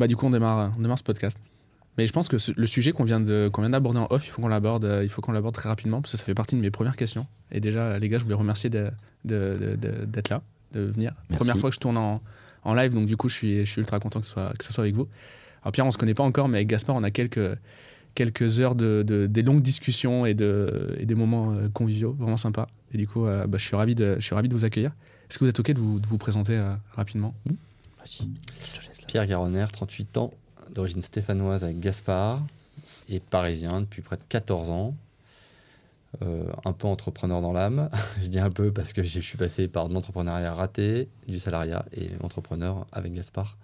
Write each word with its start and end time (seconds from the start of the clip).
Bah, 0.00 0.06
du 0.08 0.16
coup, 0.16 0.26
on 0.26 0.30
démarre, 0.30 0.72
on 0.78 0.80
démarre 0.82 0.98
ce 0.98 1.04
podcast. 1.04 1.38
Mais 1.98 2.06
je 2.06 2.12
pense 2.12 2.28
que 2.28 2.38
ce- 2.38 2.52
le 2.56 2.66
sujet 2.66 2.92
qu'on 2.92 3.04
vient 3.04 3.20
de- 3.20 3.50
qu'on 3.52 3.60
vient 3.60 3.70
d'aborder 3.70 3.98
en 4.00 4.06
off, 4.10 4.26
il 4.26 4.30
faut 4.30 4.40
qu'on 4.40 4.48
l'aborde, 4.48 4.84
euh, 4.86 5.02
il 5.04 5.10
faut 5.10 5.20
qu'on 5.20 5.32
l'aborde 5.32 5.54
très 5.54 5.68
rapidement 5.68 6.00
parce 6.00 6.12
que 6.12 6.18
ça 6.18 6.24
fait 6.24 6.34
partie 6.34 6.54
de 6.56 6.60
mes 6.60 6.70
premières 6.70 6.96
questions. 6.96 7.26
Et 7.52 7.60
déjà, 7.60 7.98
les 7.98 8.08
gars, 8.08 8.18
je 8.18 8.22
voulais 8.24 8.34
remercier 8.34 8.70
de- 8.70 8.90
de- 9.26 9.58
de- 9.60 9.76
de- 9.76 10.04
d'être 10.06 10.30
là, 10.30 10.40
de 10.72 10.80
venir. 10.80 11.12
Merci. 11.28 11.36
Première 11.40 11.58
fois 11.58 11.68
que 11.70 11.74
je 11.74 11.80
tourne 11.80 11.98
en, 11.98 12.22
en 12.64 12.72
live, 12.74 12.94
donc 12.94 13.06
du 13.06 13.16
coup, 13.18 13.28
je 13.28 13.34
suis, 13.34 13.66
je 13.66 13.70
suis 13.70 13.80
ultra 13.80 14.00
content 14.00 14.20
que 14.20 14.26
ce 14.26 14.32
soit, 14.32 14.54
que 14.58 14.64
ce 14.64 14.72
soit 14.72 14.84
avec 14.84 14.94
vous. 14.94 15.06
Alors 15.62 15.72
Pierre, 15.72 15.84
on 15.86 15.90
se 15.90 15.98
connaît 15.98 16.14
pas 16.14 16.22
encore, 16.22 16.48
mais 16.48 16.58
avec 16.58 16.68
Gaspard, 16.68 16.96
on 16.96 17.02
a 17.02 17.10
quelques, 17.10 17.58
quelques 18.14 18.60
heures 18.60 18.74
de, 18.76 19.04
de- 19.06 19.26
des 19.26 19.42
longues 19.42 19.60
discussions 19.62 20.24
et, 20.24 20.32
de, 20.32 20.96
et 20.98 21.04
des 21.04 21.14
moments 21.14 21.52
euh, 21.52 21.68
conviviaux, 21.68 22.12
vraiment 22.18 22.38
sympas. 22.38 22.66
Et 22.94 22.98
du 22.98 23.06
coup, 23.06 23.26
euh, 23.26 23.46
bah, 23.46 23.58
je 23.58 23.64
suis 23.64 23.76
ravi 23.76 23.94
de, 23.94 24.14
je 24.18 24.24
suis 24.24 24.34
ravi 24.34 24.48
de 24.48 24.54
vous 24.54 24.64
accueillir. 24.64 24.92
Est-ce 25.28 25.38
que 25.38 25.44
vous 25.44 25.50
êtes 25.50 25.60
ok 25.60 25.72
de 25.72 25.80
vous, 25.80 26.00
de 26.00 26.06
vous 26.06 26.18
présenter 26.18 26.56
euh, 26.56 26.72
rapidement? 26.92 27.34
Laisse 28.88 28.89
là. 29.00 29.06
Pierre 29.06 29.26
Garonner, 29.26 29.66
38 29.72 30.16
ans, 30.18 30.32
d'origine 30.74 31.02
stéphanoise 31.02 31.64
avec 31.64 31.80
Gaspard, 31.80 32.42
et 33.08 33.20
parisien 33.20 33.80
depuis 33.80 34.02
près 34.02 34.16
de 34.16 34.24
14 34.28 34.70
ans. 34.70 34.94
Euh, 36.22 36.44
un 36.64 36.72
peu 36.72 36.88
entrepreneur 36.88 37.40
dans 37.40 37.52
l'âme. 37.52 37.88
je 38.20 38.26
dis 38.26 38.40
un 38.40 38.50
peu 38.50 38.72
parce 38.72 38.92
que 38.92 39.02
je 39.04 39.20
suis 39.20 39.38
passé 39.38 39.68
par 39.68 39.88
de 39.88 39.94
l'entrepreneuriat 39.94 40.52
raté, 40.54 41.08
du 41.28 41.38
salariat 41.38 41.84
et 41.96 42.10
entrepreneur 42.22 42.84
avec 42.90 43.12
Gaspard 43.14 43.56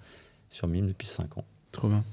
sur 0.49 0.69
Mime 0.69 0.87
depuis 0.87 1.09
5 1.09 1.39
ans. 1.39 1.45
Trop 1.73 1.89
bien. 1.89 2.05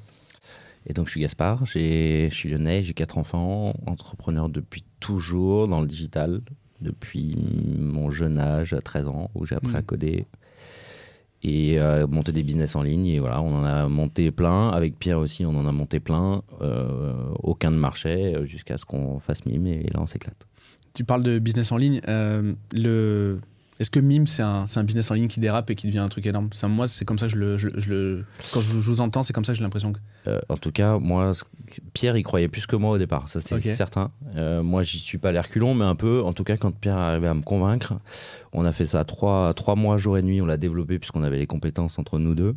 Et 0.87 0.93
donc, 0.93 1.05
je 1.05 1.11
suis 1.11 1.21
Gaspard, 1.21 1.65
j'ai- 1.67 2.29
je 2.31 2.35
suis 2.35 2.49
lyonnais, 2.49 2.81
j'ai 2.83 2.93
quatre 2.95 3.17
enfants, 3.19 3.75
entrepreneur 3.85 4.49
depuis 4.49 4.83
toujours 4.99 5.67
dans 5.67 5.81
le 5.81 5.87
digital, 5.87 6.41
depuis 6.81 7.37
mon 7.77 8.09
jeune 8.09 8.39
âge, 8.39 8.73
à 8.73 8.81
13 8.81 9.07
ans, 9.07 9.29
où 9.35 9.45
j'ai 9.45 9.55
appris 9.55 9.71
Mm. 9.73 9.75
à 9.77 9.81
coder 9.83 10.25
et 11.43 11.79
euh, 11.79 12.07
monter 12.07 12.31
des 12.31 12.43
business 12.43 12.75
en 12.75 12.81
ligne. 12.81 13.07
Et 13.07 13.19
voilà, 13.19 13.41
on 13.41 13.55
en 13.55 13.63
a 13.63 13.87
monté 13.87 14.31
plein. 14.31 14.69
Avec 14.69 14.97
Pierre 14.97 15.19
aussi, 15.19 15.45
on 15.45 15.55
en 15.55 15.67
a 15.67 15.71
monté 15.71 15.99
plein. 15.99 16.41
Euh, 16.61 17.13
aucun 17.41 17.71
ne 17.71 17.77
marchait 17.77 18.35
euh, 18.35 18.45
jusqu'à 18.45 18.77
ce 18.77 18.85
qu'on 18.85 19.19
fasse 19.19 19.45
mime 19.45 19.67
et 19.67 19.89
là, 19.93 19.99
on 19.99 20.05
s'éclate. 20.05 20.47
Tu 20.93 21.03
parles 21.03 21.23
de 21.23 21.39
business 21.39 21.71
en 21.71 21.77
ligne. 21.77 22.01
le... 22.73 23.39
Est-ce 23.83 23.91
que 23.91 23.99
Mime, 23.99 24.27
c'est 24.27 24.43
un, 24.43 24.63
un 24.73 24.83
business 24.85 25.11
en 25.11 25.13
ligne 25.13 25.27
qui 25.27 25.41
dérape 25.41 25.69
et 25.69 25.75
qui 25.75 25.87
devient 25.87 25.99
un 25.99 26.07
truc 26.07 26.25
énorme? 26.25 26.47
Ça, 26.53 26.69
Moi, 26.69 26.87
c'est 26.87 27.03
comme 27.03 27.19
ça 27.19 27.25
que 27.25 27.33
je 27.33 27.37
le, 27.37 27.57
je, 27.57 27.67
je 27.75 27.89
le... 27.89 28.25
Quand 28.53 28.61
je, 28.61 28.71
vous- 28.71 29.01
entends, 29.01 29.23
c'est 29.23 29.33
comme 29.33 29.43
ça 29.43 29.51
que 29.51 29.57
j'ai 29.57 29.63
l'impression 29.63 29.91
que. 29.91 29.99
Euh, 30.29 30.39
en 30.47 30.55
tout 30.55 30.71
cas, 30.71 30.97
moi, 30.99 31.33
Pierre, 31.91 32.15
il 32.15 32.23
croyait 32.23 32.47
plus 32.47 32.65
que 32.65 32.77
moi 32.77 32.91
au 32.91 32.97
départ, 32.97 33.27
ça 33.27 33.41
c'est 33.41 33.59
certain. 33.75 34.11
Euh, 34.37 34.63
moi, 34.63 34.83
j'y 34.83 34.99
suis 34.99 35.17
pas 35.17 35.33
l'air 35.33 35.49
culon, 35.49 35.75
mais 35.75 35.83
un 35.83 35.95
peu. 35.95 36.21
En 36.23 36.31
tout 36.31 36.45
cas, 36.45 36.55
quand 36.55 36.71
Pierre 36.71 36.95
est 36.95 37.01
arrivé 37.01 37.27
à 37.27 37.33
me 37.33 37.41
convaincre, 37.41 37.95
on 38.53 38.63
a 38.63 38.71
fait 38.71 38.85
ça 38.85 39.03
trois, 39.03 39.53
trois 39.53 39.75
mois, 39.75 39.97
jour 39.97 40.17
et 40.17 40.21
nuit, 40.23 40.41
on 40.41 40.45
l'a 40.45 40.55
développé 40.55 40.97
puisqu'on 40.97 41.23
avait 41.23 41.39
les 41.39 41.47
compétences 41.47 41.99
entre 41.99 42.19
nous 42.19 42.35
deux. 42.35 42.55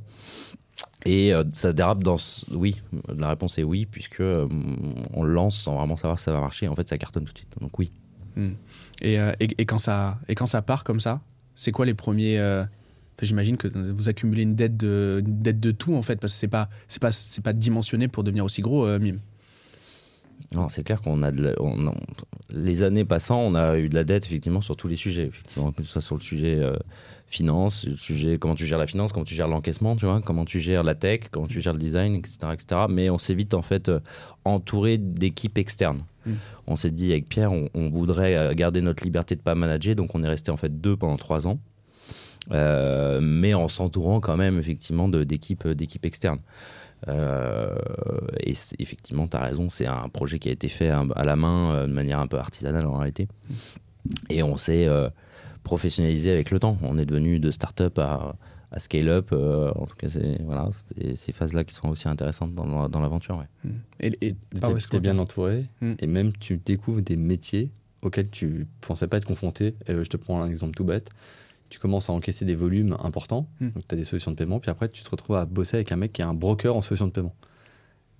Et 1.06 1.34
euh, 1.34 1.42
ça 1.52 1.72
dérape 1.72 2.04
dans. 2.04 2.18
ce- 2.18 2.44
Oui, 2.54 2.76
la 3.18 3.30
réponse 3.30 3.58
est 3.58 3.64
oui, 3.64 3.84
puisque 3.84 4.20
euh, 4.20 4.46
on 5.12 5.24
le 5.24 5.32
lance 5.32 5.56
sans 5.56 5.74
vraiment 5.76 5.96
savoir 5.96 6.20
si 6.20 6.24
ça 6.26 6.32
va 6.32 6.38
marcher. 6.40 6.68
En 6.68 6.76
fait, 6.76 6.88
ça 6.88 6.98
cartonne 6.98 7.24
tout 7.24 7.32
de 7.32 7.38
suite. 7.38 7.52
Donc 7.60 7.76
oui. 7.80 7.90
Et, 9.02 9.18
euh, 9.18 9.32
et, 9.40 9.66
quand 9.66 9.78
ça, 9.78 10.18
part 10.66 10.84
comme 10.84 11.00
ça, 11.00 11.20
c'est 11.54 11.72
quoi 11.72 11.86
les 11.86 11.94
premiers. 11.94 12.38
euh, 12.38 12.64
J'imagine 13.22 13.56
que 13.56 13.68
vous 13.68 14.08
accumulez 14.10 14.42
une 14.42 14.54
dette 14.54 14.76
de, 14.76 15.70
tout, 15.72 15.94
en 15.94 16.02
fait, 16.02 16.20
parce 16.20 16.34
que 16.34 16.38
c'est 16.38 16.48
pas, 16.48 16.68
pas, 17.42 17.52
dimensionné 17.54 18.08
pour 18.08 18.24
devenir 18.24 18.44
aussi 18.44 18.60
gros, 18.60 18.86
euh. 18.86 18.98
Non, 20.56 20.68
c'est 20.70 20.82
clair 20.82 21.02
qu'on 21.02 21.22
a 21.22 21.30
de 21.30 21.42
la- 21.42 21.62
on- 21.62 21.88
on- 21.88 21.94
les 22.50 22.82
années 22.82 23.04
passant, 23.04 23.38
on 23.40 23.54
a 23.54 23.76
eu 23.78 23.88
de 23.88 23.94
la 23.94 24.04
dette 24.04 24.24
effectivement 24.24 24.60
sur 24.62 24.76
tous 24.76 24.88
les 24.88 24.96
sujets, 24.96 25.26
effectivement, 25.26 25.70
que 25.70 25.82
ce 25.82 25.92
soit 25.92 26.00
sur 26.02 26.14
le 26.16 26.20
sujet 26.22 26.56
euh, 26.58 26.76
finance, 27.26 27.84
le 27.86 27.96
sujet 27.96 28.38
comment 28.38 28.54
tu 28.54 28.64
gères 28.66 28.78
la 28.78 28.86
finance, 28.86 29.12
comment 29.12 29.24
tu 29.24 29.34
gères 29.34 29.48
l'encaissement, 29.48 29.96
tu 29.96 30.06
vois, 30.06 30.22
comment 30.22 30.44
tu 30.44 30.60
gères 30.60 30.82
la 30.84 30.94
tech, 30.94 31.20
comment 31.30 31.46
tu 31.48 31.60
gères 31.60 31.72
le 31.74 31.78
design, 31.78 32.14
etc., 32.14 32.38
etc. 32.54 32.80
Mais 32.88 33.10
on 33.10 33.18
s'est 33.18 33.34
vite 33.34 33.52
en 33.54 33.62
fait 33.62 33.88
euh, 33.88 34.00
entouré 34.44 34.96
d'équipes 34.96 35.58
externes. 35.58 36.02
Mm. 36.24 36.32
On 36.68 36.76
s'est 36.76 36.90
dit 36.90 37.10
avec 37.12 37.28
Pierre, 37.28 37.52
on, 37.52 37.68
on 37.74 37.90
voudrait 37.90 38.36
euh, 38.36 38.54
garder 38.54 38.80
notre 38.80 39.04
liberté 39.04 39.36
de 39.36 39.40
pas 39.42 39.54
manager, 39.54 39.94
donc 39.94 40.14
on 40.14 40.22
est 40.24 40.28
resté 40.28 40.50
en 40.50 40.56
fait 40.56 40.80
deux 40.80 40.96
pendant 40.96 41.16
trois 41.16 41.46
ans. 41.46 41.58
Euh, 42.52 43.18
mais 43.20 43.54
en 43.54 43.66
s'entourant 43.66 44.20
quand 44.20 44.36
même 44.36 44.58
effectivement 44.58 45.08
d'équipes 45.08 45.66
d'équipes 45.68 46.06
externes. 46.06 46.38
Euh, 47.08 47.74
et 48.40 48.54
effectivement, 48.78 49.26
tu 49.28 49.36
as 49.36 49.40
raison, 49.40 49.68
c'est 49.68 49.86
un 49.86 50.08
projet 50.08 50.38
qui 50.38 50.48
a 50.48 50.52
été 50.52 50.68
fait 50.68 50.88
un- 50.90 51.08
à 51.10 51.24
la 51.24 51.36
main 51.36 51.74
euh, 51.74 51.86
de 51.86 51.92
manière 51.92 52.18
un 52.20 52.26
peu 52.26 52.38
artisanale 52.38 52.86
en 52.86 52.96
réalité. 52.96 53.28
Et 54.30 54.42
on 54.42 54.56
s'est 54.56 54.86
euh, 54.86 55.08
professionnalisé 55.62 56.30
avec 56.32 56.50
le 56.50 56.58
temps. 56.58 56.78
On 56.82 56.98
est 56.98 57.06
devenu 57.06 57.38
de 57.38 57.50
start-up 57.50 57.98
à, 57.98 58.36
à 58.70 58.78
scale-up. 58.78 59.30
euh, 59.32 59.70
en 59.74 59.86
tout 59.86 59.96
cas, 59.96 60.08
c'est 60.08 60.40
voilà, 60.42 60.68
c'est 60.84 61.14
ces 61.14 61.32
phases-là 61.32 61.64
qui 61.64 61.74
sont 61.74 61.88
aussi 61.88 62.08
intéressantes 62.08 62.54
dans, 62.54 62.82
la- 62.82 62.88
dans 62.88 63.00
l'aventure. 63.00 63.38
ouais. 63.38 63.70
Et, 64.00 64.12
et, 64.20 64.32
Tu 64.54 64.60
pardon, 64.60 64.76
es, 64.76 65.00
bien 65.00 65.18
entouré 65.18 65.64
Mm. 65.80 65.92
et 66.00 66.06
même 66.06 66.32
tu 66.32 66.56
découvres 66.58 67.02
des 67.02 67.16
métiers 67.16 67.70
auxquels 68.02 68.30
tu 68.30 68.66
pensais 68.80 69.06
pas 69.08 69.16
être 69.16 69.24
confronté. 69.24 69.74
Euh, 69.88 70.04
je 70.04 70.08
te 70.10 70.16
prends 70.16 70.40
un 70.42 70.48
exemple 70.48 70.74
tout 70.74 70.84
bête. 70.84 71.08
Tu 71.68 71.78
commences 71.78 72.08
à 72.10 72.12
encaisser 72.12 72.44
des 72.44 72.54
volumes 72.54 72.96
importants, 73.02 73.48
Mm. 73.60 73.70
donc 73.70 73.88
tu 73.88 73.94
as 73.94 73.98
des 73.98 74.04
solutions 74.04 74.30
de 74.30 74.36
paiement, 74.36 74.60
puis 74.60 74.70
après 74.70 74.88
tu 74.88 75.02
te 75.02 75.10
retrouves 75.10 75.36
à 75.36 75.44
bosser 75.46 75.76
avec 75.76 75.90
un 75.92 75.96
mec 75.96 76.12
qui 76.12 76.22
est 76.22 76.24
un 76.24 76.34
broker 76.34 76.76
en 76.76 76.82
solutions 76.82 77.06
de 77.06 77.12
paiement. 77.12 77.34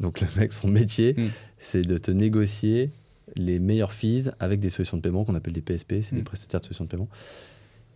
Donc 0.01 0.21
le 0.21 0.27
mec, 0.37 0.53
son 0.53 0.69
métier, 0.69 1.15
Mm. 1.17 1.27
c'est 1.59 1.83
de 1.83 1.97
te 1.99 2.11
négocier 2.11 2.91
les 3.37 3.59
meilleures 3.59 3.93
fees 3.93 4.31
avec 4.41 4.61
des 4.61 4.71
solutions 4.71 4.97
de 4.97 5.03
paiement 5.03 5.25
qu'on 5.25 5.35
appelle 5.35 5.53
des 5.53 5.61
PSP, 5.63 6.01
c'est 6.03 6.15
des 6.17 6.23
prestataires 6.23 6.61
de 6.61 6.67
solutions 6.67 6.85
de 6.85 6.91
paiement. 6.91 7.09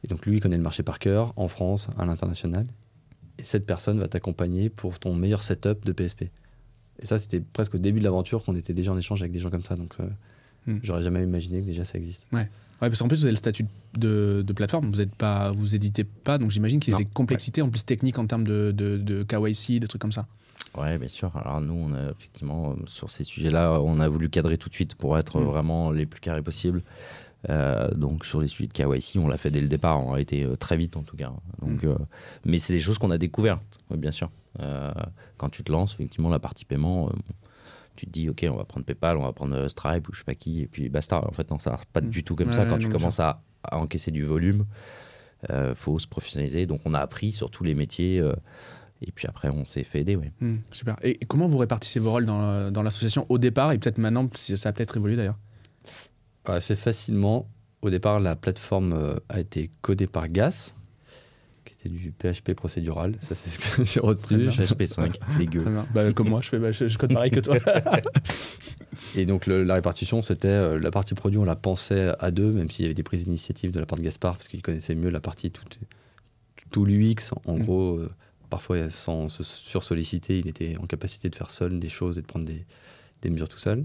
Et 0.05 0.09
donc 0.09 0.25
lui, 0.27 0.37
il 0.37 0.41
connaît 0.41 0.56
le 0.56 0.62
marché 0.62 0.83
par 0.83 0.99
cœur, 0.99 1.33
en 1.37 1.47
France, 1.49 1.88
à 1.99 2.06
l'international. 2.06 2.67
Et 3.38 3.43
cette 3.43 3.67
personne 3.67 3.99
va 3.99 4.09
t'accompagner 4.09 4.69
pour 4.71 4.99
ton 4.99 5.15
meilleur 5.15 5.43
setup 5.43 5.84
de 5.84 5.93
PSP. 5.93 6.31
Et 7.00 7.06
ça, 7.06 7.19
c'était 7.19 7.41
presque 7.41 7.75
au 7.75 7.78
début 7.78 7.99
de 8.00 8.05
l'aventure 8.05 8.43
qu'on 8.44 8.55
était 8.56 8.75
déjà 8.75 8.93
en 8.93 8.97
échange 8.99 9.22
avec 9.22 9.32
des 9.32 9.38
gens 9.38 9.50
comme 9.50 9.65
ça. 9.65 9.75
Donc, 9.77 9.97
Hmm. 10.67 10.78
j'aurais 10.82 11.03
jamais 11.03 11.22
imaginé 11.22 11.61
que 11.62 11.67
déjà 11.67 11.84
ça 11.87 11.97
existe. 11.97 12.27
Ouais, 12.32 12.50
parce 12.88 12.98
qu'en 13.00 13.08
plus, 13.08 13.18
vous 13.18 13.24
avez 13.24 13.32
le 13.32 13.36
statut 13.36 13.66
de, 13.98 14.42
de 14.46 14.52
plateforme, 14.52 14.86
vous 14.91 15.00
êtes 15.00 15.14
pas, 15.14 15.50
vous 15.52 15.74
éditez 15.74 16.04
pas, 16.04 16.38
donc 16.38 16.50
j'imagine 16.50 16.80
qu'il 16.80 16.92
y 16.92 16.94
a 16.94 16.98
Non. 16.98 17.04
des 17.04 17.10
complexités 17.12 17.60
en 17.62 17.68
plus 17.68 17.84
techniques 17.84 18.18
en 18.18 18.26
termes 18.26 18.44
de, 18.44 18.72
de, 18.72 18.96
de 18.96 19.22
KYC, 19.22 19.78
des 19.80 19.86
trucs 19.88 20.00
comme 20.00 20.12
ça. 20.12 20.26
Ouais, 20.78 20.98
bien 20.98 21.08
sûr. 21.08 21.30
Alors 21.36 21.60
nous, 21.60 21.74
on 21.74 21.92
a 21.94 22.10
effectivement, 22.10 22.76
sur 22.86 23.10
ces 23.10 23.24
sujets-là, 23.24 23.80
on 23.82 23.98
a 24.00 24.08
voulu 24.08 24.30
cadrer 24.30 24.56
tout 24.56 24.69
de 24.69 24.74
suite 24.74 24.94
pour 24.94 25.19
être 25.19 25.40
Mm. 25.40 25.44
vraiment 25.44 25.90
les 25.90 26.06
plus 26.06 26.20
carrés 26.20 26.42
possibles. 26.42 26.82
Euh, 27.48 27.90
donc 27.94 28.24
sur 28.26 28.40
les 28.40 28.48
sujets 28.48 28.69
de 28.69 28.72
KYC, 28.74 29.16
on 29.19 29.26
l'a 29.26 29.38
fait 29.38 29.50
dès 29.50 29.60
le 29.62 29.66
départ, 29.69 29.98
on 30.06 30.12
a 30.12 30.20
été 30.20 30.44
euh, 30.44 30.56
très 30.56 30.76
vite 30.76 30.96
en 30.96 31.02
tout 31.02 31.16
cas. 31.16 31.32
Donc, 31.62 31.84
euh, 31.84 31.96
mais 32.44 32.58
c'est 32.58 32.74
des 32.74 32.80
choses 32.80 32.98
qu'on 32.98 33.10
a 33.10 33.19
découvertes, 33.19 33.78
bien 33.96 34.10
sûr. 34.10 34.30
Euh, 34.60 34.92
quand 35.38 35.48
tu 35.48 35.62
te 35.64 35.72
lances, 35.72 35.94
effectivement, 35.94 36.28
la 36.28 36.38
partie 36.38 36.64
paiement, 36.66 37.10
tu 38.00 38.06
te 38.06 38.11
dis, 38.12 38.28
ok, 38.28 38.47
on 38.50 38.56
va 38.56 38.65
prendre 38.65 38.84
PayPal, 38.87 39.16
on 39.19 39.22
va 39.22 39.33
prendre 39.33 39.55
euh, 39.55 39.69
Stripe 39.69 40.09
ou 40.09 40.12
je 40.12 40.19
sais 40.19 40.25
pas 40.25 40.34
qui, 40.34 40.62
et 40.62 40.66
puis 40.66 40.88
basta. 40.88 41.25
En 41.27 41.33
fait, 41.33 41.50
non, 41.50 41.59
ça 41.59 41.71
marche 41.71 41.87
pas 41.87 42.00
Mm. 42.00 42.09
du 42.11 42.25
tout 42.25 42.34
comme 42.37 42.49
Ouais, 42.49 42.53
ça. 42.55 42.65
Quand 42.66 42.78
tu 42.78 42.88
commences 42.88 43.21
à, 43.21 43.43
à 43.62 43.77
encaisser 43.78 44.11
du 44.11 44.25
volume, 44.25 44.65
euh, 45.50 45.75
faut 45.75 45.99
se 45.99 46.06
professionnaliser. 46.06 46.66
Donc 46.66 46.81
on 46.84 46.94
a 46.94 46.99
appris 47.00 47.33
sur 47.33 47.50
tous 47.50 47.65
les 47.65 47.75
métiers. 47.75 48.19
euh, 48.21 48.34
et 49.03 49.12
puis 49.12 49.27
après, 49.27 49.49
on 49.49 49.65
s'est 49.65 49.84
fait 49.84 50.00
aider, 50.00 50.15
ouais. 50.16 50.31
Hmm, 50.41 50.56
super. 50.72 50.97
Et, 51.03 51.22
et 51.22 51.25
comment 51.25 51.47
vous 51.47 51.56
répartissez 51.59 52.00
vos 52.00 52.11
rôles 52.11 52.27
dans, 52.27 52.71
dans 52.71 52.83
l'association 52.83 53.25
au 53.31 53.38
départ 53.38 53.72
et 53.72 53.78
peut-être 53.78 53.97
maintenant, 53.99 54.28
si 54.34 54.56
ça 54.59 54.69
a 54.69 54.72
peut-être 54.72 54.97
évolué 54.99 55.17
d'ailleurs? 55.17 55.38
Assez 56.44 56.77
facilement, 56.77 57.49
au 57.82 57.91
départ, 57.91 58.21
la 58.21 58.37
plateforme 58.37 59.19
a 59.28 59.41
été 59.41 59.71
codée 59.82 60.06
par 60.06 60.28
GAS, 60.28 60.75
qui 61.65 61.75
était 61.75 61.88
du 61.88 62.12
PHP 62.12 62.54
procédural. 62.54 63.15
Ça, 63.21 63.34
c'est 63.34 63.50
ce 63.50 63.59
que 63.59 63.84
j'ai 63.84 64.00
retenu. 64.00 64.48
PHP 64.48 64.84
5, 64.87 65.19
dégueu. 65.38 65.65
Bah, 65.94 66.12
comme 66.12 66.28
moi, 66.28 66.41
je, 66.43 66.48
fais, 66.48 66.59
bah, 66.59 66.72
je, 66.72 66.88
je 66.88 66.98
code 66.98 67.12
pareil 67.12 67.31
que 67.31 67.41
toi. 67.41 67.56
Et 69.16 69.26
donc 69.26 69.47
le- 69.47 69.65
la 69.65 69.75
répartition, 69.75 70.22
c'était 70.22 70.49
euh, 70.49 70.78
la 70.78 70.91
partie 70.91 71.15
produit, 71.15 71.38
on 71.38 71.44
la 71.44 71.56
pensait 71.56 72.12
à 72.19 72.31
deux, 72.31 72.53
même 72.53 72.70
s'il 72.70 72.84
y 72.84 72.87
avait 72.87 72.94
des 72.94 73.03
prises 73.03 73.25
d'initiative 73.25 73.70
de 73.72 73.81
la 73.81 73.87
part 73.87 73.99
de 73.99 74.03
Gaspard, 74.04 74.37
parce 74.37 74.49
qu'il 74.49 74.62
connaissait 74.62 74.94
mieux 74.94 75.10
la 75.10 75.20
partie 75.20 75.50
tout, 75.50 75.65
tout 76.70 76.84
l'UX. 76.84 77.32
En 77.47 77.56
Mm. 77.56 77.62
gros, 77.62 77.97
euh, 77.99 78.10
parfois 78.50 78.91
sans 78.91 79.28
se 79.28 79.43
sursolliciter, 79.43 80.38
il 80.38 80.49
était 80.49 80.76
en 80.81 80.87
capacité 80.87 81.29
de 81.31 81.34
faire 81.37 81.50
seul 81.50 81.79
des 81.79 81.88
choses 81.88 82.19
et 82.19 82.23
de 82.23 82.26
prendre 82.26 82.44
des, 82.44 82.64
des 83.23 83.31
mesures 83.31 83.49
tout 83.49 83.58
seul. 83.58 83.84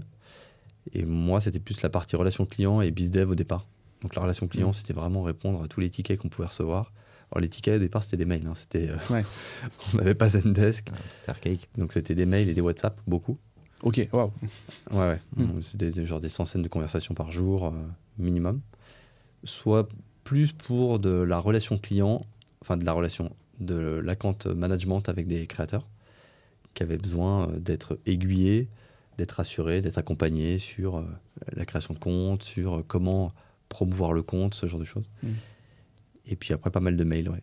Et 0.92 1.04
moi, 1.04 1.40
c'était 1.40 1.58
plus 1.58 1.82
la 1.82 1.88
partie 1.90 2.14
relation 2.16 2.46
client 2.46 2.80
et 2.80 2.90
bizdev 2.90 3.30
au 3.30 3.34
départ. 3.34 3.66
Donc 4.02 4.14
la 4.14 4.22
relation 4.22 4.46
client, 4.46 4.70
Mm. 4.70 4.74
c'était 4.74 4.92
vraiment 4.92 5.22
répondre 5.22 5.62
à 5.62 5.68
tous 5.68 5.80
les 5.80 5.90
tickets 5.90 6.18
qu'on 6.18 6.28
pouvait 6.28 6.48
recevoir. 6.48 6.92
Alors 7.36 7.42
les 7.42 7.50
tickets 7.50 7.76
au 7.76 7.78
départ, 7.78 8.02
c'était 8.02 8.16
des 8.16 8.24
mails. 8.24 8.46
hein, 8.46 8.54
c'était, 8.54 8.88
euh, 8.88 8.96
Ouais. 9.10 9.22
on 9.92 9.98
n'avait 9.98 10.14
pas 10.14 10.30
Zendesk, 10.30 10.88
C'était 11.18 11.30
archaïque. 11.30 11.68
donc 11.76 11.92
c'était 11.92 12.14
des 12.14 12.24
mails 12.24 12.48
et 12.48 12.54
des 12.54 12.62
WhatsApp, 12.62 12.98
beaucoup. 13.06 13.36
ok, 13.82 14.08
waouh. 14.10 14.32
Ouais, 14.90 14.98
ouais. 14.98 15.20
Mm. 15.36 15.60
C'était 15.60 15.90
des- 15.90 16.06
genre 16.06 16.20
des 16.20 16.30
centaines 16.30 16.62
de 16.62 16.68
conversations 16.68 17.14
par 17.14 17.30
jour 17.30 17.66
euh, 17.66 17.72
minimum. 18.16 18.62
Soit 19.44 19.86
plus 20.24 20.52
pour 20.52 20.98
de 20.98 21.10
la 21.10 21.38
relation 21.38 21.76
client, 21.76 22.24
enfin 22.62 22.78
de 22.78 22.86
la 22.86 22.92
relation, 22.92 23.30
de 23.60 23.76
l'account 23.78 24.38
management 24.54 25.02
avec 25.10 25.26
des 25.26 25.46
créateurs 25.46 25.86
qui 26.72 26.82
avaient 26.84 26.96
besoin 26.96 27.50
euh, 27.50 27.58
d'être 27.58 27.98
aiguillés, 28.06 28.68
d'être 29.18 29.40
assurés, 29.40 29.82
d'être 29.82 29.98
accompagnés 29.98 30.56
sur 30.58 30.96
euh, 30.96 31.04
la 31.54 31.66
création 31.66 31.92
de 31.92 31.98
compte, 31.98 32.42
sur 32.44 32.76
euh, 32.78 32.84
comment 32.88 33.32
promouvoir 33.68 34.14
le 34.14 34.22
compte, 34.22 34.54
ce 34.54 34.66
genre 34.66 34.80
de 34.80 34.84
choses. 34.86 35.10
Mm. 35.22 35.28
Et 36.26 36.36
puis 36.36 36.52
après, 36.52 36.70
pas 36.70 36.80
mal 36.80 36.96
de 36.96 37.04
mails, 37.04 37.28
ouais. 37.28 37.42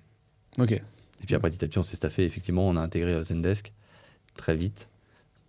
Ok. 0.59 0.71
Et 0.71 1.25
puis 1.25 1.35
après, 1.35 1.50
petit 1.50 1.63
à 1.63 1.68
petit, 1.68 1.77
on 1.80 1.83
s'est 1.83 1.95
staffé. 1.95 2.25
Effectivement, 2.25 2.68
on 2.68 2.75
a 2.75 2.81
intégré 2.81 3.13
euh, 3.13 3.24
Zendesk. 3.24 3.74
très 4.35 4.56
vite 4.56 4.89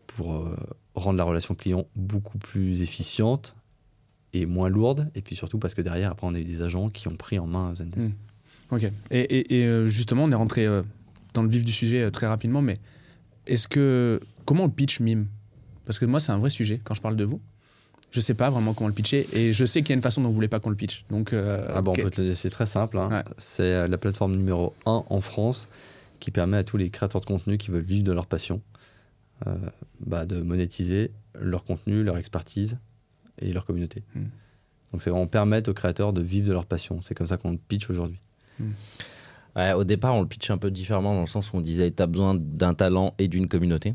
pour 0.06 0.34
euh, 0.34 0.56
rendre 0.94 1.18
la 1.18 1.24
relation 1.24 1.54
client 1.54 1.86
beaucoup 1.96 2.38
plus 2.38 2.82
efficiente 2.82 3.56
et 4.32 4.46
moins 4.46 4.68
lourde. 4.68 5.10
Et 5.14 5.22
puis 5.22 5.34
surtout 5.36 5.58
parce 5.58 5.74
que 5.74 5.82
derrière, 5.82 6.10
après, 6.12 6.26
on 6.26 6.34
a 6.34 6.38
eu 6.40 6.44
des 6.44 6.62
agents 6.62 6.90
qui 6.90 7.08
ont 7.08 7.16
pris 7.16 7.38
en 7.38 7.46
main 7.46 7.74
Zendesk. 7.74 8.10
Mm. 8.10 8.14
Ok. 8.74 8.84
Et, 9.10 9.20
et- 9.20 9.60
et, 9.60 9.64
euh, 9.66 9.86
justement, 9.86 10.24
on 10.24 10.30
est 10.30 10.34
rentré 10.36 10.64
euh, 10.66 10.82
dans 11.34 11.42
le 11.42 11.48
vif 11.48 11.64
du 11.64 11.72
sujet 11.72 12.02
euh, 12.02 12.10
très 12.10 12.26
rapidement, 12.26 12.62
mais 12.62 12.78
est-ce 13.46 13.66
que. 13.68 14.20
Comment 14.46 14.64
on 14.64 14.70
pitch 14.70 15.00
Mime? 15.00 15.26
Parce 15.86 15.98
que 15.98 16.04
moi, 16.04 16.20
c'est 16.20 16.32
un 16.32 16.38
vrai 16.38 16.50
sujet 16.50 16.80
quand 16.84 16.94
je 16.94 17.00
parle 17.02 17.16
de 17.16 17.24
vous. 17.24 17.40
Je 18.14 18.20
sais 18.20 18.34
pas 18.34 18.48
vraiment 18.48 18.74
comment 18.74 18.86
le 18.86 18.94
pitcher 18.94 19.26
et 19.32 19.52
je 19.52 19.64
sais 19.64 19.80
qu'il 19.82 19.90
y 19.90 19.92
a 19.92 19.96
une 19.96 20.02
façon 20.02 20.22
dont 20.22 20.28
vous 20.28 20.34
voulez 20.34 20.46
pas 20.48 20.60
qu'on 20.60 20.70
le 20.70 20.76
pitch. 20.76 21.04
Donc, 21.10 21.32
euh, 21.32 21.66
Ah 21.74 21.82
bon, 21.82 21.90
ok. 21.90 21.98
on 21.98 22.02
peut 22.04 22.10
te 22.10 22.20
le 22.20 22.28
dire, 22.28 22.36
c'est 22.36 22.48
très 22.48 22.66
simple. 22.66 22.96
hein. 22.98 23.08
Ouais. 23.10 23.24
C'est 23.38 23.62
euh, 23.74 23.88
la 23.88 23.98
plateforme 23.98 24.36
numéro 24.36 24.72
1 24.86 25.04
en 25.10 25.20
France 25.20 25.66
qui 26.20 26.30
permet 26.30 26.56
à 26.58 26.62
tous 26.64 26.76
les 26.76 26.90
créateurs 26.90 27.20
de 27.20 27.26
contenu 27.26 27.58
qui 27.58 27.72
veulent 27.72 27.82
vivre 27.82 28.04
de 28.04 28.12
leur 28.12 28.26
passion 28.26 28.62
euh, 29.48 29.54
bah, 30.06 30.26
de 30.26 30.40
monétiser 30.42 31.10
leur 31.40 31.64
contenu, 31.64 32.04
leur 32.04 32.16
expertise 32.16 32.78
et 33.40 33.52
leur 33.52 33.64
communauté. 33.64 34.04
Hmm. 34.14 34.26
Donc 34.92 35.02
c'est 35.02 35.10
vraiment 35.10 35.26
permettre 35.26 35.68
aux 35.72 35.74
créateurs 35.74 36.12
de 36.12 36.22
vivre 36.22 36.46
de 36.46 36.52
leur 36.52 36.66
passion. 36.66 37.00
C'est 37.00 37.16
comme 37.16 37.26
ça 37.26 37.36
qu'on 37.36 37.50
le 37.50 37.58
pitch 37.58 37.90
aujourd'hui. 37.90 38.20
Ouais, 39.56 39.72
au 39.72 39.82
départ, 39.84 40.14
on 40.14 40.20
le 40.22 40.28
pitchait 40.28 40.52
un 40.52 40.58
peu 40.58 40.70
différemment 40.70 41.14
dans 41.14 41.20
le 41.22 41.26
sens 41.26 41.52
où 41.52 41.56
on 41.56 41.60
disait 41.60 41.90
tu 41.90 42.00
as 42.02 42.06
besoin 42.06 42.34
d'un 42.36 42.74
talent 42.74 43.14
et 43.18 43.26
d'une 43.26 43.48
communauté. 43.48 43.94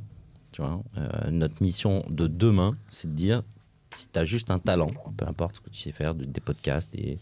Tu 0.52 0.62
vois, 0.62 0.82
Euh, 0.98 1.32
notre 1.32 1.62
mission 1.64 2.04
de 2.10 2.28
demain, 2.28 2.72
c'est 2.90 3.10
de 3.10 3.16
dire 3.16 3.44
si 3.92 4.08
tu 4.10 4.20
as 4.20 4.26
juste 4.26 4.52
un 4.52 4.60
talent, 4.60 4.92
peu 5.18 5.26
importe 5.28 5.56
ce 5.58 5.62
que 5.62 5.70
tu 5.70 5.80
sais 5.82 5.92
faire, 5.92 6.16
de- 6.16 6.26
des 6.26 6.42
podcasts, 6.42 6.90
de 6.96 7.18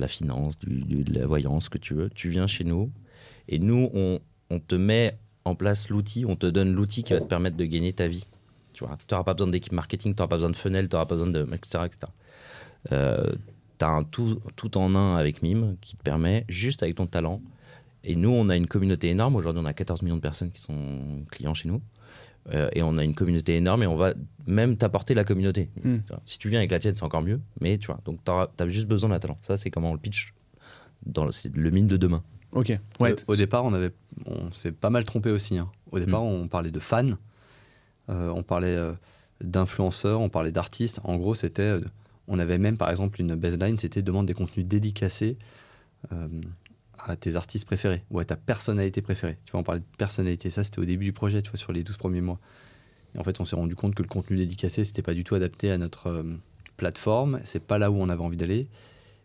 la 0.00 0.08
finance, 0.08 0.58
de 0.58 1.18
la 1.18 1.26
voyance, 1.26 1.64
ce 1.64 1.70
que 1.70 1.78
tu 1.78 1.94
veux, 1.94 2.10
tu 2.10 2.28
viens 2.30 2.46
chez 2.46 2.64
nous 2.64 2.90
et 3.48 3.58
nous, 3.58 3.90
on, 3.92 4.20
te 4.60 4.74
met 4.76 5.16
en 5.44 5.54
place 5.54 5.88
l'outil, 5.88 6.24
on 6.26 6.36
te 6.36 6.46
donne 6.46 6.72
l'outil 6.72 7.02
qui 7.02 7.12
va 7.12 7.20
te 7.20 7.24
permettre 7.24 7.56
de 7.56 7.64
gagner 7.64 7.92
ta 7.92 8.06
vie. 8.06 8.26
Tu 8.72 8.84
n'auras 8.84 9.24
pas 9.24 9.34
besoin 9.34 9.50
d'équipe 9.50 9.72
marketing, 9.72 10.14
tu 10.14 10.20
n'auras 10.20 10.28
pas 10.28 10.36
besoin 10.36 10.50
de 10.50 10.56
funnel, 10.56 10.88
tu 10.88 10.94
n'auras 10.94 11.06
pas 11.06 11.16
besoin 11.16 11.30
de. 11.30 11.42
etc. 11.52 11.84
etc. 11.86 12.12
Euh, 12.92 13.32
tu 13.78 13.84
as 13.84 14.04
tout, 14.10 14.40
tout 14.56 14.76
en 14.78 14.94
un 14.94 15.16
avec 15.16 15.42
Mime 15.42 15.76
qui 15.80 15.96
te 15.96 16.02
permet, 16.02 16.44
juste 16.48 16.82
avec 16.82 16.96
ton 16.96 17.06
talent, 17.06 17.40
et 18.04 18.14
nous, 18.16 18.30
on 18.30 18.48
a 18.48 18.56
une 18.56 18.66
communauté 18.66 19.08
énorme. 19.10 19.36
Aujourd'hui, 19.36 19.60
on 19.62 19.66
a 19.66 19.72
14 19.74 20.02
millions 20.02 20.16
de 20.16 20.20
personnes 20.20 20.50
qui 20.50 20.60
sont 20.60 21.24
clients 21.30 21.54
chez 21.54 21.68
nous. 21.68 21.82
Euh, 22.52 22.68
et 22.72 22.82
on 22.82 22.96
a 22.96 23.04
une 23.04 23.14
communauté 23.14 23.56
énorme 23.56 23.82
et 23.82 23.86
on 23.86 23.96
va 23.96 24.14
même 24.46 24.76
t'apporter 24.76 25.14
la 25.14 25.24
communauté. 25.24 25.68
Mm. 25.84 25.96
Vois, 26.08 26.22
Si 26.24 26.38
tu 26.38 26.48
viens 26.48 26.58
avec 26.58 26.70
la 26.70 26.78
tienne, 26.78 26.96
c'est 26.96 27.02
encore 27.04 27.22
mieux. 27.22 27.40
Mais 27.60 27.76
tu 27.78 27.86
vois, 27.86 28.00
donc 28.04 28.20
tu 28.24 28.30
as 28.32 28.68
juste 28.68 28.86
besoin 28.88 29.10
d'un 29.10 29.18
talent. 29.18 29.36
Ça, 29.42 29.56
c'est 29.56 29.70
comment 29.70 29.90
on 29.90 29.94
le 29.94 29.98
pitch 30.00 30.32
dans 31.06 31.24
le, 31.26 31.30
c'est 31.32 31.54
le 31.54 31.70
mime 31.70 31.86
de 31.86 31.96
demain. 31.96 32.22
Ok. 32.52 32.72
Ouais. 32.98 33.12
Euh, 33.12 33.16
au 33.28 33.36
départ, 33.36 33.64
on, 33.64 33.72
avait, 33.74 33.90
on 34.26 34.50
s'est 34.50 34.72
pas 34.72 34.90
mal 34.90 35.04
trompé 35.04 35.30
aussi. 35.30 35.58
hein. 35.58 35.70
Au 35.92 35.98
départ, 35.98 36.22
on 36.24 36.48
parlait 36.48 36.70
de 36.70 36.80
fans, 36.80 37.10
euh, 38.08 38.30
on 38.34 38.42
parlait 38.42 38.74
euh, 38.76 38.92
d'influenceurs, 39.42 40.20
on 40.20 40.28
parlait 40.28 40.52
d'artistes. 40.52 41.00
En 41.04 41.16
gros, 41.16 41.34
c'était, 41.34 41.62
euh, 41.62 41.80
on 42.26 42.38
avait 42.38 42.58
même 42.58 42.76
par 42.76 42.90
exemple 42.90 43.20
une 43.20 43.34
baseline, 43.34 43.78
c'était 43.78 44.02
demande 44.02 44.26
des 44.26 44.34
contenus 44.34 44.66
dédicacés 44.66 45.36
euh, 46.12 46.28
à 47.06 47.16
tes 47.16 47.36
artistes 47.36 47.66
préférés 47.66 48.04
ou 48.10 48.18
à 48.18 48.24
ta 48.24 48.36
personnalité 48.36 49.02
préférée. 49.02 49.38
Tu 49.44 49.52
vois, 49.52 49.60
on 49.60 49.64
parlait 49.64 49.80
de 49.80 49.96
personnalité. 49.96 50.50
Ça, 50.50 50.64
c'était 50.64 50.80
au 50.80 50.84
début 50.84 51.06
du 51.06 51.12
projet, 51.12 51.42
tu 51.42 51.50
vois, 51.50 51.58
sur 51.58 51.72
les 51.72 51.82
12 51.82 51.96
premiers 51.96 52.20
mois. 52.20 52.38
Et 53.14 53.18
en 53.18 53.24
fait, 53.24 53.40
on 53.40 53.44
s'est 53.44 53.56
rendu 53.56 53.74
compte 53.74 53.94
que 53.94 54.02
le 54.02 54.08
contenu 54.08 54.36
dédicacé, 54.36 54.84
c'était 54.84 55.02
pas 55.02 55.14
du 55.14 55.24
tout 55.24 55.34
adapté 55.34 55.70
à 55.70 55.78
notre 55.78 56.08
euh, 56.08 56.22
plateforme. 56.76 57.40
C'est 57.44 57.64
pas 57.64 57.78
là 57.78 57.90
où 57.90 57.96
on 57.96 58.08
avait 58.08 58.22
envie 58.22 58.36
d'aller 58.36 58.68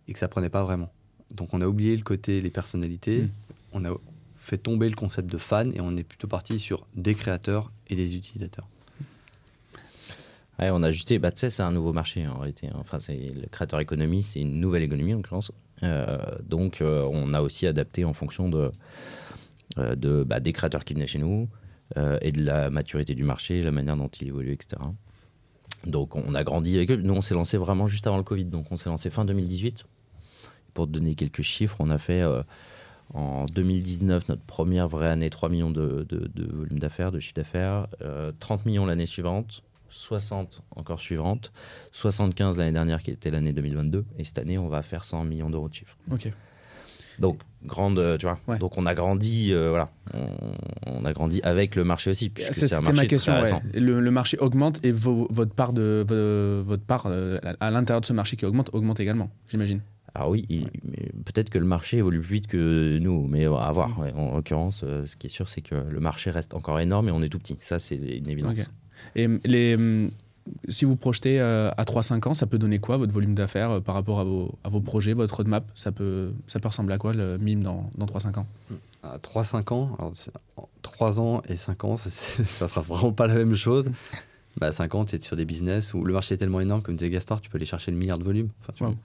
et 0.07 0.13
que 0.13 0.19
ça 0.19 0.27
prenait 0.27 0.49
pas 0.49 0.63
vraiment. 0.63 0.91
Donc, 1.31 1.53
on 1.53 1.61
a 1.61 1.67
oublié 1.67 1.95
le 1.95 2.03
côté 2.03 2.41
les 2.41 2.51
personnalités. 2.51 3.23
Mm. 3.23 3.29
On 3.73 3.85
a 3.85 3.89
fait 4.35 4.57
tomber 4.57 4.89
le 4.89 4.95
concept 4.95 5.31
de 5.31 5.37
fan 5.37 5.73
et 5.75 5.81
on 5.81 5.97
est 5.97 6.03
plutôt 6.03 6.27
parti 6.27 6.59
sur 6.59 6.85
des 6.95 7.15
créateurs 7.15 7.71
et 7.87 7.95
des 7.95 8.15
utilisateurs. 8.15 8.67
On 10.59 10.83
a 10.83 10.87
ajusté. 10.87 11.19
Bah, 11.19 11.31
tu 11.31 11.49
c'est 11.49 11.63
un 11.63 11.71
nouveau 11.71 11.91
marché 11.93 12.25
en 12.27 12.37
réalité. 12.39 12.67
hein. 12.67 12.77
Enfin, 12.79 12.99
c'est 12.99 13.17
le 13.17 13.47
créateur 13.51 13.79
économie, 13.79 14.23
c'est 14.23 14.39
une 14.41 14.59
nouvelle 14.59 14.83
économie 14.83 15.13
en 15.13 15.17
l'occurrence. 15.17 15.51
Euh, 15.83 16.17
donc, 16.43 16.81
euh, 16.81 17.07
on 17.11 17.33
a 17.33 17.41
aussi 17.41 17.67
adapté 17.67 18.05
en 18.05 18.13
fonction 18.13 18.47
de, 18.49 18.71
euh, 19.77 20.23
bah, 20.23 20.39
des 20.39 20.53
créateurs 20.53 20.85
qui 20.85 20.93
venaient 20.93 21.07
chez 21.07 21.19
nous 21.19 21.49
et 22.21 22.31
de 22.31 22.43
la 22.43 22.69
maturité 22.71 23.13
du 23.13 23.23
marché, 23.23 23.61
la 23.61 23.71
manière 23.71 23.95
dont 23.95 24.07
il 24.07 24.27
évolue, 24.27 24.53
etc. 24.53 24.81
Donc, 25.85 26.15
on 26.15 26.33
a 26.33 26.43
grandi. 26.43 26.83
Nous, 26.87 27.13
on 27.13 27.21
s'est 27.21 27.35
lancé 27.35 27.57
vraiment 27.57 27.85
juste 27.85 28.07
avant 28.07 28.17
le 28.17 28.23
Covid. 28.23 28.45
Donc, 28.45 28.71
on 28.71 28.77
s'est 28.77 28.89
lancé 28.89 29.09
fin 29.11 29.23
2018. 29.23 29.83
Pour 30.73 30.87
te 30.87 30.91
donner 30.91 31.13
quelques 31.15 31.43
chiffres, 31.43 31.77
on 31.79 31.89
a 31.91 31.97
fait 31.99 32.23
en 33.13 33.45
2019 33.45 34.29
notre 34.29 34.41
première 34.41 34.87
vraie 34.87 35.09
année 35.09 35.29
3 35.29 35.47
millions 35.49 35.69
de, 35.69 36.05
de- 36.09 36.27
de 36.33 36.51
volume 36.51 36.79
d'affaires, 36.79 37.11
de 37.11 37.19
chiffre 37.19 37.35
d'affaires, 37.35 37.87
euh, 38.01 38.31
30 38.39 38.65
millions 38.65 38.85
l'année 38.87 39.05
suivante, 39.05 39.61
60 39.95 40.61
encore 40.75 40.99
suivante, 40.99 41.51
75 41.91 42.57
l'année 42.57 42.71
dernière 42.73 43.01
qui 43.01 43.11
était 43.11 43.31
l'année 43.31 43.53
2022, 43.53 44.05
et 44.19 44.23
cette 44.23 44.37
année 44.37 44.57
on 44.57 44.67
va 44.67 44.81
faire 44.81 45.03
100 45.05 45.23
millions 45.23 45.49
d'euros 45.49 45.69
de 45.69 45.73
chiffre. 45.73 45.97
Ok. 46.11 46.31
Donc 47.17 47.39
grande, 47.63 47.97
euh, 47.97 48.17
tu 48.17 48.25
vois. 48.25 48.39
Ouais. 48.47 48.59
Donc 48.59 48.77
on 48.77 48.85
a 48.85 48.93
grandi, 48.93 49.53
euh, 49.53 49.69
voilà, 49.69 49.89
on, 50.13 50.27
on 50.85 51.05
a 51.05 51.13
grandi 51.13 51.39
avec 51.43 51.75
le 51.75 51.85
marché 51.85 52.11
aussi, 52.11 52.31
C'était 52.51 52.81
ma 52.81 53.05
question. 53.05 53.33
très 53.39 53.53
ouais. 53.53 53.61
Le, 53.79 54.01
le 54.01 54.11
marché 54.11 54.37
augmente 54.39 54.83
et 54.83 54.91
vo- 54.91 55.27
votre 55.31 55.53
part, 55.53 55.71
de, 55.71 56.03
vo- 56.07 56.63
votre 56.67 56.83
part 56.83 57.05
euh, 57.07 57.39
à 57.61 57.71
l'intérieur 57.71 58.01
de 58.01 58.05
ce 58.05 58.11
marché 58.13 58.35
qui 58.35 58.45
augmente 58.45 58.69
augmente 58.73 58.99
également, 58.99 59.29
j'imagine. 59.49 59.79
Alors 60.13 60.29
oui, 60.29 60.45
il- 60.49 60.67
mais 60.83 61.09
peut-être 61.25 61.49
que 61.49 61.57
le 61.57 61.65
marché 61.65 61.97
évolue 61.97 62.19
plus 62.19 62.33
vite 62.35 62.47
que 62.47 62.97
nous, 62.99 63.27
mais 63.27 63.45
à 63.45 63.71
voir. 63.71 63.97
Mm. 63.99 64.17
En 64.19 64.35
l'occurrence, 64.35 64.81
euh, 64.83 65.05
ce 65.05 65.15
qui 65.15 65.27
est 65.27 65.29
sûr, 65.29 65.47
c'est 65.47 65.61
que 65.61 65.75
le 65.75 65.99
marché 66.01 66.31
reste 66.31 66.53
encore 66.53 66.79
énorme 66.81 67.07
et 67.07 67.11
on 67.11 67.21
est 67.21 67.29
tout 67.29 67.39
petit. 67.39 67.55
Ça, 67.61 67.79
c'est 67.79 67.95
une 67.95 68.29
évidence. 68.29 68.69
Et 69.15 69.27
les, 69.45 69.75
hum, 69.75 70.09
si 70.67 70.85
vous 70.85 70.95
projetez 70.95 71.39
euh, 71.39 71.69
à 71.77 71.83
3-5 71.85 72.27
ans, 72.29 72.33
ça 72.33 72.45
peut 72.47 72.57
donner 72.57 72.79
quoi 72.79 72.97
votre 72.97 73.13
volume 73.13 73.33
d'affaires 73.35 73.71
euh, 73.71 73.79
par 73.79 73.95
rapport 73.95 74.19
à 74.19 74.23
vos, 74.23 74.53
à 74.63 74.69
vos 74.69 74.79
projets, 74.81 75.13
votre 75.13 75.35
roadmap? 75.37 75.65
Ça 75.75 75.91
peut, 75.91 76.31
ça 76.47 76.59
peut 76.59 76.67
ressembler 76.67 76.95
à 76.95 76.97
quoi 76.97 77.13
le 77.13 77.37
mime 77.37 77.63
dans, 77.63 77.89
dans 77.97 78.05
3-5 78.05 78.37
ans? 78.39 78.47
À 79.03 79.17
3-5 79.17 79.71
ans, 79.73 79.95
alors 79.99 80.11
c'est- 80.15 80.31
en 80.57 80.67
3 80.81 81.19
ans 81.19 81.41
et 81.47 81.55
5 81.57 81.83
ans, 81.83 81.97
ça, 81.97 82.09
ça 82.45 82.67
sera 82.67 82.81
vraiment 82.81 83.11
pas 83.11 83.27
la 83.27 83.35
même 83.35 83.55
chose. 83.55 83.89
Bah, 84.57 84.71
5 84.71 84.95
ans, 84.95 85.03
tu 85.05 85.15
es 85.15 85.19
sur 85.21 85.35
des 85.35 85.45
business 85.45 85.93
où 85.93 86.03
le 86.05 86.13
marché 86.13 86.35
est 86.35 86.37
tellement 86.37 86.61
énorme, 86.61 86.81
comme 86.81 86.95
disait 86.95 87.09
Gaspard, 87.09 87.41
tu 87.41 87.49
peux 87.49 87.57
aller 87.57 87.65
chercher 87.65 87.91
le 87.91 87.97
milliard 87.97 88.17
de 88.17 88.23
volume. 88.23 88.49
Enfin, 88.61 88.73
tu 88.75 88.83
Wow. 88.83 88.89
vois. 88.91 88.97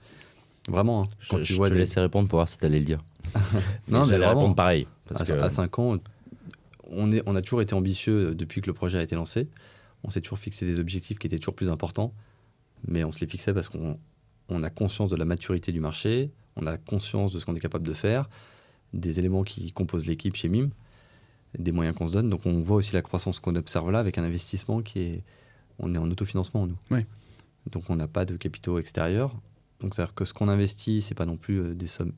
Vraiment, 0.69 1.03
hein. 1.03 1.07
quand 1.27 1.37
Je, 1.39 1.43
tu 1.43 1.53
je 1.53 1.57
vois 1.57 1.69
te 1.69 1.73
des- 1.73 1.79
laissais 1.79 1.99
répondre 1.99 2.29
pour 2.29 2.37
voir 2.37 2.47
si 2.47 2.57
tu 2.57 2.65
allais 2.65 2.79
le 2.79 2.85
dire. 2.85 2.99
Non, 3.87 4.05
mais 4.05 4.17
vraiment. 4.17 4.27
répondre 4.29 4.55
pareil. 4.55 4.87
Parce 5.07 5.29
à, 5.29 5.33
que, 5.33 5.49
5 5.49 5.79
ans, 5.79 5.97
on, 6.89 7.11
est, 7.11 7.21
on 7.25 7.35
a 7.35 7.41
toujours 7.41 7.61
été 7.61 7.73
ambitieux 7.73 8.33
depuis 8.35 8.61
que 8.61 8.67
le 8.67 8.73
projet 8.73 8.99
a 8.99 9.01
été 9.01 9.15
lancé. 9.15 9.47
On 10.03 10.09
s'est 10.09 10.21
toujours 10.21 10.39
fixé 10.39 10.65
des 10.65 10.79
objectifs 10.79 11.19
qui 11.19 11.27
étaient 11.27 11.39
toujours 11.39 11.55
plus 11.55 11.69
importants, 11.69 12.13
mais 12.87 13.03
on 13.03 13.11
se 13.11 13.19
les 13.19 13.27
fixait 13.27 13.53
parce 13.53 13.69
qu'on 13.69 13.99
on 14.49 14.63
a 14.63 14.69
conscience 14.69 15.09
de 15.09 15.15
la 15.15 15.25
maturité 15.25 15.71
du 15.71 15.79
marché, 15.79 16.31
on 16.55 16.65
a 16.65 16.77
conscience 16.77 17.31
de 17.33 17.39
ce 17.39 17.45
qu'on 17.45 17.55
est 17.55 17.61
capable 17.61 17.87
de 17.87 17.93
faire, 17.93 18.29
des 18.93 19.19
éléments 19.19 19.43
qui 19.43 19.71
composent 19.71 20.05
l'équipe 20.05 20.35
chez 20.35 20.49
MIM, 20.49 20.69
des 21.57 21.71
moyens 21.71 21.95
qu'on 21.95 22.07
se 22.07 22.13
donne. 22.13 22.29
Donc 22.29 22.45
on 22.45 22.61
voit 22.61 22.77
aussi 22.77 22.93
la 22.93 23.01
croissance 23.01 23.39
qu'on 23.39 23.55
observe 23.55 23.91
là 23.91 23.99
avec 23.99 24.17
un 24.17 24.23
investissement 24.23 24.81
qui 24.81 24.99
est... 24.99 25.23
On 25.79 25.95
est 25.95 25.97
en 25.97 26.09
autofinancement, 26.11 26.67
nous. 26.67 26.77
Oui. 26.91 27.05
Donc 27.71 27.89
on 27.89 27.95
n'a 27.95 28.07
pas 28.07 28.25
de 28.25 28.35
capitaux 28.35 28.77
extérieurs. 28.77 29.35
Donc 29.79 29.95
c'est-à-dire 29.95 30.13
que 30.13 30.25
ce 30.25 30.33
qu'on 30.33 30.47
investit, 30.47 31.01
c'est 31.01 31.15
pas 31.15 31.25
non 31.25 31.37
plus 31.37 31.59
euh, 31.59 31.73
des 31.73 31.87
sommes 31.87 32.13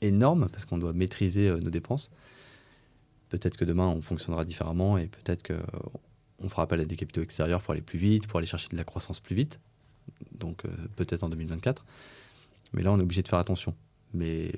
énormes 0.00 0.48
parce 0.48 0.64
qu'on 0.64 0.78
doit 0.78 0.92
maîtriser 0.92 1.48
euh, 1.48 1.58
nos 1.58 1.70
dépenses. 1.70 2.10
Peut-être 3.30 3.56
que 3.56 3.64
demain 3.64 3.86
on 3.86 4.02
fonctionnera 4.02 4.44
différemment 4.44 4.98
et 4.98 5.06
peut-être 5.06 5.42
que 5.42 5.54
euh, 5.54 5.62
on 6.42 6.48
fera 6.48 6.62
appel 6.62 6.80
à 6.80 6.84
des 6.84 6.96
capitaux 6.96 7.22
extérieurs 7.22 7.62
pour 7.62 7.72
aller 7.72 7.82
plus 7.82 7.98
vite, 7.98 8.26
pour 8.26 8.38
aller 8.38 8.46
chercher 8.46 8.68
de 8.68 8.76
la 8.76 8.84
croissance 8.84 9.20
plus 9.20 9.34
vite. 9.34 9.60
Donc 10.38 10.64
euh, 10.64 10.70
peut-être 10.96 11.22
en 11.22 11.28
2024. 11.28 11.84
Mais 12.72 12.82
là 12.82 12.92
on 12.92 12.98
est 12.98 13.02
obligé 13.02 13.22
de 13.22 13.28
faire 13.28 13.38
attention. 13.38 13.74
Mais 14.14 14.52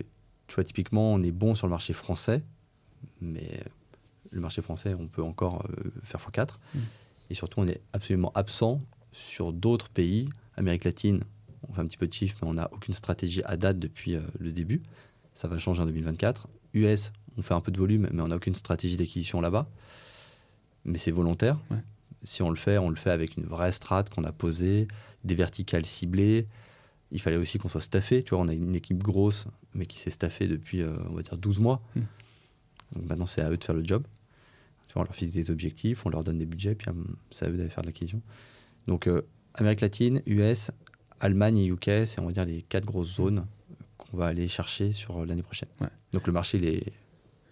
tu 0.47 0.55
vois 0.55 0.65
typiquement 0.65 1.13
on 1.13 1.23
est 1.23 1.33
bon 1.33 1.55
sur 1.55 1.67
le 1.67 1.71
marché 1.71 1.93
français, 1.93 2.43
mais 3.21 3.63
le 4.31 4.41
marché 4.41 4.63
français 4.63 4.95
on 4.95 5.07
peut 5.07 5.23
encore 5.23 5.65
euh, 5.69 5.91
faire 6.03 6.21
x4. 6.21 6.55
Mm. 6.75 6.79
Et 7.31 7.35
surtout 7.35 7.61
on 7.61 7.67
est 7.67 7.81
absolument 7.93 8.33
absent 8.35 8.81
sur 9.13 9.53
d'autres 9.53 9.91
pays, 9.91 10.29
Amérique 10.57 10.85
latine. 10.85 11.23
On 11.69 11.73
fait 11.73 11.81
un 11.81 11.87
petit 11.87 11.97
peu 11.97 12.07
de 12.07 12.13
chiffres, 12.13 12.37
mais 12.43 12.49
on 12.49 12.55
n'a 12.55 12.69
aucune 12.73 12.95
stratégie 12.95 13.43
à 13.45 13.57
date 13.57 13.79
depuis 13.79 14.17
euh, 14.17 14.21
le 14.39 14.53
début. 14.53 14.83
Ça 15.35 15.49
va 15.49 15.59
changer 15.59 15.83
en 15.83 15.87
2024. 15.87 16.49
US, 16.75 17.13
on 17.37 17.43
fait 17.43 17.55
un 17.55 17.61
peu 17.61 17.73
de 17.73 17.79
volume, 17.79 18.09
mais 18.13 18.23
on 18.23 18.29
n'a 18.29 18.37
aucune 18.37 18.55
stratégie 18.55 18.97
d'acquisition 18.97 19.41
là-bas. 19.41 19.67
Mais 20.85 20.99
c'est 20.99 21.11
volontaire. 21.11 21.59
Ouais. 21.71 21.79
Si 22.23 22.43
on 22.43 22.51
le 22.51 22.57
fait, 22.57 22.79
on 22.79 22.89
le 22.89 22.97
fait 22.97 23.11
avec 23.11 23.37
une 23.37 23.45
vraie 23.45 23.73
strat 23.73 24.05
qu'on 24.05 24.25
a 24.25 24.33
posée, 24.33 24.89
des 25.25 25.35
verticales 25.35 25.87
ciblées. 25.87 26.47
Il 27.11 27.21
fallait 27.21 27.37
aussi 27.37 27.59
qu'on 27.59 27.69
soit 27.69 27.81
staffé. 27.81 28.23
Tu 28.23 28.31
vois, 28.31 28.41
on 28.41 28.49
a 28.49 28.55
une 28.55 28.75
équipe 28.75 29.03
grosse, 29.03 29.47
mais 29.75 29.87
qui 29.87 29.99
s'est 29.99 30.11
staffée 30.11 30.49
depuis, 30.49 30.83
euh, 30.83 30.97
on 31.11 31.15
va 31.15 31.23
dire, 31.23 31.37
12 31.37 31.61
mois. 31.61 31.83
Mm. 31.95 32.01
Donc 32.95 33.05
maintenant, 33.07 33.27
c'est 33.27 33.43
à 33.43 33.51
eux 33.51 33.57
de 33.57 33.65
faire 33.65 33.75
le 33.75 33.85
job. 33.85 34.05
Tu 34.89 34.95
vois, 34.95 35.03
on 35.03 35.05
leur 35.05 35.15
fixe 35.15 35.33
des 35.33 35.51
objectifs, 35.51 36.07
on 36.07 36.11
leur 36.11 36.25
donne 36.25 36.39
des 36.39 36.47
budgets, 36.47 36.75
puis 36.75 36.89
hum, 36.91 37.17
c'est 37.31 37.47
à 37.47 37.51
eux 37.51 37.57
d'aller 37.57 37.69
faire 37.69 37.83
de 37.83 37.89
l'acquisition. 37.89 38.23
Donc, 38.87 39.07
euh, 39.07 39.23
Amérique 39.55 39.81
latine, 39.81 40.23
US, 40.27 40.71
Allemagne 41.21 41.59
et 41.59 41.67
UK, 41.67 42.07
c'est, 42.07 42.21
on 42.21 42.27
va 42.27 42.33
dire, 42.33 42.45
les 42.45 42.63
quatre 42.63 42.85
grosses 42.85 43.17
zones 43.17 43.47
qu'on 43.97 44.17
va 44.17 44.27
aller 44.27 44.49
chercher 44.49 44.93
sur 44.93 45.19
euh, 45.19 45.27
l'année 45.27 45.43
prochaine. 45.43 45.69
Ouais. 45.81 45.89
Donc, 46.13 46.27
le 46.27 46.33
marché, 46.33 46.59
il 46.59 46.65
est 46.65 46.93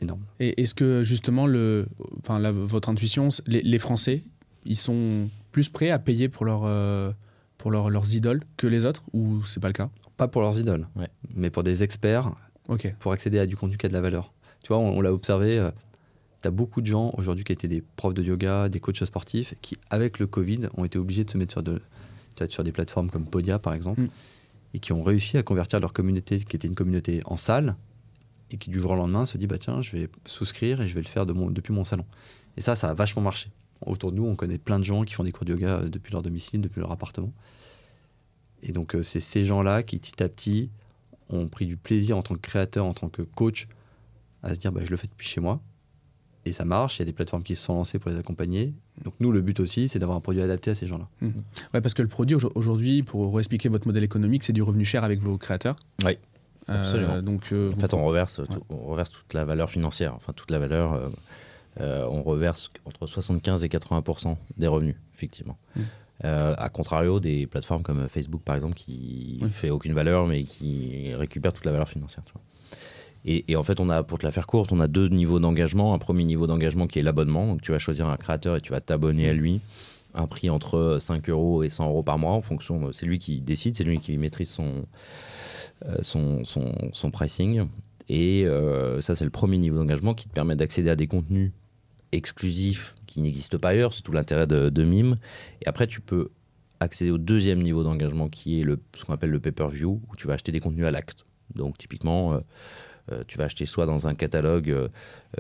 énorme. 0.03 0.23
Et 0.41 0.61
est-ce 0.61 0.75
que 0.75 1.03
justement, 1.03 1.47
le, 1.47 1.87
enfin, 2.21 2.39
la- 2.39 2.53
votre 2.53 2.89
intuition, 2.89 3.29
les, 3.47 3.63
les 3.63 3.79
Français, 3.79 4.23
ils 4.65 4.77
sont 4.77 5.29
plus 5.53 5.69
prêts 5.69 5.91
à 5.91 5.99
payer 5.99 6.29
pour, 6.29 6.45
leur, 6.45 6.63
euh, 6.65 7.13
pour 7.59 7.71
leur- 7.71 7.91
leurs 7.91 8.15
idoles 8.15 8.43
que 8.57 8.67
les 8.67 8.85
autres 8.85 9.03
ou 9.13 9.45
c'est 9.45 9.61
pas 9.61 9.69
le 9.69 9.73
cas? 9.75 9.91
Pas 10.17 10.29
pour 10.29 10.43
leurs 10.43 10.59
idoles, 10.59 10.87
Ouais. 10.97 11.09
mais 11.35 11.51
pour 11.51 11.63
des 11.63 11.83
experts, 11.83 12.33
pour 13.01 13.13
accéder 13.13 13.39
à 13.39 13.47
du 13.47 13.57
contenu 13.57 13.77
qui 13.77 13.87
a 13.87 13.89
de 13.89 13.95
la 13.95 14.01
valeur. 14.01 14.33
Tu 14.63 14.69
vois, 14.69 14.79
on, 14.79 14.97
on 14.99 15.01
l'a 15.01 15.13
observé, 15.13 15.69
tu 16.43 16.49
as 16.49 16.51
beaucoup 16.51 16.81
de 16.81 16.87
gens 16.87 17.13
aujourd'hui 17.19 17.45
qui 17.45 17.53
étaient 17.53 17.69
des 17.69 17.83
profs 17.97 18.15
de 18.15 18.23
yoga, 18.23 18.69
des 18.69 18.79
coachs 18.81 19.05
sportifs, 19.05 19.55
qui, 19.63 19.77
avec 19.91 20.19
le 20.19 20.27
Covid, 20.27 20.69
ont 20.77 20.85
été 20.85 20.99
obligés 20.99 21.25
de 21.25 21.31
se 21.31 21.39
mettre 21.39 21.61
de, 21.63 21.81
sur 22.49 22.63
des 22.65 22.73
plateformes 22.73 23.11
comme 23.11 23.25
Podia, 23.27 23.59
par 23.59 23.75
exemple, 23.75 24.03
Mm. 24.03 24.09
et 24.75 24.79
qui 24.79 24.93
ont 24.93 25.03
réussi 25.03 25.37
à 25.37 25.43
convertir 25.43 25.81
leur 25.81 25.93
communauté, 25.93 26.39
qui 26.41 26.57
était 26.57 26.69
une 26.69 26.75
communauté 26.75 27.21
en 27.27 27.37
salle, 27.37 27.75
et 28.55 28.59
qui 28.59 28.71
du 28.71 28.81
jour 28.81 28.93
au 28.93 28.97
lendemain 28.97 29.27
se 29.27 29.39
dit, 29.39 29.47
bah 29.47 29.59
tiens, 29.59 29.81
je 29.83 29.93
vais 29.97 30.09
souscrire 30.27 30.81
et 30.81 30.87
je 30.87 30.95
vais 30.95 31.03
le 31.03 31.09
faire 31.09 31.27
de 31.27 31.33
mon, 31.33 31.51
depuis 31.51 31.73
mon 31.73 31.85
salon. 31.85 32.05
Et 32.57 32.61
ça, 32.61 32.77
ça 32.77 32.91
a 32.91 32.95
vachement 32.95 33.23
marché. 33.23 33.51
Autour 33.85 34.13
de 34.13 34.17
nous, 34.17 34.27
on 34.27 34.37
connaît 34.37 34.59
plein 34.59 34.79
de 34.79 34.85
gens 34.85 35.03
qui 35.03 35.15
font 35.15 35.25
des 35.25 35.33
cours 35.33 35.45
de 35.45 35.53
yoga 35.53 35.81
euh, 35.81 35.89
depuis 35.89 36.13
leur 36.13 36.23
domicile, 36.23 36.61
depuis 36.61 36.81
leur 36.81 36.93
appartement. 36.93 37.33
Et 38.63 38.73
donc, 38.73 38.95
euh, 38.95 39.03
c'est 39.03 39.21
ces 39.21 39.45
gens-là 39.45 39.83
qui, 39.83 39.99
petit 39.99 40.23
à 40.23 40.29
petit, 40.29 40.71
ont 41.29 41.49
pris 41.49 41.67
du 41.67 41.77
plaisir 41.77 42.17
en 42.17 42.23
tant 42.23 42.35
que 42.35 42.41
créateur, 42.41 42.85
en 42.85 42.93
tant 42.95 43.09
que 43.09 43.23
coach, 43.23 43.67
à 44.43 44.55
se 44.55 44.59
dire 44.61 44.71
bah, 44.73 44.83
je 44.85 44.91
le 44.91 44.97
fais 44.97 45.09
depuis 45.09 45.27
chez 45.27 45.41
moi. 45.41 45.61
Et 46.45 46.53
ça 46.53 46.65
marche, 46.65 46.97
il 46.97 47.01
y 47.01 47.03
a 47.03 47.07
des 47.07 47.13
plateformes 47.13 47.45
qui 47.45 47.55
se 47.55 47.63
sont 47.65 47.75
lancées 47.75 47.99
pour 48.01 48.11
les 48.11 48.19
accompagner. 48.19 48.75
Donc 49.05 49.15
nous, 49.21 49.31
le 49.31 49.41
but 49.41 49.61
aussi, 49.61 49.89
c'est 49.89 50.01
d'avoir 50.01 50.19
un 50.19 50.21
produit 50.21 50.43
adapté 50.43 50.73
à 50.73 50.75
ces 50.75 50.89
gens-là. 50.89 51.09
Ouais, 51.73 51.81
parce 51.81 51.95
que 51.95 52.03
le 52.03 52.09
produit 52.09 52.37
aujo- 52.37 52.51
aujourd'hui, 52.57 53.05
pour 53.05 53.39
expliquer 53.39 53.69
votre 53.69 53.87
modèle 53.87 54.03
économique, 54.03 54.43
c'est 54.43 54.53
du 54.53 54.61
revenu 54.63 54.85
cher 54.85 55.05
avec 55.05 55.21
vos 55.21 55.39
créateurs. 55.39 55.77
Oui, 56.05 56.19
absolument. 56.69 57.23
donc, 57.23 57.49
euh, 57.53 57.73
En 57.73 57.81
fait, 57.81 57.95
on 57.95 58.05
reverse, 58.05 58.41
tout- 58.51 58.65
on 58.71 58.79
reverse 58.91 59.11
toute 59.11 59.33
la 59.35 59.45
valeur 59.45 59.71
financière, 59.71 60.15
enfin 60.15 60.33
toute 60.33 60.51
la 60.51 60.59
valeur. 60.59 60.93
euh, 60.95 61.09
euh, 61.81 62.07
on 62.11 62.23
reverse 62.23 62.71
entre 62.85 63.07
75 63.07 63.65
et 63.65 63.69
80 63.71 64.37
des 64.59 64.67
revenus, 64.67 64.97
effectivement. 65.15 65.57
Mm. 65.75 65.81
Euh, 66.25 66.55
à 66.59 66.69
contrario 66.69 67.19
des 67.19 67.47
plateformes 67.47 67.83
comme 67.83 68.07
Facebook, 68.09 68.43
par 68.43 68.55
exemple, 68.55 68.75
qui 68.75 69.41
Oui. 69.43 69.49
fait 69.51 69.71
aucune 69.71 69.93
valeur, 69.95 70.27
mais 70.27 70.45
qui 70.45 71.13
récupère 71.15 71.53
toute 71.53 71.65
la 71.65 71.73
valeur 71.73 71.89
financière. 71.89 72.23
tu 72.27 72.33
vois. 72.35 72.43
Et, 73.25 73.51
et 73.51 73.57
en 73.57 73.63
fait, 73.63 73.81
on 73.81 73.89
a, 73.89 74.03
pour 74.03 74.19
te 74.19 74.27
la 74.27 74.33
faire 74.33 74.47
courte, 74.47 74.71
on 74.73 74.81
a 74.81 74.87
deux 74.89 75.09
niveaux 75.09 75.39
d'engagement. 75.41 75.95
Un 75.95 75.99
premier 75.99 76.25
niveau 76.25 76.47
d'engagement 76.47 76.87
qui 76.87 76.99
est 76.99 77.03
l'abonnement. 77.03 77.47
Donc, 77.47 77.63
tu 77.63 77.73
vas 77.73 77.79
choisir 77.79 78.09
un 78.09 78.17
créateur 78.17 78.57
et 78.57 78.61
tu 78.61 78.71
vas 78.73 78.81
t'abonner 78.81 79.29
à 79.29 79.33
lui. 79.33 79.61
Un 80.15 80.27
prix 80.27 80.51
entre 80.51 80.99
5 81.01 81.29
euros 81.31 81.63
et 81.63 81.69
100 81.69 81.89
euros 81.89 82.03
par 82.03 82.19
mois 82.19 82.33
en 82.33 82.43
fonction. 82.43 82.93
C'est 82.93 83.07
lui 83.07 83.19
qui 83.19 83.41
décide, 83.41 83.77
c'est 83.77 83.85
lui 83.85 83.99
qui 83.99 84.17
maîtrise 84.19 84.51
son, 84.51 84.85
euh, 85.87 85.97
son, 86.03 86.43
son, 86.45 87.11
pricing. 87.11 87.67
Et 88.09 88.45
euh, 88.47 89.01
ça, 89.01 89.15
c'est 89.15 89.25
le 89.25 89.31
premier 89.31 89.59
niveau 89.59 89.79
d'engagement 89.79 90.15
qui 90.15 90.29
te 90.29 90.33
permet 90.35 90.57
d'accéder 90.57 90.91
à 90.91 90.97
des 90.97 91.07
contenus 91.07 91.53
exclusifs 92.13 92.95
qui 93.07 93.21
n'existent 93.21 93.59
pas 93.59 93.71
ailleurs. 93.71 93.95
C'est 93.95 94.03
tout 94.03 94.13
l'intérêt 94.13 94.47
de, 94.47 94.69
de 94.69 94.85
Mime. 94.85 95.17
Et 95.63 95.67
après, 95.67 95.87
tu 95.87 96.01
peux 96.01 96.31
accéder 96.81 97.11
au 97.11 97.19
deuxième 97.19 97.63
niveau 97.63 97.83
d'engagement 97.83 98.29
qui 98.29 98.61
est 98.61 98.65
le, 98.65 98.81
ce 98.97 99.05
qu'on 99.05 99.15
appelle 99.15 99.31
le 99.31 99.41
pay-per-view, 99.41 100.03
où 100.09 100.17
tu 100.17 100.27
vas 100.27 100.35
acheter 100.35 100.53
des 100.53 100.61
contenus 100.61 100.87
à 100.87 100.91
l'acte. 100.91 101.27
Donc, 101.55 101.79
typiquement, 101.79 102.35
euh, 102.35 102.41
euh, 103.11 103.25
tu 103.27 103.37
vas 103.39 103.45
acheter 103.45 103.67
soit 103.67 103.87
dans 103.87 104.07
un 104.07 104.15
catalogue 104.15 104.71
euh, 104.71 104.89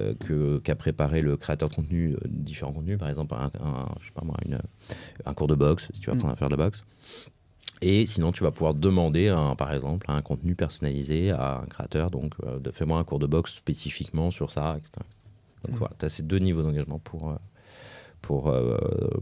euh, 0.01 0.15
que- 0.15 0.59
qu'a 0.59 0.75
préparé 0.75 1.21
le 1.23 1.37
créateur 1.37 1.69
de 1.69 1.75
contenu, 1.75 2.17
différents 2.29 2.73
contenus, 2.73 2.99
par 2.99 3.09
exemple 3.09 3.35
un, 3.35 3.51
un- 3.65 3.89
je 4.01 4.07
sais 4.07 4.13
pas 4.13 4.25
moi, 4.25 4.37
une- 4.45 4.59
un 5.27 5.35
cours 5.35 5.47
de 5.47 5.55
boxe, 5.55 5.89
si 5.95 6.01
tu 6.01 6.07
vas 6.09 6.15
Mm. 6.15 6.19
apprendre 6.19 6.33
à 6.33 6.37
faire 6.37 6.49
de 6.49 6.57
la 6.57 6.65
boxe. 6.65 6.85
Et 7.81 8.07
sinon, 8.07 8.33
tu 8.33 8.43
vas 8.45 8.51
pouvoir 8.51 8.75
demander, 8.75 9.29
un- 9.29 9.55
par 9.57 9.73
exemple, 9.73 10.07
un 10.11 10.23
contenu 10.23 10.55
personnalisé 10.55 11.31
à 11.31 11.61
un 11.63 11.67
créateur, 11.67 12.11
donc 12.11 12.35
de 12.61 12.71
fais-moi 12.71 12.99
un 12.99 13.05
cours 13.05 13.19
de 13.21 13.27
boxe 13.27 13.55
spécifiquement 13.57 14.31
sur 14.31 14.51
ça, 14.51 14.77
etc. 14.79 14.93
Donc 15.65 15.75
Mm. 15.77 15.79
voilà, 15.79 15.95
tu 15.99 16.05
as 16.07 16.09
ces 16.09 16.23
deux 16.25 16.39
niveaux 16.39 16.63
d'engagement 16.63 16.99
pour, 16.99 17.37
pour, 18.21 18.53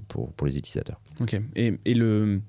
pour, 0.09 0.33
pour 0.33 0.47
les 0.47 0.57
utilisateurs. 0.57 1.01
Ok. 1.21 1.41
Et, 1.57 1.79
et 1.85 1.95
le, 1.95 2.41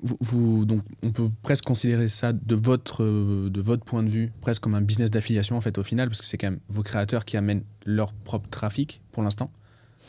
vous, 0.00 0.64
donc, 0.64 0.82
on 1.02 1.10
peut 1.10 1.28
presque 1.42 1.64
considérer 1.64 2.08
ça 2.08 2.32
de 2.32 2.54
votre, 2.54 3.02
euh, 3.02 3.50
de 3.50 3.60
votre 3.60 3.84
point 3.84 4.02
de 4.02 4.08
vue, 4.08 4.32
presque 4.40 4.62
comme 4.62 4.74
un 4.74 4.80
business 4.80 5.10
d'affiliation 5.10 5.56
en 5.56 5.60
fait 5.60 5.76
au 5.78 5.82
final, 5.82 6.08
parce 6.08 6.20
que 6.20 6.26
c'est 6.26 6.38
quand 6.38 6.50
même 6.50 6.60
vos 6.68 6.82
créateurs 6.82 7.24
qui 7.24 7.36
amènent 7.36 7.64
leur 7.84 8.12
propre 8.12 8.48
trafic 8.48 9.00
pour 9.12 9.22
l'instant, 9.22 9.50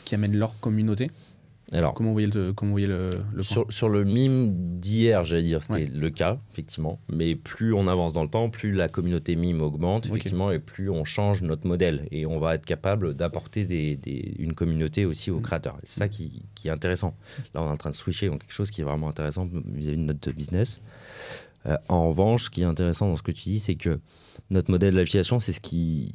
qui 0.04 0.14
amènent 0.14 0.36
leur 0.36 0.58
communauté. 0.60 1.10
Alors, 1.72 1.94
Comment 1.94 2.08
vous 2.10 2.14
voyez 2.14 2.26
le, 2.26 2.52
comment 2.52 2.70
vous 2.70 2.74
voyez 2.74 2.88
le, 2.88 3.20
Sur, 3.42 3.64
sur 3.72 3.88
le 3.88 4.02
mime 4.04 4.80
d'hier, 4.80 5.22
j'allais 5.22 5.44
dire, 5.44 5.62
c'était 5.62 5.84
Ouais. 5.84 5.86
le 5.92 6.10
cas, 6.10 6.38
effectivement. 6.50 7.00
Mais 7.12 7.36
plus 7.36 7.72
on 7.74 7.86
avance 7.86 8.12
dans 8.12 8.24
le 8.24 8.28
temps, 8.28 8.50
plus 8.50 8.72
la 8.72 8.88
communauté 8.88 9.36
mime 9.36 9.62
augmente, 9.62 10.06
effectivement, 10.06 10.50
et 10.50 10.58
plus 10.58 10.90
on 10.90 11.04
change 11.04 11.42
notre 11.42 11.68
modèle. 11.68 12.08
Et 12.10 12.26
on 12.26 12.40
va 12.40 12.56
être 12.56 12.66
capable 12.66 13.14
d'apporter 13.14 13.66
des, 13.66 13.94
des- 13.96 14.34
une 14.40 14.54
communauté 14.54 15.04
aussi 15.04 15.30
aux 15.30 15.38
Mm. 15.38 15.42
créateurs. 15.42 15.78
C'est 15.84 15.98
ça 16.00 16.08
qui, 16.08 16.42
qui 16.56 16.66
est 16.66 16.72
intéressant. 16.72 17.14
Là, 17.54 17.62
on 17.62 17.68
est 17.68 17.70
en 17.72 17.76
train 17.76 17.90
de 17.90 17.94
switcher 17.94 18.28
dans 18.28 18.38
quelque 18.38 18.52
chose 18.52 18.72
qui 18.72 18.80
est 18.80 18.84
vraiment 18.84 19.08
intéressant 19.08 19.48
vis-à-vis 19.72 19.96
de 19.98 20.02
notre 20.02 20.32
business. 20.32 20.80
Euh, 21.66 21.76
en 21.88 22.08
revanche, 22.08 22.44
ce 22.46 22.50
qui 22.50 22.62
est 22.62 22.64
intéressant 22.64 23.08
dans 23.08 23.16
ce 23.16 23.22
que 23.22 23.32
tu 23.32 23.44
dis, 23.44 23.60
c'est 23.60 23.74
que 23.76 24.00
notre 24.50 24.70
modèle 24.72 24.94
d'affiliation, 24.94 25.38
c'est 25.38 25.52
ce 25.52 25.60
qui. 25.60 26.12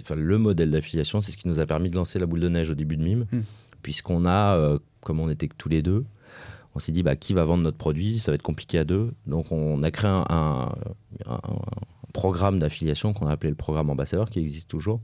Enfin, 0.00 0.14
le 0.14 0.38
modèle 0.38 0.70
d'affiliation, 0.70 1.20
c'est 1.20 1.32
ce 1.32 1.36
qui 1.36 1.48
nous 1.48 1.58
a 1.60 1.66
permis 1.66 1.90
de 1.90 1.96
lancer 1.96 2.18
la 2.18 2.26
boule 2.26 2.40
de 2.40 2.48
neige 2.48 2.70
au 2.70 2.74
début 2.74 2.96
de 2.96 3.02
Mime, 3.02 3.26
Mm. 3.32 3.40
Puisqu'on 3.88 4.26
a, 4.26 4.54
euh, 4.54 4.78
comme 5.00 5.18
on 5.18 5.30
était 5.30 5.48
que 5.48 5.54
tous 5.56 5.70
les 5.70 5.80
deux, 5.80 6.04
on 6.74 6.78
s'est 6.78 6.92
dit 6.92 7.02
bah, 7.02 7.16
qui 7.16 7.32
va 7.32 7.44
vendre 7.46 7.62
notre 7.62 7.78
produit 7.78 8.18
Ça 8.18 8.30
va 8.30 8.34
être 8.34 8.42
compliqué 8.42 8.78
à 8.78 8.84
deux. 8.84 9.14
Donc 9.26 9.50
on 9.50 9.82
a 9.82 9.90
créé 9.90 10.10
un, 10.10 10.26
un- 10.28 10.72
un- 11.26 11.34
un 11.42 11.58
programme 12.12 12.58
d'affiliation 12.58 13.14
qu'on 13.14 13.26
a 13.28 13.32
appelé 13.32 13.48
le 13.48 13.56
programme 13.56 13.88
ambassadeur, 13.88 14.28
qui 14.28 14.40
existe 14.40 14.68
toujours. 14.68 15.00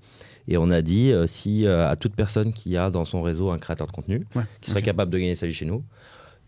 Et 0.49 0.59
on 0.59 0.71
a 0.71 0.83
dit 0.83 1.13
euh, 1.13 1.27
si 1.27 1.65
euh, 1.67 1.89
à 1.89 1.97
toute 1.97 2.15
personne 2.15 2.53
qui 2.53 2.77
a 2.77 2.91
dans 2.91 3.07
son 3.07 3.23
réseau 3.23 3.51
un 3.51 3.59
créateur 3.59 3.87
de 3.87 3.93
contenu, 3.93 4.27
Ouais, 4.37 4.43
qui 4.61 4.69
serait 4.71 4.83
capable 4.83 5.11
de 5.11 5.17
gagner 5.19 5.35
sa 5.35 5.47
vie 5.47 5.55
chez 5.55 5.65
nous, 5.65 5.83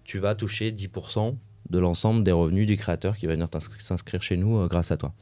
tu 0.04 0.18
vas 0.18 0.34
toucher 0.34 0.72
10% 0.72 1.34
de 1.70 1.78
l'ensemble 1.78 2.22
des 2.22 2.32
revenus 2.32 2.66
du 2.66 2.76
créateur 2.76 3.16
qui 3.16 3.24
va 3.26 3.32
venir 3.32 3.48
s'inscrire 3.78 4.20
chez 4.20 4.36
nous 4.36 4.58
euh, 4.58 4.68
grâce 4.68 4.90
à 4.90 4.98
toi. 4.98 5.14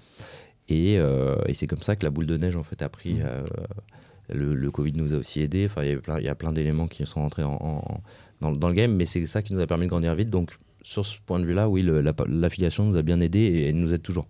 Et, 0.69 0.95
et 0.95 1.53
c'est 1.55 1.67
comme 1.67 1.83
ça 1.83 1.95
que 1.95 2.05
la 2.07 2.11
boule 2.11 2.25
de 2.27 2.37
neige 2.39 2.57
en 2.57 2.63
fait 2.65 2.81
a 2.83 2.89
pris. 2.89 3.15
Mhm. 3.15 3.45
Le, 4.33 4.71
Covid 4.71 4.93
nous 4.95 5.13
a 5.15 5.17
aussi 5.17 5.41
aidé. 5.41 5.67
Enfin, 5.67 5.83
il 5.85 6.25
y 6.25 6.29
a 6.29 6.35
plein 6.35 6.53
d'éléments 6.53 6.87
qui 6.89 7.05
sont 7.07 7.21
entrés 7.21 7.43
en- 7.45 8.01
en- 8.41 8.53
dans, 8.53 8.69
le 8.69 8.75
game, 8.75 8.95
mais 8.95 9.07
c'est 9.07 9.25
ça 9.27 9.43
qui 9.43 9.55
nous 9.55 9.61
a 9.61 9.67
permis 9.67 9.85
de 9.87 9.91
grandir 9.91 10.15
vite. 10.15 10.31
Donc 10.31 10.59
sur 10.83 11.07
ce 11.07 11.17
point 11.25 11.41
de 11.41 11.45
vue-là, 11.47 11.69
oui, 11.69 11.87
l'affiliation 12.29 12.85
nous 12.85 12.97
a 12.97 13.03
bien 13.03 13.21
aidé 13.21 13.39
et 13.41 13.73
nous 13.73 13.95
aide 13.95 14.03
toujours. 14.03 14.29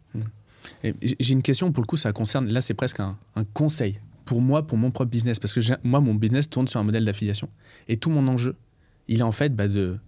J- 1.03 1.17
J'ai 1.19 1.33
une 1.33 1.43
question, 1.43 1.73
pour 1.73 1.83
le 1.83 1.87
coup, 1.87 1.97
ça 1.97 2.13
concerne, 2.13 2.49
là 2.49 2.61
c'est 2.61 2.75
presque 2.75 3.01
un, 3.01 3.17
conseil 3.53 4.01
pour 4.25 4.41
moi, 4.41 4.67
pour 4.67 4.79
mon 4.79 4.91
propre 4.91 5.11
business, 5.11 5.39
parce 5.39 5.53
que 5.53 5.61
moi, 5.87 6.01
mon 6.01 6.15
business 6.15 6.49
tourne 6.49 6.67
sur 6.69 6.81
un 6.81 6.85
modèle 6.85 7.05
d'affiliation. 7.05 7.49
Et 7.89 7.97
tout 7.99 8.09
mon 8.11 8.27
enjeu, 8.29 8.55
il 9.09 9.21
est 9.21 9.25
en 9.25 9.33
fait 9.33 9.55
bah, 9.55 9.69
de, 9.69 9.99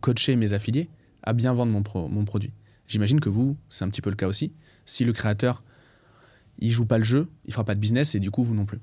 coacher 0.00 0.36
mes 0.36 0.52
affiliés 0.54 0.88
à 1.22 1.32
bien 1.34 1.52
vendre 1.52 1.72
mon, 1.72 2.08
mon 2.08 2.24
produit. 2.24 2.52
J'imagine 2.86 3.20
que 3.20 3.28
vous, 3.28 3.56
c'est 3.68 3.84
un 3.84 3.88
petit 3.90 4.00
peu 4.00 4.10
le 4.10 4.16
cas 4.16 4.26
aussi. 4.28 4.52
Si 4.86 5.04
le 5.04 5.12
créateur, 5.12 5.62
il 6.58 6.70
joue 6.70 6.86
pas 6.86 6.98
le 6.98 7.04
jeu, 7.04 7.28
il 7.44 7.52
fera 7.52 7.64
pas 7.64 7.74
de 7.74 7.80
business 7.80 8.14
et 8.14 8.20
du 8.20 8.30
coup, 8.30 8.42
vous 8.42 8.54
non 8.54 8.64
plus. 8.64 8.78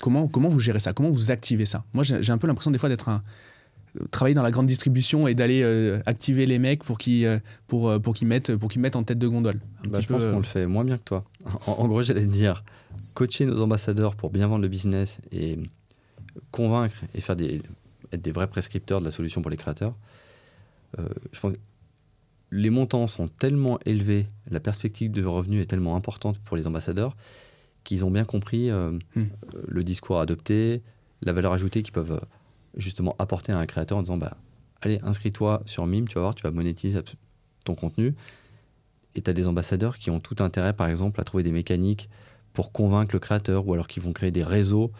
Comment, 0.00 0.26
comment 0.28 0.48
vous 0.48 0.60
gérez 0.60 0.80
ça? 0.80 0.92
Comment 0.92 1.10
vous 1.10 1.30
activez 1.30 1.66
ça? 1.66 1.84
Moi, 1.92 2.02
j'ai 2.04 2.32
un 2.32 2.38
peu 2.38 2.46
l'impression 2.46 2.70
des 2.70 2.78
fois 2.78 2.88
d'être 2.88 3.08
un 3.08 3.22
euh, 4.00 4.04
travailler 4.10 4.34
dans 4.34 4.42
la 4.42 4.50
grande 4.50 4.66
distribution 4.66 5.28
et 5.28 5.34
d'aller 5.34 5.62
euh, 5.62 6.00
activer 6.06 6.46
les 6.46 6.58
mecs 6.58 6.82
pour 6.82 6.98
qu'ils 6.98 7.26
euh, 7.26 7.38
pour, 7.66 8.00
pour 8.00 8.14
qu'ils 8.14 8.26
mettent 8.26 8.56
pour 8.56 8.70
qu'ils 8.70 8.80
mettent 8.80 8.96
en 8.96 9.04
tête 9.04 9.18
de 9.18 9.28
gondole. 9.28 9.60
Bah, 9.86 10.00
je 10.00 10.06
pense 10.06 10.22
peu, 10.24 10.30
qu'on 10.32 10.38
le 10.38 10.44
fait 10.44 10.66
moins 10.66 10.84
bien 10.84 10.96
que 10.98 11.04
toi. 11.04 11.24
En, 11.66 11.72
en 11.72 11.88
gros, 11.88 12.02
j'allais 12.02 12.22
te 12.26 12.32
dire, 12.32 12.64
coacher 13.14 13.46
nos 13.46 13.60
ambassadeurs 13.60 14.16
pour 14.16 14.30
bien 14.30 14.46
vendre 14.48 14.62
le 14.62 14.68
business 14.68 15.20
et 15.30 15.58
convaincre 16.50 16.96
et 17.14 17.20
faire 17.20 17.36
des, 17.36 17.62
être 18.12 18.22
des 18.22 18.32
vrais 18.32 18.46
prescripteurs 18.48 19.00
de 19.00 19.04
la 19.04 19.10
solution 19.10 19.42
pour 19.42 19.50
les 19.50 19.56
créateurs. 19.56 19.94
euh, 20.98 21.08
je 21.32 21.40
pense 21.40 21.52
que 21.52 21.58
les 22.50 22.68
montants 22.70 23.06
sont 23.06 23.28
tellement 23.28 23.78
élevés, 23.86 24.26
la 24.50 24.60
perspective 24.60 25.10
de 25.10 25.24
revenus 25.24 25.62
est 25.62 25.66
tellement 25.66 25.96
importante 25.96 26.38
pour 26.38 26.56
les 26.56 26.66
ambassadeurs 26.66 27.16
qu'ils 27.84 28.04
ont 28.04 28.10
bien 28.10 28.24
compris 28.24 28.70
euh, 28.70 28.92
Hmm. 29.16 29.24
le 29.68 29.84
discours 29.84 30.20
adopté, 30.20 30.82
la 31.22 31.32
valeur 31.32 31.52
ajoutée 31.52 31.82
qu'ils 31.82 31.92
peuvent 31.92 32.12
euh, 32.12 32.26
justement 32.76 33.14
apporter 33.18 33.52
à 33.52 33.58
un 33.58 33.66
créateur 33.66 33.98
en 33.98 34.02
disant 34.02 34.16
bah, 34.16 34.36
Allez, 34.80 34.98
inscris-toi 35.02 35.62
sur 35.64 35.86
Mime, 35.86 36.08
tu 36.08 36.14
vas 36.16 36.22
voir, 36.22 36.34
tu 36.34 36.42
vas 36.42 36.50
monétiser 36.50 37.00
ton 37.64 37.74
contenu. 37.74 38.14
Et 39.14 39.22
tu 39.22 39.30
as 39.30 39.32
des 39.32 39.46
ambassadeurs 39.46 39.98
qui 39.98 40.10
ont 40.10 40.18
tout 40.20 40.36
intérêt, 40.40 40.72
par 40.72 40.88
exemple, 40.88 41.20
à 41.20 41.24
trouver 41.24 41.42
des 41.42 41.52
mécaniques 41.52 42.08
pour 42.52 42.72
convaincre 42.72 43.14
le 43.14 43.20
créateur 43.20 43.66
ou 43.68 43.74
alors 43.74 43.86
qui 43.86 44.00
vont 44.00 44.12
créer 44.12 44.30
des 44.30 44.42
réseaux 44.42 44.90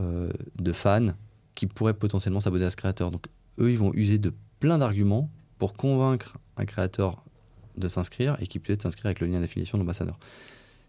euh, 0.00 0.30
de 0.58 0.72
fans 0.72 1.08
qui 1.54 1.66
pourraient 1.66 1.94
potentiellement 1.94 2.40
s'abonner 2.40 2.66
à 2.66 2.70
ce 2.70 2.76
créateur. 2.76 3.10
Donc, 3.10 3.26
eux, 3.58 3.70
ils 3.70 3.78
vont 3.78 3.92
user 3.94 4.18
de 4.18 4.32
plein 4.60 4.78
d'arguments 4.78 5.30
pour 5.58 5.72
convaincre 5.72 6.36
un 6.56 6.64
créateur 6.64 7.24
de 7.76 7.88
s'inscrire 7.88 8.36
et 8.40 8.46
qui 8.46 8.58
peut 8.58 8.76
s'inscrire 8.80 9.06
avec 9.06 9.20
le 9.20 9.26
lien 9.26 9.40
d'affiliation 9.40 9.78
de 9.78 9.82
l'ambassadeur. 9.82 10.18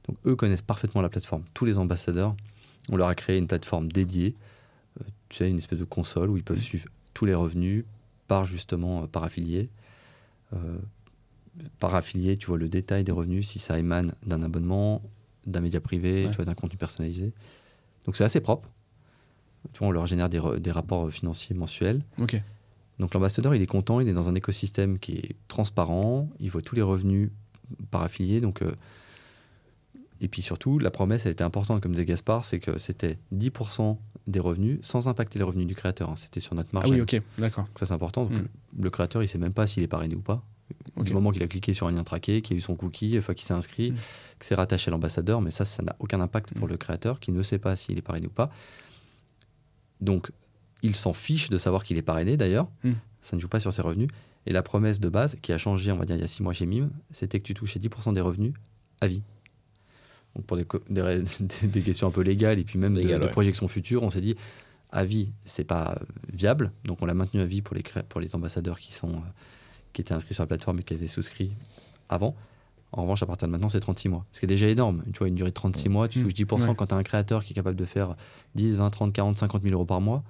Donc, 0.08 0.18
eux 0.26 0.36
connaissent 0.36 0.62
parfaitement 0.62 1.02
la 1.02 1.10
plateforme. 1.10 1.44
Tous 1.54 1.66
les 1.66 1.78
ambassadeurs, 1.78 2.36
on 2.90 2.96
leur 2.96 3.08
a 3.08 3.16
créé 3.16 3.38
une 3.38 3.48
plateforme 3.48 3.92
dédiée, 3.92 4.36
euh, 5.00 5.04
tu 5.30 5.38
sais, 5.38 5.50
une 5.50 5.58
espèce 5.58 5.80
de 5.80 5.86
console 5.86 6.30
où 6.30 6.38
ils 6.38 6.44
peuvent 6.44 6.60
suivre 6.60 6.88
tous 7.14 7.26
les 7.26 7.34
revenus 7.34 7.86
par 8.28 8.46
justement 8.46 9.04
euh, 9.04 9.08
par 9.08 9.24
affilié. 9.24 9.70
Euh, 10.54 10.78
par 11.80 11.96
affilié, 11.96 12.38
tu 12.38 12.48
vois 12.48 12.58
le 12.58 12.70
détail 12.70 13.04
des 13.04 13.12
revenus, 13.12 13.48
si 13.48 13.60
ça 13.60 13.80
émane 13.80 14.14
d'un 14.26 14.44
abonnement, 14.44 15.02
d'un 15.48 15.62
média 15.62 15.82
privé, 15.82 16.26
Ouais. 16.26 16.30
tu 16.30 16.36
vois, 16.36 16.46
d'un 16.46 16.54
contenu 16.54 16.78
personnalisé. 16.78 17.34
Donc 18.06 18.16
c'est 18.16 18.24
assez 18.24 18.42
propre. 18.42 18.70
Tu 19.74 19.80
vois, 19.80 19.88
on 19.88 19.92
leur 19.92 20.06
génère 20.06 20.30
des, 20.30 20.72
rapports 20.72 21.10
financiers 21.12 21.56
mensuels. 21.56 22.04
Donc 23.00 23.14
l'ambassadeur, 23.14 23.54
il 23.56 23.62
est 23.62 23.68
content, 23.68 24.00
il 24.00 24.08
est 24.08 24.14
dans 24.14 24.30
un 24.30 24.36
écosystème 24.36 24.98
qui 25.00 25.14
est 25.14 25.36
transparent, 25.48 26.30
il 26.40 26.50
voit 26.52 26.62
tous 26.62 26.76
les 26.76 26.82
revenus 26.82 27.32
par 27.92 28.04
affilié. 28.04 28.40
Donc, 28.40 28.64
et 30.22 30.28
puis 30.28 30.42
surtout, 30.42 30.80
la 30.80 30.92
promesse, 30.92 31.26
elle 31.26 31.32
était 31.34 31.44
importante, 31.44 31.82
comme 31.82 31.92
disait 31.92 32.06
Gaspard, 32.06 32.44
c'est 32.46 32.60
que 32.60 32.78
c'était 32.78 33.18
10% 33.36 33.98
des 34.28 34.40
revenus 34.40 34.80
sans 34.82 35.08
impacter 35.08 35.40
les 35.40 35.44
revenus 35.46 35.68
du 35.68 35.76
créateur. 35.76 36.10
hein. 36.10 36.16
C'était 36.18 36.40
sur 36.40 36.54
notre 36.56 36.70
Ah 36.74 36.78
marge. 36.78 36.90
oui, 36.92 37.00
ok, 37.02 37.22
d'accord. 37.38 37.66
Ça, 37.76 37.86
c'est 37.86 37.94
important. 37.94 38.26
Donc, 38.26 38.34
Mm. 38.42 38.48
le, 38.80 38.90
créateur, 38.90 39.24
il 39.24 39.28
sait 39.28 39.38
même 39.38 39.54
pas 39.54 39.68
s'il 39.68 39.84
est 39.84 39.88
parrainé 39.88 40.16
ou 40.16 40.22
pas. 40.22 40.44
Du 40.98 41.14
moment 41.14 41.32
qu'il 41.32 41.42
a 41.44 41.48
cliqué 41.48 41.74
sur 41.74 41.88
un 41.88 41.92
lien 41.94 42.04
traqué, 42.04 42.42
qu'il 42.42 42.56
a 42.56 42.58
eu 42.58 42.62
son 42.62 42.76
cookie, 42.76 43.18
enfin, 43.18 43.34
qu'il 43.34 43.46
s'est 43.48 43.54
inscrit, 43.54 43.92
Mm. 43.92 43.96
que 44.40 44.46
c'est 44.46 44.56
rattaché 44.56 44.90
à 44.90 44.92
l'ambassadeur, 44.92 45.40
mais 45.40 45.52
ça, 45.52 45.64
ça 45.64 45.82
n'a 45.84 45.96
aucun 46.00 46.20
impact 46.20 46.54
pour 46.56 46.68
Mm. 46.68 46.72
le 46.72 46.78
créateur 46.78 47.20
qui 47.22 47.32
ne 47.32 47.42
sait 47.42 47.58
pas 47.60 47.76
s'il 47.78 47.98
est 47.98 48.02
parrainé 48.02 48.28
ou 48.28 48.32
pas. 48.32 48.52
Donc, 50.02 50.32
il 50.84 50.96
s'en 50.96 51.14
fiche 51.14 51.50
de 51.50 51.58
savoir 51.58 51.84
qu'il 51.84 51.98
est 51.98 52.02
parrainé 52.02 52.38
d'ailleurs. 52.38 52.68
Mm. 52.84 52.92
Ça 53.22 53.36
ne 53.36 53.42
joue 53.42 53.48
pas 53.48 53.60
sur 53.60 53.72
ses 53.74 53.82
revenus. 53.82 54.10
Et 54.46 54.52
la 54.54 54.62
promesse 54.64 55.00
de 55.00 55.10
base, 55.10 55.38
qui 55.42 55.52
a 55.52 55.58
changé, 55.58 55.92
on 55.92 55.98
va 55.98 56.06
dire, 56.06 56.16
il 56.16 56.22
y 56.22 56.24
a 56.24 56.28
six 56.28 56.44
mois 56.44 56.54
chez 56.54 56.66
Mime, 56.66 56.90
c'était 57.12 57.40
que 57.40 57.46
tu 57.46 57.54
touchais 57.54 57.80
10% 57.80 58.14
des 58.14 58.22
revenus 58.22 58.54
à 59.02 59.08
vie. 59.08 59.24
Donc, 60.36 60.46
pour 60.46 60.58
des, 60.90 61.82
questions 61.82 62.08
un 62.08 62.12
peu 62.12 62.22
légales 62.22 62.60
et 62.60 62.64
puis 62.64 62.78
même 62.80 62.94
de- 62.94 63.00
Légales, 63.02 63.20
de, 63.22 63.26
ouais. 63.26 63.32
projection 63.32 63.68
future, 63.68 64.04
on 64.04 64.10
s'est 64.12 64.22
dit 64.22 64.36
à 64.92 65.04
vie, 65.04 65.32
c'est 65.46 65.64
pas 65.64 66.00
viable. 66.32 66.72
Donc, 66.86 67.02
on 67.02 67.06
l'a 67.06 67.14
maintenu 67.14 67.42
à 67.42 67.46
vie 67.46 67.62
pour 67.62 67.76
les, 67.76 67.84
cré- 67.84 68.04
pour 68.08 68.22
les 68.22 68.36
ambassadeurs 68.36 68.80
qui, 68.80 68.94
sont, 68.94 69.10
euh, 69.16 69.20
qui 69.94 70.02
étaient 70.02 70.14
inscrits 70.14 70.34
sur 70.34 70.44
la 70.44 70.48
plateforme 70.48 70.80
et 70.80 70.84
qui 70.84 70.94
avaient 70.94 71.08
souscrit 71.08 71.54
avant. 72.10 72.36
En 72.94 73.02
revanche, 73.02 73.22
à 73.22 73.26
partir 73.26 73.48
de 73.50 73.52
maintenant, 73.52 73.68
c'est 73.68 73.82
36 73.82 74.08
mois. 74.08 74.26
Ce 74.32 74.40
qui 74.40 74.46
est 74.46 74.48
déjà 74.48 74.68
énorme. 74.70 75.04
Tu 75.12 75.20
vois, 75.20 75.28
une 75.28 75.36
durée 75.36 75.50
de 75.50 75.54
36 75.56 75.90
mois, 75.90 76.08
tu 76.08 76.20
Mm. 76.20 76.24
touches 76.24 76.34
10% 76.36 76.70
Ouais. 76.70 76.76
quand 76.76 76.86
tu 76.88 76.94
as 76.96 76.98
un 76.98 77.04
créateur 77.04 77.44
qui 77.44 77.52
est 77.52 77.56
capable 77.56 77.76
de 77.76 77.84
faire 77.86 78.16
10, 78.56 78.78
20, 78.78 78.90
30, 78.92 79.12
40, 79.12 79.38
50 79.38 79.62
000 79.64 79.74
euros 79.74 79.86
par 79.86 80.00
mois 80.00 80.24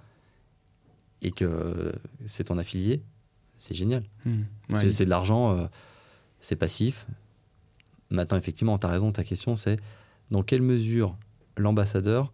et 1.21 1.31
que 1.31 1.93
c'est 2.25 2.45
ton 2.45 2.57
affilié, 2.57 3.01
c'est 3.57 3.75
génial. 3.75 4.03
Ouais, 4.25 4.33
C'est- 4.75 4.91
C'est 4.91 5.05
de 5.05 5.09
l'argent, 5.09 5.55
euh, 5.55 5.67
c'est 6.39 6.55
passif. 6.55 7.05
Maintenant, 8.09 8.37
effectivement, 8.37 8.77
tu 8.77 8.87
as 8.87 8.89
raison, 8.89 9.11
ta 9.11 9.23
question, 9.23 9.55
c'est 9.55 9.77
dans 10.31 10.43
quelle 10.43 10.61
mesure 10.61 11.15
l'ambassadeur 11.57 12.31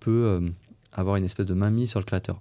peut 0.00 0.10
euh, 0.40 0.50
avoir 0.92 1.16
une 1.16 1.24
espèce 1.24 1.46
de 1.46 1.54
mainmise 1.54 1.90
sur 1.90 2.00
le 2.00 2.04
créateur? 2.04 2.40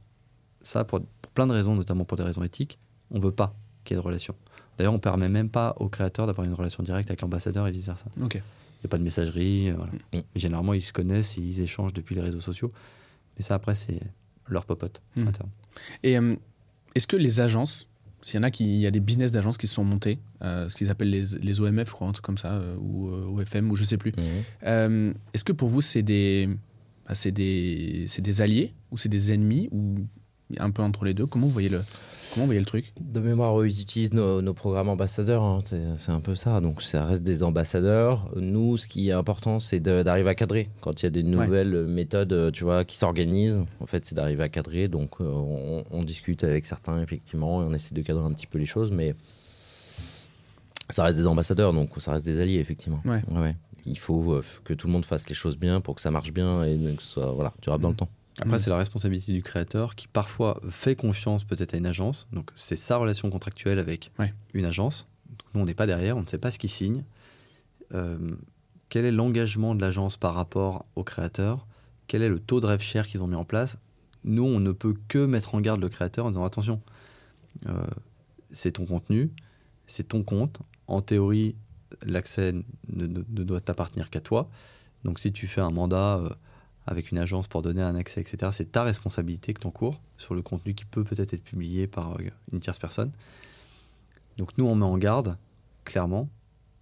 Ça, 0.62 0.84
pour, 0.86 1.01
pour 1.22 1.32
plein 1.34 1.48
de 1.48 1.51
raisons, 1.53 1.75
notamment 1.75 2.05
pour 2.05 2.17
des 2.17 2.24
raisons 2.24 2.43
éthiques, 2.43 2.79
on 3.12 3.20
veut 3.20 3.32
pas 3.32 3.55
qu'il 3.84 3.96
y 3.96 4.00
ait 4.00 4.01
de 4.01 4.05
relation. 4.05 4.36
D'ailleurs, 4.77 4.93
on 4.93 5.00
permet 5.00 5.29
même 5.29 5.50
pas 5.50 5.75
au 5.79 5.89
créateur 5.89 6.25
d'avoir 6.27 6.48
une 6.48 6.53
relation 6.53 6.84
directe 6.84 7.10
avec 7.10 7.22
l'ambassadeur 7.22 7.67
et 7.67 7.72
vice-versa. 7.72 8.05
Il 8.17 8.24
n'y 8.24 8.41
a 8.86 8.88
pas 8.89 8.98
de 8.98 9.03
messagerie. 9.03 9.70
euh, 9.70 9.75
voilà. 9.75 9.91
Mm. 9.91 9.98
Mais 10.13 10.25
généralement, 10.36 10.74
ils 10.74 10.82
se 10.82 10.93
connaissent 10.93 11.38
et 11.38 11.41
ils 11.41 11.62
échangent 11.62 11.93
depuis 11.93 12.15
les 12.15 12.22
réseaux 12.22 12.41
sociaux. 12.41 12.72
Mais 13.38 13.43
ça, 13.43 13.55
après, 13.55 13.75
c'est 13.75 14.00
leur 14.48 14.65
popote 14.65 15.01
Mm. 15.15 15.27
interne. 15.27 15.50
Et 16.03 16.17
euh, 16.17 16.36
est-ce 16.96 17.08
que 17.08 17.15
les 17.17 17.39
agences, 17.39 17.88
s'il 18.24 18.38
y 18.38 18.39
en 18.39 18.44
a 18.44 18.51
qui, 18.51 18.63
il 18.63 18.80
y 18.80 18.88
a 18.88 18.92
des 18.92 19.00
business 19.00 19.32
d'agences 19.32 19.58
qui 19.58 19.68
se 19.68 19.74
sont 19.74 19.84
montés, 19.84 20.20
euh, 20.42 20.70
ce 20.70 20.75
qu'ils 20.75 20.89
appellent 20.89 21.10
les, 21.10 21.25
les 21.42 21.60
OMF, 21.60 21.89
je 21.89 21.94
crois, 21.94 22.08
un 22.08 22.12
truc 22.12 22.25
comme 22.25 22.38
ça, 22.38 22.53
euh, 22.53 22.75
ou 22.80 23.10
euh, 23.10 23.42
OFM, 23.42 23.72
ou 23.72 23.75
je 23.75 23.84
sais 23.84 23.98
plus. 23.98 24.13
Mhm. 24.18 25.13
Est-ce 25.34 25.44
que 25.44 25.51
pour 25.51 25.70
vous, 25.70 25.82
c'est 25.82 26.03
des, 26.03 26.50
bah, 27.08 27.15
c'est 27.15 27.32
des, 27.32 28.06
c'est 28.08 28.22
des 28.22 28.42
alliés 28.42 28.74
ou 28.92 28.98
c'est 28.98 29.10
des 29.10 29.32
ennemis 29.32 29.68
ou 29.72 30.08
un 30.60 30.72
peu 30.72 30.82
entre 30.82 31.06
les 31.06 31.14
deux 31.14 31.26
Comment 31.26 31.48
vous 31.48 31.54
voyez 31.54 31.70
le, 31.70 31.82
comment 32.34 32.44
vous 32.44 32.48
voyez 32.48 32.60
le 32.60 32.66
truc? 32.66 32.94
De 33.00 33.20
mémoire, 33.20 33.60
eux, 33.60 33.68
ils 33.68 33.82
utilisent 33.82 34.14
nos, 34.14 34.42
nos 34.42 34.54
programmes 34.54 34.90
ambassadeurs. 34.90 35.44
hein. 35.44 35.62
C'est 35.98 36.12
un 36.12 36.20
peu 36.20 36.36
ça. 36.36 36.62
Donc, 36.62 36.82
ça 36.82 37.06
reste 37.06 37.24
des 37.24 37.44
ambassadeurs. 37.44 38.30
Nous, 38.36 38.78
ce 38.78 38.88
qui 38.88 39.10
est 39.10 39.14
important, 39.14 39.60
c'est 39.60 39.80
d'arriver 39.80 40.30
à 40.30 40.36
cadrer. 40.36 40.70
Quand 40.82 41.02
il 41.02 41.06
y 41.06 41.08
a 41.08 41.12
des 41.12 41.24
nouvelles 41.24 41.86
méthodes, 41.86 42.34
euh, 42.34 42.52
tu 42.52 42.64
vois, 42.64 42.86
qui 42.86 42.98
s'organisent, 42.98 43.64
en 43.80 43.86
fait, 43.86 44.06
c'est 44.06 44.16
d'arriver 44.16 44.44
à 44.44 44.50
cadrer. 44.50 44.88
Donc, 44.88 45.22
euh, 45.22 45.26
on, 45.26 45.84
on 45.92 46.04
discute 46.04 46.44
avec 46.44 46.66
certains, 46.66 47.02
effectivement, 47.02 47.62
et 47.62 47.66
on 47.66 47.74
essaie 47.74 47.96
de 47.96 48.02
cadrer 48.02 48.24
un 48.24 48.32
petit 48.34 48.48
peu 48.48 48.58
les 48.58 48.66
choses. 48.66 48.92
Mais 48.92 49.16
ça 50.89 51.04
reste 51.04 51.18
des 51.18 51.28
ambassadeurs, 51.28 51.74
donc 51.74 51.89
ça 51.98 52.12
reste 52.12 52.26
des 52.26 52.39
alliés, 52.39 52.60
effectivement. 52.60 53.02
Ouais. 53.06 53.22
ouais. 53.32 53.56
Il 53.86 53.98
faut 53.98 54.34
euh, 54.34 54.44
que 54.63 54.74
tout 54.74 54.88
le 54.88 54.94
monde 54.94 55.06
fasse 55.06 55.28
les 55.28 55.36
choses 55.36 55.58
bien 55.58 55.82
pour 55.82 55.96
que 55.96 56.02
ça 56.02 56.10
marche 56.12 56.32
bien 56.32 56.63
et 56.63 56.78
que 56.96 57.02
ce 57.02 57.10
soit 57.10 57.32
voilà, 57.32 57.54
durable 57.62 57.84
dans 57.84 57.89
le 57.89 57.96
temps. 57.96 58.10
Après, 58.39 58.58
Mm. 58.58 58.60
c'est 58.60 58.69
la 58.72 58.78
responsabilité 58.78 59.32
du 59.32 59.43
créateur 59.43 59.96
qui 59.96 60.08
parfois 60.08 60.60
fait 60.69 60.96
confiance 60.96 61.43
peut-être 61.43 61.74
à 61.76 61.78
une 61.78 61.86
agence. 61.86 62.28
Donc, 62.32 62.52
c'est 62.56 62.76
sa 62.76 62.98
relation 62.98 63.30
contractuelle 63.30 63.78
avec 63.80 64.12
Ouais. 64.17 64.34
une 64.54 64.65
agence. 64.65 65.08
Donc, 65.30 65.39
nous, 65.54 65.62
on 65.62 65.65
n'est 65.65 65.74
pas 65.76 65.86
derrière, 65.86 66.17
on 66.17 66.22
ne 66.24 66.28
sait 66.28 66.39
pas 66.39 66.50
ce 66.52 66.58
qu'il 66.58 66.69
signe. 66.69 67.04
Euh, 67.93 68.36
quel 68.89 69.06
est 69.06 69.12
l'engagement 69.12 69.76
de 69.76 69.82
l'agence 69.82 70.17
par 70.17 70.34
rapport 70.34 70.86
au 70.96 71.04
créateur? 71.04 71.67
Quel 72.08 72.22
est 72.24 72.30
le 72.30 72.39
taux 72.39 72.60
de 72.60 72.65
rev 72.65 72.82
share 72.82 73.08
qu'ils 73.08 73.22
ont 73.24 73.28
mis 73.28 73.36
en 73.36 73.46
place? 73.46 73.78
Nous, 74.24 74.43
on 74.43 74.60
ne 74.60 74.72
peut 74.72 74.96
que 75.08 75.26
mettre 75.26 75.54
en 75.54 75.62
garde 75.62 75.82
le 75.82 75.89
créateur 75.89 76.26
en 76.26 76.30
disant 76.32 76.43
attention, 76.46 76.82
euh, 77.67 77.86
c'est 78.52 78.72
ton 78.74 78.86
contenu, 78.86 79.32
c'est 79.86 80.08
ton 80.08 80.24
compte. 80.24 80.60
En 80.88 81.02
théorie, 81.02 81.56
l'accès 82.06 82.54
ne, 82.54 83.06
ne- 83.06 83.24
ne 83.30 83.43
doit 83.43 83.62
t'appartenir 83.62 84.10
qu'à 84.10 84.22
toi. 84.22 84.50
Donc, 85.04 85.19
si 85.19 85.32
tu 85.32 85.46
fais 85.48 85.62
un 85.62 85.69
mandat. 85.72 86.17
euh, 86.17 86.30
avec 86.86 87.12
une 87.12 87.17
agence 87.17 87.48
pour 87.48 87.62
donner 87.62 87.82
un 87.82 87.96
accès, 87.96 88.19
etc. 88.22 88.52
C'est 88.52 88.72
ta 88.72 88.84
responsabilité 88.84 89.54
que 89.54 89.62
tu 89.62 89.67
encours 89.67 90.00
sur 90.17 90.36
le 90.36 90.41
contenu 90.41 90.74
qui 90.74 90.86
peut 90.86 91.04
peut-être 91.04 91.34
être 91.34 91.43
publié 91.43 91.88
par 91.88 92.13
euh, 92.19 92.24
une 92.52 92.60
tierce 92.60 92.80
personne. 92.80 93.12
Donc 94.38 94.50
nous, 94.58 94.65
on 94.65 94.76
met 94.76 94.86
en 94.86 94.98
garde, 94.98 95.38
clairement, 95.86 96.28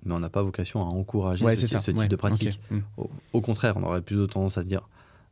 mais 0.04 0.14
on 0.14 0.20
n'a 0.20 0.30
pas 0.30 0.42
vocation 0.42 0.82
à 0.82 0.86
encourager 0.86 1.46
Ouais, 1.46 1.56
ce, 1.56 1.62
type, 1.66 1.74
ça. 1.74 1.80
ce 1.80 1.92
type 1.92 2.00
ouais, 2.00 2.08
de 2.08 2.16
pratique. 2.16 2.60
Hmm. 2.72 2.80
Au, 2.98 3.10
au 3.34 3.42
contraire, 3.42 3.76
on 3.78 3.84
aurait 3.84 4.02
plutôt 4.02 4.26
tendance 4.28 4.58
à 4.58 4.64
dire 4.64 4.88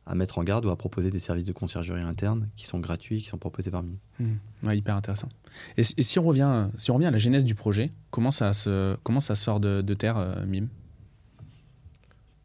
à 0.06 0.14
mettre 0.14 0.38
en 0.38 0.44
garde 0.44 0.64
ou 0.64 0.70
à 0.70 0.76
proposer 0.76 1.10
des 1.10 1.18
services 1.18 1.44
de 1.44 1.52
conciergerie 1.52 2.00
interne 2.00 2.48
qui 2.56 2.66
sont 2.66 2.78
gratuits, 2.80 3.20
qui 3.22 3.28
sont 3.28 3.38
proposés 3.38 3.70
par 3.70 3.82
Mime. 3.82 3.98
Hmm. 4.18 4.34
Ouais, 4.66 4.76
hyper 4.78 4.96
intéressant. 4.96 5.28
Et, 5.76 5.82
si- 5.82 5.94
et 5.96 6.02
si, 6.02 6.18
on 6.18 6.22
revient, 6.24 6.68
si 6.76 6.90
on 6.90 6.94
revient 6.94 7.06
à 7.06 7.10
la 7.10 7.18
genèse 7.18 7.44
du 7.44 7.54
projet, 7.54 7.90
comment 8.10 8.30
ça, 8.30 8.52
se, 8.52 8.96
comment 9.02 9.20
ça 9.20 9.34
sort 9.36 9.60
de, 9.60 9.82
de 9.82 9.94
terre, 9.94 10.16
euh, 10.16 10.44
Mime? 10.46 10.68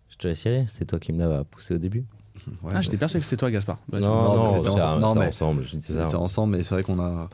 Je 0.09 0.17
te 0.17 0.27
laisse 0.27 0.43
y 0.43 0.47
aller. 0.47 0.65
C'est 0.69 0.85
toi 0.85 0.99
qui 0.99 1.11
me 1.11 1.27
l'as 1.27 1.43
poussé 1.43 1.73
au 1.75 1.77
début. 1.77 2.05
Ouais, 2.63 2.73
Ah, 2.75 2.81
j'étais 2.81 2.97
persuadé 2.97 3.21
que 3.21 3.25
c'était 3.29 3.38
toi, 3.39 3.51
Gaspard. 3.51 3.79
Bah, 3.89 3.99
non, 3.99 4.08
non, 4.08 4.36
non, 4.36 4.43
mais 4.43 4.49
c'était 4.49 4.63
c'est 4.63 4.69
ensemble. 4.69 5.01
Non, 5.01 5.13
c'est 5.13 5.19
mais- 5.19 5.27
ensemble. 5.27 5.63
Je 5.63 5.77
disais 5.77 5.93
ça. 5.93 6.05
C'est 6.05 6.15
ensemble, 6.15 6.55
mais 6.58 6.63
c'est 6.63 6.75
vrai 6.75 6.84
qu'on 6.84 6.99
a, 6.99 7.29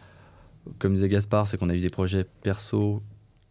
comme 0.80 0.94
disait 0.96 1.10
Gaspard, 1.10 1.48
c'est 1.48 1.58
qu'on 1.58 1.70
a 1.70 1.76
eu 1.76 1.80
des 1.82 1.90
projets 1.90 2.24
perso 2.44 3.02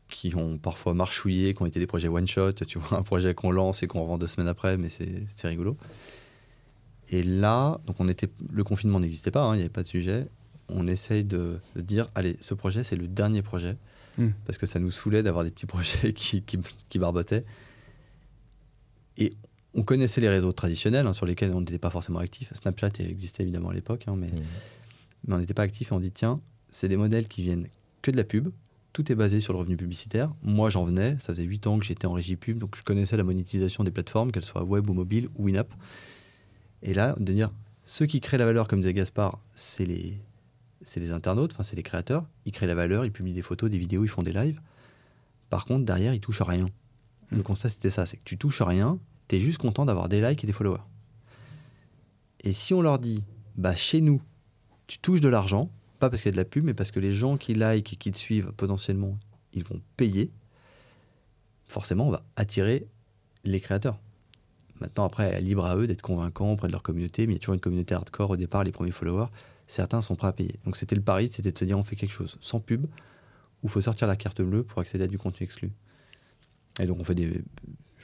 qui 0.08 0.34
ont 0.34 0.58
parfois 0.58 0.92
marchouillé, 0.94 1.54
qui 1.54 1.62
ont 1.62 1.66
été 1.66 1.78
des 1.80 1.86
projets 1.86 2.08
one 2.08 2.26
shot. 2.26 2.52
Tu 2.52 2.78
vois, 2.78 2.98
un 2.98 3.02
projet 3.02 3.34
qu'on 3.34 3.50
lance 3.52 3.82
et 3.82 3.86
qu'on 3.86 4.02
revend 4.02 4.18
deux 4.18 4.26
semaines 4.26 4.48
après, 4.48 4.76
mais 4.76 4.88
c'est 4.88 5.48
rigolo. 5.48 5.76
Et 7.10 7.22
là, 7.22 7.78
donc 7.86 7.96
on 7.98 8.08
était, 8.08 8.28
le 8.52 8.62
confinement 8.64 9.00
n'existait 9.00 9.30
pas, 9.32 9.42
hein, 9.42 9.54
il 9.54 9.58
n'y 9.58 9.62
avait 9.62 9.68
pas 9.68 9.82
de 9.82 9.88
sujet. 9.88 10.26
On 10.68 10.86
essaye 10.86 11.24
de 11.24 11.58
se 11.76 11.80
dire, 11.82 12.06
allez, 12.14 12.36
ce 12.40 12.54
projet, 12.54 12.84
c'est 12.84 12.96
le 12.96 13.08
dernier 13.08 13.42
projet, 13.42 13.76
Mm. 14.18 14.28
parce 14.44 14.58
que 14.58 14.66
ça 14.66 14.78
nous 14.80 14.90
saoulait 14.90 15.22
d'avoir 15.22 15.44
des 15.44 15.50
petits 15.52 15.66
projets 15.74 16.12
qui, 16.12 16.42
qui, 16.42 16.58
qui 16.88 16.98
barbotaient. 16.98 17.44
Et 19.16 19.32
on 19.74 19.82
connaissait 19.82 20.20
les 20.20 20.28
réseaux 20.28 20.52
traditionnels 20.52 21.06
hein, 21.06 21.12
sur 21.12 21.26
lesquels 21.26 21.52
on 21.52 21.60
n'était 21.60 21.78
pas 21.78 21.90
forcément 21.90 22.18
actif. 22.18 22.52
Snapchat 22.54 22.90
existait 23.00 23.42
évidemment 23.44 23.70
à 23.70 23.74
l'époque, 23.74 24.04
hein, 24.08 24.14
mais 24.16 24.28
Mhm. 24.28 24.42
mais 25.28 25.34
on 25.34 25.38
n'était 25.38 25.54
pas 25.54 25.62
actif 25.62 25.92
et 25.92 25.94
on 25.94 26.00
dit 26.00 26.10
tiens, 26.10 26.40
c'est 26.70 26.88
des 26.88 26.96
modèles 26.96 27.28
qui 27.28 27.42
viennent 27.42 27.66
que 28.02 28.10
de 28.10 28.16
la 28.16 28.24
pub. 28.24 28.48
Tout 28.92 29.12
est 29.12 29.14
basé 29.14 29.38
sur 29.40 29.52
le 29.52 29.58
revenu 29.60 29.76
publicitaire. 29.76 30.32
Moi, 30.42 30.68
j'en 30.70 30.82
venais. 30.84 31.16
Ça 31.20 31.32
faisait 31.32 31.44
8 31.44 31.66
ans 31.68 31.78
que 31.78 31.84
j'étais 31.84 32.06
en 32.06 32.12
régie 32.12 32.34
pub, 32.36 32.58
donc 32.58 32.74
je 32.76 32.82
connaissais 32.82 33.16
la 33.16 33.22
monétisation 33.22 33.84
des 33.84 33.92
plateformes, 33.92 34.32
qu'elles 34.32 34.44
soient 34.44 34.64
web 34.64 34.88
ou 34.90 34.94
mobile 34.94 35.28
ou 35.36 35.46
in-app. 35.48 35.72
Et 36.82 36.94
là, 36.94 37.14
de 37.20 37.32
dire 37.32 37.52
ceux 37.86 38.06
qui 38.06 38.20
créent 38.20 38.38
la 38.38 38.46
valeur, 38.46 38.66
comme 38.66 38.80
disait 38.80 38.94
Gaspard, 38.94 39.38
c'est 39.54 39.84
les, 39.84 40.18
internautes, 41.12 41.52
enfin, 41.52 41.62
c'est 41.62 41.76
les 41.76 41.82
créateurs. 41.84 42.26
Ils 42.46 42.52
créent 42.52 42.66
la 42.66 42.74
valeur, 42.74 43.04
ils 43.04 43.12
publient 43.12 43.32
des 43.34 43.42
photos, 43.42 43.70
des 43.70 43.78
vidéos, 43.78 44.02
ils 44.04 44.08
font 44.08 44.22
des 44.22 44.32
lives. 44.32 44.60
Par 45.50 45.66
contre, 45.66 45.84
derrière, 45.84 46.14
ils 46.14 46.20
touchent 46.20 46.42
rien. 46.42 46.68
Le 47.30 47.38
Mm. 47.38 47.42
constat, 47.42 47.68
c'était 47.68 47.90
ça 47.90 48.06
c'est 48.06 48.16
que 48.16 48.24
tu 48.24 48.38
touches 48.38 48.62
rien, 48.62 48.98
juste 49.38 49.58
content 49.58 49.84
d'avoir 49.84 50.08
des 50.08 50.20
likes 50.20 50.42
et 50.42 50.46
des 50.46 50.52
followers. 50.52 50.82
Et 52.42 52.52
si 52.52 52.74
on 52.74 52.82
leur 52.82 52.98
dit, 52.98 53.22
bah, 53.56 53.76
chez 53.76 54.00
nous, 54.00 54.20
tu 54.86 54.98
touches 54.98 55.20
de 55.20 55.28
l'argent, 55.28 55.70
pas 55.98 56.10
parce 56.10 56.22
qu'il 56.22 56.30
y 56.30 56.32
a 56.32 56.36
de 56.36 56.38
la 56.38 56.44
pub, 56.44 56.64
mais 56.64 56.74
parce 56.74 56.90
que 56.90 56.98
les 56.98 57.12
gens 57.12 57.36
qui 57.36 57.54
like 57.54 57.92
et 57.92 57.96
qui 57.96 58.10
te 58.10 58.16
suivent, 58.16 58.52
potentiellement, 58.56 59.18
ils 59.52 59.62
vont 59.62 59.80
payer, 59.96 60.30
forcément, 61.68 62.08
on 62.08 62.10
va 62.10 62.24
attirer 62.36 62.86
les 63.44 63.60
créateurs. 63.60 64.00
Maintenant, 64.80 65.04
après, 65.04 65.40
libre 65.40 65.66
à 65.66 65.76
eux 65.76 65.86
d'être 65.86 66.02
convaincants 66.02 66.52
auprès 66.52 66.66
de 66.66 66.72
leur 66.72 66.82
communauté, 66.82 67.26
mais 67.26 67.34
il 67.34 67.36
y 67.36 67.38
a 67.38 67.40
toujours 67.40 67.54
une 67.54 67.60
communauté 67.60 67.94
hardcore 67.94 68.30
au 68.30 68.36
départ, 68.36 68.64
les 68.64 68.72
premiers 68.72 68.90
followers, 68.90 69.28
certains 69.66 70.00
sont 70.00 70.16
prêts 70.16 70.28
à 70.28 70.32
payer. 70.32 70.54
Donc 70.64 70.76
c'était 70.76 70.96
le 70.96 71.02
pari, 71.02 71.28
c'était 71.28 71.52
de 71.52 71.58
se 71.58 71.64
dire, 71.64 71.78
on 71.78 71.84
fait 71.84 71.96
quelque 71.96 72.12
chose 72.12 72.38
sans 72.40 72.60
pub, 72.60 72.86
ou 73.62 73.68
faut 73.68 73.82
sortir 73.82 74.06
la 74.06 74.16
carte 74.16 74.40
bleue 74.40 74.64
pour 74.64 74.80
accéder 74.80 75.04
à 75.04 75.06
du 75.06 75.18
contenu 75.18 75.44
exclu. 75.44 75.70
Et 76.80 76.86
donc 76.86 76.98
on 76.98 77.04
fait 77.04 77.14
des... 77.14 77.42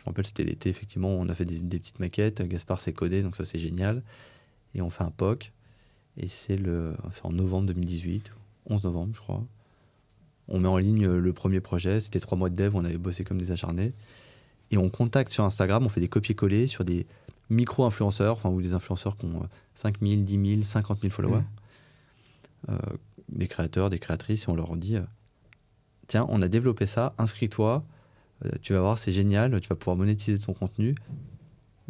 Je 0.07 0.11
me 0.11 0.15
rappelle, 0.15 0.27
c'était 0.27 0.45
l'été, 0.45 0.69
effectivement, 0.69 1.09
on 1.09 1.29
a 1.29 1.35
fait 1.35 1.45
des, 1.45 1.59
des 1.59 1.81
petites 1.81 1.99
maquettes, 1.99 2.41
Gaspard 2.43 2.81
s'est 2.81 2.93
codé, 2.93 3.23
donc 3.23 3.35
ça 3.35 3.45
c'est 3.45 3.59
génial. 3.59 4.05
Et 4.75 4.81
on 4.81 4.91
fait 4.91 5.03
un 5.03 5.11
POC, 5.11 5.53
et 6.17 6.29
c'est 6.29 6.59
en 7.25 7.33
novembre 7.33 7.67
2018, 7.67 8.33
11 8.67 8.85
novembre, 8.85 9.15
je 9.15 9.21
crois. 9.21 9.45
On 10.49 10.61
met 10.61 10.69
en 10.69 10.79
ligne 10.79 11.07
le 11.07 11.33
premier 11.33 11.61
projet. 11.61 12.01
C'était 12.01 12.21
trois 12.21 12.39
mois 12.39 12.51
de 12.51 12.55
dev, 12.55 12.75
on 12.75 12.85
avait 12.85 12.99
bossé 12.99 13.25
comme 13.25 13.39
des 13.39 13.51
acharnés. 13.51 13.93
et 14.71 14.77
on 14.79 14.89
contacte 14.89 15.33
sur 15.33 15.45
Instagram, 15.45 15.85
on 15.85 15.89
fait 15.89 16.01
des 16.01 16.09
copier-coller 16.09 16.67
sur 16.67 16.85
des 16.85 17.07
micro-influenceurs, 17.51 18.33
enfin, 18.35 18.51
ou 18.51 18.63
des 18.63 18.75
influenceurs 18.75 19.17
qui 19.17 19.27
ont 19.27 19.49
5 19.75 20.01
000, 20.01 20.23
10 20.23 20.51
000, 20.51 20.63
50 20.63 21.01
000 21.03 21.13
followers, 21.13 21.43
euh, 22.69 22.79
des 23.29 23.47
créateurs, 23.47 23.91
des 23.91 23.99
créatrices, 23.99 24.45
et 24.45 24.49
on 24.49 24.57
leur 24.57 24.75
dit 24.77 24.97
euh, 24.97 25.03
Tiens, 26.09 26.27
on 26.29 26.43
a 26.43 26.49
développé 26.49 26.87
ça, 26.87 27.15
inscris-toi, 27.19 27.85
tu 28.63 28.73
vas 28.73 28.81
voir, 28.81 28.99
c'est 28.99 29.13
génial, 29.13 29.61
tu 29.61 29.69
vas 29.69 29.77
pouvoir 29.77 29.97
monétiser 29.97 30.39
ton 30.39 30.53
contenu, 30.53 30.95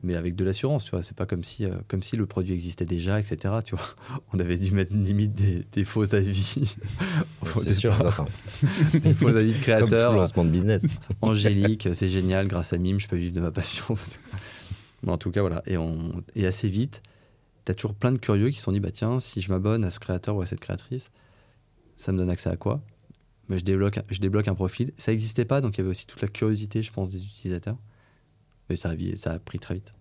mais 0.02 0.14
avec 0.14 0.36
de 0.36 0.44
l'assurance, 0.44 0.84
tu 0.84 0.90
vois. 0.90 1.02
C'est 1.02 1.16
pas 1.16 1.26
comme 1.26 1.42
si, 1.42 1.64
euh, 1.64 1.70
comme 1.88 2.02
si 2.02 2.16
le 2.16 2.26
produit 2.26 2.52
existait 2.54 2.84
déjà, 2.84 3.18
etc. 3.18 3.54
Tu 3.64 3.74
vois. 3.74 3.86
On 4.32 4.38
avait 4.38 4.56
dû 4.56 4.70
mettre 4.72 4.94
limite 4.94 5.34
des, 5.34 5.64
des 5.72 5.84
faux 5.84 6.14
avis. 6.14 6.76
C'est 7.62 7.72
sûr, 7.72 7.96
des 8.92 9.14
faux 9.14 9.28
avis 9.34 9.48
de 9.48 9.52
Comme 9.54 9.62
créateurs. 9.62 10.14
lancement 10.14 10.44
de 10.44 10.50
business. 10.50 10.82
Angélique, 11.22 11.88
c'est 11.94 12.08
génial, 12.08 12.46
grâce 12.48 12.72
à 12.72 12.78
Mime, 12.78 13.00
je 13.00 13.08
peux 13.08 13.16
vivre 13.16 13.34
de 13.34 13.40
ma 13.40 13.50
passion. 13.50 13.96
Mais 15.02 15.12
en 15.12 15.16
tout 15.18 15.30
cas, 15.30 15.40
voilà. 15.40 15.62
Et, 15.66 15.76
on, 15.78 16.22
et 16.34 16.46
assez 16.46 16.68
vite, 16.68 17.02
tu 17.64 17.72
as 17.72 17.74
toujours 17.74 17.94
plein 17.94 18.12
de 18.12 18.18
curieux 18.18 18.50
qui 18.50 18.58
se 18.58 18.64
sont 18.64 18.72
dit 18.72 18.80
bah, 18.80 18.90
tiens, 18.90 19.18
si 19.20 19.40
je 19.40 19.50
m'abonne 19.50 19.84
à 19.84 19.90
ce 19.90 19.98
créateur 20.00 20.36
ou 20.36 20.42
à 20.42 20.46
cette 20.46 20.60
créatrice, 20.60 21.10
ça 21.96 22.12
me 22.12 22.18
donne 22.18 22.30
accès 22.30 22.50
à 22.50 22.56
quoi? 22.56 22.80
Je, 23.50 23.60
débloque, 23.60 24.00
je 24.08 24.20
débloque 24.20 24.48
un 24.48 24.54
profil. 24.54 24.92
Ça 24.96 25.12
n'existait 25.12 25.44
pas, 25.44 25.60
donc 25.60 25.76
il 25.76 25.78
y 25.78 25.80
avait 25.82 25.90
aussi 25.90 26.06
toute 26.06 26.20
la 26.22 26.28
curiosité, 26.28 26.82
je 26.82 26.92
pense, 26.92 27.10
des 27.10 27.24
utilisateurs. 27.24 27.76
Mais 28.68 28.76
ça 28.76 28.90
a, 29.26 29.38
pris 29.38 29.58
très 29.58 29.74
vite. 29.74 29.94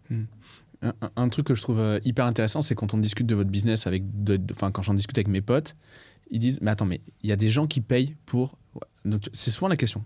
Un, 0.81 0.93
un- 1.15 1.29
truc 1.29 1.47
que 1.47 1.55
je 1.55 1.61
trouve 1.61 1.79
euh, 1.79 1.99
hyper 2.03 2.25
intéressant, 2.25 2.61
c'est 2.61 2.75
quand 2.75 2.93
on 2.93 2.97
discute 2.97 3.27
de 3.27 3.35
votre 3.35 3.49
business 3.49 3.87
avec, 3.87 4.03
enfin 4.51 4.71
quand 4.71 4.81
j'en 4.81 4.93
discute 4.93 5.17
avec 5.17 5.27
mes 5.27 5.41
potes, 5.41 5.75
ils 6.31 6.39
disent 6.39 6.59
mais 6.61 6.71
attends 6.71 6.85
mais 6.85 7.01
il 7.23 7.29
y 7.29 7.31
a 7.31 7.35
des 7.35 7.49
gens 7.49 7.67
qui 7.67 7.81
payent 7.81 8.15
pour, 8.25 8.57
donc 9.03 9.29
c'est 9.33 9.51
souvent 9.51 9.67
la 9.67 9.77
question. 9.77 10.03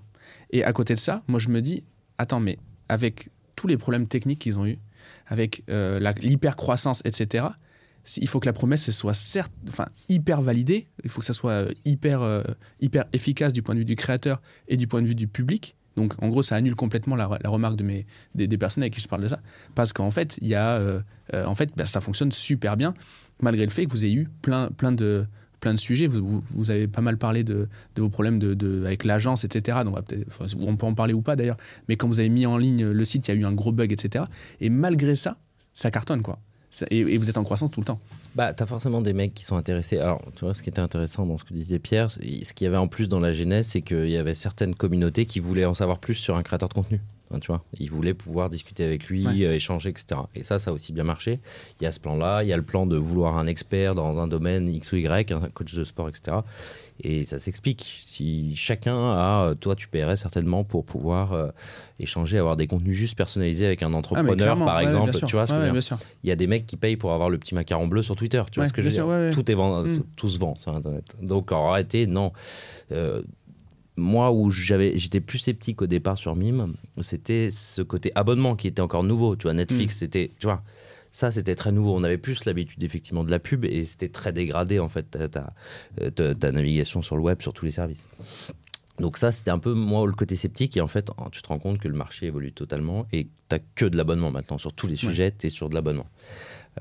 Et 0.51 0.63
à 0.63 0.71
côté 0.73 0.93
de 0.93 0.99
ça, 0.99 1.23
moi 1.27 1.39
je 1.39 1.49
me 1.49 1.61
dis 1.61 1.83
attends 2.17 2.39
mais 2.39 2.59
avec 2.87 3.29
tous 3.55 3.67
les 3.67 3.77
problèmes 3.77 4.07
techniques 4.07 4.39
qu'ils 4.39 4.59
ont 4.59 4.65
eu, 4.65 4.77
avec 5.27 5.63
euh, 5.69 5.99
l'hyper 6.21 6.55
croissance 6.55 7.01
etc. 7.05 7.47
Il 8.17 8.27
faut 8.27 8.39
que 8.39 8.45
la 8.45 8.53
promesse 8.53 8.89
soit 8.91 9.13
certes, 9.13 9.51
enfin 9.67 9.85
hyper 10.09 10.41
validée. 10.41 10.87
Il 11.03 11.09
faut 11.09 11.19
que 11.19 11.25
ça 11.25 11.33
soit 11.33 11.51
euh, 11.51 11.71
hyper 11.85 12.21
euh, 12.21 12.43
hyper 12.81 13.05
efficace 13.13 13.53
du 13.53 13.61
point 13.61 13.75
de 13.75 13.79
vue 13.79 13.85
du 13.85 13.95
créateur 13.95 14.41
et 14.67 14.77
du 14.77 14.87
point 14.87 15.01
de 15.01 15.07
vue 15.07 15.15
du 15.15 15.27
public. 15.27 15.75
Donc 15.95 16.13
en 16.21 16.29
gros 16.29 16.43
ça 16.43 16.55
annule 16.55 16.75
complètement 16.75 17.15
la, 17.15 17.27
remarque 17.45 17.75
de 17.75 17.83
mes 17.83 18.05
des, 18.35 18.47
personnes 18.57 18.83
avec 18.83 18.93
qui 18.93 19.01
je 19.01 19.07
parle 19.07 19.23
de 19.23 19.27
ça 19.27 19.41
parce 19.75 19.91
qu'en 19.91 20.11
fait, 20.11 20.37
y 20.41 20.55
a, 20.55 20.75
euh, 20.75 21.01
en 21.33 21.55
fait, 21.55 21.71
bah, 21.75 21.85
ça 21.85 21.99
fonctionne 21.99 22.31
super 22.31 22.77
bien, 22.77 22.93
malgré 23.41 23.65
le 23.65 23.71
fait 23.71 23.85
que 23.85 23.91
vous 23.91 24.05
ayez 24.05 24.15
eu 24.15 24.29
plein, 24.41 24.69
plein 24.69 24.91
de 24.91 25.25
plein 25.59 25.73
de 25.73 25.79
sujets. 25.79 26.07
Vous, 26.07 26.71
avez 26.71 26.87
pas 26.87 27.01
mal 27.01 27.17
parlé 27.17 27.43
de, 27.43 27.67
vos 27.97 28.09
problèmes 28.09 28.39
avec 28.85 29.03
l'agence, 29.03 29.43
etc. 29.43 29.79
Donc 29.83 29.97
on, 30.39 30.67
on 30.67 30.77
peut 30.77 30.85
en 30.85 30.93
parler 30.93 31.13
ou 31.13 31.21
pas 31.21 31.35
d'ailleurs. 31.35 31.57
Mais 31.89 31.97
quand 31.97 32.07
vous 32.07 32.19
avez 32.19 32.29
mis 32.29 32.45
en 32.45 32.57
ligne 32.57 32.85
le 32.85 33.05
site, 33.05 33.27
il 33.27 33.31
y 33.31 33.37
a 33.37 33.37
eu 33.37 33.45
un 33.45 33.51
gros 33.51 33.73
bug, 33.73 33.91
etc. 33.91 34.25
Et 34.61 34.69
malgré 34.69 35.17
ça, 35.17 35.37
ça 35.73 35.91
cartonne 35.91 36.21
quoi. 36.21 36.39
Et, 36.91 36.99
et 36.99 37.17
vous 37.17 37.29
êtes 37.29 37.37
en 37.37 37.43
croissance 37.43 37.71
tout 37.71 37.79
le 37.81 37.85
temps. 37.85 37.99
Bah, 38.35 38.53
t'as 38.53 38.65
forcément 38.67 39.01
des 39.01 39.13
mecs 39.13 39.33
qui 39.33 39.43
sont 39.43 39.55
intéressés. 39.57 39.97
Alors, 39.97 40.21
tu 40.35 40.45
vois, 40.45 40.53
ce 40.53 40.61
qui 40.61 40.69
était 40.69 40.79
intéressant 40.81 41.25
dans 41.25 41.37
ce 41.37 41.43
que 41.43 41.53
disait 41.53 41.79
Pierre, 41.79 42.11
ce 42.11 42.19
qu'il 42.19 42.65
y 42.65 42.67
avait 42.67 42.77
en 42.77 42.87
plus 42.87 43.09
dans 43.09 43.19
la 43.19 43.31
genèse, 43.31 43.67
c'est 43.67 43.81
qu'il 43.81 44.09
y 44.09 44.17
avait 44.17 44.35
certaines 44.35 44.75
communautés 44.75 45.25
qui 45.25 45.39
voulaient 45.39 45.65
en 45.65 45.73
savoir 45.73 45.97
plus 45.99 46.13
sur 46.15 46.35
un 46.37 46.43
créateur 46.43 46.69
de 46.69 46.73
contenu. 46.75 47.01
Tu 47.41 47.47
vois, 47.47 47.63
ils 47.77 47.91
voulaient 47.91 48.15
pouvoir 48.15 48.49
discuter 48.49 48.83
avec 48.83 49.07
lui, 49.07 49.23
Ouais. 49.27 49.45
euh, 49.45 49.53
échanger, 49.53 49.89
etc. 49.89 50.21
Et 50.33 50.41
ça, 50.41 50.57
ça 50.57 50.71
a 50.71 50.73
aussi 50.73 50.93
bien 50.93 51.03
marché. 51.03 51.39
Il 51.79 51.83
y 51.83 51.87
a 51.87 51.91
ce 51.91 51.99
plan-là, 51.99 52.41
il 52.41 52.49
y 52.49 52.53
a 52.53 52.57
le 52.57 52.63
plan 52.63 52.87
de 52.87 52.97
vouloir 52.97 53.37
un 53.37 53.45
expert 53.45 53.93
dans 53.93 54.17
un 54.19 54.27
domaine 54.27 54.67
X 54.67 54.91
ou 54.93 54.95
Y, 54.95 55.31
un 55.31 55.41
coach 55.53 55.75
de 55.75 55.83
sport, 55.83 56.09
etc. 56.09 56.37
Et 57.01 57.23
ça 57.23 57.39
s'explique. 57.39 57.95
Si 57.99 58.55
chacun 58.57 58.95
a, 59.13 59.53
toi, 59.59 59.75
tu 59.75 59.87
paierais 59.87 60.17
certainement 60.17 60.63
pour 60.65 60.83
pouvoir 60.83 61.31
euh, 61.33 61.47
échanger, 61.99 62.37
avoir 62.37 62.57
des 62.57 62.67
contenus 62.67 62.95
juste 62.97 63.15
personnalisés 63.17 63.65
avec 63.65 63.83
un 63.83 63.93
Ah, 63.93 63.97
entrepreneur, 63.97 64.57
par 64.57 64.77
ouais, 64.77 64.83
exemple. 64.83 65.11
Tu 65.25 65.31
vois 65.35 65.47
ce 65.47 65.53
que 65.53 65.93
Ouais, 65.93 65.97
il 66.23 66.29
y 66.29 66.31
a 66.31 66.35
des 66.35 66.47
mecs 66.47 66.67
qui 66.67 66.75
payent 66.75 66.97
pour 66.97 67.13
avoir 67.13 67.29
le 67.29 67.37
petit 67.37 67.55
macaron 67.55 67.87
bleu 67.87 68.01
sur 68.01 68.15
Twitter. 68.17 68.43
Tu 68.51 68.59
vois 68.59 68.67
ce 68.67 68.73
que 68.73 68.81
je 68.81 68.89
veux 68.89 68.93
dire. 68.93 69.33
Tout 69.33 69.49
est 69.49 69.53
vend- 69.53 69.83
Mm. 69.83 69.95
tout, 69.97 70.05
tout 70.17 70.29
se 70.29 70.37
vend 70.39 70.55
sur 70.57 70.75
Internet. 70.75 71.05
Donc 71.21 71.51
en 71.53 71.71
réalité, 71.71 72.05
non. 72.05 72.33
Euh, 72.91 73.21
moi, 73.95 74.31
où 74.31 74.49
j'avais, 74.49 74.97
j'étais 74.97 75.19
plus 75.19 75.39
sceptique 75.39 75.81
au 75.81 75.87
départ 75.87 76.17
sur 76.17 76.35
Mime, 76.35 76.73
c'était 76.99 77.49
ce 77.49 77.81
côté 77.81 78.11
abonnement 78.15 78.55
qui 78.55 78.67
était 78.67 78.81
encore 78.81 79.03
nouveau. 79.03 79.35
Tu 79.35 79.43
vois, 79.43 79.53
Netflix, 79.53 79.95
Mm. 79.95 79.99
c'était, 79.99 80.31
tu 80.39 80.47
vois, 80.47 80.63
ça 81.11 81.31
c'était 81.31 81.55
très 81.55 81.71
nouveau. 81.71 81.95
On 81.95 82.03
avait 82.03 82.17
plus 82.17 82.45
l'habitude 82.45 82.83
effectivement 82.83 83.23
de 83.23 83.31
la 83.31 83.39
pub 83.39 83.65
et 83.65 83.83
c'était 83.85 84.09
très 84.09 84.31
dégradé 84.33 84.79
en 84.79 84.89
fait 84.89 85.03
ta, 85.11 85.27
ta- 85.27 85.53
euh, 86.01 86.09
ta- 86.11 86.51
navigation 86.51 87.01
sur 87.01 87.15
le 87.17 87.23
web, 87.23 87.41
sur 87.41 87.53
tous 87.53 87.65
les 87.65 87.71
services. 87.71 88.07
Donc 88.99 89.17
ça, 89.17 89.31
c'était 89.31 89.51
un 89.51 89.59
peu 89.59 89.73
moi 89.73 90.05
le 90.05 90.11
côté 90.11 90.35
sceptique 90.35 90.75
et 90.75 90.81
en 90.81 90.87
fait, 90.87 91.09
tu 91.31 91.41
te 91.41 91.47
rends 91.47 91.57
compte 91.59 91.79
que 91.79 91.87
le 91.87 91.93
marché 91.95 92.25
évolue 92.25 92.51
totalement 92.51 93.07
et 93.13 93.27
t'as 93.47 93.59
que 93.75 93.85
de 93.85 93.95
l'abonnement 93.95 94.29
maintenant 94.29 94.57
sur 94.57 94.73
tous 94.73 94.87
les 94.87 94.97
sujets, 94.97 95.31
tu 95.37 95.47
es 95.47 95.49
sur 95.49 95.69
de 95.69 95.75
l'abonnement. 95.75 96.07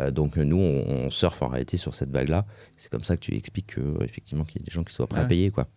Euh, 0.01 0.11
donc 0.11 0.37
nous, 0.37 0.57
on, 0.59 0.85
on 1.07 1.11
surfe 1.11 1.43
en 1.43 1.49
réalité 1.49 1.77
sur 1.77 1.95
cette 1.95 2.11
vague-là. 2.11 2.45
C'est 2.77 2.91
comme 2.91 3.05
ça 3.05 3.17
que 3.17 3.21
tu 3.23 3.37
expliques 3.37 3.69
que, 3.77 3.81
euh, 3.81 3.99
effectivement 4.03 4.43
qu'il 4.45 4.61
y 4.61 4.65
a 4.65 4.67
des 4.67 4.73
gens 4.73 4.83
qui 4.83 4.93
soient 4.93 5.07
prêts 5.07 5.21
à 5.21 5.25
payer 5.27 5.51
quoi. 5.53 5.69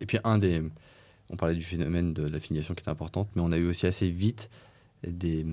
Et 0.00 0.06
puis, 0.06 0.18
un 0.24 0.38
des. 0.38 0.62
On 1.28 1.36
parlait 1.36 1.54
du 1.54 1.62
phénomène 1.62 2.12
de 2.14 2.26
l'affiliation 2.26 2.74
qui 2.74 2.80
était 2.80 2.90
importante, 2.90 3.28
mais 3.36 3.42
on 3.42 3.52
a 3.52 3.58
eu 3.58 3.68
aussi 3.68 3.86
assez 3.86 4.10
vite 4.10 4.48
des, 5.06 5.46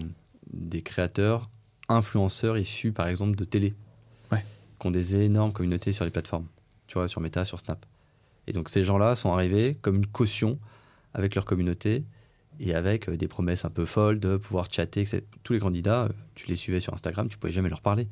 des 0.52 0.82
créateurs, 0.82 1.50
influenceurs 1.89 2.58
issus, 2.58 2.91
par 2.91 3.08
exemple, 3.08 3.36
de 3.36 3.43
télé, 3.43 3.76
Ouais. 4.32 4.43
qui 4.80 4.88
ont 4.88 4.91
des 4.91 5.15
énormes 5.15 5.54
communautés 5.54 5.93
sur 5.93 6.06
les 6.06 6.12
plateformes, 6.12 6.47
tu 6.88 6.95
vois, 6.95 7.08
sur 7.08 7.21
Meta, 7.21 7.45
sur 7.45 7.60
Snap. 7.60 7.86
Et 8.47 8.54
donc, 8.54 8.69
ces 8.69 8.84
gens-là 8.84 9.15
sont 9.15 9.32
arrivés 9.34 9.78
comme 9.82 9.95
une 9.97 10.08
caution 10.08 10.60
avec 11.13 11.36
leur 11.36 11.45
communauté 11.45 12.04
et 12.60 12.73
avec 12.73 13.10
euh, 13.10 13.17
des 13.17 13.28
promesses 13.28 13.65
un 13.65 13.69
peu 13.69 13.86
folles 13.86 14.19
de 14.19 14.38
pouvoir 14.38 14.67
chatter. 14.71 15.02
etc. 15.02 15.23
Tous 15.43 15.54
les 15.54 15.60
candidats, 15.60 16.06
euh, 16.06 16.10
tu 16.36 16.47
les 16.47 16.56
suivais 16.56 16.80
sur 16.80 16.93
Instagram, 16.93 17.28
tu 17.30 17.38
pouvais 17.38 17.54
jamais 17.54 17.69
leur 17.69 17.82
parler. 17.82 18.08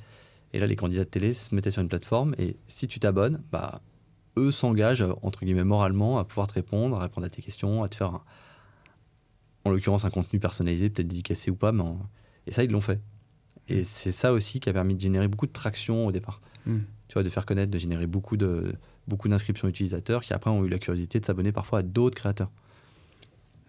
Et 0.53 0.59
là, 0.59 0.67
les 0.67 0.75
candidats 0.75 1.03
de 1.03 1.09
télé 1.09 1.33
se 1.33 1.53
mettaient 1.55 1.71
sur 1.71 1.81
une 1.81 1.87
plateforme 1.89 2.35
et 2.37 2.55
si 2.67 2.87
tu 2.87 2.99
t'abonnes, 2.99 3.41
bah, 3.51 3.81
eux 4.37 4.51
s'engagent, 4.51 5.01
euh, 5.01 5.13
entre 5.21 5.43
guillemets, 5.45 5.63
moralement 5.63 6.17
à 6.19 6.23
pouvoir 6.25 6.47
te 6.47 6.53
répondre, 6.53 6.97
à 6.97 6.99
répondre 7.01 7.25
à 7.25 7.29
tes 7.29 7.41
questions, 7.41 7.83
à 7.83 7.89
te 7.89 7.95
faire, 7.95 8.09
un- 8.13 8.23
en 9.63 9.71
l'occurrence, 9.71 10.05
un 10.05 10.09
contenu 10.09 10.39
personnalisé, 10.39 10.89
peut-être 10.89 11.07
dédicacé 11.07 11.49
ou 11.51 11.55
pas, 11.55 11.71
mais 11.71 11.81
en- 11.81 11.99
et 12.45 12.51
ça, 12.51 12.63
ils 12.63 12.69
l'ont 12.71 12.81
fait. 12.81 12.99
Et 13.69 13.83
c'est 13.83 14.11
ça 14.11 14.31
aussi 14.33 14.59
qui 14.59 14.69
a 14.69 14.73
permis 14.73 14.95
de 14.95 15.01
générer 15.01 15.27
beaucoup 15.27 15.47
de 15.47 15.51
traction 15.51 16.05
au 16.07 16.11
départ. 16.11 16.39
Mm. 16.65 16.77
Tu 17.07 17.13
vois, 17.13 17.23
de 17.23 17.29
faire 17.29 17.45
connaître, 17.45 17.71
de 17.71 17.79
générer 17.79 18.07
beaucoup 18.07 18.37
de 18.37 18.73
beaucoup 19.07 19.27
d'inscriptions 19.27 19.67
utilisateurs 19.67 20.23
qui 20.23 20.33
après 20.33 20.49
ont 20.49 20.65
eu 20.65 20.69
la 20.69 20.79
curiosité 20.79 21.19
de 21.19 21.25
s'abonner 21.25 21.51
parfois 21.51 21.79
à 21.79 21.83
d'autres 21.83 22.15
créateurs. 22.15 22.49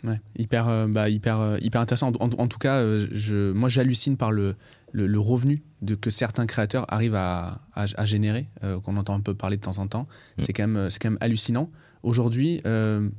Ouais, 0.05 0.21
hyper, 0.39 0.69
euh, 0.69 0.87
bah, 0.87 1.09
hyper, 1.09 1.41
euh, 1.41 1.59
hyper 1.61 1.81
intéressant. 1.81 2.13
En, 2.21 2.31
en 2.31 2.49
tout 2.49 2.59
cas, 2.59 2.77
euh, 2.77 3.07
je, 3.11 3.53
moi, 3.53 3.69
j'hallucine 3.69 4.17
par 4.17 4.31
le, 4.33 4.55
le, 4.93 5.07
le 5.07 5.19
revenu 5.21 5.63
de, 5.83 5.95
que 5.95 6.11
certains 6.11 6.47
créateurs 6.47 6.85
arrivent 6.93 7.15
à, 7.17 7.61
à, 7.75 7.85
à 7.97 8.05
générer, 8.07 8.49
qu'on 8.85 8.97
entend 8.97 9.15
un 9.15 9.21
peu 9.21 9.35
parler 9.35 9.57
de 9.57 9.63
temps 9.63 9.79
en 9.79 9.87
temps. 9.89 10.03
Mm. 10.39 10.43
C'est 10.43 10.53
quand, 10.53 10.69
même, 10.69 10.89
quand 11.01 11.11
même 11.11 11.19
hallucinant. 11.21 11.71
Aujourd'hui, 12.03 12.61
un, 12.65 13.11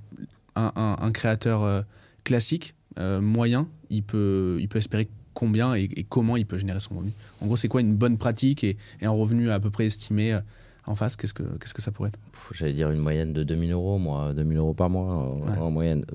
un- 0.56 0.96
un 1.00 1.12
créateur 1.12 1.86
classique, 2.24 2.74
moyen, 2.98 3.68
il 3.90 4.02
peut, 4.04 4.58
il 4.60 4.68
peut 4.70 4.80
espérer 4.80 5.08
combien 5.38 5.76
et, 5.76 5.84
et 5.96 6.04
comment 6.04 6.36
il 6.36 6.46
peut 6.48 6.58
générer 6.58 6.80
son 6.80 6.96
revenu. 6.96 7.12
En 7.42 7.46
gros, 7.46 7.56
c'est 7.58 7.68
quoi 7.68 7.82
une 7.82 7.96
bonne 7.96 8.18
pratique 8.18 8.64
et, 8.64 8.76
et 9.02 9.06
un 9.06 9.12
revenu 9.12 9.52
à 9.52 9.60
peu 9.60 9.70
près 9.70 9.86
estimé 9.86 10.34
euh, 10.34 10.40
en 10.88 10.96
face 10.96 11.16
Qu'est-ce 11.16 11.34
que, 11.36 11.44
qu'est-ce 11.60 11.74
que 11.76 11.82
ça 11.82 11.92
pourrait 11.92 12.10
être? 12.10 12.20
J'allais 12.54 12.74
dire 12.74 12.90
une 12.90 13.00
moyenne 13.02 13.34
de 13.34 13.44
2000 13.44 13.72
euros, 13.74 14.00
moi, 14.00 14.34
2000 14.34 14.58
euros 14.58 14.74
par 14.74 14.90
mois 14.90 15.14
en, 15.14 15.36
Ouais. 15.42 15.58
en 15.60 15.70
moyenne. 15.70 16.06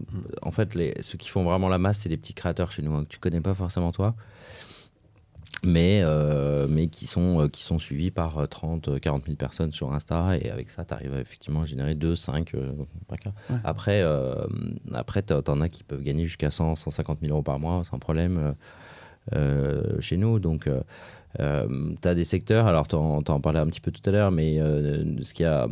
En 0.42 0.50
fait, 0.50 0.74
les, 0.74 0.94
ceux 1.02 1.18
qui 1.18 1.28
font 1.28 1.44
vraiment 1.44 1.68
la 1.68 1.78
masse, 1.78 1.98
c'est 2.00 2.08
les 2.08 2.16
petits 2.16 2.34
créateurs 2.34 2.72
chez 2.72 2.82
nous, 2.82 2.94
hein, 2.94 3.04
que 3.04 3.08
tu 3.10 3.18
connais 3.20 3.40
pas 3.40 3.54
forcément 3.54 3.92
toi, 3.92 4.14
mais, 5.64 6.00
euh, 6.02 6.66
mais 6.68 6.88
qui, 6.88 7.06
sont, 7.06 7.42
euh, 7.42 7.48
qui 7.48 7.62
sont 7.62 7.78
suivis 7.78 8.10
par 8.10 8.38
euh, 8.38 8.46
30, 8.46 8.88
euh, 8.88 8.98
40 8.98 9.26
000 9.26 9.36
personnes 9.36 9.70
sur 9.72 9.92
Insta, 9.92 10.36
et 10.36 10.50
avec 10.50 10.70
ça, 10.70 10.84
tu 10.84 10.92
arrives 10.92 11.14
effectivement 11.14 11.62
à 11.62 11.64
générer 11.66 11.94
2, 11.94 12.16
5, 12.16 12.54
euh, 12.54 12.72
par 13.06 13.18
cas. 13.20 13.32
Ouais. 13.48 13.56
Après, 13.62 14.00
euh, 14.02 14.34
après 14.92 15.22
t'en 15.22 15.40
t'en 15.42 15.60
as 15.60 15.68
qui 15.68 15.84
peuvent 15.84 16.02
gagner 16.02 16.24
jusqu'à 16.24 16.50
100, 16.50 16.74
150 16.74 17.18
000 17.20 17.32
euros 17.32 17.42
par 17.42 17.60
mois 17.60 17.84
sans 17.84 17.98
problème 18.00 18.54
chez 20.00 20.16
nous. 20.16 20.38
Donc, 20.38 20.66
euh, 20.66 20.80
euh, 21.40 21.66
tu 22.00 22.08
as 22.08 22.14
des 22.14 22.24
secteurs, 22.24 22.66
alors 22.66 22.86
tu 22.88 22.94
en, 22.96 23.22
parlais 23.22 23.60
un 23.60 23.66
petit 23.66 23.80
peu 23.80 23.90
tout 23.90 24.02
à 24.08 24.12
l'heure, 24.12 24.30
mais 24.30 24.60
euh, 24.60 25.04
ce 25.22 25.32
qui 25.32 25.44
a, 25.44 25.66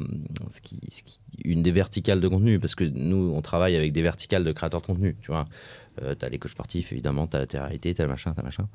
ce 0.48 0.60
qui, 0.60 0.78
ce 0.88 1.02
qui- 1.02 1.18
une 1.44 1.62
des 1.62 1.70
verticales 1.70 2.20
de 2.20 2.28
contenu, 2.28 2.58
parce 2.58 2.74
que 2.74 2.84
nous, 2.84 3.32
on 3.34 3.40
travaille 3.42 3.76
avec 3.76 3.92
des 3.92 4.02
verticales 4.02 4.44
de 4.44 4.52
créateurs 4.52 4.80
de 4.80 4.86
contenu, 4.86 5.16
tu 5.20 5.30
vois. 5.30 5.46
Euh, 6.02 6.14
tu 6.18 6.24
as 6.24 6.28
les 6.28 6.38
coachs 6.38 6.52
sportifs, 6.52 6.92
évidemment, 6.92 7.26
tu 7.26 7.36
as 7.36 7.40
la 7.40 7.46
télé-réalité, 7.46 7.94
tu 7.94 8.00
as 8.00 8.04
le 8.04 8.10
machin, 8.10 8.32
tu 8.36 8.42
machin. 8.42 8.68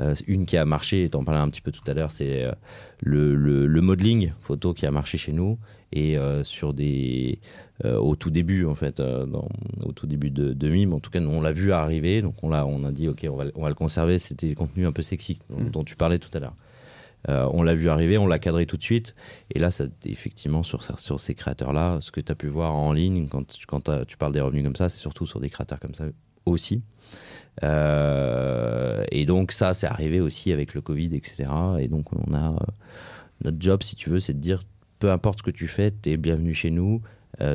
Euh, 0.00 0.14
une 0.28 0.46
qui 0.46 0.56
a 0.56 0.64
marché, 0.64 1.08
tu 1.10 1.16
en 1.16 1.24
parlais 1.24 1.40
un 1.40 1.48
petit 1.48 1.62
peu 1.62 1.72
tout 1.72 1.82
à 1.86 1.94
l'heure, 1.94 2.10
c'est 2.12 2.44
euh, 2.44 2.52
le, 3.00 3.34
le, 3.34 3.66
le 3.66 3.80
modeling 3.80 4.32
photo 4.40 4.72
qui 4.74 4.86
a 4.86 4.90
marché 4.90 5.18
chez 5.18 5.32
nous. 5.32 5.58
Et 5.92 6.16
euh, 6.16 6.44
sur 6.44 6.72
des. 6.72 7.40
euh, 7.84 7.96
au 7.98 8.14
tout 8.14 8.30
début, 8.30 8.64
en 8.66 8.74
fait, 8.74 9.00
euh, 9.00 9.26
dans- 9.26 9.48
au 9.84 9.92
tout 9.92 10.06
début 10.06 10.30
de, 10.30 10.52
de 10.52 10.68
Mime, 10.68 10.92
en 10.92 11.00
tout 11.00 11.10
cas, 11.10 11.18
nous, 11.20 11.30
on 11.30 11.40
l'a 11.40 11.50
vu 11.52 11.72
arriver, 11.72 12.22
donc 12.22 12.34
on, 12.44 12.48
l'a, 12.48 12.64
on 12.66 12.84
a 12.84 12.92
dit, 12.92 13.08
OK, 13.08 13.26
on 13.28 13.36
va, 13.36 13.44
le- 13.46 13.52
on 13.56 13.62
va 13.62 13.68
le 13.70 13.74
conserver. 13.74 14.18
C'était 14.18 14.46
des 14.48 14.54
contenus 14.54 14.86
un 14.86 14.92
peu 14.92 15.02
sexy 15.02 15.40
dont, 15.50 15.64
Mm. 15.64 15.70
dont 15.70 15.82
tu 15.84 15.96
parlais 15.96 16.18
tout 16.18 16.30
à 16.34 16.40
l'heure. 16.40 16.54
Euh, 17.28 17.46
on 17.52 17.62
l'a 17.62 17.74
vu 17.74 17.88
arriver, 17.90 18.16
on 18.18 18.26
l'a 18.26 18.38
cadré 18.38 18.64
tout 18.66 18.76
de 18.76 18.82
suite. 18.82 19.14
Et 19.54 19.58
là, 19.58 19.70
ça, 19.70 19.84
effectivement, 20.06 20.62
sur, 20.62 20.82
ces- 20.82 20.92
sur 20.96 21.18
ces 21.20 21.34
créateurs-là, 21.34 21.98
ce 22.00 22.10
que 22.12 22.20
tu 22.20 22.30
as 22.30 22.34
pu 22.34 22.46
voir 22.46 22.74
en 22.74 22.92
ligne, 22.92 23.26
quand, 23.28 23.46
tu- 23.46 23.66
quand 23.66 23.90
tu 24.06 24.16
parles 24.16 24.32
des 24.32 24.40
revenus 24.40 24.62
comme 24.64 24.76
ça, 24.76 24.88
c'est 24.88 25.00
surtout 25.00 25.26
sur 25.26 25.40
des 25.40 25.50
créateurs 25.50 25.80
comme 25.80 25.94
ça, 25.94 26.04
aussi. 26.46 26.82
Euh, 27.62 29.02
et 29.10 29.26
donc 29.26 29.52
ça, 29.52 29.74
c'est 29.74 29.86
arrivé 29.86 30.20
aussi 30.20 30.52
avec 30.52 30.74
le 30.74 30.80
Covid, 30.80 31.14
etc. 31.14 31.50
Et 31.80 31.88
donc 31.88 32.06
on 32.14 32.34
a 32.34 32.54
notre 33.44 33.56
job, 33.60 33.82
si 33.82 33.96
tu 33.96 34.10
veux, 34.10 34.20
c'est 34.20 34.34
de 34.34 34.38
dire 34.38 34.60
peu 35.00 35.10
importe 35.10 35.38
ce 35.40 35.42
que 35.42 35.50
tu 35.50 35.66
fais, 35.66 35.90
tu 35.90 36.10
es 36.10 36.16
bienvenu 36.16 36.54
chez 36.54 36.70
nous. 36.70 37.02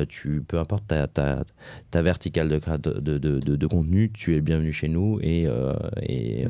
tu, 0.08 0.42
peu 0.46 0.58
importe 0.58 0.86
ta, 0.88 1.06
ta, 1.06 1.44
ta 1.90 2.02
verticale 2.02 2.48
de, 2.48 2.58
de, 3.00 3.18
de, 3.18 3.56
de, 3.56 3.66
contenu, 3.66 4.10
tu 4.12 4.34
es 4.34 4.40
bienvenu 4.40 4.72
chez 4.72 4.88
nous 4.88 5.18
et, 5.22 5.46
et 6.02 6.46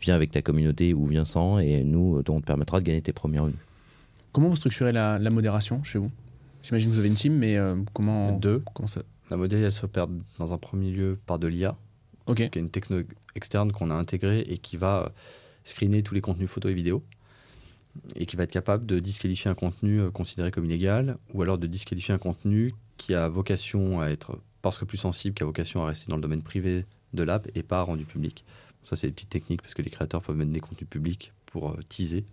viens 0.00 0.14
avec 0.16 0.32
ta 0.32 0.42
communauté 0.42 0.92
ou 0.92 1.06
viens 1.06 1.24
sans 1.24 1.58
et 1.60 1.84
nous, 1.84 2.22
on 2.28 2.40
te 2.40 2.46
permettra 2.46 2.80
de 2.80 2.84
gagner 2.84 3.00
tes 3.00 3.12
premiers 3.12 3.38
revenus. 3.38 3.60
Comment 4.32 4.48
vous 4.48 4.56
structurez 4.56 4.92
la, 4.92 5.18
la 5.20 5.30
modération 5.30 5.82
chez 5.84 5.98
vous? 5.98 6.10
J'imagine 6.64 6.90
que 6.90 6.94
vous 6.94 7.00
avez 7.00 7.08
une 7.08 7.14
team, 7.14 7.34
mais 7.34 7.56
comment 7.92 8.32
Deux. 8.32 8.62
Comment 8.74 8.88
ça? 8.88 9.02
La 9.30 9.36
modération, 9.36 9.66
elle 9.66 9.72
s'opère 9.72 10.08
dans 10.38 10.52
un 10.52 10.58
premier 10.58 10.90
lieu 10.90 11.18
par 11.26 11.38
de 11.38 11.46
l'IA, 11.46 11.76
qui 12.34 12.42
est 12.42 12.56
une 12.56 12.70
techno 12.70 13.02
externe 13.36 13.70
qu'on 13.70 13.90
a 13.90 13.94
intégrée 13.94 14.40
et 14.40 14.58
qui 14.58 14.76
va 14.76 15.04
euh, 15.04 15.08
screener 15.64 16.02
tous 16.02 16.14
les 16.14 16.20
contenus 16.20 16.50
photos 16.50 16.72
et 16.72 16.74
vidéos 16.74 17.04
et 18.16 18.26
qui 18.26 18.36
va 18.36 18.44
être 18.44 18.52
capable 18.52 18.86
de 18.86 18.98
disqualifier 18.98 19.50
un 19.50 19.54
contenu 19.54 20.00
euh, 20.00 20.10
considéré 20.10 20.50
comme 20.50 20.64
illégal 20.64 21.16
ou 21.34 21.42
alors 21.42 21.58
de 21.58 21.66
disqualifier 21.66 22.14
un 22.14 22.18
contenu 22.18 22.74
qui 22.96 23.14
a 23.14 23.28
vocation 23.28 24.00
à 24.00 24.08
être 24.08 24.38
parce 24.62 24.78
que 24.78 24.84
plus 24.84 24.98
sensible, 24.98 25.34
qui 25.34 25.42
a 25.42 25.46
vocation 25.46 25.82
à 25.82 25.86
rester 25.86 26.10
dans 26.10 26.16
le 26.16 26.22
domaine 26.22 26.42
privé 26.42 26.84
de 27.14 27.22
l'app 27.22 27.48
et 27.54 27.62
pas 27.62 27.82
rendu 27.82 28.04
public. 28.04 28.44
Ça, 28.84 28.96
c'est 28.96 29.08
des 29.08 29.12
petites 29.12 29.30
techniques 29.30 29.62
parce 29.62 29.74
que 29.74 29.82
les 29.82 29.90
créateurs 29.90 30.22
peuvent 30.22 30.36
mettre 30.36 30.52
des 30.52 30.60
contenus 30.60 30.88
publics 30.88 31.32
pour 31.46 31.70
euh, 31.70 31.80
teaser 31.88 32.24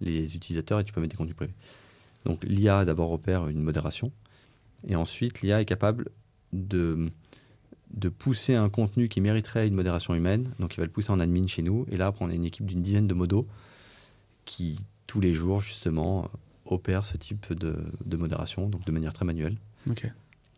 les 0.00 0.36
utilisateurs 0.36 0.80
et 0.80 0.84
tu 0.84 0.92
peux 0.92 1.00
mettre 1.00 1.12
des 1.12 1.16
contenus 1.16 1.36
privés. 1.36 1.54
Donc 2.24 2.42
l'IA 2.44 2.84
d'abord 2.84 3.12
opère 3.12 3.48
une 3.48 3.60
modération 3.60 4.12
et 4.86 4.96
ensuite 4.96 5.42
l'IA 5.42 5.60
est 5.60 5.66
capable 5.66 6.10
de, 6.52 7.10
de 7.92 8.08
pousser 8.08 8.54
un 8.54 8.68
contenu 8.68 9.08
qui 9.08 9.20
mériterait 9.20 9.68
une 9.68 9.74
modération 9.74 10.14
humaine. 10.14 10.52
Donc 10.58 10.74
il 10.74 10.78
va 10.78 10.84
le 10.84 10.90
pousser 10.90 11.10
en 11.10 11.20
admin 11.20 11.46
chez 11.46 11.62
nous 11.62 11.86
et 11.90 11.96
là 11.96 12.06
après 12.06 12.24
on 12.24 12.30
a 12.30 12.34
une 12.34 12.44
équipe 12.44 12.66
d'une 12.66 12.82
dizaine 12.82 13.06
de 13.06 13.14
modos 13.14 13.46
qui 14.44 14.78
tous 15.06 15.20
les 15.20 15.32
jours 15.32 15.60
justement 15.60 16.28
opère 16.66 17.04
ce 17.04 17.16
type 17.16 17.52
de, 17.52 17.76
de 18.04 18.16
modération 18.16 18.68
donc 18.68 18.84
de 18.84 18.92
manière 18.92 19.12
très 19.12 19.24
manuelle. 19.24 19.56
Ok. 19.90 20.10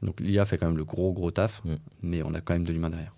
Donc 0.03 0.21
l'IA 0.21 0.45
fait 0.45 0.59
quand 0.59 0.67
même 0.67 0.77
le 0.77 0.85
gros 0.85 1.13
gros 1.13 1.31
taf, 1.31 1.63
Mm. 1.65 1.75
mais 2.03 2.23
on 2.23 2.33
a 2.35 2.41
quand 2.41 2.53
même 2.55 2.65
de 2.67 2.73
l'humain 2.73 2.91
derrière. 2.91 3.15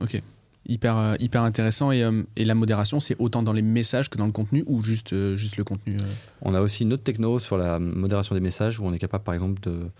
Ok. 0.00 0.22
Hyper, 0.66 0.96
euh, 0.96 1.14
hyper 1.20 1.42
intéressant. 1.42 1.92
Et, 1.92 2.02
euh, 2.02 2.22
et 2.36 2.44
la 2.46 2.54
modération, 2.54 2.98
c'est 3.00 3.16
autant 3.18 3.42
dans 3.42 3.52
les 3.52 3.60
messages 3.60 4.08
que 4.08 4.16
dans 4.16 4.24
le 4.26 4.32
contenu 4.32 4.64
ou 4.66 4.82
juste, 4.82 5.12
euh, 5.12 5.36
juste 5.36 5.56
le 5.58 5.64
contenu 5.64 5.94
euh? 5.94 6.06
On 6.40 6.54
a 6.54 6.60
aussi 6.62 6.84
une 6.84 6.92
autre 6.94 7.02
techno 7.02 7.38
sur 7.38 7.58
la 7.58 7.78
modération 7.78 8.34
des 8.34 8.40
messages 8.40 8.80
où 8.80 8.84
on 8.86 8.92
est 8.94 8.98
capable 8.98 9.24
par 9.24 9.34
exemple 9.34 9.60
de, 9.60 9.90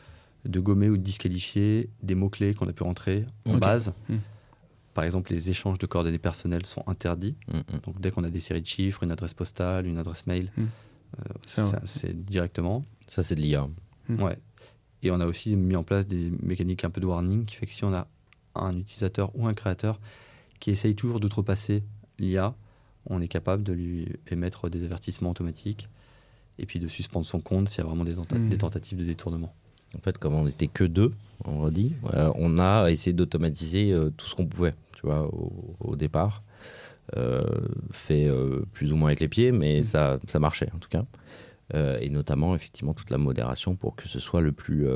de 0.47 0.61
gommer 0.61 0.89
ou 0.89 0.97
de 0.97 1.03
disqualifier 1.03 1.91
des 2.03 2.15
mots-clés 2.15 2.55
qu'on 2.55 2.67
a 2.69 2.73
pu 2.73 2.83
rentrer 2.83 3.27
en 3.47 3.59
base. 3.59 3.93
Mm. 4.09 4.15
Par 4.95 5.05
exemple, 5.05 5.33
les 5.33 5.51
échanges 5.51 5.79
de 5.79 5.87
coordonnées 5.87 6.19
personnelles 6.19 6.65
sont 6.67 6.85
interdits. 6.87 7.37
Mm, 7.49 7.57
mm. 7.59 7.63
Donc 7.85 8.01
dès 8.01 8.11
qu'on 8.11 8.25
a 8.25 8.31
des 8.31 8.41
séries 8.41 8.63
de 8.63 8.67
chiffres, 8.67 9.03
une 9.03 9.11
adresse 9.11 9.35
postale, 9.35 9.87
une 9.87 9.99
adresse 9.99 10.27
mail, 10.27 10.51
Mm. 10.57 10.63
euh, 11.59 11.73
c'est 11.85 12.25
directement. 12.25 12.83
Ça, 13.07 13.23
c'est 13.23 13.35
de 13.35 13.41
l'IA. 13.41 13.69
Mm. 14.09 14.23
Ouais. 14.23 14.39
Et 15.03 15.11
on 15.11 15.21
a 15.21 15.27
aussi 15.27 15.55
mis 15.57 15.77
en 15.77 15.83
place 15.83 16.07
des 16.07 16.33
mécaniques 16.43 16.85
un 16.85 16.91
peu 16.91 17.01
de 17.01 17.07
warning 17.07 17.45
qui 17.45 17.57
fait 17.57 17.67
que 17.67 17.73
si 17.73 17.85
on 17.85 17.93
a 17.93 18.07
un 18.55 18.79
utilisateur 18.79 19.31
ou 19.35 19.47
un 19.47 19.53
créateur 19.55 20.01
qui 20.61 20.71
essaye 20.71 20.95
toujours 20.95 21.21
d'outrepasser 21.21 21.83
l'IA, 22.19 22.55
on 23.07 23.21
est 23.21 23.29
capable 23.29 23.63
de 23.65 23.73
lui 23.73 24.09
émettre 24.31 24.71
des 24.71 24.85
avertissements 24.85 25.31
automatiques 25.31 25.89
et 26.59 26.65
puis 26.67 26.79
de 26.79 26.89
suspendre 26.89 27.27
son 27.27 27.41
compte 27.41 27.69
s'il 27.69 27.79
y 27.79 27.81
a 27.83 27.87
vraiment 27.87 28.05
des, 28.05 28.15
tenta- 28.15 28.39
Mm. 28.39 28.49
des 28.49 28.57
tentatives 28.59 28.97
de 28.99 29.05
détournement. 29.05 29.53
En 29.97 30.01
fait, 30.01 30.17
comme 30.19 30.35
on 30.35 30.45
n'était 30.45 30.69
que 30.69 30.85
deux, 30.85 31.13
on 31.45 31.61
redit, 31.61 31.93
euh, 32.15 32.33
on 32.37 32.59
a 32.59 32.89
essayé 32.91 33.13
d'automatiser 33.13 33.93
euh, 33.93 34.11
tout 34.17 34.27
ce 34.27 34.35
qu'on 34.35 34.47
pouvait, 34.47 34.75
tu 35.05 35.11
vois, 35.11 35.27
au, 35.35 35.77
au 35.81 35.97
départ. 35.97 36.43
Euh, 37.19 37.43
fait 37.93 38.27
euh, 38.27 38.65
plus 38.73 38.93
ou 38.93 38.97
moins 38.97 39.09
avec 39.09 39.21
les 39.21 39.29
pieds, 39.29 39.53
mais 39.53 39.81
Mm. 39.81 39.83
ça, 39.83 40.19
ça 40.27 40.39
marchait 40.39 40.71
en 40.75 40.79
tout 40.79 40.89
cas. 40.89 41.05
Euh, 41.75 41.99
et 42.01 42.09
notamment, 42.09 42.55
effectivement, 42.55 42.95
toute 42.95 43.11
la 43.11 43.19
modération 43.19 43.77
pour 43.77 43.95
que 43.95 44.09
ce 44.09 44.21
soit 44.21 44.41
le 44.41 44.53
plus. 44.53 44.87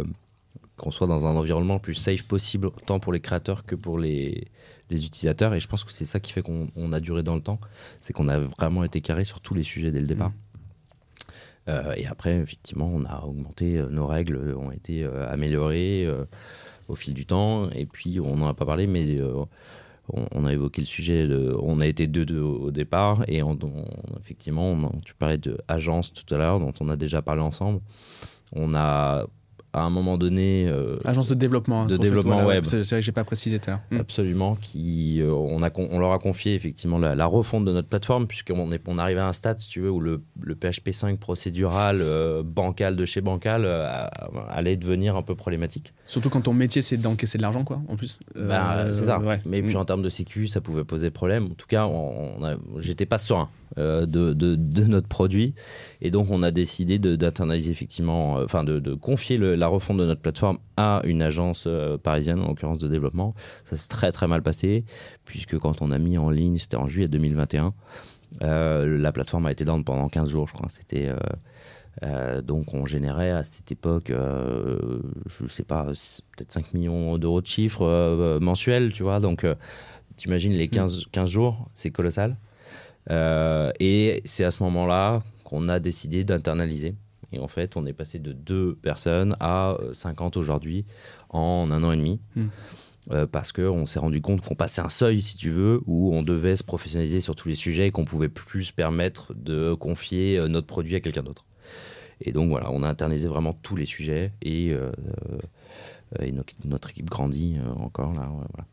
qu'on 0.76 0.90
soit 0.90 1.06
dans 1.06 1.26
un 1.26 1.36
environnement 1.36 1.74
le 1.74 1.80
plus 1.80 1.94
safe 1.94 2.22
possible, 2.22 2.70
tant 2.86 2.98
pour 3.00 3.12
les 3.12 3.20
créateurs 3.20 3.66
que 3.66 3.74
pour 3.74 3.98
les, 3.98 4.46
les 4.88 5.04
utilisateurs. 5.04 5.52
Et 5.54 5.60
je 5.60 5.68
pense 5.68 5.84
que 5.84 5.92
c'est 5.92 6.06
ça 6.06 6.18
qui 6.20 6.32
fait 6.32 6.40
qu'on 6.40 6.68
on 6.76 6.92
a 6.92 7.00
duré 7.00 7.22
dans 7.22 7.34
le 7.34 7.42
temps. 7.42 7.60
C'est 8.00 8.12
qu'on 8.14 8.28
a 8.28 8.38
vraiment 8.38 8.84
été 8.84 9.00
carré 9.02 9.24
sur 9.24 9.40
tous 9.40 9.54
les 9.54 9.62
sujets 9.64 9.90
dès 9.90 10.00
le 10.00 10.06
départ. 10.06 10.32
Euh, 11.68 11.92
et 11.96 12.06
après, 12.06 12.36
effectivement, 12.36 12.86
on 12.86 13.04
a 13.04 13.24
augmenté, 13.24 13.82
nos 13.90 14.06
règles 14.06 14.54
ont 14.56 14.70
été 14.70 15.04
améliorées 15.04 16.08
au 16.86 16.94
fil 16.94 17.12
du 17.12 17.26
temps. 17.26 17.68
Et 17.70 17.84
puis, 17.84 18.18
on 18.20 18.36
n'en 18.36 18.48
a 18.48 18.54
pas 18.54 18.64
parlé, 18.64 18.86
mais 18.86 19.18
on, 20.12 20.44
a 20.46 20.52
évoqué 20.52 20.80
le 20.80 20.86
sujet. 20.86 21.28
On 21.60 21.80
a 21.80 21.86
été 21.86 22.06
deux, 22.06 22.40
au 22.40 22.70
départ. 22.70 23.24
Et 23.28 23.42
effectivement, 24.20 24.92
tu 25.04 25.14
parlais 25.14 25.38
de 25.38 25.58
agence 25.68 26.12
tout 26.12 26.34
à 26.34 26.38
l'heure, 26.38 26.60
dont 26.60 26.72
on 26.80 26.88
a 26.88 26.96
déjà 26.96 27.22
parlé 27.22 27.42
ensemble. 27.42 27.80
On 28.52 28.74
a, 28.74 29.26
à 29.78 29.82
un 29.84 29.90
moment 29.90 30.18
donné, 30.18 30.66
euh, 30.68 30.96
Agence 31.04 31.28
de 31.28 31.34
développement. 31.34 31.82
hein, 31.82 31.86
De 31.86 31.96
développement 31.96 32.44
web. 32.44 32.64
C'est 32.64 32.76
vrai 32.82 32.96
que 33.00 33.00
j'ai 33.02 33.12
pas 33.12 33.24
précisé 33.24 33.58
tout 33.58 33.70
à 33.70 33.74
l'heure. 33.74 33.80
Mm. 33.90 33.96
Absolument, 34.00 34.56
qui, 34.56 35.20
euh, 35.20 35.32
on, 35.32 35.62
a, 35.62 35.70
on 35.76 35.98
leur 35.98 36.12
a 36.12 36.18
confié 36.18 36.54
effectivement 36.54 36.98
la, 36.98 37.14
la 37.14 37.26
refonte 37.26 37.64
de 37.64 37.72
notre 37.72 37.88
plateforme, 37.88 38.26
puisqu'on 38.26 38.70
est, 38.72 38.82
on 38.86 38.98
arrive 38.98 39.18
à 39.18 39.26
un 39.28 39.32
stade, 39.32 39.58
si 39.60 39.68
tu 39.68 39.80
veux, 39.80 39.90
où 39.90 40.00
le, 40.00 40.22
le 40.40 40.54
PHP 40.54 40.90
5 40.92 41.18
procédural, 41.18 41.98
euh, 42.00 42.42
bancal 42.44 42.96
de 42.96 43.04
chez 43.04 43.20
bancal, 43.20 43.66
allait 44.50 44.76
devenir 44.76 45.16
un 45.16 45.22
peu 45.22 45.34
problématique. 45.34 45.92
Surtout 46.06 46.30
quand 46.30 46.40
ton 46.42 46.52
métier, 46.54 46.82
c'est 46.82 46.96
d'encaisser 46.96 47.38
de 47.38 47.42
l'argent, 47.42 47.64
quoi, 47.64 47.80
en 47.88 47.96
plus. 47.96 48.18
Bah, 48.34 48.92
c'est 48.92 49.04
ça. 49.06 49.18
ouais. 49.20 49.40
Mais 49.46 49.62
Mm. 49.62 49.66
puis 49.66 49.76
en 49.76 49.84
termes 49.84 50.02
de 50.02 50.08
sécu, 50.08 50.46
ça 50.46 50.60
pouvait 50.60 50.84
poser 50.84 51.10
problème. 51.10 51.44
En 51.46 51.54
tout 51.54 51.66
cas, 51.66 51.88
j'étais 52.78 53.06
pas 53.06 53.18
serein 53.18 53.48
de, 53.78 54.32
de- 54.32 54.56
de 54.56 54.84
notre 54.84 55.08
produit. 55.08 55.54
Et 56.00 56.10
donc, 56.10 56.28
on 56.30 56.42
a 56.42 56.50
décidé 56.50 56.98
d'internaliser 56.98 57.70
effectivement, 57.70 58.38
euh, 58.38 58.44
enfin, 58.44 58.64
de, 58.64 58.78
de 58.80 58.94
confier 58.94 59.36
le- 59.38 59.54
la 59.54 59.66
refonte 59.68 59.96
de 59.98 60.04
notre 60.06 60.20
plateforme 60.20 60.58
à 60.76 61.00
une 61.04 61.22
agence 61.22 61.64
euh, 61.66 61.96
parisienne, 61.98 62.40
en 62.40 62.48
l'occurrence 62.48 62.78
de 62.78 62.88
développement. 62.88 63.34
Ça 63.64 63.76
s'est 63.76 63.88
très, 63.88 64.12
très 64.12 64.26
mal 64.26 64.42
passé, 64.42 64.84
puisque 65.24 65.58
quand 65.58 65.82
on 65.82 65.90
a 65.90 65.98
mis 65.98 66.18
en 66.18 66.30
ligne, 66.30 66.56
c'était 66.58 66.76
en 66.76 66.86
juillet 66.86 67.08
2021, 67.08 67.72
euh, 68.42 68.98
la 68.98 69.12
plateforme 69.12 69.46
a 69.46 69.52
été 69.52 69.64
down 69.64 69.84
pendant 69.84 70.08
15 70.08 70.28
jours, 70.30 70.46
je 70.48 70.54
crois. 70.54 70.68
C'était. 70.68 71.08
euh, 71.08 71.16
euh, 72.04 72.42
donc 72.42 72.74
on 72.74 72.86
générait 72.86 73.30
à 73.32 73.42
cette 73.42 73.72
époque, 73.72 74.10
euh, 74.10 75.00
je 75.26 75.48
sais 75.48 75.64
pas, 75.64 75.84
peut-être 75.86 76.52
5 76.52 76.72
millions 76.72 77.18
d'euros 77.18 77.40
de 77.40 77.46
chiffres 77.46 77.84
euh, 77.84 78.38
mensuels, 78.38 78.92
tu 78.92 79.02
vois. 79.02 79.18
Donc 79.18 79.44
tu 80.16 80.28
imagines 80.28 80.52
les 80.52 80.68
15, 80.68 81.06
15 81.10 81.28
jours, 81.30 81.68
c'est 81.74 81.90
colossal. 81.90 82.36
Euh, 83.10 83.72
et 83.80 84.22
c'est 84.24 84.44
à 84.44 84.50
ce 84.50 84.62
moment-là 84.64 85.22
qu'on 85.44 85.68
a 85.68 85.80
décidé 85.80 86.24
d'internaliser. 86.24 86.94
Et 87.32 87.38
en 87.38 87.48
fait, 87.48 87.76
on 87.76 87.84
est 87.86 87.92
passé 87.92 88.18
de 88.18 88.32
deux 88.32 88.74
personnes 88.76 89.36
à 89.40 89.76
euh, 89.80 89.92
50 89.92 90.36
aujourd'hui 90.36 90.84
en 91.30 91.70
un 91.70 91.82
an 91.84 91.92
et 91.92 91.96
demi. 91.96 92.20
Mm. 92.36 92.46
Euh, 93.10 93.26
parce 93.26 93.52
qu'on 93.52 93.86
s'est 93.86 93.98
rendu 93.98 94.20
compte 94.20 94.42
qu'on 94.42 94.54
passait 94.54 94.82
un 94.82 94.90
seuil, 94.90 95.22
si 95.22 95.38
tu 95.38 95.48
veux, 95.48 95.80
où 95.86 96.14
on 96.14 96.22
devait 96.22 96.56
se 96.56 96.64
professionnaliser 96.64 97.22
sur 97.22 97.34
tous 97.34 97.48
les 97.48 97.54
sujets 97.54 97.86
et 97.86 97.90
qu'on 97.90 98.04
pouvait 98.04 98.28
plus 98.28 98.64
se 98.64 98.72
permettre 98.72 99.32
de 99.34 99.72
confier 99.72 100.38
euh, 100.38 100.46
notre 100.48 100.66
produit 100.66 100.94
à 100.94 101.00
quelqu'un 101.00 101.22
d'autre. 101.22 101.46
Et 102.20 102.32
donc 102.32 102.50
voilà, 102.50 102.70
on 102.70 102.82
a 102.82 102.88
internalisé 102.88 103.28
vraiment 103.28 103.52
tous 103.52 103.76
les 103.76 103.86
sujets 103.86 104.32
et, 104.42 104.72
euh, 104.72 104.90
euh, 105.30 106.24
et 106.24 106.32
notre, 106.32 106.54
notre 106.64 106.90
équipe 106.90 107.08
grandit 107.08 107.56
euh, 107.58 107.82
encore 107.82 108.12
là. 108.12 108.28
voilà. 108.30 108.66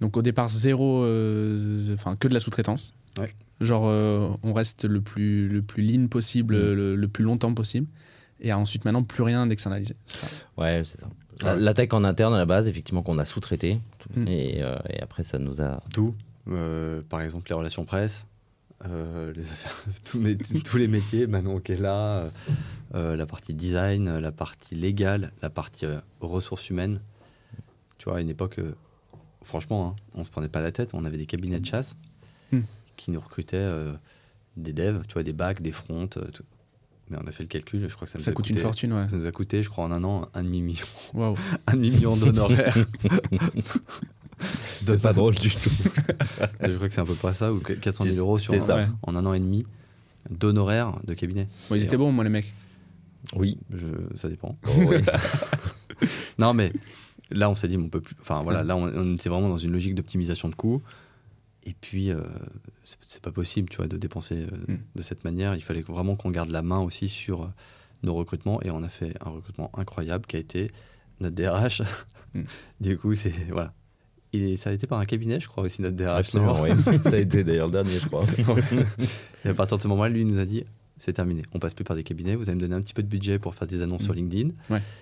Donc 0.00 0.16
au 0.16 0.22
départ, 0.22 0.48
zéro, 0.48 1.02
euh, 1.02 1.94
enfin 1.94 2.16
que 2.16 2.28
de 2.28 2.34
la 2.34 2.40
sous-traitance. 2.40 2.94
Ouais. 3.18 3.32
Genre, 3.60 3.84
euh, 3.86 4.30
on 4.42 4.52
reste 4.52 4.84
le 4.84 5.00
plus, 5.00 5.48
le 5.48 5.62
plus 5.62 5.82
lean 5.82 6.08
possible, 6.08 6.56
Mm. 6.56 6.72
le, 6.74 6.96
le 6.96 7.08
plus 7.08 7.24
longtemps 7.24 7.54
possible. 7.54 7.86
Et 8.40 8.52
ensuite, 8.52 8.84
maintenant, 8.84 9.02
plus 9.04 9.22
rien 9.22 9.46
d'externalisé. 9.46 9.94
Ouais, 10.56 10.82
c'est 10.84 11.00
ça. 11.00 11.54
La, 11.56 11.74
tech 11.74 11.88
en 11.92 12.04
interne 12.04 12.34
à 12.34 12.38
la 12.38 12.46
base, 12.46 12.68
effectivement, 12.68 13.02
qu'on 13.02 13.18
a 13.18 13.24
sous-traité. 13.24 13.80
Mm. 14.16 14.28
Et, 14.28 14.62
euh, 14.62 14.76
et 14.90 15.00
après, 15.00 15.22
ça 15.24 15.38
nous 15.38 15.60
a. 15.62 15.82
Tout, 15.92 16.14
euh, 16.48 17.00
par 17.08 17.22
exemple 17.22 17.48
les 17.48 17.54
relations 17.54 17.84
presse, 17.84 18.26
euh, 18.86 19.32
les 19.34 19.42
affaires, 19.42 19.74
tous, 20.04 20.18
mes- 20.18 20.36
tous 20.36 20.76
les 20.76 20.88
métiers, 20.88 21.26
Manon 21.26 21.58
qui 21.60 21.72
est 21.72 21.80
là, 21.80 22.30
la 22.92 23.26
partie 23.26 23.54
design, 23.54 24.18
la 24.18 24.30
partie 24.32 24.74
légale, 24.74 25.32
la 25.42 25.50
partie 25.50 25.86
euh, 25.86 25.98
ressources 26.20 26.68
humaines. 26.70 27.00
Tu 27.98 28.08
vois, 28.08 28.18
à 28.18 28.20
une 28.20 28.28
époque, 28.28 28.58
euh, 28.58 28.74
franchement, 29.42 29.88
hein, 29.88 29.96
on 30.14 30.24
se 30.24 30.30
prenait 30.30 30.48
pas 30.48 30.60
la 30.60 30.70
tête, 30.72 30.90
on 30.94 31.04
avait 31.04 31.16
des 31.18 31.26
cabinets 31.26 31.60
de 31.60 31.66
chasse 31.66 31.94
Hmm. 32.52 32.60
Qui 32.96 33.10
nous 33.10 33.20
recrutaient 33.20 33.56
euh, 33.56 33.92
des 34.56 34.72
devs, 34.72 35.02
tu 35.08 35.14
vois, 35.14 35.22
des 35.22 35.32
bacs, 35.32 35.60
des 35.62 35.72
fronts. 35.72 36.08
euh, 36.16 36.24
tout. 36.32 36.44
Mais 37.10 37.18
on 37.22 37.26
a 37.26 37.32
fait 37.32 37.42
le 37.42 37.48
calcul, 37.48 37.86
je 37.86 37.94
crois 37.94 38.06
que 38.06 38.12
ça, 38.12 38.18
nous 38.18 38.24
Ça 38.24 38.30
a 38.30 38.34
coûte 38.34 38.46
coûté, 38.46 38.58
une 38.58 38.62
fortune, 38.62 38.92
ouais. 38.94 39.08
Ça 39.08 39.16
nous 39.16 39.26
a 39.26 39.32
coûté, 39.32 39.62
je 39.62 39.68
crois, 39.68 39.84
en 39.84 39.92
un 39.92 40.02
an, 40.04 40.26
un 40.32 40.42
demi-million 40.42 40.86
Waouh. 41.12 41.36
un 41.66 41.74
demi-million 41.74 42.16
d'honoraires. 42.16 42.74
C'est 44.84 45.00
pas 45.02 45.12
drôle 45.12 45.34
du 45.34 45.50
tout. 45.50 45.70
Je 46.60 46.72
crois 46.74 46.88
que 46.88 46.94
c'est 46.94 47.00
à 47.00 47.04
peu 47.04 47.14
près 47.14 47.34
ça, 47.34 47.52
ou 47.52 47.60
400 47.60 48.04
000 48.04 48.14
C'est- 48.14 48.20
euros 48.20 48.38
sur 48.38 48.54
un- 48.54 48.60
ça. 48.60 48.76
Ouais. 48.76 48.86
en 49.02 49.14
un 49.16 49.24
an 49.26 49.32
et 49.34 49.40
demi 49.40 49.64
d'honoraires 50.30 50.94
de 51.04 51.12
cabinet. 51.14 51.46
Bon, 51.68 51.76
ils 51.76 51.82
étaient 51.82 51.96
bons, 51.98 52.10
moi, 52.12 52.24
les 52.24 52.30
mecs. 52.30 52.54
Oui, 53.34 53.58
je, 53.74 53.86
ça 54.16 54.28
dépend. 54.28 54.56
non, 56.38 56.54
mais 56.54 56.72
là, 57.30 57.50
on 57.50 57.54
s'est 57.54 57.68
dit, 57.68 57.76
on 57.76 57.88
peut 57.88 58.00
plus. 58.00 58.16
Enfin, 58.20 58.40
voilà, 58.42 58.60
Ouais. 58.60 58.66
là, 58.66 58.76
on, 58.76 58.84
on 58.94 59.14
était 59.14 59.28
vraiment 59.28 59.48
dans 59.48 59.58
une 59.58 59.72
logique 59.72 59.94
d'optimisation 59.94 60.48
de 60.48 60.54
coûts. 60.54 60.82
Et 61.66 61.74
puis, 61.80 62.10
euh, 62.10 62.20
c'est- 62.84 63.22
pas 63.22 63.32
possible, 63.32 63.68
tu 63.70 63.78
vois, 63.78 63.86
de 63.86 63.96
dépenser 63.96 64.46
euh, 64.52 64.72
Mm. 64.74 64.78
de 64.96 65.02
cette 65.02 65.24
manière. 65.24 65.54
Il 65.54 65.62
fallait 65.62 65.80
vraiment 65.82 66.14
qu'on 66.16 66.30
garde 66.30 66.50
la 66.50 66.62
main 66.62 66.78
aussi 66.80 67.08
sur 67.08 67.42
euh, 67.44 67.46
nos 68.02 68.14
recrutements. 68.14 68.60
Et 68.62 68.70
on 68.70 68.82
a 68.82 68.88
fait 68.88 69.14
un 69.24 69.30
recrutement 69.30 69.70
incroyable 69.78 70.26
qui 70.26 70.36
a 70.36 70.38
été 70.40 70.70
notre 71.20 71.34
DRH. 71.36 71.82
Mm. 72.34 72.42
du 72.80 72.98
coup, 72.98 73.14
c'est. 73.14 73.32
Voilà. 73.50 73.72
Et 74.34 74.56
ça 74.56 74.70
a 74.70 74.72
été 74.72 74.86
par 74.88 74.98
un 74.98 75.04
cabinet, 75.04 75.38
je 75.40 75.46
crois, 75.48 75.62
aussi, 75.62 75.80
notre 75.80 75.96
DRH. 75.96 76.30
oui. 76.34 76.70
Ça 77.04 77.10
a 77.14 77.16
été 77.18 77.44
d'ailleurs 77.44 77.66
le 77.66 77.72
dernier, 77.72 77.98
je 78.00 78.06
crois. 78.06 78.26
Et 79.44 79.48
à 79.48 79.54
partir 79.54 79.76
de 79.76 79.82
ce 79.82 79.86
moment-là, 79.88 80.08
lui 80.10 80.24
nous 80.24 80.38
a 80.40 80.44
dit 80.44 80.64
c'est 80.96 81.12
terminé. 81.12 81.42
On 81.52 81.58
passe 81.58 81.74
plus 81.74 81.84
par 81.84 81.94
des 81.96 82.02
cabinets. 82.02 82.34
Vous 82.34 82.48
allez 82.50 82.56
me 82.56 82.60
donner 82.60 82.74
un 82.74 82.80
petit 82.82 82.94
peu 82.94 83.02
de 83.02 83.08
budget 83.08 83.38
pour 83.38 83.54
faire 83.54 83.68
des 83.68 83.82
annonces 83.82 84.02
Mm. 84.02 84.04
sur 84.04 84.12
LinkedIn. 84.14 84.48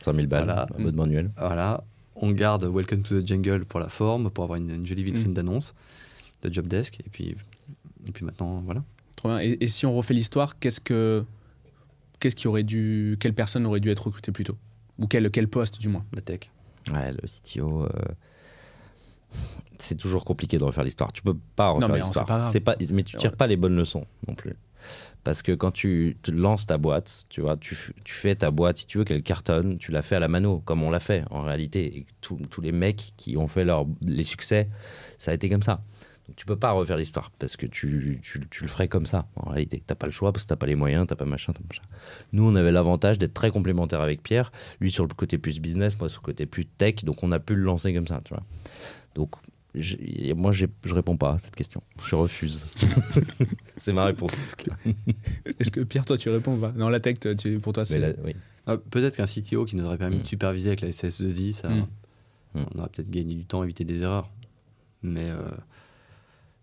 100 0.01 0.13
000 0.15 0.27
balles, 0.27 0.45
Voilà. 0.45 0.63
abonnement 0.75 1.05
annuel. 1.05 1.31
Voilà. 1.39 1.83
On 2.17 2.31
garde 2.31 2.65
Welcome 2.65 3.03
to 3.03 3.21
the 3.23 3.27
Jungle 3.27 3.65
pour 3.65 3.81
la 3.81 3.89
forme, 3.89 4.31
pour 4.31 4.45
avoir 4.45 4.59
une, 4.59 4.71
une 4.71 4.87
jolie 4.87 5.03
vitrine 5.05 5.31
Mm. 5.31 5.35
d'annonces, 5.35 5.75
de 6.43 6.53
job 6.53 6.67
desk. 6.67 7.01
Et 7.01 7.09
puis, 7.11 7.37
et 8.07 8.13
puis 8.13 8.25
maintenant, 8.25 8.61
voilà. 8.65 8.85
Trop 9.17 9.29
bien. 9.29 9.41
Et, 9.41 9.59
et 9.61 9.69
si 9.69 9.87
on 9.87 9.95
refait 9.95 10.15
l'histoire, 10.15 10.59
qu'est-ce 10.59 10.81
que 10.81 11.25
qu'est-ce 12.23 12.37
qui 12.37 12.47
aurait 12.47 12.63
dû, 12.63 13.17
quelle 13.19 13.35
personne 13.35 13.67
aurait 13.67 13.81
dû 13.81 13.91
être 13.91 14.07
recrutée 14.07 14.31
plus 14.31 14.45
tôt? 14.45 14.57
Ou 14.99 15.07
quel, 15.09 15.31
quel 15.31 15.49
poste 15.49 15.81
du 15.81 15.89
moins? 15.89 16.05
La 16.13 16.21
tech. 16.21 16.51
Ouais, 16.93 17.13
le 17.13 17.19
CTO, 17.27 17.85
euh, 17.85 17.89
c'est 19.79 19.97
toujours 19.97 20.25
compliqué 20.25 20.57
de 20.59 20.65
refaire 20.65 20.85
l'histoire. 20.85 21.13
Tu 21.13 21.23
peux 21.23 21.37
pas 21.57 21.71
refaire 21.71 21.95
l'histoire. 21.95 22.51
c'est 22.51 22.61
pas 22.61 22.77
mais 22.91 23.03
tu 23.03 23.17
tires 23.17 23.37
pas 23.37 23.47
les 23.47 23.57
bonnes 23.57 23.77
leçons 23.77 24.07
non 24.29 24.35
plus. 24.35 24.55
Parce 25.25 25.43
que 25.43 25.53
quand 25.53 25.71
tu 25.71 26.17
te 26.23 26.33
lances 26.33 26.67
ta 26.67 26.77
boîte, 26.77 27.25
tu 27.29 27.41
vois, 27.41 27.57
tu, 27.57 27.77
tu 28.03 28.15
fais 28.15 28.35
ta 28.35 28.51
boîte, 28.51 28.79
si 28.79 28.87
tu 28.87 28.99
veux 28.99 29.05
qu'elle 29.05 29.23
cartonne, 29.23 29.79
tu 29.79 29.93
l'as 29.93 30.03
fait 30.03 30.17
à 30.17 30.21
la 30.21 30.27
mano, 30.27 30.61
comme 30.65 30.83
on 30.83 30.91
l'a 30.91 30.99
fait 30.99 31.25
en 31.31 31.43
réalité. 31.43 31.99
Et 31.99 32.07
tous 32.21 32.37
tous 32.51 32.61
les 32.61 32.73
mecs 32.73 33.13
qui 33.17 33.37
ont 33.37 33.47
fait 33.47 33.65
leur, 33.65 33.87
les 34.01 34.25
succès, 34.25 34.69
ça 35.19 35.31
a 35.31 35.35
été 35.35 35.49
comme 35.49 35.63
ça. 35.63 35.83
Tu 36.37 36.47
peux 36.47 36.57
pas 36.57 36.73
refaire 36.73 36.97
l'histoire 36.97 37.31
parce 37.39 37.57
que 37.57 37.67
tu, 37.67 38.19
tu, 38.23 38.41
tu 38.51 38.63
le 38.63 38.69
ferais 38.69 38.89
comme 38.89 39.07
ça. 39.07 39.27
En 39.37 39.51
réalité, 39.51 39.83
t'as 39.87 39.95
pas 39.95 40.07
le 40.07 40.13
choix 40.13 40.33
parce 40.33 40.45
que 40.45 40.49
t'as 40.49 40.57
pas 40.57 40.67
les 40.67 40.75
moyens, 40.75 41.07
t'as 41.07 41.17
pas 41.17 41.25
machin, 41.25 41.53
t'as 41.53 41.63
machin. 41.69 41.83
Nous, 42.33 42.45
on 42.45 42.55
avait 42.55 42.73
l'avantage 42.73 43.19
d'être 43.19 43.35
très 43.35 43.51
complémentaires 43.51 44.01
avec 44.01 44.23
Pierre. 44.23 44.53
Lui 44.81 44.91
sur 44.91 45.07
le 45.07 45.15
côté 45.15 45.39
plus 45.39 45.61
business, 45.61 45.99
moi 45.99 46.09
sur 46.09 46.21
le 46.23 46.27
côté 46.27 46.47
plus 46.47 46.67
tech. 46.67 46.97
Donc 47.05 47.23
on 47.23 47.33
a 47.33 47.39
pu 47.39 47.55
le 47.55 47.63
lancer 47.63 47.93
comme 47.95 48.07
ça, 48.07 48.21
tu 48.25 48.35
vois. 48.35 48.43
Donc 49.15 49.35
moi, 50.37 50.53
je 50.53 50.67
réponds 50.87 51.17
pas 51.17 51.33
à 51.33 51.39
cette 51.39 51.57
question. 51.57 51.83
Je 52.07 52.15
refuse. 52.15 52.67
C'est 53.79 53.93
ma 53.95 54.05
réponse. 54.05 54.33
Est-ce 55.59 55.71
que 55.71 55.81
Pierre, 55.81 56.05
toi, 56.05 56.19
tu 56.19 56.29
réponds 56.29 56.57
ou 56.57 56.61
pas? 56.61 56.73
Non, 56.77 56.89
la 56.89 57.01
tech, 57.01 57.19
toi, 57.21 57.35
tu- 57.35 57.59
pour 57.59 57.73
toi, 57.73 57.85
c'est. 57.85 58.17
oui. 58.25 58.35
Ah, 58.67 58.77
peut-être 58.77 59.17
qu'un 59.17 59.25
CTO 59.27 59.65
qui 59.65 59.75
nous 59.77 59.85
aurait 59.87 59.97
permis 59.99 60.17
Mm. 60.17 60.21
de 60.23 60.27
superviser 60.27 60.69
avec 60.69 60.83
la 60.83 60.89
SS2I, 60.89 61.53
ça, 61.53 61.69
Mm. 61.71 61.87
Mm. 62.55 62.65
on 62.75 62.79
aurait 62.79 62.89
peut-être 62.91 63.11
gagné 63.11 63.35
du 63.35 63.45
temps, 63.45 63.65
évité 63.65 63.85
des 63.85 64.03
erreurs. 64.03 64.29
Mais, 65.03 65.31
euh, 65.31 65.49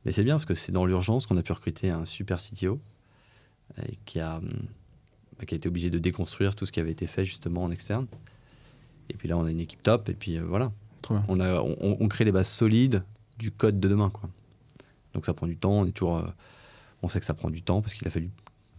mais 0.06 0.12
c'est 0.12 0.24
bien 0.24 0.36
parce 0.36 0.46
que 0.46 0.56
c'est 0.56 0.72
dans 0.72 0.86
l'urgence 0.86 1.26
qu'on 1.26 1.38
a 1.38 1.44
pu 1.44 1.52
recruter 1.52 1.90
un 1.90 2.06
super 2.06 2.38
CTO 2.40 2.80
et 3.88 3.98
qui, 4.06 4.20
a, 4.20 4.38
hum, 4.38 4.50
qui 5.46 5.54
a 5.54 5.58
été 5.58 5.68
obligé 5.70 5.90
de 5.90 6.00
déconstruire 6.00 6.56
tout 6.56 6.66
ce 6.66 6.72
qui 6.72 6.80
avait 6.80 6.92
été 6.92 7.08
fait 7.08 7.26
justement 7.26 7.64
en 7.64 7.72
externe. 7.72 8.08
Et 9.10 9.14
puis 9.16 9.28
là, 9.28 9.38
on 9.38 9.46
a 9.46 9.52
une 9.52 9.60
équipe 9.60 9.82
top 9.84 10.10
et 10.10 10.14
puis 10.14 10.38
euh, 10.38 10.44
voilà. 10.46 10.72
Trop 11.02 11.16
bien. 11.16 11.24
on, 11.28 11.40
a, 11.40 11.62
on, 11.62 11.98
on 12.00 12.08
crée 12.08 12.26
les 12.26 12.32
bases 12.32 12.48
solides 12.50 13.04
du 13.38 13.52
code 13.52 13.80
de 13.80 13.88
demain. 13.88 14.10
Quoi. 14.10 14.30
Donc 15.14 15.26
ça 15.26 15.34
prend 15.34 15.48
du 15.48 15.58
temps, 15.58 15.72
on 15.72 15.86
est 15.86 15.92
toujours. 15.92 16.18
euh, 16.18 16.28
on 17.02 17.10
sait 17.10 17.20
que 17.20 17.26
ça 17.26 17.34
prend 17.34 17.50
du 17.50 17.62
temps 17.62 17.82
parce 17.82 17.94
qu'il 17.94 18.08
a 18.08 18.12
fallu 18.12 18.30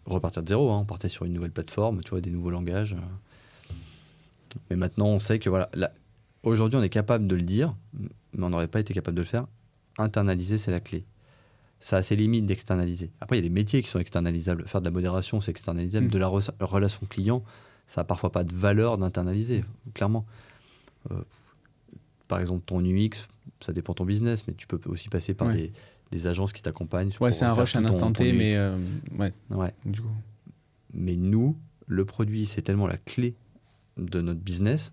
repartir 0.07 0.43
de 0.43 0.49
zéro. 0.49 0.71
hein. 0.71 0.79
On 0.81 0.85
partait 0.85 1.09
sur 1.09 1.25
une 1.25 1.33
nouvelle 1.33 1.51
plateforme, 1.53 2.03
tu 2.03 2.11
vois, 2.11 2.21
des 2.21 2.31
nouveaux 2.31 2.51
langages. 2.51 2.95
euh. 2.95 3.75
Mais 4.71 4.77
maintenant, 4.77 5.07
on 5.07 5.19
sait 5.19 5.39
que 5.39 5.49
voilà. 5.49 5.69
là, 5.75 5.93
Aujourd'hui, 6.43 6.79
on 6.79 6.83
est 6.83 6.89
capable 6.91 7.27
de 7.27 7.35
le 7.37 7.43
dire, 7.43 7.75
mais 8.35 8.45
on 8.45 8.51
n'aurait 8.51 8.69
pas 8.69 8.81
été 8.81 8.95
capable 8.95 9.17
de 9.17 9.23
le 9.23 9.27
faire. 9.29 9.47
Internaliser, 9.99 10.57
c'est 10.59 10.71
la 10.71 10.81
clé. 10.81 11.05
Ça 11.83 11.97
a 11.97 12.03
ses 12.03 12.15
limites 12.15 12.45
d'externaliser. 12.47 13.11
Après, 13.21 13.37
il 13.39 13.43
y 13.43 13.47
a 13.47 13.49
des 13.49 13.55
métiers 13.55 13.83
qui 13.83 13.89
sont 13.89 13.99
externalisables. 13.99 14.67
Faire 14.69 14.81
de 14.83 14.85
la 14.87 14.91
modération, 14.91 15.41
c'est 15.41 15.51
externalisable. 15.51 16.07
Mm. 16.07 16.11
De 16.11 16.19
la 16.19 16.27
re- 16.29 16.51
relation 16.61 17.01
client, 17.09 17.43
ça 17.87 18.03
n'a 18.03 18.05
parfois 18.05 18.31
pas 18.31 18.45
de 18.45 18.55
valeur 18.55 18.99
d'internaliser, 18.99 19.65
clairement. 19.95 20.27
Euh, 21.11 21.23
par 22.29 22.39
exemple, 22.41 22.63
ton 22.67 22.85
UX, 22.85 23.27
ça 23.61 23.73
dépend 23.73 23.93
de 23.93 23.97
ton 23.97 24.05
business, 24.05 24.47
mais 24.47 24.55
tu 24.55 24.67
peux 24.67 24.79
aussi 24.87 25.09
passer 25.09 25.33
par 25.35 25.49
Ouais. 25.49 25.55
des, 25.55 25.73
des 26.13 26.27
agences 26.27 26.53
qui 26.53 26.61
t'accompagnent. 26.63 27.13
Ouais, 27.21 27.33
c'est 27.33 27.45
un 27.47 27.53
rush 27.55 27.75
à 27.77 27.79
un 27.79 27.85
instant 27.87 28.13
T, 28.13 28.33
mais 28.33 28.57
euh, 28.57 28.77
ouais, 29.19 29.33
Ouais. 29.51 29.73
du 29.87 30.01
coup. 30.03 30.09
Mais 30.93 31.17
nous, 31.17 31.57
le 31.87 32.05
produit, 32.05 32.47
c'est 32.47 32.63
tellement 32.63 32.87
la 32.87 32.99
clé 32.99 33.35
de 33.97 34.21
notre 34.21 34.41
business 34.41 34.93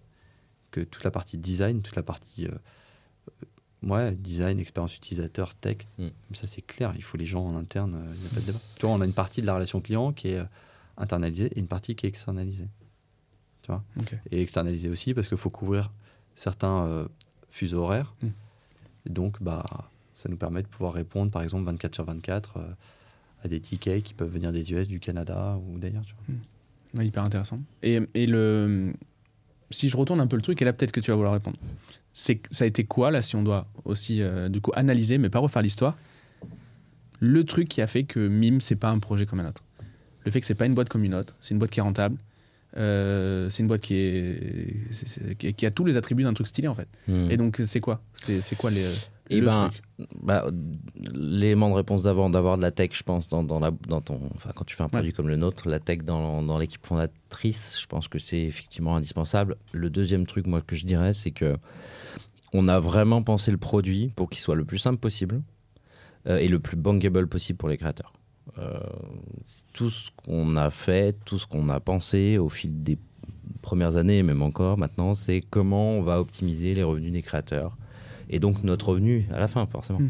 que 0.71 0.81
toute 0.81 1.03
la 1.03 1.11
partie 1.11 1.37
design, 1.37 1.81
toute 1.81 1.95
la 1.95 2.03
partie 2.03 2.45
euh, 2.45 2.51
ouais, 3.83 4.11
design, 4.15 4.59
expérience 4.59 4.95
utilisateur, 4.95 5.53
tech, 5.55 5.77
Mm. 5.97 6.07
ça 6.33 6.47
c'est 6.47 6.61
clair. 6.61 6.93
Il 6.95 7.03
faut 7.03 7.17
les 7.17 7.25
gens 7.25 7.45
en 7.45 7.55
interne, 7.55 7.95
euh, 7.95 8.13
il 8.15 8.21
n'y 8.21 8.27
a 8.27 8.29
pas 8.29 8.39
de 8.41 8.45
débat. 8.45 8.59
Tu 8.75 8.85
vois, 8.85 8.95
on 8.95 9.01
a 9.01 9.05
une 9.05 9.13
partie 9.13 9.41
de 9.41 9.45
la 9.47 9.53
relation 9.55 9.81
client 9.81 10.11
qui 10.13 10.29
est 10.29 10.39
euh, 10.39 10.45
internalisée 10.97 11.47
et 11.55 11.59
une 11.59 11.67
partie 11.67 11.95
qui 11.95 12.05
est 12.05 12.09
externalisée. 12.09 12.67
Tu 13.61 13.67
vois? 13.67 13.83
Et 14.31 14.41
externalisée 14.41 14.89
aussi 14.89 15.13
parce 15.13 15.27
qu'il 15.27 15.37
faut 15.37 15.49
couvrir 15.49 15.91
certains 16.35 16.85
euh, 16.87 17.07
fuseaux 17.49 17.83
horaires. 17.83 18.13
Mm. 18.21 18.27
Donc, 19.11 19.41
bah, 19.41 19.65
ça 20.15 20.29
nous 20.29 20.37
permet 20.37 20.63
de 20.63 20.67
pouvoir 20.67 20.93
répondre, 20.93 21.31
par 21.31 21.43
exemple, 21.43 21.65
24 21.65 21.95
sur 21.95 22.03
24 22.05 22.57
euh, 22.57 22.61
à 23.43 23.47
des 23.47 23.59
tickets 23.59 24.03
qui 24.03 24.13
peuvent 24.13 24.31
venir 24.31 24.51
des 24.51 24.73
US, 24.73 24.87
du 24.87 24.99
Canada 24.99 25.59
ou 25.67 25.77
d'ailleurs. 25.77 26.03
Ouais, 26.95 27.05
hyper 27.05 27.23
intéressant. 27.23 27.59
Et, 27.83 27.99
et 28.15 28.25
le, 28.25 28.93
si 29.69 29.89
je 29.89 29.95
retourne 29.97 30.19
un 30.19 30.27
peu 30.27 30.35
le 30.35 30.41
truc, 30.41 30.61
et 30.61 30.65
là 30.65 30.73
peut-être 30.73 30.91
que 30.91 30.99
tu 30.99 31.11
vas 31.11 31.15
vouloir 31.15 31.33
répondre. 31.33 31.57
C'est, 32.19 32.41
ça 32.49 32.63
a 32.63 32.67
été 32.67 32.83
quoi, 32.83 33.11
là, 33.11 33.21
si 33.21 33.35
on 33.35 33.43
doit 33.43 33.67
aussi 33.85 34.23
euh, 34.23 34.49
du 34.49 34.59
coup 34.59 34.71
analyser, 34.73 35.19
mais 35.19 35.29
pas 35.29 35.37
refaire 35.37 35.61
l'histoire, 35.61 35.95
le 37.19 37.43
truc 37.43 37.67
qui 37.67 37.79
a 37.79 37.85
fait 37.85 38.05
que 38.05 38.27
MIM, 38.27 38.59
c'est 38.59 38.75
pas 38.75 38.89
un 38.89 38.97
projet 38.97 39.27
comme 39.27 39.39
un 39.39 39.47
autre 39.47 39.63
Le 40.25 40.31
fait 40.31 40.39
que 40.39 40.47
c'est 40.47 40.55
pas 40.55 40.65
une 40.65 40.73
boîte 40.73 40.89
comme 40.89 41.03
une 41.03 41.13
autre, 41.13 41.35
c'est 41.41 41.53
une 41.53 41.59
boîte 41.59 41.69
qui 41.69 41.77
est 41.77 41.83
rentable, 41.83 42.17
euh, 42.75 43.51
c'est 43.51 43.61
une 43.61 43.67
boîte 43.67 43.81
qui, 43.81 43.93
est, 43.97 45.53
qui, 45.53 45.65
a 45.67 45.69
tous 45.69 45.85
les 45.85 45.95
attributs 45.95 46.23
d'un 46.23 46.33
truc 46.33 46.47
stylé 46.47 46.67
en 46.67 46.73
fait. 46.73 46.87
Hmm. 47.07 47.29
Et 47.29 47.37
donc 47.37 47.61
c'est 47.63 47.81
quoi? 47.81 48.01
C'est, 48.15 48.41
c'est 48.41 48.55
quoi 48.55 48.71
les, 48.71 48.83
Eh 49.29 49.39
le 49.39 49.45
ben, 49.45 49.71
bah, 50.21 50.45
L'élément 51.13 51.69
de 51.69 51.75
réponse 51.75 52.03
d'avant, 52.03 52.29
d'avoir 52.29 52.57
de 52.57 52.61
la 52.61 52.71
tech, 52.71 52.91
je 52.93 53.03
pense, 53.03 53.29
dans, 53.29 53.43
dans, 53.43 53.59
la, 53.59 53.71
dans 53.87 54.01
ton, 54.01 54.19
enfin, 54.35 54.51
quand 54.55 54.63
tu 54.63 54.75
fais 54.75 54.83
un 54.83 54.89
produit 54.89 55.13
comme 55.13 55.27
le 55.27 55.35
nôtre, 55.35 55.67
la 55.67 55.79
tech 55.79 55.99
dans, 55.99 56.41
dans 56.41 56.57
l'équipe 56.57 56.85
fondatrice, 56.85 57.79
je 57.81 57.87
pense 57.87 58.07
que 58.07 58.19
c'est 58.19 58.41
effectivement 58.41 58.95
indispensable. 58.95 59.57
Le 59.73 59.89
deuxième 59.89 60.25
truc, 60.25 60.47
moi, 60.47 60.61
que 60.61 60.75
je 60.75 60.85
dirais, 60.85 61.13
c'est 61.13 61.31
que 61.31 61.57
on 62.53 62.67
a 62.67 62.79
vraiment 62.79 63.21
pensé 63.23 63.51
le 63.51 63.57
produit 63.57 64.11
pour 64.15 64.29
qu'il 64.29 64.41
soit 64.41 64.55
le 64.55 64.65
plus 64.65 64.77
simple 64.77 64.99
possible 64.99 65.41
euh, 66.27 66.37
et 66.37 66.47
le 66.47 66.59
plus 66.59 66.77
bankable 66.77 67.27
possible 67.27 67.57
pour 67.57 67.69
les 67.69 67.77
créateurs. 67.77 68.13
Euh, 68.57 68.79
tout 69.73 69.89
ce 69.89 70.09
qu'on 70.25 70.55
a 70.55 70.69
fait, 70.69 71.15
tout 71.25 71.37
ce 71.37 71.45
qu'on 71.45 71.69
a 71.69 71.79
pensé 71.79 72.37
au 72.37 72.49
fil 72.49 72.83
des 72.83 72.97
premières 73.61 73.97
années, 73.97 74.19
et 74.19 74.23
même 74.23 74.41
encore 74.41 74.77
maintenant, 74.77 75.13
c'est 75.13 75.41
comment 75.41 75.91
on 75.91 76.01
va 76.01 76.19
optimiser 76.19 76.73
les 76.73 76.83
revenus 76.83 77.11
des 77.11 77.21
créateurs 77.21 77.77
et 78.29 78.39
donc 78.39 78.63
notre 78.63 78.89
revenu 78.89 79.27
à 79.33 79.39
la 79.39 79.47
fin, 79.47 79.65
forcément. 79.65 79.99
Mm. 79.99 80.09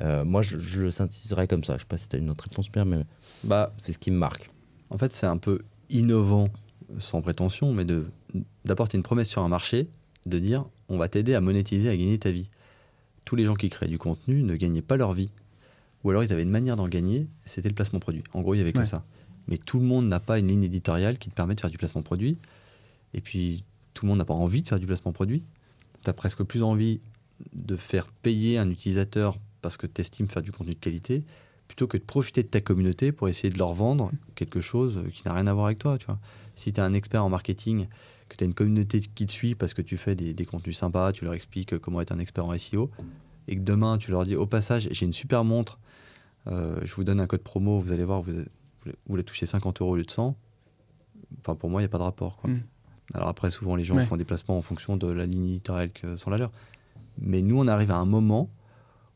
Euh, 0.00 0.24
moi, 0.24 0.42
je, 0.42 0.58
je 0.58 0.82
le 0.82 0.90
synthétiserais 0.90 1.46
comme 1.46 1.64
ça. 1.64 1.74
Je 1.76 1.80
sais 1.80 1.86
pas 1.86 1.98
si 1.98 2.08
tu 2.08 2.16
as 2.16 2.18
une 2.18 2.30
autre 2.30 2.44
réponse, 2.48 2.68
Pierre, 2.68 2.86
mais 2.86 3.04
Bah, 3.44 3.72
c'est 3.76 3.92
ce 3.92 3.98
qui 3.98 4.10
me 4.10 4.16
marque. 4.16 4.48
En 4.90 4.98
fait, 4.98 5.12
c'est 5.12 5.26
un 5.26 5.36
peu 5.36 5.60
innovant, 5.90 6.48
sans 6.98 7.20
prétention, 7.22 7.72
mais 7.72 7.84
de 7.84 8.06
d'apporter 8.64 8.96
une 8.96 9.02
promesse 9.02 9.28
sur 9.28 9.42
un 9.42 9.48
marché, 9.48 9.88
de 10.24 10.38
dire 10.38 10.64
on 10.88 10.96
va 10.96 11.08
t'aider 11.08 11.34
à 11.34 11.40
monétiser, 11.42 11.88
à 11.90 11.96
gagner 11.96 12.18
ta 12.18 12.30
vie. 12.30 12.48
Tous 13.26 13.36
les 13.36 13.44
gens 13.44 13.54
qui 13.54 13.68
créaient 13.70 13.88
du 13.90 13.98
contenu 13.98 14.42
ne 14.42 14.56
gagnaient 14.56 14.82
pas 14.82 14.96
leur 14.96 15.12
vie. 15.12 15.30
Ou 16.04 16.10
alors 16.10 16.24
ils 16.24 16.32
avaient 16.32 16.42
une 16.42 16.50
manière 16.50 16.76
d'en 16.76 16.88
gagner, 16.88 17.26
c'était 17.44 17.68
le 17.68 17.74
placement 17.74 17.98
produit. 18.00 18.24
En 18.32 18.40
gros, 18.40 18.54
il 18.54 18.58
y 18.58 18.60
avait 18.60 18.72
que 18.72 18.78
Ouais. 18.78 18.86
ça. 18.86 19.04
Mais 19.48 19.58
tout 19.58 19.78
le 19.78 19.84
monde 19.84 20.06
n'a 20.06 20.20
pas 20.20 20.38
une 20.38 20.48
ligne 20.48 20.64
éditoriale 20.64 21.18
qui 21.18 21.28
te 21.28 21.34
permet 21.34 21.54
de 21.54 21.60
faire 21.60 21.70
du 21.70 21.78
placement 21.78 22.02
produit. 22.02 22.38
Et 23.14 23.20
puis, 23.20 23.64
tout 23.94 24.04
le 24.06 24.08
monde 24.10 24.18
n'a 24.18 24.24
pas 24.24 24.34
envie 24.34 24.62
de 24.62 24.68
faire 24.68 24.78
du 24.80 24.86
placement 24.86 25.12
produit. 25.12 25.42
Tu 26.04 26.10
as 26.10 26.12
presque 26.12 26.42
plus 26.44 26.62
envie 26.62 27.00
de 27.52 27.76
faire 27.76 28.06
payer 28.08 28.58
un 28.58 28.68
utilisateur 28.70 29.36
parce 29.60 29.76
que 29.76 29.86
tu 29.86 30.00
estimes 30.00 30.28
faire 30.28 30.42
du 30.42 30.52
contenu 30.52 30.74
de 30.74 30.78
qualité, 30.78 31.24
plutôt 31.68 31.86
que 31.86 31.96
de 31.96 32.02
profiter 32.02 32.42
de 32.42 32.48
ta 32.48 32.60
communauté 32.60 33.12
pour 33.12 33.28
essayer 33.28 33.52
de 33.52 33.58
leur 33.58 33.72
vendre 33.74 34.10
quelque 34.34 34.60
chose 34.60 35.02
qui 35.14 35.22
n'a 35.24 35.32
rien 35.34 35.46
à 35.46 35.52
voir 35.54 35.66
avec 35.66 35.78
toi. 35.78 35.98
Tu 35.98 36.06
vois. 36.06 36.18
Si 36.56 36.72
tu 36.72 36.80
es 36.80 36.82
un 36.84 36.92
expert 36.92 37.24
en 37.24 37.28
marketing, 37.28 37.86
que 38.28 38.36
tu 38.36 38.44
as 38.44 38.46
une 38.46 38.54
communauté 38.54 39.00
qui 39.00 39.26
te 39.26 39.32
suit 39.32 39.54
parce 39.54 39.72
que 39.74 39.82
tu 39.82 39.96
fais 39.96 40.14
des, 40.14 40.34
des 40.34 40.44
contenus 40.44 40.76
sympas, 40.76 41.12
tu 41.12 41.24
leur 41.24 41.34
expliques 41.34 41.78
comment 41.78 42.00
être 42.00 42.12
un 42.12 42.18
expert 42.18 42.44
en 42.44 42.56
SEO, 42.58 42.90
et 43.48 43.56
que 43.56 43.60
demain 43.60 43.98
tu 43.98 44.10
leur 44.10 44.24
dis 44.24 44.36
au 44.36 44.46
passage, 44.46 44.88
j'ai 44.90 45.06
une 45.06 45.12
super 45.12 45.44
montre, 45.44 45.78
euh, 46.48 46.80
je 46.84 46.94
vous 46.94 47.04
donne 47.04 47.20
un 47.20 47.26
code 47.26 47.42
promo, 47.42 47.78
vous 47.78 47.92
allez 47.92 48.04
voir, 48.04 48.20
vous, 48.22 48.32
vous 48.84 48.92
voulez 49.06 49.22
toucher 49.24 49.46
50 49.46 49.80
euros 49.80 49.92
au 49.92 49.96
lieu 49.96 50.04
de 50.04 50.10
100. 50.10 50.36
Enfin, 51.40 51.54
pour 51.54 51.70
moi, 51.70 51.80
il 51.80 51.84
n'y 51.84 51.86
a 51.86 51.88
pas 51.88 51.98
de 51.98 52.02
rapport. 52.02 52.36
Quoi. 52.36 52.50
Mm. 52.50 52.62
Alors 53.14 53.28
après, 53.28 53.50
souvent, 53.50 53.76
les 53.76 53.84
gens 53.84 53.96
Ouais. 53.96 54.06
font 54.06 54.16
des 54.16 54.24
placements 54.24 54.58
en 54.58 54.62
fonction 54.62 54.96
de 54.96 55.06
la 55.06 55.26
ligne 55.26 55.46
éditoriale 55.46 55.92
que 55.92 56.16
sont 56.16 56.30
la 56.30 56.38
leur. 56.38 56.50
Mais 57.20 57.42
nous, 57.42 57.58
on 57.58 57.66
arrive 57.68 57.90
à 57.90 57.96
un 57.96 58.06
moment 58.06 58.48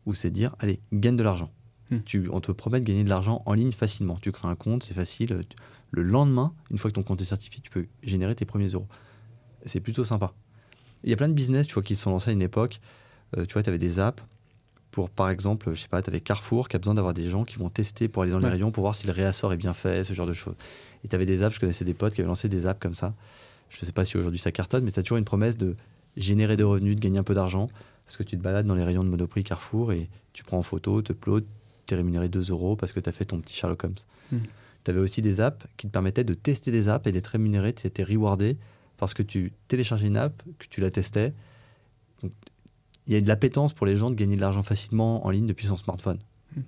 où 0.04 0.14
c'est 0.14 0.30
dire, 0.30 0.54
allez, 0.60 0.80
gagne 0.92 1.16
de 1.16 1.22
l'argent. 1.22 1.50
Mm. 1.90 1.96
Tu, 2.04 2.28
on 2.32 2.40
te 2.40 2.52
promet 2.52 2.80
de 2.80 2.84
gagner 2.86 3.04
de 3.04 3.08
l'argent 3.08 3.42
en 3.46 3.54
ligne 3.54 3.72
facilement. 3.72 4.16
Tu 4.20 4.32
crées 4.32 4.48
un 4.48 4.54
compte, 4.56 4.82
c'est 4.84 4.94
facile. 4.94 5.44
Le 5.90 6.02
lendemain, 6.02 6.52
une 6.70 6.78
fois 6.78 6.90
que 6.90 6.94
ton 6.94 7.02
compte 7.02 7.20
est 7.20 7.24
certifié, 7.26 7.60
tu 7.62 7.70
peux 7.70 7.86
générer 8.02 8.34
tes 8.34 8.44
premiers 8.44 8.68
euros. 8.68 8.86
C'est 9.64 9.80
plutôt 9.80 10.04
sympa. 10.04 10.32
Il 11.04 11.10
y 11.10 11.12
a 11.12 11.16
plein 11.16 11.28
de 11.28 11.34
business, 11.34 11.66
tu 11.66 11.74
vois, 11.74 11.82
qui 11.82 11.94
se 11.96 12.02
sont 12.02 12.10
lancés 12.10 12.30
à 12.30 12.32
une 12.32 12.42
époque. 12.42 12.80
Euh, 13.36 13.44
tu 13.46 13.52
vois, 13.54 13.62
tu 13.62 13.68
avais 13.68 13.78
des 13.78 13.98
apps 14.00 14.22
pour, 14.90 15.10
par 15.10 15.28
exemple, 15.28 15.70
je 15.74 15.80
sais 15.82 15.88
pas, 15.88 16.00
tu 16.00 16.08
avais 16.10 16.20
Carrefour 16.20 16.68
qui 16.68 16.76
a 16.76 16.78
besoin 16.78 16.94
d'avoir 16.94 17.12
des 17.12 17.28
gens 17.28 17.44
qui 17.44 17.58
vont 17.58 17.68
tester 17.68 18.08
pour 18.08 18.22
aller 18.22 18.32
dans 18.32 18.38
les 18.38 18.46
Ouais. 18.46 18.52
rayons 18.52 18.70
pour 18.70 18.82
voir 18.82 18.94
si 18.94 19.06
le 19.06 19.12
réassort 19.12 19.52
est 19.52 19.56
bien 19.58 19.74
fait, 19.74 20.04
ce 20.04 20.14
genre 20.14 20.26
de 20.26 20.32
choses. 20.32 20.54
Et 21.04 21.08
tu 21.08 21.14
avais 21.14 21.26
des 21.26 21.42
apps, 21.42 21.54
je 21.56 21.60
connaissais 21.60 21.84
des 21.84 21.92
potes 21.94 22.14
qui 22.14 22.20
avaient 22.22 22.28
lancé 22.28 22.48
des 22.48 22.66
apps 22.66 22.80
comme 22.80 22.94
ça. 22.94 23.14
Je 23.68 23.84
sais 23.84 23.92
pas 23.92 24.04
si 24.04 24.16
aujourd'hui 24.16 24.38
ça 24.38 24.52
cartonne, 24.52 24.84
mais 24.84 24.92
tu 24.92 25.00
as 25.00 25.02
toujours 25.02 25.18
une 25.18 25.24
promesse 25.24 25.58
de 25.58 25.76
générer 26.16 26.56
des 26.56 26.62
revenus, 26.62 26.96
de 26.96 27.00
gagner 27.00 27.18
un 27.18 27.24
peu 27.24 27.34
d'argent, 27.34 27.68
parce 28.04 28.16
que 28.16 28.22
tu 28.22 28.36
te 28.36 28.42
balades 28.42 28.66
dans 28.66 28.74
les 28.74 28.84
rayons 28.84 29.04
de 29.04 29.08
Monoprix 29.08 29.44
Carrefour 29.44 29.92
et 29.92 30.08
tu 30.32 30.44
prends 30.44 30.58
en 30.58 30.62
photo, 30.62 31.02
te 31.02 31.12
upload, 31.12 31.44
tu 31.86 31.94
es 31.94 31.96
rémunéré 31.96 32.28
2 32.28 32.50
euros 32.50 32.76
parce 32.76 32.92
que 32.92 33.00
tu 33.00 33.08
as 33.08 33.12
fait 33.12 33.24
ton 33.24 33.40
petit 33.40 33.54
Sherlock 33.54 33.84
Holmes. 33.84 33.94
Mhm. 34.32 34.42
Tu 34.84 34.90
avais 34.90 35.00
aussi 35.00 35.22
des 35.22 35.40
apps 35.40 35.66
qui 35.76 35.88
te 35.88 35.92
permettaient 35.92 36.24
de 36.24 36.34
tester 36.34 36.70
des 36.70 36.88
apps 36.88 37.06
et 37.06 37.12
d'être 37.12 37.26
rémunéré, 37.26 37.72
tu 37.72 37.86
étais 37.86 38.04
rewardé 38.04 38.56
parce 38.96 39.14
que 39.14 39.22
tu 39.22 39.52
téléchargeais 39.68 40.06
une 40.06 40.16
app, 40.16 40.42
que 40.58 40.66
tu 40.68 40.80
la 40.80 40.90
testais. 40.90 41.34
Donc, 42.22 42.32
il 43.06 43.12
y 43.12 43.16
a 43.16 43.20
de 43.20 43.28
l'appétence 43.28 43.72
pour 43.72 43.86
les 43.86 43.96
gens 43.96 44.10
de 44.10 44.14
gagner 44.14 44.36
de 44.36 44.40
l'argent 44.40 44.62
facilement 44.62 45.26
en 45.26 45.30
ligne 45.30 45.46
depuis 45.46 45.66
son 45.66 45.76
smartphone. 45.76 46.18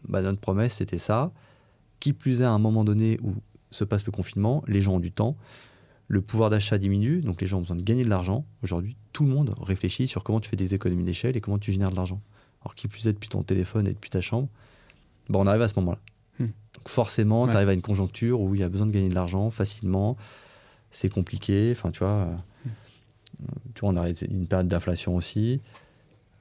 Bah, 0.08 0.22
notre 0.22 0.40
promesse, 0.40 0.74
c'était 0.74 0.98
ça. 0.98 1.32
Qui 2.00 2.12
plus 2.12 2.42
est, 2.42 2.44
à 2.44 2.50
un 2.50 2.58
moment 2.58 2.84
donné 2.84 3.18
où 3.22 3.34
se 3.70 3.84
passe 3.84 4.04
le 4.06 4.12
confinement, 4.12 4.62
les 4.66 4.80
gens 4.80 4.94
ont 4.94 5.00
du 5.00 5.12
temps, 5.12 5.36
le 6.10 6.20
pouvoir 6.22 6.48
d'achat 6.50 6.78
diminue, 6.78 7.20
donc 7.20 7.40
les 7.40 7.46
gens 7.46 7.58
ont 7.58 7.60
besoin 7.60 7.76
de 7.76 7.82
gagner 7.82 8.02
de 8.02 8.08
l'argent. 8.08 8.46
Aujourd'hui, 8.62 8.96
tout 9.12 9.24
le 9.24 9.30
monde 9.30 9.54
réfléchit 9.60 10.08
sur 10.08 10.24
comment 10.24 10.40
tu 10.40 10.48
fais 10.48 10.56
des 10.56 10.74
économies 10.74 11.04
d'échelle 11.04 11.36
et 11.36 11.40
comment 11.42 11.58
tu 11.58 11.70
génères 11.70 11.90
de 11.90 11.96
l'argent. 11.96 12.20
Alors, 12.62 12.74
qui 12.74 12.88
plus 12.88 13.06
est, 13.06 13.12
depuis 13.12 13.28
ton 13.28 13.42
téléphone 13.42 13.86
et 13.86 13.92
depuis 13.92 14.08
ta 14.10 14.20
chambre, 14.22 14.48
bah, 15.28 15.38
on 15.38 15.46
arrive 15.46 15.62
à 15.62 15.68
ce 15.68 15.78
moment-là. 15.80 15.98
Hmm. 16.38 16.46
Donc 16.74 16.88
forcément, 16.88 17.42
Ouais. 17.44 17.50
tu 17.50 17.56
arrives 17.56 17.68
à 17.68 17.74
une 17.74 17.82
conjoncture 17.82 18.40
où 18.40 18.54
il 18.54 18.60
y 18.62 18.64
a 18.64 18.68
besoin 18.70 18.86
de 18.86 18.92
gagner 18.92 19.08
de 19.10 19.14
l'argent 19.14 19.50
facilement, 19.50 20.16
c'est 20.90 21.10
compliqué. 21.10 21.72
Enfin, 21.76 21.90
tu 21.90 21.98
vois, 21.98 22.08
euh, 22.08 22.36
tu 23.74 23.80
vois, 23.80 23.90
on 23.90 23.96
a 23.96 24.08
une 24.08 24.46
période 24.46 24.66
d'inflation 24.68 25.14
aussi. 25.14 25.60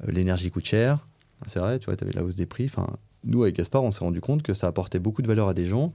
Euh, 0.03 0.11
L'énergie 0.11 0.49
coûte 0.49 0.65
cher. 0.65 1.05
C'est 1.45 1.59
vrai, 1.59 1.77
tu 1.79 1.85
vois, 1.85 1.95
tu 1.97 2.03
avais 2.05 2.13
la 2.13 2.23
hausse 2.23 2.35
des 2.35 2.45
prix. 2.45 2.65
Enfin, 2.65 2.87
nous, 3.25 3.43
avec 3.43 3.57
Gaspard, 3.57 3.83
on 3.83 3.91
s'est 3.91 3.99
rendu 3.99 4.21
compte 4.21 4.43
que 4.43 4.53
ça 4.53 4.67
apportait 4.67 4.99
beaucoup 4.99 5.21
de 5.21 5.27
valeur 5.27 5.49
à 5.49 5.53
des 5.53 5.65
gens 5.65 5.91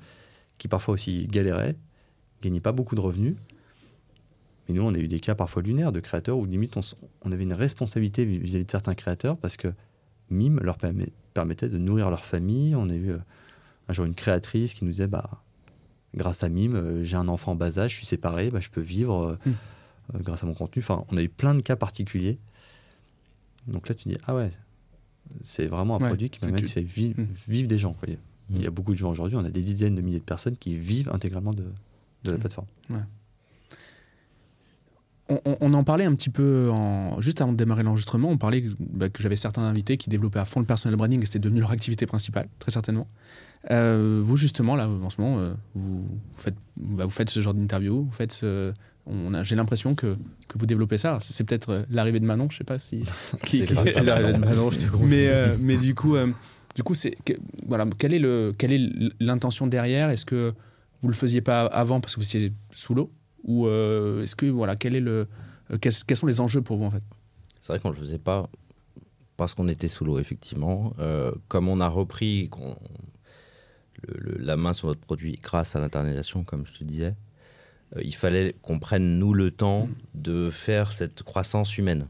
qui 0.58 0.68
parfois 0.68 0.94
aussi 0.94 1.26
galéraient, 1.26 1.74
gagnaient 2.42 2.60
pas 2.60 2.72
beaucoup 2.72 2.94
de 2.94 3.00
revenus. 3.00 3.34
Mais 4.68 4.74
nous, 4.74 4.82
on 4.82 4.94
a 4.94 4.98
eu 4.98 5.08
des 5.08 5.20
cas 5.20 5.34
parfois 5.34 5.62
lunaires 5.62 5.92
de 5.92 6.00
créateurs 6.00 6.38
où 6.38 6.46
limite 6.46 6.76
on, 7.24 7.32
avait 7.32 7.42
une 7.42 7.52
responsabilité 7.52 8.24
vis- 8.24 8.38
vis-à-vis 8.38 8.64
de 8.64 8.70
certains 8.70 8.94
créateurs 8.94 9.36
parce 9.36 9.56
que 9.56 9.68
Mime 10.30 10.60
leur 10.60 10.78
permet- 10.78 11.12
permettait 11.34 11.68
de 11.68 11.78
nourrir 11.78 12.08
leur 12.10 12.24
famille. 12.24 12.74
On 12.76 12.88
a 12.88 12.94
eu 12.94 13.10
euh, 13.10 13.18
un 13.88 13.92
jour 13.92 14.04
une 14.06 14.14
créatrice 14.14 14.72
qui 14.74 14.84
nous 14.84 14.92
disait 14.92 15.08
bah, 15.08 15.28
grâce 16.14 16.44
à 16.44 16.48
Mime, 16.48 16.76
euh, 16.76 17.02
j'ai 17.04 17.16
un 17.16 17.28
enfant 17.28 17.52
en 17.52 17.54
bas 17.56 17.78
âge, 17.78 17.90
je 17.92 17.96
suis 17.96 18.06
séparé, 18.06 18.50
bah, 18.50 18.60
je 18.60 18.70
peux 18.70 18.80
vivre 18.80 19.22
euh, 19.22 19.36
Hmm. 20.14 20.20
grâce 20.22 20.42
à 20.42 20.46
mon 20.46 20.54
contenu. 20.54 20.82
Enfin, 20.82 21.04
on 21.10 21.16
a 21.16 21.22
eu 21.22 21.28
plein 21.28 21.54
de 21.54 21.60
cas 21.60 21.76
particuliers. 21.76 22.38
Donc 23.66 23.88
là, 23.88 23.94
tu 23.94 24.08
dis 24.08 24.16
ah 24.26 24.34
ouais, 24.34 24.50
c'est 25.42 25.66
vraiment 25.66 25.96
un 25.96 26.00
Ouais, 26.02 26.08
produit 26.08 26.30
qui 26.30 26.40
tu- 26.40 26.46
faire 26.68 26.82
vi- 26.82 27.14
Hmm. 27.16 27.26
vivre 27.48 27.68
des 27.68 27.78
gens. 27.78 27.92
quoi. 27.94 28.08
Il 28.08 28.14
y 28.14 28.16
a- 28.16 28.18
Hmm. 28.18 28.56
Il 28.56 28.62
y 28.62 28.66
a 28.66 28.70
beaucoup 28.70 28.92
de 28.92 28.98
gens 28.98 29.10
aujourd'hui, 29.10 29.36
on 29.36 29.44
a 29.44 29.50
des 29.50 29.62
dizaines 29.62 29.94
de 29.94 30.00
milliers 30.02 30.18
de 30.18 30.24
personnes 30.24 30.56
qui 30.56 30.76
vivent 30.76 31.08
intégralement 31.12 31.52
de, 31.54 31.62
de 32.24 32.30
la 32.30 32.36
Hmm. 32.36 32.40
plateforme. 32.40 32.66
On- 35.44 35.56
on 35.60 35.74
en 35.74 35.84
parlait 35.84 36.04
un 36.04 36.14
petit 36.14 36.30
peu 36.30 36.68
en- 36.70 37.20
juste 37.20 37.40
avant 37.40 37.52
de 37.52 37.56
démarrer 37.56 37.82
l'enregistrement. 37.82 38.28
On 38.30 38.38
parlait 38.38 38.64
bah, 38.78 39.08
que 39.08 39.22
j'avais 39.22 39.36
certains 39.36 39.62
invités 39.62 39.96
qui 39.96 40.08
développaient 40.10 40.38
à 40.40 40.44
fond 40.44 40.60
le 40.60 40.66
personal 40.66 40.96
branding 40.96 41.22
et 41.22 41.26
c'était 41.26 41.38
devenu 41.38 41.60
leur 41.60 41.70
activité 41.70 42.06
principale, 42.06 42.48
très 42.58 42.70
certainement. 42.70 43.06
Euh, 43.70 44.20
vous, 44.24 44.36
justement, 44.36 44.74
là, 44.76 44.88
en 44.88 45.10
ce 45.10 45.20
moment, 45.20 45.38
euh, 45.38 45.52
vous, 45.74 46.04
faites, 46.36 46.56
bah, 46.76 47.04
vous 47.04 47.10
faites 47.10 47.30
ce 47.30 47.40
genre 47.40 47.54
d'interview. 47.54 48.04
Vous 48.04 48.10
faites 48.12 48.32
ce- 48.32 48.72
on 49.06 49.34
a- 49.34 49.42
J'ai 49.42 49.56
l'impression 49.56 49.94
que, 49.94 50.16
que 50.48 50.58
vous 50.58 50.66
développez 50.66 50.98
ça. 50.98 51.18
C'est 51.20 51.44
peut-être 51.44 51.70
euh, 51.70 51.82
l'arrivée 51.90 52.20
de 52.20 52.24
Manon, 52.26 52.48
je 52.50 52.58
sais 52.58 52.64
pas 52.64 52.78
si. 52.78 53.02
C'est 53.46 54.02
L'arrivée 54.02 54.32
de 54.32 54.38
Manon. 54.38 54.70
Je 54.70 54.78
te 54.78 54.96
mais, 54.96 55.28
euh, 55.28 55.56
mais 55.60 55.76
du 55.76 55.94
coup, 55.94 56.16
euh, 56.16 56.28
du 56.74 56.82
coup, 56.82 56.94
c'est 56.94 57.14
que- 57.24 57.34
voilà, 57.66 57.84
quelle 57.98 58.14
est 58.14 58.18
le, 58.18 58.52
quelle 58.56 58.72
est 58.72 58.90
l'intention 59.20 59.66
derrière? 59.66 60.10
Est-ce 60.10 60.24
que 60.24 60.52
vous 61.02 61.08
le 61.08 61.14
faisiez 61.14 61.40
pas 61.40 61.66
avant 61.66 62.00
parce 62.00 62.14
que 62.14 62.20
vous 62.20 62.26
étiez 62.26 62.52
sous 62.70 62.94
l'eau? 62.94 63.10
Ou 63.44 63.66
euh, 63.66 64.22
est-ce 64.22 64.36
que 64.36 64.46
voilà, 64.46 64.76
quel 64.76 64.94
est 64.94 65.00
le, 65.00 65.26
euh, 65.72 65.78
quels, 65.78 65.92
quels 66.06 66.16
sont 66.16 66.26
les 66.26 66.40
enjeux 66.40 66.62
pour 66.62 66.76
vous 66.76 66.84
en 66.84 66.90
fait? 66.90 67.02
C'est 67.60 67.68
vrai 67.72 67.78
qu'on 67.80 67.90
ne 67.90 67.94
le 67.94 68.00
faisait 68.00 68.18
pas 68.18 68.48
parce 69.36 69.54
qu'on 69.54 69.68
était 69.68 69.88
sous 69.88 70.04
l'eau, 70.04 70.18
effectivement. 70.18 70.94
Euh, 70.98 71.32
comme 71.48 71.68
on 71.68 71.80
a 71.80 71.88
repris 71.88 72.48
qu'on- 72.50 72.76
le- 74.06 74.32
le- 74.32 74.44
la 74.44 74.56
main 74.56 74.72
sur 74.72 74.88
notre 74.88 75.00
produit 75.00 75.38
grâce 75.42 75.76
à 75.76 75.80
l'internalisation, 75.80 76.44
comme 76.44 76.66
je 76.66 76.72
te 76.72 76.84
disais, 76.84 77.14
euh, 77.96 78.00
il 78.04 78.14
fallait 78.14 78.54
qu'on 78.62 78.78
prenne, 78.78 79.18
nous, 79.18 79.32
le 79.34 79.50
temps 79.50 79.88
de 80.14 80.50
faire 80.50 80.92
cette 80.92 81.22
croissance 81.22 81.78
humaine 81.78 82.06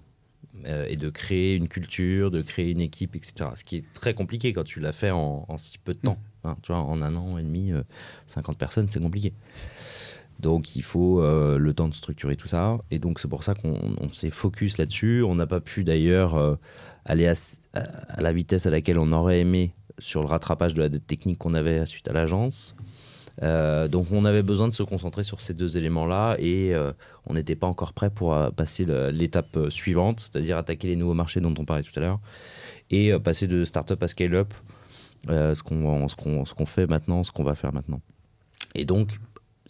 euh, 0.66 0.86
et 0.88 0.96
de 0.96 1.10
créer 1.10 1.54
une 1.56 1.68
culture, 1.68 2.30
de 2.30 2.42
créer 2.42 2.70
une 2.70 2.80
équipe, 2.80 3.16
etc. 3.16 3.50
Ce 3.56 3.64
qui 3.64 3.76
est 3.76 3.84
très 3.94 4.14
compliqué 4.14 4.52
quand 4.52 4.64
tu 4.64 4.80
l'as 4.80 4.92
fait 4.92 5.10
en, 5.10 5.44
en 5.48 5.56
si 5.56 5.78
peu 5.78 5.92
de 5.94 5.98
temps. 5.98 6.18
hein. 6.44 6.56
tu 6.62 6.72
vois, 6.72 6.80
en 6.82 7.02
un 7.02 7.14
an 7.16 7.38
et 7.38 7.42
demi, 7.42 7.72
euh, 7.72 7.82
50 8.26 8.58
personnes, 8.58 8.88
c'est 8.88 9.00
compliqué. 9.00 9.32
Donc 10.40 10.76
il 10.76 10.82
faut 10.82 11.20
euh, 11.20 11.56
le 11.56 11.72
temps 11.72 11.88
de 11.88 11.94
structurer 11.94 12.36
tout 12.36 12.48
ça. 12.48 12.78
Et 12.90 12.98
donc 12.98 13.18
c'est 13.18 13.28
pour 13.28 13.44
ça 13.44 13.54
qu'on 13.54 13.78
on 14.00 14.12
s'est 14.12 14.30
focus 14.30 14.78
là-dessus. 14.78 15.22
On 15.22 15.34
n'a 15.34 15.46
pas 15.46 15.60
pu 15.60 15.84
d'ailleurs 15.84 16.34
euh, 16.34 16.56
aller 17.04 17.26
à, 17.26 18.20
la 18.20 18.32
vitesse 18.32 18.66
à 18.66 18.70
laquelle 18.70 18.98
on 18.98 19.12
aurait 19.12 19.40
aimé 19.40 19.72
sur 19.98 20.22
le 20.22 20.28
rattrapage 20.28 20.74
de 20.74 20.82
la 20.82 20.90
technique 20.90 21.38
qu'on 21.38 21.54
avait 21.54 21.86
suite 21.86 22.08
à 22.08 22.12
l'agence. 22.12 22.76
Euh, 23.42 23.88
donc 23.88 24.08
on 24.10 24.24
avait 24.24 24.42
besoin 24.42 24.68
de 24.68 24.74
se 24.74 24.82
concentrer 24.82 25.22
sur 25.22 25.40
ces 25.40 25.54
deux 25.54 25.76
éléments-là 25.76 26.36
et 26.38 26.74
on 27.26 27.34
n'était 27.34 27.56
pas 27.56 27.66
encore 27.66 27.92
prêt 27.92 28.10
pour 28.10 28.36
passer 28.56 28.84
l'étape 29.12 29.58
suivante, 29.70 30.20
c'est-à-dire 30.20 30.58
attaquer 30.58 30.88
les 30.88 30.96
nouveaux 30.96 31.14
marchés 31.14 31.40
dont 31.40 31.54
on 31.56 31.64
parlait 31.64 31.82
tout 31.82 31.96
à 31.96 32.00
l'heure 32.00 32.20
et 32.90 33.16
passer 33.20 33.46
de 33.46 33.64
start-up 33.64 34.02
à 34.02 34.08
scale-up, 34.08 34.52
ce 35.28 35.62
qu'on 35.62 36.66
fait 36.66 36.86
maintenant, 36.86 37.22
ce 37.22 37.30
qu'on 37.30 37.44
va 37.44 37.54
faire 37.54 37.72
maintenant. 37.72 38.00
Et 38.74 38.84
donc, 38.84 39.18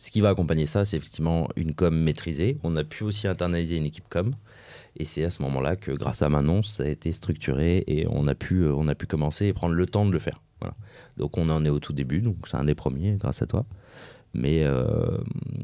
ce 0.03 0.11
qui 0.11 0.21
va 0.21 0.31
accompagner 0.31 0.67
ça, 0.67 0.85
c'est 0.85 0.97
effectivement 0.97 1.49
une 1.55 1.75
com 1.75 1.97
maîtrisée. 1.97 2.59
On 2.65 2.75
a 2.75 2.83
pu 2.83 3.05
aussi 3.05 3.29
internaliser 3.29 3.77
une 3.77 3.85
équipe 3.85 4.09
com. 4.09 4.35
Et 4.97 5.05
c'est 5.05 5.23
à 5.23 5.31
ce 5.31 5.41
moment-là 5.43 5.77
que, 5.77 5.93
grâce 5.93 6.23
à 6.23 6.29
Manon, 6.29 6.65
ça 6.65 6.83
a 6.83 6.89
été 6.89 7.13
structuré 7.13 7.85
et 7.87 8.09
on 8.11 8.27
a 8.27 8.35
pu, 8.35 8.63
euh, 8.65 8.75
on 8.75 8.89
a 8.89 8.97
pu 8.97 9.07
commencer 9.07 9.47
et 9.47 9.53
prendre 9.53 9.77
le 9.77 9.87
temps 9.87 10.05
de 10.05 10.11
le 10.11 10.19
faire. 10.19 10.43
Voilà. 10.61 10.75
Donc 11.19 11.39
on 11.39 11.49
en 11.51 11.65
est 11.65 11.69
au 11.69 11.79
tout 11.79 11.93
début, 11.93 12.21
donc 12.21 12.49
c'est 12.49 12.57
un 12.57 12.65
des 12.65 12.75
premiers 12.75 13.13
grâce 13.13 13.43
à 13.43 13.47
toi. 13.47 13.65
Mais, 14.35 14.65
euh, 14.65 15.19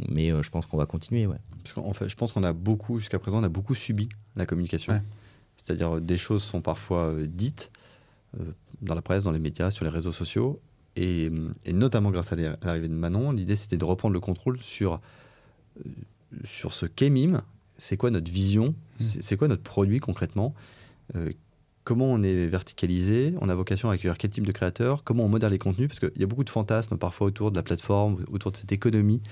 mais 0.08 0.30
euh, 0.30 0.44
je 0.44 0.50
pense 0.50 0.66
qu'on 0.66 0.76
va 0.76 0.86
continuer. 0.86 1.26
Ouais. 1.26 1.38
Parce 1.64 1.72
qu'en 1.72 1.92
fait, 1.92 2.08
je 2.08 2.14
pense 2.14 2.32
qu'on 2.32 2.44
a 2.44 2.52
beaucoup, 2.52 3.00
jusqu'à 3.00 3.18
présent, 3.18 3.40
on 3.40 3.44
a 3.44 3.48
beaucoup 3.48 3.74
subi 3.74 4.08
la 4.36 4.46
communication. 4.46 4.92
Ouais. 4.92 5.02
C'est-à-dire, 5.56 6.00
des 6.00 6.16
choses 6.16 6.44
sont 6.44 6.60
parfois 6.60 7.12
dites 7.26 7.72
euh, 8.38 8.44
dans 8.82 8.94
la 8.94 9.02
presse, 9.02 9.24
dans 9.24 9.32
les 9.32 9.40
médias, 9.40 9.72
sur 9.72 9.84
les 9.84 9.90
réseaux 9.90 10.12
sociaux. 10.12 10.60
Et, 11.00 11.30
et 11.64 11.72
notamment 11.72 12.10
grâce 12.10 12.32
à 12.32 12.36
l'ar- 12.36 12.56
à 12.60 12.66
l'arrivée 12.66 12.88
de 12.88 12.94
Manon, 12.94 13.30
l'idée 13.30 13.54
c'était 13.54 13.76
de 13.76 13.84
reprendre 13.84 14.14
le 14.14 14.20
contrôle 14.20 14.58
sur, 14.58 14.94
euh, 14.94 15.90
sur 16.42 16.72
ce 16.72 16.86
qu'est 16.86 17.10
Mime, 17.10 17.42
c'est 17.76 17.96
quoi 17.96 18.10
notre 18.10 18.32
vision, 18.32 18.74
c'est 18.98 19.22
c'est 19.22 19.36
quoi 19.36 19.46
notre 19.46 19.62
produit 19.62 20.00
concrètement, 20.00 20.54
euh, 21.14 21.30
comment 21.84 22.06
on 22.06 22.22
est 22.24 22.48
verticalisé, 22.48 23.34
on 23.40 23.48
a 23.48 23.54
vocation 23.54 23.90
à 23.90 23.94
accueillir 23.94 24.18
quel 24.18 24.30
type 24.30 24.44
de 24.44 24.52
créateurs, 24.52 25.04
comment 25.04 25.24
on 25.24 25.28
modère 25.28 25.50
les 25.50 25.58
contenus, 25.58 25.88
parce 25.88 26.00
qu'il 26.00 26.20
y 26.20 26.24
a 26.24 26.26
beaucoup 26.26 26.44
de 26.44 26.50
fantasmes 26.50 26.96
parfois 26.98 27.28
autour 27.28 27.52
de 27.52 27.56
la 27.56 27.62
plateforme, 27.62 28.24
autour 28.32 28.50
de 28.50 28.56
cette 28.56 28.72
économie 28.72 29.22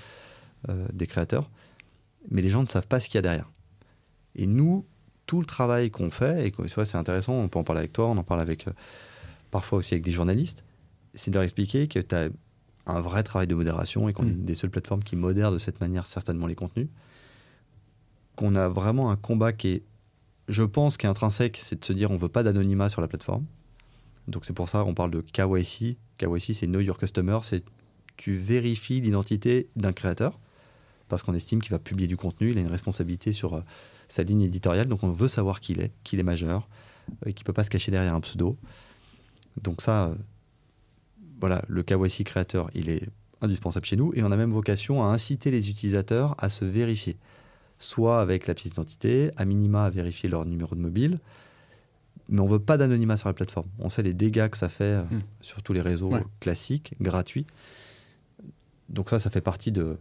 euh, 0.69 0.87
des 0.93 1.05
créateurs, 1.05 1.49
mais 2.31 2.41
les 2.41 2.49
gens 2.49 2.63
ne 2.63 2.67
savent 2.67 2.87
pas 2.87 2.99
ce 3.01 3.09
qu'il 3.09 3.15
y 3.17 3.19
a 3.19 3.23
derrière. 3.23 3.51
Et 4.35 4.47
nous, 4.47 4.85
tout 5.25 5.41
le 5.41 5.45
travail 5.45 5.91
qu'on 5.91 6.11
fait, 6.11 6.47
et 6.47 6.53
c'est 6.85 6.95
intéressant, 6.95 7.33
on 7.33 7.49
peut 7.49 7.59
en 7.59 7.65
parler 7.65 7.79
avec 7.81 7.93
toi, 7.93 8.07
on 8.07 8.17
en 8.17 8.23
parle 8.23 8.39
avec, 8.41 8.67
euh, 8.67 8.71
parfois 9.51 9.79
aussi 9.79 9.93
avec 9.93 10.05
des 10.05 10.11
journalistes, 10.11 10.63
c'est 11.13 11.31
de 11.31 11.35
leur 11.35 11.43
expliquer 11.43 11.87
que 11.87 11.99
tu 11.99 12.15
as 12.15 12.29
un 12.85 13.01
vrai 13.01 13.23
travail 13.23 13.47
de 13.47 13.55
modération 13.55 14.07
et 14.07 14.13
qu'on 14.13 14.23
est 14.23 14.31
Mm. 14.31 14.39
une 14.39 14.45
des 14.45 14.55
seules 14.55 14.69
plateformes 14.69 15.03
qui 15.03 15.15
modère 15.15 15.51
de 15.51 15.57
cette 15.57 15.81
manière 15.81 16.05
certainement 16.05 16.47
les 16.47 16.55
contenus. 16.55 16.87
Qu'on 18.35 18.55
a 18.55 18.69
vraiment 18.69 19.09
un 19.09 19.15
combat 19.15 19.51
qui 19.51 19.67
est, 19.69 19.83
je 20.47 20.63
pense, 20.63 20.97
qui 20.97 21.05
est 21.05 21.09
intrinsèque, 21.09 21.59
c'est 21.61 21.79
de 21.79 21.85
se 21.85 21.93
dire 21.93 22.11
on 22.11 22.17
veut 22.17 22.29
pas 22.29 22.43
d'anonymat 22.43 22.89
sur 22.89 23.01
la 23.01 23.07
plateforme. 23.07 23.45
Donc 24.27 24.45
c'est 24.45 24.53
pour 24.53 24.69
ça 24.69 24.83
qu'on 24.83 24.93
parle 24.93 25.11
de 25.11 25.21
KYC. 25.21 25.97
KYC, 26.17 26.53
c'est 26.53 26.67
Know 26.67 26.79
Your 26.79 26.97
Customer, 26.97 27.39
c'est 27.43 27.63
tu 28.17 28.33
vérifies 28.33 28.99
l'identité 29.01 29.69
d'un 29.75 29.93
créateur 29.93 30.39
parce 31.07 31.23
qu'on 31.23 31.33
estime 31.33 31.61
qu'il 31.61 31.71
va 31.71 31.79
publier 31.79 32.07
du 32.07 32.17
contenu, 32.17 32.51
il 32.51 32.57
a 32.57 32.61
une 32.61 32.67
responsabilité 32.71 33.31
sur 33.31 33.53
euh, 33.53 33.61
sa 34.09 34.23
ligne 34.23 34.41
éditoriale, 34.41 34.87
donc 34.87 35.03
on 35.03 35.09
veut 35.09 35.27
savoir 35.27 35.61
qui 35.61 35.73
il 35.73 35.81
est, 35.81 35.91
qu'il 36.03 36.19
est 36.19 36.23
majeur, 36.23 36.67
euh, 37.09 37.29
et 37.29 37.33
qu'il 37.33 37.43
ne 37.43 37.45
peut 37.45 37.53
pas 37.53 37.63
se 37.63 37.69
cacher 37.69 37.91
derrière 37.91 38.13
un 38.13 38.19
pseudo. 38.21 38.57
Donc 39.63 39.81
ça, 39.81 40.07
euh, 40.07 40.15
voilà, 41.39 41.63
le 41.67 41.83
KYC 41.83 42.23
créateur, 42.23 42.69
il 42.73 42.89
est 42.89 43.03
indispensable 43.41 43.85
chez 43.85 43.95
nous, 43.95 44.11
et 44.15 44.23
on 44.23 44.31
a 44.31 44.37
même 44.37 44.51
vocation 44.51 45.03
à 45.03 45.07
inciter 45.07 45.51
les 45.51 45.69
utilisateurs 45.69 46.35
à 46.39 46.49
se 46.49 46.65
vérifier, 46.65 47.17
soit 47.79 48.19
avec 48.19 48.47
la 48.47 48.53
pièce 48.55 48.73
d'identité, 48.73 49.31
à 49.37 49.45
minima 49.45 49.85
à 49.85 49.89
vérifier 49.89 50.27
leur 50.29 50.45
numéro 50.45 50.73
de 50.75 50.81
mobile, 50.81 51.19
mais 52.29 52.41
on 52.41 52.47
veut 52.47 52.59
pas 52.59 52.77
d'anonymat 52.77 53.15
sur 53.15 53.29
la 53.29 53.33
plateforme. 53.33 53.67
On 53.79 53.89
sait 53.89 54.03
les 54.03 54.13
dégâts 54.13 54.49
que 54.49 54.57
ça 54.57 54.69
fait 54.69 54.83
euh, 54.83 55.03
Hmm. 55.03 55.19
sur 55.41 55.61
tous 55.63 55.73
les 55.73 55.81
réseaux 55.81 56.09
Ouais. 56.11 56.23
classiques, 56.39 56.93
gratuits. 56.99 57.45
Donc 58.89 59.09
ça, 59.09 59.19
ça 59.19 59.29
fait 59.29 59.41
partie 59.41 59.71
de, 59.71 59.97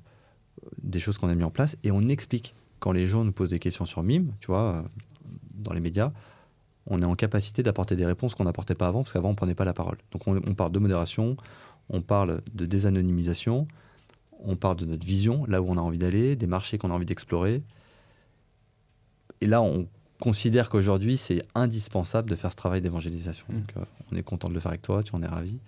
des 0.83 1.01
choses 1.01 1.19
qu'on 1.19 1.29
a 1.29 1.35
mis 1.35 1.45
en 1.45 1.51
place 1.51 1.77
et 1.85 1.91
on 1.91 2.09
explique 2.09 2.55
quand 2.81 2.93
les 2.93 3.07
gens 3.07 3.25
nous 3.25 3.33
posent 3.33 3.51
des 3.51 3.59
questions 3.59 3.85
sur 3.87 4.03
Mime, 4.03 4.33
tu 4.41 4.47
vois, 4.49 4.77
euh, 4.77 4.83
dans 5.55 5.73
les 5.73 5.81
médias, 5.81 6.13
on 6.87 7.03
est 7.03 7.07
en 7.07 7.15
capacité 7.15 7.63
d'apporter 7.63 7.97
des 7.97 8.07
réponses 8.07 8.35
qu'on 8.35 8.45
n'apportait 8.45 8.75
pas 8.75 8.89
avant, 8.89 9.03
parce 9.03 9.13
qu'avant, 9.13 9.29
on 9.29 9.33
ne 9.33 9.37
prenait 9.37 9.55
pas 9.55 9.65
la 9.65 9.73
parole. 9.73 9.99
Donc 10.13 10.27
on, 10.27 10.37
on, 10.37 10.55
parle 10.55 10.73
de 10.73 10.79
modération, 10.79 11.37
on 11.91 12.01
parle 12.01 12.41
de 12.55 12.67
désanonymisation, 12.67 13.67
on 14.41 14.57
parle 14.57 14.77
de 14.77 14.85
notre 14.85 15.07
vision, 15.07 15.45
là 15.47 15.63
où 15.63 15.69
on 15.69 15.77
a 15.77 15.81
envie 15.81 15.99
d'aller, 15.99 16.37
des 16.37 16.47
marchés 16.47 16.79
qu'on 16.79 16.91
a 16.91 16.95
envie 16.95 17.07
d'explorer. 17.07 17.63
Et 19.41 19.47
là, 19.47 19.63
on 19.63 19.87
considère 20.21 20.71
qu'aujourd'hui, 20.71 21.17
c'est 21.17 21.43
indispensable 21.55 22.31
de 22.31 22.37
faire 22.37 22.51
ce 22.51 22.57
travail 22.57 22.81
d'évangélisation. 22.81 23.47
Mm. 23.49 23.55
Donc, 23.55 23.73
euh, 23.77 23.85
on 24.13 24.17
est 24.17 24.23
content 24.23 24.49
de 24.49 24.55
le 24.55 24.61
faire 24.61 24.71
avec 24.71 24.83
toi, 24.83 25.03
tu 25.03 25.15
en 25.15 25.23
es 25.23 25.27
ravi. 25.27 25.59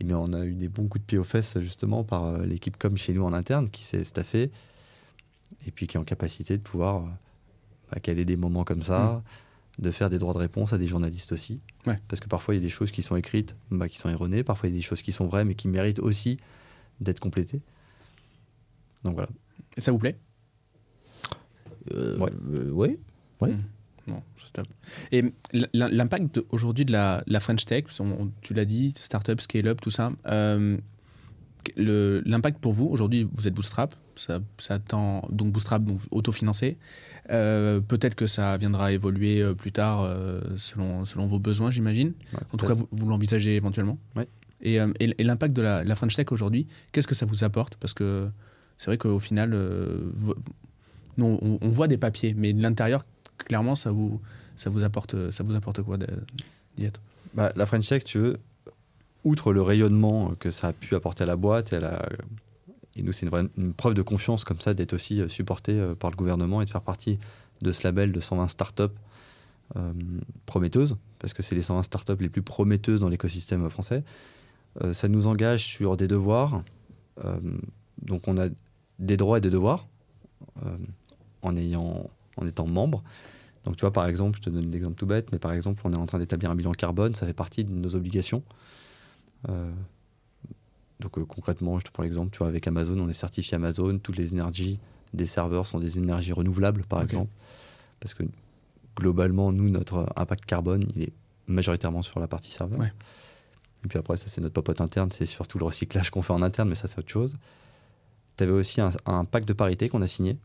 Et 0.00 0.04
bien, 0.04 0.18
on 0.18 0.32
a 0.32 0.44
eu 0.44 0.54
des 0.54 0.68
bons 0.68 0.86
coups 0.86 1.02
de 1.02 1.06
pied 1.06 1.18
aux 1.18 1.24
fesses, 1.24 1.58
justement, 1.58 2.04
par 2.04 2.26
euh, 2.26 2.44
l'équipe 2.44 2.76
comme 2.76 2.96
chez 2.96 3.12
nous 3.12 3.24
en 3.24 3.32
interne, 3.32 3.70
qui 3.70 3.84
s'est 3.84 4.04
staffée, 4.04 4.50
et 5.66 5.70
puis 5.70 5.86
qui 5.86 5.96
est 5.96 6.00
en 6.00 6.04
capacité 6.04 6.56
de 6.56 6.62
pouvoir 6.62 6.96
euh, 6.96 7.08
bah, 7.90 8.00
caler 8.00 8.24
des 8.24 8.36
moments 8.36 8.64
comme 8.64 8.82
ça, 8.82 9.22
de 9.78 9.90
faire 9.90 10.10
des 10.10 10.18
droits 10.18 10.32
de 10.34 10.38
réponse 10.38 10.72
à 10.72 10.78
des 10.78 10.86
journalistes 10.86 11.32
aussi. 11.32 11.60
Ouais. 11.86 11.98
Parce 12.08 12.20
que 12.20 12.28
parfois, 12.28 12.54
il 12.54 12.58
y 12.58 12.60
a 12.60 12.62
des 12.64 12.68
choses 12.68 12.90
qui 12.90 13.02
sont 13.02 13.16
écrites, 13.16 13.54
bah, 13.70 13.88
qui 13.88 13.98
sont 13.98 14.08
erronées, 14.08 14.42
parfois, 14.42 14.68
il 14.68 14.72
y 14.72 14.76
a 14.76 14.78
des 14.78 14.82
choses 14.82 15.02
qui 15.02 15.12
sont 15.12 15.26
vraies, 15.26 15.44
mais 15.44 15.54
qui 15.54 15.68
méritent 15.68 16.00
aussi 16.00 16.36
d'être 17.00 17.20
complétées. 17.20 17.62
Donc 19.04 19.14
voilà. 19.14 19.28
Et 19.76 19.80
ça 19.80 19.92
vous 19.92 19.98
plaît? 19.98 20.18
Euh, 21.92 22.18
Ouais. 22.18 22.30
euh, 22.52 22.70
ouais. 22.70 22.98
Ouais. 23.40 23.54
Non, 24.06 24.22
c'est 24.36 24.52
top. 24.52 24.66
Et 25.12 25.22
l'impact 25.72 26.40
aujourd'hui 26.50 26.84
de 26.84 26.92
la, 26.92 27.22
la 27.26 27.40
French 27.40 27.64
Tech, 27.66 27.84
on- 28.00 28.30
tu 28.40 28.54
l'as 28.54 28.64
dit, 28.64 28.92
startup, 28.96 29.40
scale-up, 29.40 29.80
tout 29.80 29.90
ça. 29.90 30.12
euh, 30.26 30.76
L'impact 31.76 32.60
pour 32.60 32.72
vous, 32.72 32.86
aujourd'hui, 32.86 33.28
vous 33.30 33.46
êtes 33.46 33.52
bootstrap, 33.52 33.94
ça, 34.16 34.40
ça 34.58 34.78
tend, 34.78 35.28
donc 35.30 35.52
bootstrap, 35.52 35.84
donc 35.84 36.00
autofinancé. 36.10 36.78
Euh, 37.30 37.80
Peut-être 37.80 38.14
que 38.14 38.26
ça 38.26 38.56
viendra 38.56 38.92
évoluer 38.92 39.42
euh, 39.42 39.54
plus 39.54 39.72
tard 39.72 40.02
euh, 40.02 40.40
selon, 40.56 41.04
selon 41.04 41.26
vos 41.26 41.38
besoins, 41.38 41.70
j'imagine. 41.70 42.12
Ouais, 42.32 42.40
En 42.52 42.56
tout 42.56 42.66
cas, 42.66 42.74
vous, 42.74 42.88
vous 42.90 43.06
l'envisagez 43.08 43.56
éventuellement. 43.56 43.98
Ouais. 44.16 44.26
Et, 44.62 44.74
et- 44.76 45.14
et 45.18 45.24
l'impact 45.24 45.54
de 45.54 45.62
la, 45.62 45.84
la 45.84 45.94
French 45.94 46.16
Tech 46.16 46.26
aujourd'hui, 46.32 46.66
qu'est-ce 46.92 47.06
que 47.06 47.14
ça 47.14 47.26
vous 47.26 47.44
apporte? 47.44 47.76
Parce 47.76 47.94
que 47.94 48.28
c'est 48.76 48.86
vrai 48.86 48.98
qu'au 48.98 49.20
final, 49.20 49.54
on, 51.18 51.58
on 51.60 51.68
voit 51.68 51.88
des 51.88 51.98
papiers, 51.98 52.34
mais 52.36 52.52
de 52.52 52.62
l'intérieur, 52.62 53.04
clairement, 53.38 53.74
ça 53.76 53.90
vous, 53.90 54.20
ça 54.56 54.70
vous, 54.70 54.82
apporte, 54.84 55.30
ça 55.30 55.42
vous 55.44 55.54
apporte 55.54 55.82
quoi 55.82 55.96
d'y 56.76 56.84
être? 56.84 57.00
Bah, 57.34 57.52
la 57.56 57.66
French 57.66 57.88
Tech, 57.88 58.04
tu 58.04 58.18
veux, 58.18 58.36
outre 59.24 59.52
le 59.52 59.62
rayonnement 59.62 60.32
que 60.38 60.50
ça 60.50 60.68
a 60.68 60.72
pu 60.72 60.94
apporter 60.94 61.24
à 61.24 61.26
la 61.26 61.36
boîte, 61.36 61.72
et, 61.72 61.76
à 61.76 61.80
la- 61.80 62.08
et 62.98 63.02
nous, 63.02 63.12
c'est 63.12 63.28
une, 63.56 63.74
preuve 63.74 63.94
de 63.94 64.02
confiance 64.02 64.44
comme 64.44 64.60
ça 64.60 64.74
d'être 64.74 64.92
aussi 64.92 65.20
euh, 65.20 65.28
supporté 65.28 65.72
euh, 65.72 65.94
par 65.94 66.10
le 66.10 66.16
gouvernement 66.16 66.60
et 66.60 66.64
de 66.64 66.70
faire 66.70 66.82
partie 66.82 67.18
de 67.62 67.70
ce 67.70 67.84
label 67.84 68.12
de 68.12 68.20
120 68.20 68.48
startups 68.48 68.82
euh, 69.76 69.92
prometteuses, 70.46 70.96
parce 71.18 71.32
que 71.32 71.42
c'est 71.42 71.54
les 71.54 71.62
120 71.62 71.84
startups 71.84 72.20
les 72.20 72.28
plus 72.28 72.42
prometteuses 72.42 73.00
dans 73.00 73.08
l'écosystème 73.08 73.68
français. 73.70 74.04
Ça 74.92 75.08
nous 75.08 75.26
engage 75.26 75.64
sur 75.64 75.96
des 75.96 76.06
devoirs. 76.06 76.62
Donc, 78.02 78.28
on 78.28 78.38
a 78.38 78.46
des 79.00 79.16
droits 79.16 79.38
et 79.38 79.40
des 79.40 79.50
devoirs 79.50 79.88
en, 81.42 81.56
ayant, 81.56 82.08
en 82.36 82.46
étant 82.46 82.66
membre. 82.68 83.02
Donc, 83.64 83.76
tu 83.76 83.80
vois, 83.80 83.92
par 83.92 84.06
exemple, 84.06 84.38
je 84.38 84.42
te 84.42 84.50
donne 84.50 84.70
l'exemple 84.70 84.94
tout 84.94 85.06
bête, 85.06 85.32
mais 85.32 85.40
par 85.40 85.50
exemple, 85.50 85.80
on 85.82 85.92
est 85.92 85.96
en 85.96 86.06
train 86.06 86.20
d'établir 86.20 86.50
un 86.50 86.54
bilan 86.54 86.70
carbone, 86.72 87.16
ça 87.16 87.26
fait 87.26 87.32
partie 87.32 87.64
de 87.64 87.72
nos 87.72 87.96
obligations. 87.96 88.44
Donc, 91.00 91.18
euh, 91.18 91.24
concrètement, 91.24 91.78
je 91.78 91.84
te 91.84 91.90
prends 91.90 92.02
l'exemple, 92.02 92.30
tu 92.30 92.38
vois, 92.38 92.48
avec 92.48 92.66
Amazon, 92.66 92.98
on 92.98 93.08
est 93.08 93.12
certifié 93.12 93.54
Amazon, 93.54 93.98
toutes 93.98 94.16
les 94.16 94.32
énergies 94.32 94.78
des 95.14 95.26
serveurs 95.26 95.66
sont 95.66 95.78
des 95.78 95.98
énergies 95.98 96.32
renouvelables, 96.32 96.84
par 96.84 97.02
exemple. 97.02 97.32
Parce 98.00 98.14
que 98.14 98.24
globalement, 98.96 99.52
nous, 99.52 99.70
notre 99.70 100.06
impact 100.16 100.44
carbone, 100.44 100.86
il 100.94 101.02
est 101.04 101.12
majoritairement 101.46 102.02
sur 102.02 102.20
la 102.20 102.28
partie 102.28 102.50
serveur. 102.50 102.78
Ouais. 102.78 102.92
Et 103.84 103.88
puis 103.88 103.98
après, 103.98 104.16
ça, 104.16 104.24
c'est 104.28 104.40
notre 104.40 104.54
popote 104.54 104.80
interne, 104.80 105.10
c'est 105.12 105.26
surtout 105.26 105.58
le 105.58 105.64
recyclage 105.64 106.10
qu'on 106.10 106.22
fait 106.22 106.32
en 106.32 106.42
interne, 106.42 106.68
mais 106.68 106.74
ça, 106.74 106.88
c'est 106.88 106.98
autre 106.98 107.10
chose. 107.10 107.36
Tu 108.36 108.44
avais 108.44 108.52
aussi 108.52 108.80
un, 108.80 108.90
un 109.06 109.24
pacte 109.24 109.48
de 109.48 109.52
parité 109.52 109.88
qu'on 109.88 110.02
a 110.02 110.06
signé. 110.06 110.36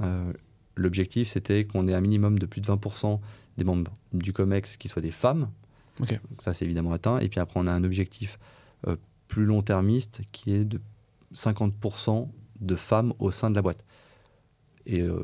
Euh, 0.00 0.32
L'objectif, 0.76 1.26
c'était 1.28 1.64
qu'on 1.64 1.88
ait 1.88 1.94
un 1.94 2.02
minimum 2.02 2.38
de 2.38 2.44
plus 2.44 2.60
de 2.60 2.66
20% 2.66 3.18
des 3.56 3.64
membres 3.64 3.90
du 4.12 4.34
COMEX 4.34 4.76
qui 4.76 4.88
soient 4.88 5.00
des 5.00 5.10
femmes. 5.10 5.48
Donc 5.98 6.20
ça, 6.40 6.52
c'est 6.52 6.66
évidemment 6.66 6.92
atteint. 6.92 7.18
Et 7.18 7.30
puis 7.30 7.40
après, 7.40 7.58
on 7.58 7.66
a 7.66 7.72
un 7.72 7.82
objectif 7.82 8.38
euh, 8.86 8.96
plus 9.28 9.44
long-termiste 9.44 10.20
qui 10.32 10.52
est 10.52 10.64
de 10.64 10.80
50% 11.34 12.28
de 12.60 12.74
femmes 12.76 13.12
au 13.18 13.30
sein 13.30 13.50
de 13.50 13.54
la 13.54 13.62
boîte. 13.62 13.84
Et 14.86 15.00
euh, 15.02 15.22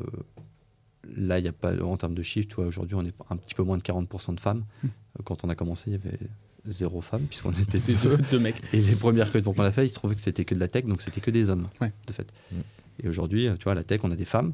là, 1.15 1.39
il 1.39 1.43
n'y 1.43 1.47
a 1.47 1.53
pas, 1.53 1.75
en 1.81 1.97
termes 1.97 2.13
de 2.15 2.21
chiffres, 2.23 2.47
tu 2.49 2.55
vois, 2.55 2.65
aujourd'hui, 2.65 2.95
on 2.95 3.05
est 3.05 3.13
un 3.29 3.37
petit 3.37 3.55
peu 3.55 3.63
moins 3.63 3.77
de 3.77 3.83
40% 3.83 4.35
de 4.35 4.39
femmes. 4.39 4.65
Hmm. 4.83 4.87
Euh, 4.87 5.23
Quand 5.23 5.43
on 5.43 5.49
a 5.49 5.55
commencé, 5.55 5.85
il 5.87 5.93
y 5.93 5.95
avait 5.95 6.19
zéro 6.65 7.01
femme, 7.01 7.23
puisqu'on 7.23 7.51
était 7.51 7.79
deux. 8.03 8.17
Deux 8.31 8.39
mecs. 8.39 8.61
Et 8.73 8.81
les 8.81 8.95
premières 8.95 9.25
recrutements 9.27 9.53
qu'on 9.53 9.63
a 9.63 9.71
fait, 9.71 9.85
il 9.85 9.89
se 9.89 9.95
trouvait 9.95 10.15
que 10.15 10.21
c'était 10.21 10.45
que 10.45 10.55
de 10.55 10.59
la 10.59 10.67
tech, 10.67 10.85
donc 10.85 11.01
c'était 11.01 11.21
que 11.21 11.31
des 11.31 11.49
hommes, 11.49 11.67
Ouais. 11.81 11.91
de 12.07 12.13
fait. 12.13 12.31
Mm. 12.51 12.55
Et 13.03 13.09
aujourd'hui, 13.09 13.47
tu 13.57 13.63
vois, 13.63 13.71
à 13.71 13.75
la 13.75 13.83
tech, 13.83 14.01
on 14.03 14.11
a 14.11 14.15
des 14.15 14.25
femmes. 14.25 14.53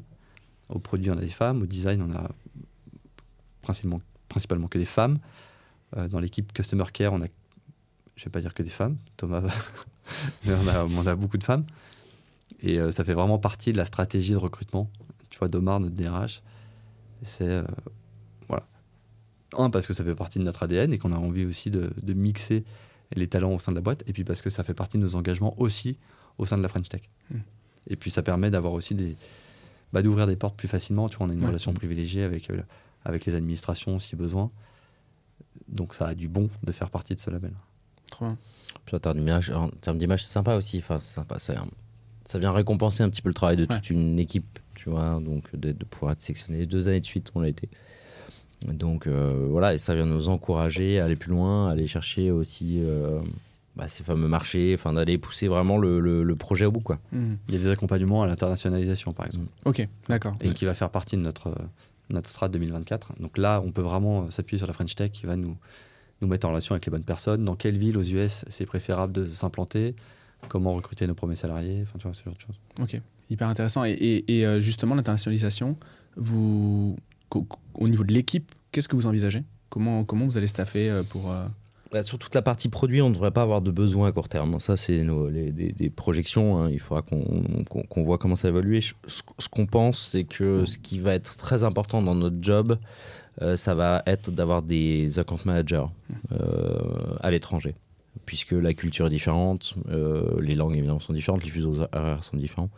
Au 0.68 0.78
produit, 0.78 1.10
on 1.10 1.18
a 1.18 1.20
des 1.20 1.28
femmes. 1.28 1.62
Au 1.62 1.66
design, 1.66 2.00
on 2.02 2.14
a 2.14 2.30
principalement, 3.62 4.00
principalement 4.28 4.68
que 4.68 4.78
des 4.78 4.84
femmes. 4.84 5.18
Euh, 5.96 6.08
dans 6.08 6.20
l'équipe 6.20 6.52
Customer 6.52 6.84
Care, 6.92 7.12
on 7.12 7.20
a, 7.22 7.26
je 8.20 8.26
vais 8.26 8.30
pas 8.30 8.42
dire 8.42 8.52
que 8.52 8.62
des 8.62 8.68
femmes, 8.68 8.98
Thomas, 9.16 9.40
va- 9.40 9.50
mais 10.44 10.52
on 10.52 10.68
a, 10.68 10.84
on 10.84 11.06
a 11.06 11.16
beaucoup 11.16 11.38
de 11.38 11.44
femmes. 11.44 11.64
Et 12.60 12.78
euh, 12.78 12.92
ça 12.92 13.02
fait 13.02 13.14
vraiment 13.14 13.38
partie 13.38 13.72
de 13.72 13.78
la 13.78 13.86
stratégie 13.86 14.32
de 14.32 14.36
recrutement. 14.36 14.90
Tu 15.30 15.38
vois, 15.38 15.48
d'Omar, 15.48 15.80
notre 15.80 15.94
DRH, 15.94 16.42
c'est. 17.22 17.48
euh, 17.48 17.62
voilà. 18.46 18.66
Un, 19.56 19.70
parce 19.70 19.86
que 19.86 19.94
ça 19.94 20.04
fait 20.04 20.14
partie 20.14 20.38
de 20.38 20.44
notre 20.44 20.62
ADN 20.64 20.92
et 20.92 20.98
qu'on 20.98 21.12
a 21.12 21.16
envie 21.16 21.46
aussi 21.46 21.70
de, 21.70 21.90
de 22.02 22.12
mixer 22.12 22.62
les 23.16 23.26
talents 23.26 23.54
au 23.54 23.58
sein 23.58 23.72
de 23.72 23.76
la 23.76 23.80
boîte. 23.80 24.02
Et 24.06 24.12
puis 24.12 24.22
parce 24.24 24.42
que 24.42 24.50
ça 24.50 24.64
fait 24.64 24.74
partie 24.74 24.98
de 24.98 25.02
nos 25.02 25.14
engagements 25.14 25.58
aussi 25.58 25.96
au 26.36 26.44
sein 26.44 26.58
de 26.58 26.62
la 26.62 26.68
French 26.68 26.90
Tech. 26.90 27.08
Mm. 27.30 27.38
Et 27.86 27.96
puis 27.96 28.10
ça 28.10 28.22
permet 28.22 28.50
d'avoir 28.50 28.74
aussi 28.74 28.94
des. 28.94 29.16
Bah, 29.94 30.02
d'ouvrir 30.02 30.26
des 30.26 30.36
portes 30.36 30.56
plus 30.56 30.68
facilement. 30.68 31.08
Tu 31.08 31.16
vois, 31.16 31.26
on 31.26 31.30
a 31.30 31.32
une 31.32 31.40
Ouais. 31.40 31.46
relation 31.46 31.72
privilégiée 31.72 32.22
avec, 32.24 32.50
euh, 32.50 32.60
avec 33.06 33.24
les 33.24 33.34
administrations 33.34 33.98
si 33.98 34.14
besoin. 34.16 34.50
Donc 35.68 35.94
ça 35.94 36.06
a 36.08 36.14
du 36.14 36.28
bon 36.28 36.50
de 36.62 36.72
faire 36.72 36.90
partie 36.90 37.14
de 37.14 37.20
ce 37.20 37.30
label. 37.30 37.52
Trop 38.10 38.26
bien. 38.26 38.36
Puis 38.86 38.96
en 38.96 39.68
termes 39.80 39.98
d'image, 39.98 40.24
c'est 40.24 40.32
sympa 40.32 40.54
aussi. 40.56 40.78
Enfin, 40.78 40.98
c'est 40.98 41.14
sympa. 41.14 41.38
Ça, 41.38 41.54
ça 42.24 42.38
vient 42.38 42.52
récompenser 42.52 43.02
un 43.02 43.08
petit 43.10 43.22
peu 43.22 43.28
le 43.30 43.34
travail 43.34 43.56
de 43.56 43.62
Ouais. 43.62 43.66
toute 43.76 43.90
une 43.90 44.18
équipe, 44.18 44.58
tu 44.74 44.90
vois. 44.90 45.20
Donc 45.24 45.54
de, 45.54 45.72
de 45.72 45.84
pouvoir 45.84 46.12
être 46.12 46.22
sectionné 46.22 46.66
deux 46.66 46.88
années 46.88 47.00
de 47.00 47.06
suite, 47.06 47.30
on 47.34 47.40
l'a 47.40 47.48
été. 47.48 47.68
Donc 48.66 49.06
euh, 49.06 49.46
voilà, 49.50 49.72
et 49.74 49.78
ça 49.78 49.94
vient 49.94 50.04
nous 50.06 50.28
encourager 50.28 51.00
à 51.00 51.06
aller 51.06 51.16
plus 51.16 51.30
loin, 51.30 51.68
à 51.68 51.72
aller 51.72 51.86
chercher 51.86 52.30
aussi 52.30 52.76
euh, 52.84 53.18
bah, 53.74 53.88
ces 53.88 54.02
fameux 54.04 54.28
marchés, 54.28 54.74
enfin 54.78 54.92
d'aller 54.92 55.16
pousser 55.16 55.48
vraiment 55.48 55.78
le, 55.78 55.98
le- 55.98 56.22
le 56.22 56.36
projet 56.36 56.66
au 56.66 56.70
bout, 56.72 56.80
quoi. 56.80 56.98
Hmm. 57.12 57.34
Il 57.48 57.54
y 57.54 57.58
a 57.58 57.60
des 57.60 57.68
accompagnements 57.68 58.22
à 58.22 58.26
l'internationalisation, 58.26 59.14
par 59.14 59.24
exemple. 59.26 59.46
Ok, 59.64 59.86
d'accord. 60.08 60.34
et 60.42 60.52
qui 60.52 60.66
va 60.66 60.74
faire 60.74 60.90
partie 60.90 61.16
de 61.16 61.22
notre, 61.22 61.46
euh, 61.48 61.54
notre 62.10 62.28
strat 62.28 62.50
2024. 62.50 63.14
Donc 63.18 63.38
là, 63.38 63.62
on 63.64 63.72
peut 63.72 63.80
vraiment 63.82 64.24
euh, 64.24 64.30
s'appuyer 64.30 64.58
sur 64.58 64.66
la 64.66 64.74
French 64.74 64.94
Tech 64.94 65.10
qui 65.10 65.24
va 65.24 65.36
nous, 65.36 65.56
nous 66.20 66.28
mettre 66.28 66.46
en 66.46 66.50
relation 66.50 66.74
avec 66.74 66.86
les 66.86 66.90
bonnes 66.90 67.02
personnes. 67.04 67.44
Dans 67.44 67.56
quelle 67.56 67.78
ville 67.78 67.96
aux 67.96 68.02
US 68.02 68.44
c'est 68.48 68.66
préférable 68.66 69.12
de 69.12 69.26
s'implanter? 69.26 69.94
Comment 70.48 70.72
recruter 70.72 71.06
nos 71.06 71.14
premiers 71.14 71.36
salariés? 71.36 71.80
Enfin, 71.82 71.98
tu 71.98 72.04
vois, 72.06 72.14
ce 72.14 72.22
genre 72.24 72.34
de 72.34 72.40
choses. 72.40 72.58
Ok, 72.80 73.00
hyper 73.28 73.48
intéressant. 73.48 73.84
Et, 73.84 73.90
et- 73.92 74.38
et, 74.38 74.46
euh, 74.46 74.58
justement, 74.60 74.94
l'internationalisation, 74.94 75.76
vous, 76.16 76.96
au 77.74 77.88
niveau 77.88 78.04
de 78.04 78.12
l'équipe, 78.12 78.50
qu'est-ce 78.72 78.88
que 78.88 78.96
vous 78.96 79.06
envisagez? 79.06 79.42
Comment, 79.68 80.04
comment 80.04 80.24
vous 80.26 80.38
allez 80.38 80.46
staffer 80.46 80.88
euh, 80.90 81.02
pour. 81.02 81.30
euh, 81.30 81.46
Bah, 81.92 82.02
sur 82.02 82.18
toute 82.18 82.34
la 82.34 82.42
partie 82.42 82.68
produit, 82.68 83.02
on 83.02 83.08
ne 83.10 83.14
devrait 83.14 83.30
pas 83.32 83.42
avoir 83.42 83.60
de 83.62 83.70
besoin 83.70 84.08
à 84.08 84.12
court 84.12 84.28
terme. 84.28 84.58
Ça, 84.60 84.76
c'est 84.76 85.04
des, 85.04 85.90
projections. 85.90 86.58
hein. 86.62 86.70
Il 86.70 86.80
faudra 86.80 87.02
qu'on 87.02 87.22
qu'on- 87.68 87.82
qu'on 87.82 88.02
voit 88.04 88.16
comment 88.18 88.36
ça. 88.36 88.48
Je- 88.50 88.92
Ce, 89.08 89.22
ce 89.38 89.48
qu'on 89.48 89.66
pense, 89.66 90.08
c'est 90.10 90.24
que 90.24 90.64
ce 90.64 90.78
qui 90.78 90.98
va 90.98 91.14
être 91.14 91.36
très 91.36 91.64
important 91.64 92.00
dans 92.02 92.14
notre 92.14 92.38
job, 92.40 92.72
euh, 92.72 92.76
ça 93.56 93.74
va 93.74 94.02
être 94.06 94.30
d'avoir 94.30 94.62
des 94.62 95.18
account 95.18 95.38
managers 95.44 95.86
euh, 96.32 96.80
à 97.20 97.30
l'étranger. 97.30 97.74
Puisque 98.26 98.52
la 98.52 98.74
culture 98.74 99.06
est 99.06 99.10
différente, 99.10 99.74
euh, 99.88 100.40
les 100.40 100.54
langues 100.54 100.76
évidemment 100.76 101.00
sont 101.00 101.12
différentes, 101.12 101.44
les 101.44 101.50
fuseaux 101.50 101.86
horaires 101.92 102.24
sont 102.24 102.36
différents. 102.36 102.70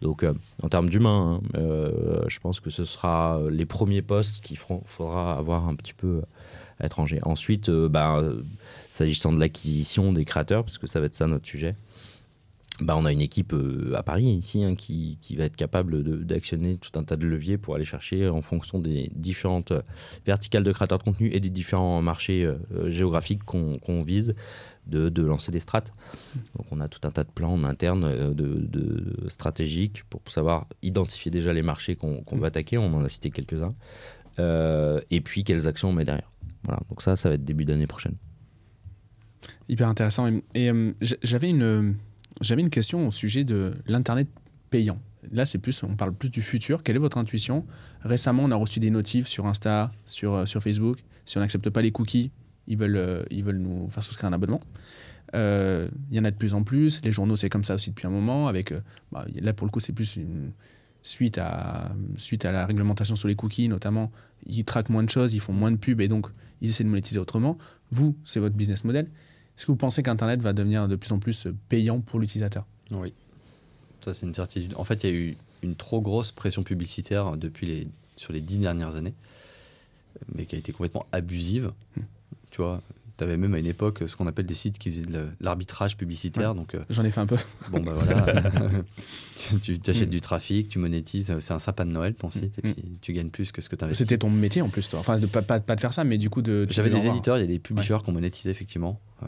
Donc, 0.00 0.24
euh, 0.24 0.32
en 0.62 0.68
termes 0.68 0.88
d'humain, 0.88 1.40
hein, 1.42 1.58
euh, 1.58 2.22
je 2.28 2.38
pense 2.40 2.60
que 2.60 2.70
ce 2.70 2.84
sera 2.84 3.40
les 3.50 3.66
premiers 3.66 4.02
postes 4.02 4.42
qu'il 4.42 4.56
faudra 4.56 5.36
avoir 5.36 5.68
un 5.68 5.74
petit 5.74 5.92
peu 5.92 6.22
à 6.80 6.84
l'étranger. 6.84 7.20
Ensuite, 7.22 7.68
euh, 7.68 7.88
bah, 7.88 8.16
euh, 8.16 8.42
s'agissant 8.88 9.32
de 9.32 9.38
l'acquisition 9.38 10.12
des 10.12 10.24
créateurs, 10.24 10.64
parce 10.64 10.78
que 10.78 10.86
ça 10.86 11.00
va 11.00 11.06
être 11.06 11.14
ça 11.14 11.26
notre 11.26 11.46
sujet, 11.46 11.76
bah, 12.80 12.96
on 12.96 13.04
a 13.04 13.12
une 13.12 13.20
équipe 13.20 13.52
euh, 13.52 13.92
à 13.94 14.02
Paris 14.02 14.24
ici 14.24 14.64
hein, 14.64 14.74
qui, 14.74 15.18
qui 15.20 15.36
va 15.36 15.44
être 15.44 15.56
capable 15.56 16.24
d'actionner 16.24 16.76
tout 16.76 16.98
un 16.98 17.02
tas 17.02 17.16
de 17.16 17.26
leviers 17.26 17.58
pour 17.58 17.74
aller 17.74 17.84
chercher 17.84 18.28
en 18.28 18.40
fonction 18.40 18.78
des 18.78 19.10
différentes 19.14 19.72
euh, 19.72 19.82
verticales 20.24 20.64
de 20.64 20.72
créateurs 20.72 20.98
de 20.98 21.02
contenu 21.02 21.30
et 21.32 21.40
des 21.40 21.50
différents 21.50 22.00
marchés 22.00 22.44
euh, 22.44 22.90
géographiques 22.90 23.44
qu'on 23.44 24.02
vise 24.02 24.34
de, 24.86 25.22
lancer 25.22 25.52
des 25.52 25.60
strates. 25.60 25.92
Donc 26.56 26.66
on 26.72 26.80
a 26.80 26.88
tout 26.88 27.06
un 27.06 27.10
tas 27.10 27.22
de 27.22 27.30
plans 27.30 27.52
en 27.52 27.64
interne 27.64 28.34
de, 28.34 29.28
stratégiques 29.28 30.02
pour 30.10 30.22
savoir 30.26 30.66
identifier 30.82 31.30
déjà 31.30 31.52
les 31.52 31.62
marchés 31.62 31.94
qu'on 31.94 32.22
qu'on 32.22 32.38
va 32.38 32.48
attaquer. 32.48 32.76
On 32.78 32.92
en 32.94 33.04
a 33.04 33.08
cité 33.08 33.30
quelques-uns. 33.30 33.74
et 34.38 35.20
puis 35.20 35.44
quelles 35.44 35.68
actions 35.68 35.90
on 35.90 35.92
met 35.92 36.04
derrière. 36.04 36.32
Voilà, 36.64 36.80
donc 36.88 37.02
ça, 37.02 37.14
ça 37.14 37.28
va 37.28 37.36
être 37.36 37.44
début 37.44 37.64
d'année 37.64 37.86
prochaine. 37.86 38.16
Hyper 39.68 39.88
intéressant. 39.88 40.28
Et, 40.54 40.72
j'avais 41.22 41.50
une, 41.50 41.94
j'avais 42.40 42.62
une 42.62 42.70
question 42.70 43.08
au 43.08 43.10
sujet 43.10 43.44
de 43.44 43.74
l'internet 43.86 44.28
payant. 44.70 44.98
Là, 45.32 45.44
c'est 45.44 45.58
plus, 45.58 45.82
on 45.82 45.96
parle 45.96 46.14
plus 46.14 46.30
du 46.30 46.42
futur. 46.42 46.82
Quelle 46.82 46.96
est 46.96 47.00
votre 47.00 47.18
intuition? 47.18 47.66
Récemment, 48.02 48.44
on 48.44 48.50
a 48.50 48.56
reçu 48.56 48.80
des 48.80 48.90
notifs 48.90 49.26
sur 49.26 49.46
Insta, 49.46 49.92
sur, 50.06 50.32
euh, 50.32 50.46
sur 50.46 50.62
Facebook. 50.62 50.98
Si 51.26 51.36
on 51.36 51.40
n'accepte 51.40 51.68
pas 51.68 51.82
les 51.82 51.92
cookies, 51.92 52.30
ils 52.66 52.78
veulent, 52.78 52.96
euh, 52.96 53.22
ils 53.30 53.44
veulent 53.44 53.58
nous 53.58 53.88
faire 53.90 54.02
souscrire 54.02 54.30
un 54.30 54.32
abonnement. 54.32 54.60
Euh, 55.34 55.88
Il 56.10 56.16
y 56.16 56.20
en 56.20 56.24
a 56.24 56.30
de 56.30 56.36
plus 56.36 56.54
en 56.54 56.62
plus. 56.62 57.02
Les 57.04 57.12
journaux, 57.12 57.36
c'est 57.36 57.50
comme 57.50 57.64
ça 57.64 57.74
aussi 57.74 57.90
depuis 57.90 58.06
un 58.06 58.10
moment. 58.10 58.48
Avec, 58.48 58.72
bah, 59.12 59.26
là, 59.40 59.52
pour 59.52 59.66
le 59.66 59.70
coup, 59.70 59.80
c'est 59.80 59.92
plus 59.92 60.16
une 60.16 60.52
suite 61.02 61.38
à, 61.38 61.92
suite 62.16 62.44
à 62.44 62.52
la 62.52 62.66
réglementation 62.66 63.16
sur 63.16 63.28
les 63.28 63.34
cookies, 63.34 63.68
notamment. 63.68 64.10
Ils 64.46 64.64
traquent 64.64 64.90
moins 64.90 65.02
de 65.02 65.10
choses, 65.10 65.34
ils 65.34 65.40
font 65.40 65.52
moins 65.52 65.70
de 65.70 65.76
pubs 65.76 66.00
et 66.00 66.08
donc 66.08 66.26
ils 66.60 66.70
essaient 66.70 66.84
de 66.84 66.88
monétiser 66.88 67.18
autrement. 67.18 67.58
Vous, 67.90 68.16
c'est 68.24 68.40
votre 68.40 68.54
business 68.54 68.84
model. 68.84 69.08
Est-ce 69.56 69.66
que 69.66 69.72
vous 69.72 69.76
pensez 69.76 70.02
qu'Internet 70.02 70.40
va 70.40 70.52
devenir 70.52 70.88
de 70.88 70.96
plus 70.96 71.12
en 71.12 71.18
plus 71.18 71.46
payant 71.68 72.00
pour 72.00 72.18
l'utilisateur? 72.20 72.64
Oui. 72.92 73.12
Ça, 74.02 74.14
c'est 74.14 74.26
une 74.26 74.34
certitude. 74.34 74.72
En 74.76 74.84
fait, 74.84 75.04
il 75.04 75.10
y 75.10 75.12
a 75.12 75.16
eu 75.16 75.36
une 75.62 75.74
trop 75.76 76.00
grosse 76.00 76.32
pression 76.32 76.62
publicitaire 76.62 77.36
depuis 77.36 77.66
les, 77.66 77.88
sur 78.16 78.32
les 78.32 78.40
dix 78.40 78.58
dernières 78.58 78.96
années, 78.96 79.12
mais 80.34 80.46
qui 80.46 80.56
a 80.56 80.58
été 80.58 80.72
complètement 80.72 81.04
abusive. 81.12 81.72
Tu 82.50 82.62
vois, 82.62 82.80
tu 83.18 83.24
avais 83.24 83.36
même 83.36 83.52
à 83.52 83.58
une 83.58 83.66
époque 83.66 84.02
ce 84.06 84.16
qu'on 84.16 84.26
appelle 84.26 84.46
des 84.46 84.54
sites 84.54 84.78
qui 84.78 84.90
faisaient 84.90 85.02
de 85.04 85.28
l'arbitrage 85.42 85.98
publicitaire. 85.98 86.54
Donc, 86.54 86.74
euh, 86.74 86.82
J'en 86.88 87.04
ai 87.04 87.10
fait 87.10 87.20
un 87.20 87.26
peu. 87.26 87.36
bon, 87.70 87.80
bah 87.82 87.92
voilà, 87.94 88.40
tu, 89.62 89.78
achètes 89.86 90.08
Mm. 90.08 90.10
du 90.10 90.20
trafic, 90.22 90.68
tu 90.70 90.78
monétises, 90.78 91.38
c'est 91.40 91.52
un 91.52 91.58
sapin 91.58 91.84
de 91.84 91.90
Noël 91.90 92.14
ton 92.14 92.30
site, 92.30 92.58
et 92.58 92.62
puis 92.62 92.74
tu 93.02 93.12
gagnes 93.12 93.28
plus 93.28 93.52
que 93.52 93.60
ce 93.60 93.68
que 93.68 93.76
tu 93.76 93.84
investis. 93.84 94.06
C'était 94.06 94.16
ton 94.18 94.30
métier 94.30 94.62
en 94.62 94.70
plus, 94.70 94.88
toi. 94.88 94.98
Enfin, 95.00 95.18
de, 95.18 95.26
pas, 95.26 95.42
pas, 95.42 95.60
pas 95.60 95.76
de 95.76 95.80
faire 95.80 95.92
ça, 95.92 96.04
mais 96.04 96.16
du 96.16 96.30
coup, 96.30 96.40
de. 96.40 96.66
J'avais 96.70 96.88
des 96.88 97.06
éditeurs, 97.06 97.36
il 97.36 97.42
y 97.42 97.44
a 97.44 97.46
des 97.46 97.58
publishers 97.58 97.98
qu'on 98.04 98.12
monétisait 98.12 98.50
effectivement. 98.50 98.98
Euh, 99.22 99.26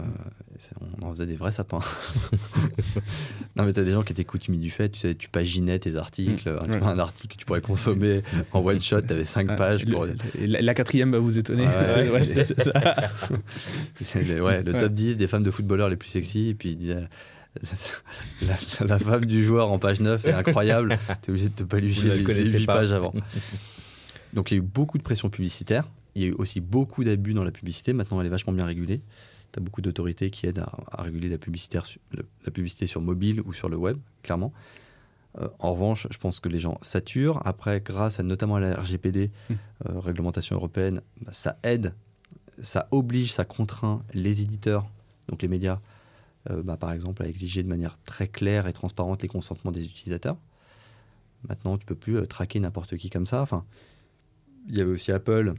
on 1.00 1.06
en 1.06 1.10
faisait 1.10 1.26
des 1.26 1.36
vrais 1.36 1.52
sapins. 1.52 1.80
non, 3.56 3.64
mais 3.64 3.72
t'as 3.72 3.82
des 3.82 3.90
gens 3.92 4.02
qui 4.02 4.12
étaient 4.12 4.24
coutumiers 4.24 4.58
du 4.58 4.70
fait, 4.70 4.88
tu 4.90 5.00
sais, 5.00 5.14
tu 5.14 5.28
paginais 5.28 5.78
tes 5.78 5.96
articles, 5.96 6.48
Mm, 6.50 6.70
ouais. 6.72 6.82
un 6.82 6.98
article 6.98 7.34
que 7.34 7.38
tu 7.40 7.44
pourrais 7.44 7.60
consommer 7.60 8.22
en 8.52 8.60
one 8.64 8.80
shot, 8.80 9.02
t'avais 9.02 9.24
5 9.24 9.50
Ouais, 9.50 9.56
pages 9.56 9.84
le- 9.84 9.92
pour. 9.92 10.06
le- 10.06 10.14
la, 10.46 10.62
la 10.62 10.74
quatrième 10.74 11.10
va 11.12 11.18
vous 11.18 11.36
étonner. 11.36 11.66
Ouais, 11.66 12.24
ça. 12.24 13.32
Les- 14.14 14.62
le 14.62 14.72
top 14.72 14.92
10 14.94 15.16
des 15.16 15.26
femmes 15.26 15.42
de 15.42 15.50
footballeurs 15.50 15.88
les 15.88 15.96
plus 15.96 16.08
sexy, 16.08 16.48
et 16.48 16.54
puis 16.54 16.76
disait. 16.76 17.08
La, 18.46 18.56
la 18.86 18.98
femme 18.98 19.26
du 19.26 19.44
joueur 19.44 19.70
en 19.70 19.78
page 19.78 20.00
9 20.00 20.24
est 20.24 20.32
incroyable, 20.32 20.96
t'es 21.20 21.28
obligé 21.28 21.50
de 21.50 21.54
te 21.54 21.62
palucher 21.64 22.08
les 22.14 22.22
connaissez 22.24 22.58
8 22.60 22.64
pas. 22.66 22.76
pages 22.76 22.92
avant. 22.94 23.12
Donc 24.32 24.50
il 24.50 24.54
y 24.54 24.56
a 24.56 24.58
eu 24.62 24.66
beaucoup 24.66 24.96
de 24.96 25.02
pression 25.02 25.28
publicitaire, 25.28 25.86
il 26.14 26.22
y 26.22 26.24
a 26.24 26.28
eu 26.28 26.32
aussi 26.32 26.60
beaucoup 26.60 27.04
d'abus 27.04 27.34
dans 27.34 27.44
la 27.44 27.50
publicité, 27.50 27.92
maintenant 27.92 28.18
elle 28.22 28.26
est 28.28 28.30
vachement 28.30 28.54
bien 28.54 28.64
régulée. 28.64 29.02
Tu 29.52 29.58
as 29.58 29.62
beaucoup 29.62 29.82
d'autorités 29.82 30.30
qui 30.30 30.46
aident 30.46 30.60
à, 30.60 30.72
à 30.90 31.02
réguler 31.02 31.28
la 31.28 31.38
publicité, 31.38 31.78
le- 32.12 32.26
la 32.44 32.50
publicité 32.50 32.86
sur 32.86 33.00
mobile 33.00 33.40
ou 33.42 33.52
sur 33.52 33.68
le 33.68 33.76
web, 33.76 33.98
clairement. 34.22 34.52
Euh, 35.40 35.48
en 35.60 35.72
revanche, 35.72 36.06
je 36.10 36.18
pense 36.18 36.40
que 36.40 36.48
les 36.48 36.58
gens 36.58 36.78
saturent. 36.82 37.40
Après, 37.46 37.80
grâce 37.80 38.20
à, 38.20 38.22
notamment 38.22 38.56
à 38.56 38.60
la 38.60 38.74
RGPD, 38.80 39.30
Mm. 39.50 39.52
euh, 39.88 39.98
réglementation 40.00 40.56
européenne, 40.56 41.00
bah, 41.22 41.32
ça 41.32 41.56
aide, 41.62 41.94
ça 42.62 42.86
oblige, 42.90 43.32
ça 43.32 43.44
contraint 43.44 44.02
les 44.14 44.42
éditeurs, 44.42 44.86
donc 45.28 45.40
les 45.42 45.48
médias, 45.48 45.80
euh, 46.50 46.62
bah, 46.62 46.76
par 46.76 46.92
exemple, 46.92 47.22
à 47.22 47.28
exiger 47.28 47.62
de 47.62 47.68
manière 47.68 47.98
très 48.04 48.28
claire 48.28 48.66
et 48.66 48.72
transparente 48.74 49.22
les 49.22 49.28
consentements 49.28 49.70
des 49.72 49.84
utilisateurs. 49.86 50.36
Maintenant, 51.48 51.76
tu 51.78 51.86
peux 51.86 51.94
plus 51.94 52.26
traquer 52.26 52.60
n'importe 52.60 52.96
qui 52.96 53.10
comme 53.10 53.26
ça. 53.26 53.42
Enfin, 53.42 53.64
il 54.68 54.76
y 54.76 54.80
avait 54.80 54.92
aussi 54.92 55.12
Apple 55.12 55.54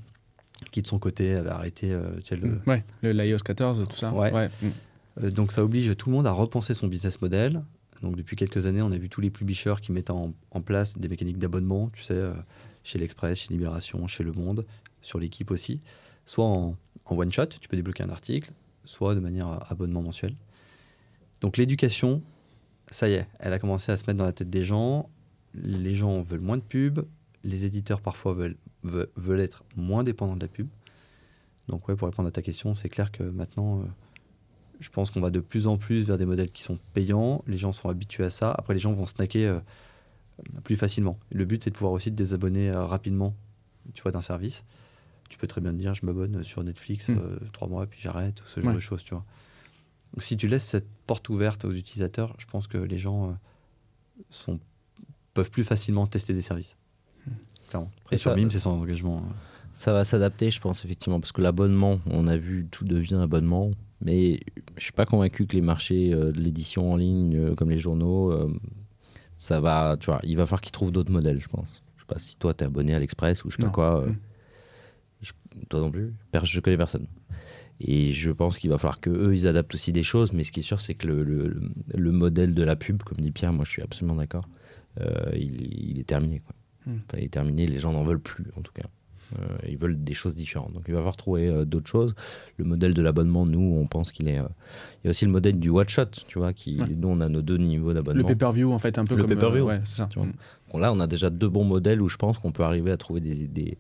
qui, 0.70 0.82
de 0.82 0.88
son 0.88 1.00
côté, 1.00 1.34
avait 1.36 1.50
arrêté 1.50 1.92
euh, 1.92 2.16
tu 2.18 2.30
sais, 2.30 2.36
le, 2.36 2.60
Ouais, 2.68 2.84
le 3.02 3.12
l'iOS 3.12 3.38
14, 3.38 3.86
tout 3.90 3.96
ça. 3.96 4.12
Ouais. 4.14 4.32
Mm. 4.48 4.68
euh, 5.24 5.32
donc 5.32 5.52
ça 5.52 5.64
oblige 5.64 5.96
tout 5.96 6.10
le 6.10 6.16
monde 6.16 6.28
à 6.28 6.32
repenser 6.32 6.74
son 6.74 6.88
business 6.88 7.22
model. 7.22 7.64
Donc 8.02 8.16
depuis 8.16 8.36
quelques 8.36 8.66
années, 8.66 8.82
on 8.82 8.92
a 8.92 8.98
vu 8.98 9.10
tous 9.10 9.22
les 9.22 9.30
publishers 9.30 9.76
qui 9.82 9.92
mettent 9.92 10.10
en, 10.10 10.34
en 10.52 10.62
place 10.62 10.98
des 10.98 11.08
mécaniques 11.08 11.38
d'abonnement, 11.38 11.90
tu 11.94 12.04
sais, 12.04 12.14
euh, 12.14 12.34
chez 12.84 13.00
l'Express, 13.00 13.40
chez 13.40 13.54
Libération, 13.54 14.06
chez 14.08 14.24
Le 14.24 14.34
Monde, 14.34 14.66
sur 15.02 15.20
l'équipe 15.20 15.52
aussi, 15.52 15.80
soit 16.26 16.46
en, 16.46 16.76
en 17.06 17.18
one 17.18 17.32
shot, 17.32 17.46
tu 17.46 17.70
peux 17.70 17.78
débloquer 17.78 18.04
un 18.04 18.10
article, 18.10 18.52
soit 18.86 19.16
de 19.16 19.20
manière 19.20 19.72
abonnement 19.72 20.02
mensuel. 20.02 20.36
Donc 21.42 21.58
l'éducation, 21.58 22.22
ça 22.90 23.10
y 23.10 23.14
est, 23.14 23.28
elle 23.40 23.54
a 23.54 23.60
commencé 23.60 23.92
à 23.92 23.98
se 23.98 24.04
mettre 24.08 24.20
dans 24.20 24.26
la 24.26 24.32
tête 24.32 24.50
des 24.50 24.64
gens. 24.64 25.10
Les 25.54 25.94
gens 25.94 26.22
veulent 26.22 26.42
moins 26.42 26.58
de 26.58 26.64
pubs, 26.64 27.06
les 27.44 27.66
éditeurs 27.66 28.02
parfois 28.02 28.34
veulent, 28.34 28.56
veulent, 28.84 29.40
être 29.40 29.64
moins 29.76 30.04
dépendants 30.04 30.36
de 30.36 30.42
la 30.42 30.48
pub. 30.48 30.68
Donc 31.68 31.88
ouais, 31.88 31.96
pour 31.96 32.08
répondre 32.08 32.28
à 32.28 32.32
ta 32.32 32.42
question, 32.42 32.76
c'est 32.76 32.90
clair 32.90 33.12
que 33.12 33.24
maintenant, 33.24 33.80
euh, 33.80 33.84
je 34.80 34.90
pense 34.90 35.12
qu'on 35.12 35.22
va 35.22 35.30
de 35.30 35.40
plus 35.40 35.68
en 35.68 35.78
plus 35.78 36.04
vers 36.04 36.18
des 36.18 36.26
modèles 36.26 36.52
qui 36.52 36.64
sont 36.64 36.78
payants. 36.94 37.44
Les 37.48 37.58
gens 37.58 37.72
sont 37.72 37.88
habitués 37.90 38.26
à 38.26 38.30
ça. 38.30 38.52
Après, 38.52 38.74
les 38.74 38.80
gens 38.82 38.92
vont 38.92 39.06
snacker 39.06 39.48
euh, 39.48 39.60
plus 40.64 40.76
facilement. 40.76 41.18
Le 41.32 41.46
but, 41.46 41.64
c'est 41.64 41.70
de 41.70 41.76
pouvoir 41.76 41.94
aussi 41.94 42.10
te 42.12 42.16
désabonner 42.16 42.70
euh, 42.70 42.86
rapidement, 42.86 43.34
tu 43.94 44.02
vois, 44.04 44.12
d'un 44.12 44.22
service. 44.22 44.66
Tu 45.30 45.38
peux 45.38 45.48
très 45.48 45.62
bien 45.62 45.72
te 45.72 45.78
dire, 45.78 45.94
je 45.94 46.06
m'abonne 46.06 46.44
sur 46.44 46.64
Netflix 46.64 47.08
Mm. 47.10 47.18
euh, 47.18 47.40
trois 47.54 47.68
mois, 47.70 47.88
puis 47.88 48.00
j'arrête, 48.02 48.42
ou 48.42 48.46
ce 48.48 48.60
genre 48.60 48.70
Ouais. 48.70 48.76
de 48.76 48.80
choses, 48.80 49.04
tu 49.04 49.14
vois. 49.14 49.24
Donc, 50.14 50.22
si 50.22 50.36
tu 50.38 50.48
laisses 50.48 50.66
cette 50.66 50.88
porte 51.08 51.30
ouverte 51.30 51.64
aux 51.66 51.72
utilisateurs, 51.72 52.36
je 52.38 52.46
pense 52.46 52.68
que 52.68 52.78
les 52.78 52.98
gens 52.98 53.38
sont, 54.30 54.60
peuvent 55.34 55.50
plus 55.50 55.64
facilement 55.64 56.06
tester 56.08 56.34
des 56.34 56.42
services. 56.42 56.76
Clairement. 57.74 57.92
Après, 58.04 58.16
Et 58.16 58.20
sur 58.20 58.30
ça- 58.32 58.36
Mime, 58.38 58.52
c'est 58.52 58.60
sans 58.60 58.80
engagement. 58.80 59.24
hein. 59.26 59.34
Ça 59.74 59.92
va 59.92 60.04
s'adapter, 60.04 60.52
je 60.52 60.62
pense, 60.62 60.86
effectivement, 60.86 61.20
parce 61.20 61.32
que 61.32 61.42
l'abonnement, 61.42 62.00
on 62.12 62.28
a 62.28 62.38
vu, 62.38 62.68
tout 62.70 62.86
devient 62.86 63.16
abonnement. 63.22 63.72
Mais 64.02 64.40
je 64.78 64.84
suis 64.84 64.92
pas 64.92 65.06
convaincu 65.08 65.48
que 65.48 65.56
les 65.56 65.62
marchés 65.62 66.14
euh, 66.14 66.32
de 66.32 66.40
l'édition 66.42 66.92
en 66.94 66.98
ligne, 66.98 67.36
euh, 67.36 67.56
comme 67.56 67.72
les 67.72 67.80
journaux, 67.80 68.32
euh, 68.32 68.54
ça 69.34 69.60
va, 69.60 69.98
tu 70.00 70.06
vois, 70.08 70.20
il 70.24 70.36
va 70.38 70.46
falloir 70.46 70.62
qu'ils 70.62 70.72
trouvent 70.74 70.92
d'autres 70.92 71.12
modèles, 71.12 71.40
je 71.40 71.48
pense. 71.48 71.82
Je 71.98 72.02
sais 72.04 72.08
pas 72.08 72.20
si 72.20 72.38
toi, 72.38 72.54
tu 72.54 72.64
es 72.64 72.68
abonné 72.68 72.94
à 72.94 73.00
l'Express 73.00 73.44
ou 73.46 73.50
je 73.50 73.56
sais 73.56 73.64
Non. 73.64 73.70
pas 73.70 73.74
quoi. 73.74 74.02
euh, 74.04 74.08
Mm. 74.10 74.16
je- 75.22 75.32
toi 75.70 75.80
non 75.80 75.90
plus 75.92 76.14
Je 76.44 76.60
connais 76.60 76.78
personne. 76.78 77.08
Et 77.80 78.14
je 78.14 78.30
pense 78.30 78.60
qu'il 78.60 78.70
va 78.70 78.78
falloir 78.78 79.00
que 79.00 79.10
eux 79.10 79.34
ils 79.34 79.48
adaptent 79.48 79.74
aussi 79.74 79.92
des 79.92 80.04
choses. 80.04 80.32
Mais 80.34 80.44
ce 80.44 80.52
qui 80.52 80.60
est 80.60 80.64
sûr, 80.64 80.80
c'est 80.82 80.94
que 80.94 81.08
le, 81.08 81.24
le- 81.24 81.62
le 81.96 82.12
modèle 82.12 82.54
de 82.54 82.62
la 82.64 82.76
pub, 82.76 83.02
comme 83.04 83.18
dit 83.20 83.32
Pierre, 83.32 83.52
moi 83.54 83.66
je 83.66 83.72
suis 83.72 83.82
absolument 83.82 84.16
d'accord, 84.16 84.48
euh, 85.02 85.32
il, 85.34 85.90
il 85.92 86.00
est 86.00 86.04
terminé. 86.08 86.40
Quoi. 86.46 86.56
Mm. 86.86 86.92
Enfin, 87.08 87.18
il 87.18 87.24
est 87.26 87.30
terminé, 87.30 87.66
les 87.68 87.80
gens 87.80 87.94
n'en 87.94 88.04
veulent 88.04 88.20
plus 88.20 88.46
en 88.58 88.62
tout 88.62 88.74
cas. 88.74 88.88
Euh, 89.40 89.46
ils 89.68 89.78
veulent 89.78 90.04
des 90.04 90.14
choses 90.14 90.36
différentes. 90.36 90.74
Donc 90.74 90.84
il 90.88 90.92
va 90.94 91.00
falloir 91.00 91.18
trouver 91.18 91.48
euh, 91.48 91.66
d'autres 91.66 91.90
choses. 91.90 92.14
Le 92.58 92.66
modèle 92.66 92.94
de 92.94 93.02
l'abonnement, 93.02 93.46
nous, 93.46 93.78
on 93.80 93.88
pense 93.88 94.12
qu'il 94.12 94.28
est. 94.28 94.38
euh, 94.38 94.44
Il 95.04 95.06
y 95.06 95.08
a 95.08 95.10
aussi 95.10 95.26
le 95.26 95.32
modèle 95.32 95.60
du 95.60 95.70
watch 95.70 95.92
shot, 95.96 96.06
tu 96.28 96.38
vois, 96.38 96.54
qui 96.54 96.80
Ouais. 96.80 96.88
nous 96.96 97.08
on 97.08 97.20
a 97.20 97.30
nos 97.30 97.42
deux 97.42 97.58
niveaux 97.58 97.88
Le 97.88 97.94
d'abonnement. 97.96 98.28
pay-per-view, 98.28 98.72
en 98.72 98.78
fait, 98.78 99.00
un 99.00 99.06
peu 99.06 99.16
Le 99.16 99.24
comme. 99.24 99.32
pay-per-view. 99.32 99.64
ouais, 99.66 99.82
c'est 99.86 99.96
ça. 99.96 100.08
Tu 100.12 100.20
vois. 100.20 100.28
Mm. 100.28 100.34
Bon, 100.72 100.78
là, 100.78 100.94
on 100.94 101.00
a 101.00 101.08
déjà 101.08 101.32
deux 101.32 101.50
bons 101.50 101.64
modèles 101.64 102.00
où 102.02 102.10
je 102.10 102.18
pense 102.18 102.38
qu'on 102.38 102.52
peut 102.52 102.64
arriver 102.64 102.92
à 102.92 102.98
trouver 102.98 103.22
des, 103.22 103.48
des, 103.48 103.78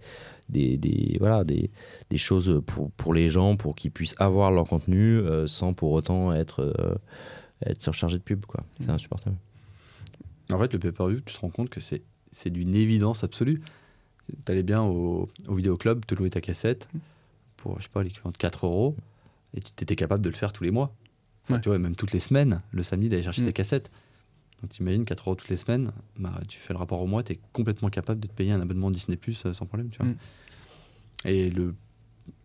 des, 0.49 0.78
des- 0.78 1.18
voilà, 1.20 1.43
des, 1.43 1.70
des 2.10 2.18
choses 2.18 2.62
pour, 2.66 2.89
pour 2.91 3.14
les 3.14 3.30
gens, 3.30 3.56
pour 3.56 3.76
qu'ils 3.76 3.91
puissent 3.91 4.16
avoir 4.20 4.49
leur 4.49 4.66
contenu 4.68 5.18
euh, 5.20 5.45
sans 5.45 5.74
pour 5.74 5.91
autant 5.91 6.34
être, 6.34 6.62
euh, 6.62 6.95
être 7.66 7.82
surchargé 7.82 8.18
de 8.18 8.24
pub. 8.24 8.45
quoi. 8.45 8.64
C'est 8.80 8.89
insupportable. 8.89 9.36
En 10.51 10.58
fait, 10.60 10.74
le 10.74 10.80
pay-per-view, 10.80 11.22
tu 11.26 11.34
te 11.36 11.39
rends 11.39 11.49
compte 11.49 11.70
que 11.70 11.80
c'est 11.80 12.01
c'est 12.34 12.50
d'une 12.50 12.76
évidence 12.76 13.24
absolue. 13.24 13.62
Tu 14.46 14.52
allais 14.52 14.64
bien 14.64 14.82
au, 14.84 15.30
au 15.48 15.56
vidéoclub, 15.56 16.06
te 16.06 16.16
louer 16.16 16.30
ta 16.30 16.42
cassette 16.42 16.90
pour, 17.58 17.78
je 17.80 17.84
sais 17.84 17.90
pas, 17.90 18.04
l'équivalent 18.04 18.32
de 18.32 18.38
4 18.38 18.66
euros 18.66 18.96
et 19.56 19.62
tu 19.62 19.72
étais 19.84 19.96
capable 19.96 20.24
de 20.24 20.30
le 20.30 20.36
faire 20.36 20.52
tous 20.52 20.64
les 20.66 20.72
mois. 20.72 20.94
Enfin, 21.46 21.56
Ouais. 21.56 21.62
Tu 21.62 21.70
vois, 21.70 21.78
même 21.80 21.96
toutes 21.96 22.12
les 22.14 22.20
semaines, 22.20 22.62
le 22.74 22.84
samedi, 22.84 23.08
d'aller 23.10 23.24
chercher 23.24 23.42
Mm. 23.44 23.46
tes 23.48 23.54
cassettes. 23.54 23.92
Donc 24.62 24.72
tu 24.72 24.82
imagines 24.82 25.04
4 25.06 25.28
euros 25.28 25.36
toutes 25.36 25.50
les 25.50 25.58
semaines, 25.58 25.92
bah, 26.18 26.40
tu 26.48 26.58
fais 26.60 26.74
le 26.74 26.80
rapport 26.80 27.02
au 27.02 27.08
mois, 27.08 27.22
tu 27.24 27.34
es 27.34 27.40
complètement 27.52 27.90
capable 27.90 28.20
de 28.22 28.28
te 28.28 28.34
payer 28.34 28.52
un 28.54 28.62
abonnement 28.62 28.92
Disney 28.92 29.18
Plus 29.18 29.46
sans 29.52 29.66
problème. 29.66 29.90
Tu 29.90 29.98
vois. 29.98 30.08
Mm. 30.08 30.16
Et 31.26 31.50
le 31.52 31.76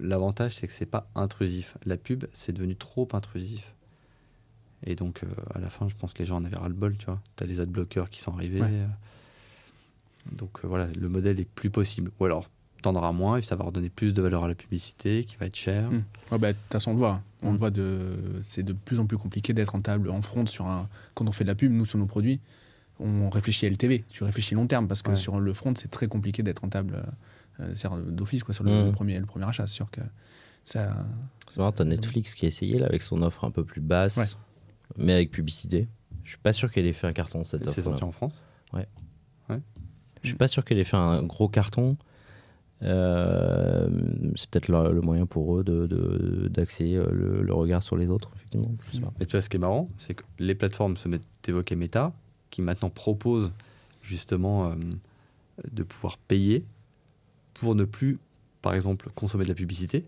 l'avantage, 0.01 0.57
c'est 0.57 0.67
que 0.67 0.73
c'est 0.73 0.87
pas 0.87 1.09
intrusif. 1.15 1.77
La 1.87 1.97
pub, 1.97 2.25
c'est 2.33 2.53
devenu 2.53 2.75
trop 2.75 3.09
intrusif. 3.13 3.75
Et 4.85 4.97
donc, 4.97 5.23
euh, 5.23 5.29
à 5.55 5.61
la 5.61 5.71
fin, 5.71 5.89
je 5.89 5.95
pense 5.95 6.13
que 6.13 6.19
les 6.19 6.27
gens 6.27 6.37
en 6.37 6.45
avaient 6.45 6.57
ras-le-bol, 6.57 6.97
tu 6.97 7.07
vois. 7.07 7.21
Tu 7.37 7.45
as 7.45 7.47
les 7.47 7.61
adblockers 7.61 8.11
qui 8.11 8.21
sont 8.21 8.33
arrivés. 8.33 8.61
Ouais. 8.61 8.69
euh, 8.69 8.87
donc, 10.33 10.51
euh, 10.65 10.69
voilà, 10.69 10.87
le 10.99 11.09
modèle 11.09 11.39
est 11.41 11.49
plus 11.49 11.71
possible. 11.71 12.11
Ou 12.21 12.25
alors, 12.25 12.51
t'en 12.83 12.95
auras 12.95 13.13
moins 13.13 13.39
et 13.39 13.43
ça 13.43 13.57
va 13.57 13.65
redonner 13.65 13.89
plus 13.89 14.15
de 14.15 14.23
valeur 14.23 14.45
à 14.45 14.49
la 14.49 14.55
publicité, 14.55 15.25
qui 15.25 15.37
va 15.37 15.47
être 15.47 15.57
cher. 15.57 15.91
Mm. 15.91 16.03
Ouais, 16.33 16.39
bah, 16.39 16.53
de 16.53 16.59
toute 16.59 16.73
façon, 16.73 16.91
on 16.93 16.95
le 16.95 16.99
voit. 17.01 17.23
On 17.43 17.51
Mm. 17.51 17.53
le 17.53 17.59
voit 17.59 17.71
de. 17.71 18.17
C'est 18.43 18.63
de 18.63 18.73
plus 18.73 18.99
en 19.01 19.07
plus 19.07 19.19
compliqué 19.19 19.53
d'être 19.53 19.71
rentable 19.71 20.11
en 20.11 20.23
front 20.23 20.47
sur 20.47 20.67
un. 20.67 20.89
Quand 21.15 21.29
on 21.29 21.33
fait 21.33 21.45
de 21.45 21.49
la 21.49 21.55
pub, 21.55 21.73
nous, 21.73 21.85
sur 21.85 21.99
nos 21.99 22.07
produits, 22.07 22.41
on 23.01 23.29
réfléchit 23.31 23.67
à 23.67 23.69
LTV. 23.71 24.05
Tu 24.11 24.25
réfléchis 24.25 24.55
long 24.55 24.67
terme 24.67 24.87
parce 24.89 25.03
que 25.03 25.11
Ouais. 25.11 25.17
sur 25.17 25.41
le 25.41 25.53
front, 25.55 25.73
c'est 25.77 25.89
très 25.91 26.09
compliqué 26.09 26.43
d'être 26.43 26.61
rentable 26.61 26.95
euh, 26.95 27.03
euh, 27.61 27.75
c'est-à-dire 27.75 27.99
d'office, 28.07 28.43
quoi, 28.45 28.55
sur 28.55 28.65
le, 28.65 28.85
le 28.87 28.93
premier, 28.93 29.19
le 29.19 29.27
premier 29.27 29.45
achat. 29.47 29.67
C'est 29.67 29.75
sûr 29.75 29.91
que 29.91 30.01
ça. 30.65 30.97
C'est 31.49 31.59
marrant, 31.59 31.73
t'as 31.73 31.85
Netflix 31.85 32.35
qui 32.35 32.45
a 32.45 32.49
essayé 32.49 32.79
là, 32.79 32.87
avec 32.87 33.03
son 33.03 33.23
offre 33.23 33.45
un 33.45 33.51
peu 33.51 33.65
plus 33.65 33.81
basse, 33.81 34.17
Ouais. 34.17 34.27
mais 34.97 35.15
avec 35.15 35.31
publicité. 35.31 35.89
Je 36.25 36.31
suis 36.31 36.39
pas 36.39 36.53
sûr 36.53 36.71
qu'elle 36.71 36.85
ait 36.87 36.93
fait 36.93 37.07
un 37.07 37.13
carton 37.15 37.43
cette 37.43 37.63
C'est 37.71 37.81
offre. 37.81 37.91
sorti 37.91 38.05
en 38.05 38.13
France. 38.13 38.43
Je 40.23 40.29
suis 40.29 40.37
pas 40.37 40.49
sûr 40.49 40.65
qu'elle 40.65 40.79
ait 40.79 40.85
fait 40.85 40.97
un 40.97 41.23
gros 41.23 41.49
carton. 41.49 41.97
Euh, 42.83 43.89
c'est 44.37 44.49
peut-être 44.51 44.69
le, 44.69 44.93
le 44.93 45.01
moyen 45.01 45.27
pour 45.27 45.57
eux 45.59 45.65
d'axer 45.65 45.89
de, 45.89 46.49
d'axer 46.49 46.93
le, 47.11 47.43
le 47.43 47.55
regard 47.55 47.83
sur 47.83 47.97
les 47.97 48.09
autres, 48.09 48.31
effectivement. 48.37 48.71
Je 48.91 48.97
sais 48.97 49.03
pas. 49.03 49.13
Et 49.21 49.27
tu 49.27 49.33
vois, 49.33 49.41
ce 49.43 49.49
qui 49.49 49.57
est 49.57 49.61
marrant, 49.61 49.89
c'est 49.99 50.15
que 50.15 50.23
les 50.39 50.55
plateformes 50.55 50.97
se 50.97 51.09
mettent 51.09 51.27
évoquer 51.49 51.75
Meta, 51.77 52.13
qui 52.51 52.63
maintenant 52.63 52.91
propose 52.91 53.53
justement 54.03 54.67
euh, 54.71 54.75
de 55.73 55.83
pouvoir 55.83 56.19
payer 56.19 56.65
pour 57.55 57.75
ne 57.75 57.85
plus, 57.85 58.19
par 58.63 58.75
exemple, 58.75 59.09
consommer 59.15 59.45
de 59.45 59.49
la 59.49 59.55
publicité. 59.55 60.05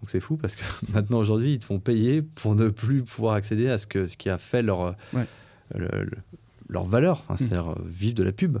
Donc 0.00 0.10
c'est 0.10 0.20
fou 0.20 0.36
parce 0.36 0.54
que 0.56 0.62
maintenant 0.92 1.18
aujourd'hui 1.18 1.54
ils 1.54 1.58
te 1.58 1.64
font 1.64 1.78
payer 1.80 2.20
pour 2.20 2.54
ne 2.54 2.68
plus 2.68 3.02
pouvoir 3.02 3.34
accéder 3.34 3.68
à 3.70 3.78
ce, 3.78 3.86
que, 3.86 4.04
ce 4.04 4.16
qui 4.18 4.28
a 4.28 4.36
fait 4.36 4.60
leur, 4.62 4.94
Ouais. 5.14 5.26
le- 5.74 5.88
le- 6.04 6.18
leur 6.68 6.84
valeur, 6.84 7.22
c'est-à-dire 7.36 7.70
euh, 7.70 7.74
vivre 7.86 8.14
de 8.14 8.22
la 8.22 8.32
pub. 8.32 8.58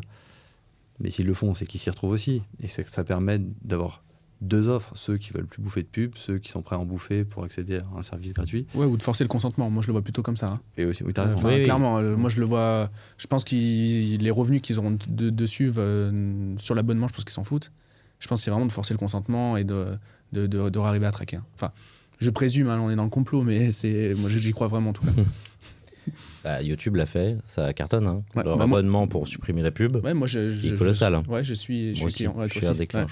Mais 1.00 1.10
s'ils 1.10 1.26
le 1.26 1.34
font, 1.34 1.54
c'est 1.54 1.66
qu'ils 1.66 1.80
s'y 1.80 1.90
retrouvent 1.90 2.10
aussi. 2.12 2.42
Et 2.62 2.68
c'est 2.68 2.84
que 2.84 2.90
ça 2.90 3.04
permet 3.04 3.38
d'avoir 3.62 4.02
deux 4.42 4.68
offres, 4.68 4.92
ceux 4.96 5.16
qui 5.16 5.32
veulent 5.32 5.46
plus 5.46 5.62
bouffer 5.62 5.82
de 5.82 5.88
pub, 5.88 6.12
ceux 6.16 6.38
qui 6.38 6.50
sont 6.50 6.60
prêts 6.60 6.76
à 6.76 6.78
en 6.78 6.84
bouffer 6.84 7.24
pour 7.24 7.42
accéder 7.44 7.78
à 7.78 7.98
un 7.98 8.02
service 8.02 8.34
gratuit. 8.34 8.66
Ouais, 8.74 8.84
ou 8.84 8.96
de 8.98 9.02
forcer 9.02 9.24
le 9.24 9.28
consentement. 9.28 9.70
Moi, 9.70 9.82
je 9.82 9.86
le 9.88 9.92
vois 9.92 10.02
plutôt 10.02 10.22
comme 10.22 10.36
ça. 10.36 10.48
hein. 10.48 10.60
Et 10.76 10.84
aussi, 10.84 11.04
oui, 11.04 11.12
Euh, 11.16 11.22
raison. 11.22 11.36
enfin, 11.36 11.48
Oui, 11.48 11.54
oui. 11.56 11.62
clairement, 11.64 11.98
euh, 11.98 12.16
moi 12.16 12.28
je 12.28 12.38
le 12.40 12.44
vois. 12.46 12.90
Je 13.16 13.26
pense 13.26 13.44
que 13.44 13.54
les 13.54 14.30
revenus 14.30 14.60
qu'ils 14.60 14.78
auront 14.78 14.98
de- 15.08 15.30
dessus 15.30 15.72
euh, 15.78 16.54
sur 16.58 16.74
l'abonnement, 16.74 17.08
je 17.08 17.14
pense 17.14 17.24
qu'ils 17.24 17.32
s'en 17.32 17.44
foutent. 17.44 17.72
Je 18.20 18.28
pense 18.28 18.40
que 18.40 18.44
c'est 18.44 18.50
vraiment 18.50 18.66
de 18.66 18.72
forcer 18.72 18.92
le 18.94 18.98
consentement 18.98 19.56
et 19.56 19.64
de, 19.64 19.86
de, 20.32 20.46
de, 20.46 20.68
de 20.68 20.78
arriver 20.80 21.06
à 21.06 21.12
traquer. 21.12 21.38
Enfin, 21.54 21.72
je 22.18 22.30
présume, 22.30 22.68
hein, 22.68 22.78
on 22.80 22.90
est 22.90 22.96
dans 22.96 23.04
le 23.04 23.10
complot, 23.10 23.42
mais 23.42 23.72
c'est 23.72 24.14
moi 24.16 24.28
j'y 24.30 24.52
crois 24.52 24.68
vraiment 24.68 24.90
en 24.90 24.94
tout 24.94 25.04
cas. 25.04 25.12
Bah, 26.44 26.62
YouTube 26.62 26.96
l'a 26.96 27.06
fait, 27.06 27.36
ça 27.44 27.72
cartonne. 27.72 28.06
Hein. 28.06 28.22
Ouais, 28.34 28.44
Leur 28.44 28.56
bah, 28.56 28.66
moi- 28.66 28.78
abonnement 28.78 29.06
pour 29.08 29.26
supprimer 29.28 29.62
la 29.62 29.70
pub, 29.70 29.96
Ouais, 30.04 30.14
moi 30.14 30.26
je, 30.26 30.50
je, 30.52 30.66
Il 30.68 30.74
est 30.74 30.76
colossal, 30.76 31.12
je- 31.14 31.18
hein. 31.18 31.22
ouais, 31.28 31.42
je 31.44 31.54
suis, 31.54 31.90
je 31.90 31.94
suis 31.94 32.00
moi 32.02 32.06
aussi, 32.06 32.16
client. 32.16 32.34
Ouais, 32.36 32.48
je 32.48 32.52
suis 32.58 32.66
un 32.66 32.72
des 32.74 32.86
clients. 32.86 33.06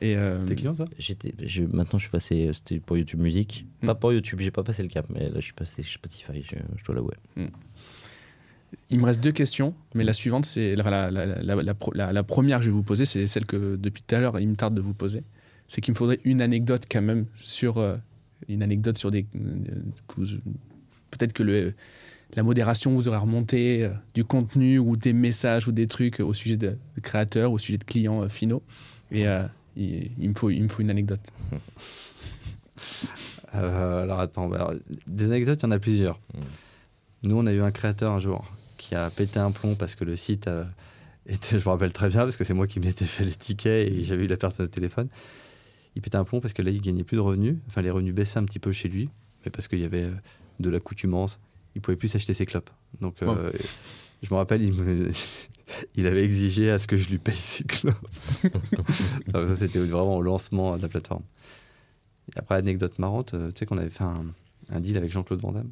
Et 0.00 0.16
euh, 0.16 0.44
T'es 0.46 0.54
client, 0.54 0.74
toi? 0.74 0.86
Je- 0.98 1.62
maintenant, 1.64 1.98
je 1.98 2.04
suis 2.04 2.10
passé, 2.10 2.50
c'était 2.52 2.78
pour 2.80 2.96
YouTube 2.96 3.20
Musique. 3.20 3.66
Hmm. 3.82 3.86
Pas 3.86 3.94
pour 3.94 4.12
YouTube, 4.12 4.40
j'ai 4.40 4.50
pas 4.50 4.62
passé 4.62 4.82
le 4.82 4.88
cap, 4.88 5.06
mais 5.10 5.28
là, 5.28 5.34
je 5.36 5.40
suis 5.40 5.52
passé 5.52 5.82
chez 5.82 5.94
Spotify, 5.94 6.42
je, 6.42 6.56
je 6.76 6.84
dois 6.84 6.94
l'avouer. 6.94 7.14
Il 8.90 9.00
me 9.00 9.04
reste 9.04 9.20
deux 9.22 9.32
questions, 9.32 9.74
mais 9.94 10.04
la 10.04 10.12
suivante, 10.12 10.44
c'est 10.46 10.76
la, 10.76 10.88
la, 10.90 11.10
la, 11.10 11.26
la, 11.42 11.54
la 11.62 11.74
pro- 11.74 11.92
la- 11.92 12.12
la 12.12 12.22
première 12.22 12.58
que 12.58 12.64
je 12.64 12.70
vais 12.70 12.74
vous 12.74 12.84
poser, 12.84 13.04
c'est 13.04 13.26
celle 13.26 13.44
que 13.46 13.76
depuis 13.76 14.02
tout 14.06 14.14
à 14.14 14.20
l'heure, 14.20 14.38
il 14.38 14.48
me 14.48 14.54
tarde 14.56 14.74
de 14.74 14.80
vous 14.80 14.94
poser. 14.94 15.22
C'est 15.66 15.80
qu'il 15.80 15.92
me 15.92 15.96
faudrait 15.96 16.20
une 16.24 16.40
anecdote 16.40 16.84
quand 16.90 17.02
même 17.02 17.26
sur 17.34 17.78
euh, 17.78 17.96
une 18.48 18.62
anecdote 18.62 18.96
sur 18.96 19.10
des 19.10 19.26
euh, 19.36 20.24
peut-être 21.10 21.32
que 21.32 21.42
le 21.42 21.74
la 22.34 22.42
modération 22.42 22.92
vous 22.92 23.08
aurait 23.08 23.18
remonté 23.18 23.84
euh, 23.84 23.90
du 24.14 24.24
contenu 24.24 24.78
ou 24.78 24.96
des 24.96 25.12
messages 25.12 25.66
ou 25.66 25.72
des 25.72 25.86
trucs 25.86 26.20
au 26.20 26.34
sujet 26.34 26.56
de, 26.56 26.70
de 26.96 27.00
créateurs, 27.00 27.52
au 27.52 27.58
sujet 27.58 27.78
de 27.78 27.84
clients 27.84 28.22
euh, 28.22 28.28
finaux. 28.28 28.62
Et 29.10 29.26
euh, 29.26 29.44
il, 29.76 30.10
il 30.18 30.30
me 30.30 30.34
faut 30.34 30.50
il 30.50 30.62
me 30.62 30.68
faut 30.68 30.82
une 30.82 30.90
anecdote. 30.90 31.32
Euh, 33.54 34.04
alors 34.04 34.20
attends, 34.20 34.48
bah, 34.48 34.56
alors, 34.56 34.74
des 35.06 35.26
anecdotes, 35.26 35.60
il 35.62 35.66
y 35.66 35.68
en 35.68 35.72
a 35.72 35.78
plusieurs. 35.78 36.20
Mm. 36.34 36.38
Nous, 37.24 37.36
on 37.36 37.46
a 37.46 37.52
eu 37.52 37.60
un 37.60 37.70
créateur 37.70 38.12
un 38.12 38.20
jour 38.20 38.44
qui 38.76 38.94
a 38.94 39.10
pété 39.10 39.38
un 39.38 39.50
plomb 39.50 39.74
parce 39.74 39.94
que 39.94 40.04
le 40.04 40.16
site 40.16 40.46
euh, 40.48 40.64
était, 41.26 41.58
je 41.58 41.64
me 41.64 41.70
rappelle 41.70 41.92
très 41.92 42.08
bien, 42.08 42.20
parce 42.20 42.36
que 42.36 42.44
c'est 42.44 42.54
moi 42.54 42.66
qui 42.66 42.80
m'étais 42.80 43.04
fait 43.04 43.24
les 43.24 43.34
tickets 43.34 43.88
et 43.88 44.02
j'avais 44.04 44.24
eu 44.24 44.28
la 44.28 44.36
personne 44.36 44.66
au 44.66 44.68
téléphone. 44.68 45.08
Il 45.96 46.02
pétait 46.02 46.16
un 46.16 46.24
plomb 46.24 46.40
parce 46.40 46.54
que 46.54 46.62
là, 46.62 46.70
il 46.70 46.80
gagnait 46.80 47.02
plus 47.02 47.16
de 47.16 47.22
revenus. 47.22 47.56
Enfin, 47.68 47.82
les 47.82 47.90
revenus 47.90 48.14
baissaient 48.14 48.38
un 48.38 48.44
petit 48.44 48.60
peu 48.60 48.70
chez 48.70 48.88
lui, 48.88 49.08
mais 49.44 49.50
parce 49.50 49.66
qu'il 49.66 49.80
y 49.80 49.84
avait 49.84 50.08
de 50.60 50.70
l'accoutumance. 50.70 51.40
Il 51.74 51.80
pouvait 51.80 51.96
plus 51.96 52.08
s'acheter 52.08 52.34
ses 52.34 52.46
clopes. 52.46 52.70
Donc, 53.00 53.22
euh, 53.22 53.50
je 54.22 54.28
me 54.32 54.36
rappelle, 54.36 54.62
il, 54.62 54.72
me- 54.72 55.10
il 55.96 56.06
avait 56.06 56.24
exigé 56.24 56.70
à 56.70 56.78
ce 56.78 56.86
que 56.86 56.96
je 56.96 57.08
lui 57.08 57.18
paye 57.18 57.36
ses 57.36 57.64
clopes. 57.64 57.94
Non, 59.34 59.46
ça, 59.46 59.56
c'était 59.56 59.78
vraiment 59.78 60.16
au 60.16 60.22
lancement 60.22 60.76
de 60.76 60.82
la 60.82 60.88
plateforme. 60.88 61.22
Et 62.34 62.38
après, 62.38 62.56
anecdote 62.56 62.98
marrante, 62.98 63.34
euh, 63.34 63.48
tu 63.52 63.60
sais 63.60 63.66
qu'on 63.66 63.78
avait 63.78 63.90
fait 63.90 64.04
un, 64.04 64.24
un 64.70 64.80
deal 64.80 64.96
avec 64.96 65.10
Jean-Claude 65.12 65.40
Van 65.40 65.52
Damme 65.52 65.70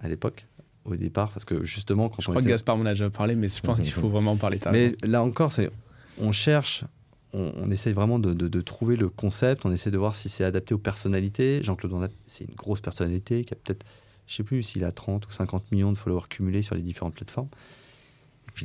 à 0.00 0.08
l'époque, 0.08 0.46
au 0.84 0.96
départ, 0.96 1.30
parce 1.32 1.44
que 1.44 1.64
justement, 1.64 2.08
quand 2.08 2.22
Je 2.22 2.28
on 2.28 2.32
crois 2.32 2.42
que 2.42 2.48
Gaspard 2.48 2.76
m'en 2.76 2.86
a 2.86 2.90
déjà 2.92 3.10
parlé, 3.10 3.34
mais 3.36 3.48
je 3.48 3.60
pense 3.60 3.80
qu'il 3.80 3.92
faut 3.92 4.08
vraiment 4.08 4.32
en 4.32 4.36
parler. 4.36 4.58
mais 4.72 4.94
là 5.04 5.22
encore, 5.22 5.52
c'est 5.52 5.70
on 6.18 6.32
cherche, 6.32 6.84
on, 7.32 7.52
on 7.56 7.70
essaye 7.70 7.92
vraiment 7.92 8.18
de, 8.18 8.32
de- 8.32 8.48
de 8.48 8.60
trouver 8.60 8.96
le 8.96 9.08
concept, 9.08 9.64
on 9.66 9.72
essaie 9.72 9.90
de 9.90 9.98
voir 9.98 10.14
si 10.14 10.28
c'est 10.28 10.44
adapté 10.44 10.74
aux 10.74 10.78
personnalités. 10.78 11.62
Jean-Claude 11.62 11.92
Van 11.92 12.00
Damme, 12.00 12.10
c'est 12.26 12.44
une 12.44 12.54
grosse 12.54 12.80
personnalité 12.80 13.44
qui 13.44 13.52
a 13.52 13.56
peut-être, 13.56 13.84
je 14.30 14.36
sais 14.36 14.44
plus 14.44 14.62
s'il 14.62 14.84
a 14.84 14.92
30 14.92 15.26
ou 15.26 15.32
50 15.32 15.72
millions 15.72 15.90
de 15.90 15.98
followers 15.98 16.28
cumulés 16.28 16.62
sur 16.62 16.76
les 16.76 16.82
différentes 16.82 17.14
plateformes. 17.14 17.48
Et 18.46 18.52
puis 18.52 18.64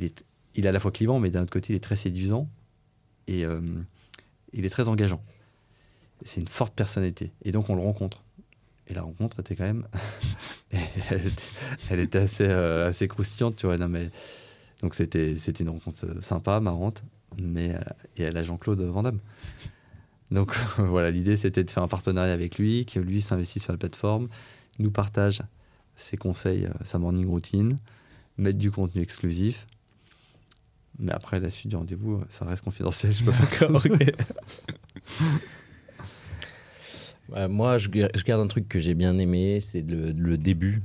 il 0.53 0.65
est, 0.65 0.67
à 0.67 0.71
la 0.71 0.79
fois 0.79 0.91
clivant, 0.91 1.19
mais 1.19 1.31
d'un 1.31 1.41
autre 1.41 1.51
côté, 1.51 1.73
il 1.73 1.75
est 1.75 1.79
très 1.79 1.95
séduisant 1.95 2.47
et 3.25 3.45
euh, 3.45 3.59
il 4.53 4.63
est 4.63 4.69
très 4.69 4.87
engageant. 4.87 5.23
C'est 6.23 6.39
une 6.39 6.47
forte 6.47 6.75
personnalité. 6.75 7.31
Et 7.43 7.51
donc 7.51 7.67
on 7.71 7.75
le 7.75 7.81
rencontre. 7.81 8.23
Et 8.87 8.93
la 8.93 9.01
rencontre 9.01 9.39
était 9.39 9.55
quand 9.55 9.63
même. 9.63 9.87
elle, 11.89 11.99
était, 11.99 12.19
assez, 12.19 12.45
euh, 12.45 12.87
assez 12.87 13.07
croustillante, 13.07 13.55
tu 13.55 13.65
vois. 13.65 13.77
Donc 13.77 14.93
c'était 14.93 15.33
une 15.33 15.69
rencontre 15.69 16.05
euh, 16.05 16.21
sympa, 16.21 16.59
marrante, 16.59 17.03
mais 17.41 17.73
euh, 17.73 17.79
et 18.17 18.21
elle 18.21 18.37
a 18.37 18.43
Jean-Claude 18.43 18.81
Van 18.81 19.01
Damme. 19.01 19.19
Donc 20.29 20.55
voilà, 20.77 21.09
l'idée 21.09 21.37
c'était 21.37 21.63
de 21.63 21.71
faire 21.71 21.81
un 21.81 21.87
partenariat 21.87 22.33
avec 22.33 22.59
lui, 22.59 22.85
que 22.85 22.99
lui 22.99 23.21
s'investisse 23.21 23.63
sur 23.63 23.73
la 23.73 23.79
plateforme, 23.79 24.27
nous 24.77 24.91
partage 24.91 25.41
ses 25.95 26.17
conseils, 26.17 26.65
euh, 26.65 26.71
sa 26.83 26.99
morning 26.99 27.27
routine, 27.27 27.77
mettre 28.37 28.57
du 28.57 28.71
contenu 28.71 29.01
exclusif. 29.01 29.65
Mais 30.99 31.11
après 31.11 31.39
la 31.39 31.49
suite 31.49 31.69
du 31.69 31.75
rendez-vous, 31.75 32.15
euh, 32.15 32.25
ça 32.29 32.45
reste 32.45 32.63
confidentiel. 32.63 33.11
Je 33.13 33.23
peux 33.23 33.31
pas. 33.31 33.37
D'accord, 33.59 33.81
ok. 33.85 34.11
Ouais, 37.29 37.47
moi, 37.47 37.77
je, 37.77 37.89
je 37.89 38.23
garde 38.23 38.41
un 38.41 38.47
truc 38.47 38.67
que 38.69 38.79
j'ai 38.79 38.93
bien 38.93 39.17
aimé, 39.17 39.59
c'est 39.59 39.81
le, 39.81 40.11
le 40.11 40.37
début, 40.37 40.81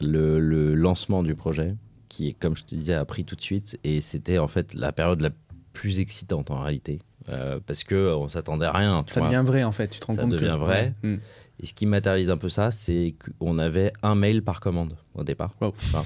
le, 0.00 0.40
le 0.40 0.74
lancement 0.74 1.22
du 1.22 1.34
projet, 1.34 1.74
qui, 2.08 2.28
est, 2.28 2.32
comme 2.32 2.56
je 2.56 2.64
te 2.64 2.74
disais, 2.74 2.94
a 2.94 3.04
pris 3.04 3.24
tout 3.24 3.36
de 3.36 3.42
suite. 3.42 3.78
Et 3.84 4.00
c'était 4.00 4.38
en 4.38 4.48
fait 4.48 4.72
la 4.74 4.92
période 4.92 5.20
la 5.20 5.30
plus 5.74 6.00
excitante 6.00 6.50
en 6.50 6.60
réalité. 6.62 7.00
Euh, 7.28 7.60
parce 7.64 7.84
que 7.84 8.12
on 8.14 8.28
s'attendait 8.28 8.66
à 8.66 8.72
rien. 8.72 9.04
tu 9.06 9.12
Ça 9.12 9.20
vois. 9.20 9.28
devient 9.28 9.44
vrai 9.46 9.62
en 9.64 9.70
fait. 9.72 9.88
Tu 9.88 10.00
te 10.00 10.06
rends 10.06 10.14
Ça 10.14 10.22
compte 10.22 10.32
que- 10.32 10.36
devient 10.36 10.56
vrai. 10.58 10.92
Ouais. 11.04 11.20
Et 11.62 11.66
ce 11.66 11.72
qui 11.74 11.86
matérialise 11.86 12.30
un 12.30 12.36
peu 12.36 12.48
ça, 12.48 12.70
c'est 12.72 13.14
qu'on 13.40 13.58
avait 13.58 13.92
un 14.02 14.14
mail 14.16 14.42
par 14.42 14.60
commande 14.60 14.96
au 15.14 15.22
départ. 15.22 15.54
Wow. 15.60 15.68
Enfin. 15.94 16.02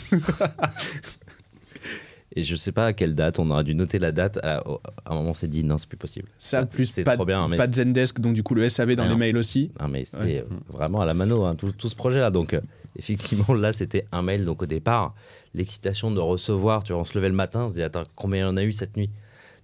Et 2.38 2.42
je 2.42 2.54
sais 2.54 2.72
pas 2.72 2.86
à 2.86 2.92
quelle 2.92 3.14
date, 3.14 3.38
on 3.38 3.50
aurait 3.50 3.64
dû 3.64 3.74
noter 3.74 3.98
la 3.98 4.12
date. 4.12 4.36
À, 4.42 4.58
à 4.58 4.62
un 5.06 5.14
moment, 5.14 5.30
on 5.30 5.34
s'est 5.34 5.48
dit 5.48 5.64
non, 5.64 5.78
c'est 5.78 5.88
plus 5.88 5.96
possible. 5.96 6.28
Ça, 6.36 6.66
plus 6.66 6.84
c'est 6.84 7.02
pas, 7.04 7.14
trop 7.14 7.24
bien. 7.24 7.48
mais 7.48 7.56
pas 7.56 7.66
de 7.66 7.74
Zendesk, 7.74 8.20
donc 8.20 8.34
du 8.34 8.42
coup 8.42 8.54
le 8.54 8.68
SAV 8.68 8.94
dans 8.94 9.04
Ah 9.04 9.08
les 9.08 9.16
mails 9.16 9.38
aussi. 9.38 9.70
Non, 9.80 9.88
mais 9.88 10.04
c'était 10.04 10.22
Ouais. 10.42 10.44
vraiment 10.68 11.00
à 11.00 11.06
la 11.06 11.14
mano, 11.14 11.44
hein, 11.46 11.54
tout, 11.54 11.72
tout 11.72 11.88
ce 11.88 11.96
projet-là. 11.96 12.30
Donc, 12.30 12.52
euh, 12.52 12.60
effectivement, 12.96 13.54
là, 13.54 13.72
c'était 13.72 14.04
un 14.12 14.20
mail. 14.20 14.44
Donc, 14.44 14.60
au 14.62 14.66
départ, 14.66 15.14
l'excitation 15.54 16.10
de 16.10 16.20
recevoir, 16.20 16.84
tu 16.84 16.92
vois, 16.92 17.00
on 17.00 17.04
se 17.06 17.16
levait 17.16 17.30
le 17.30 17.34
matin, 17.34 17.64
on 17.64 17.70
se 17.70 17.76
dit, 17.76 17.82
attends, 17.82 18.02
combien 18.16 18.50
on 18.52 18.56
a 18.58 18.62
eu 18.64 18.72
cette 18.72 18.98
nuit? 18.98 19.08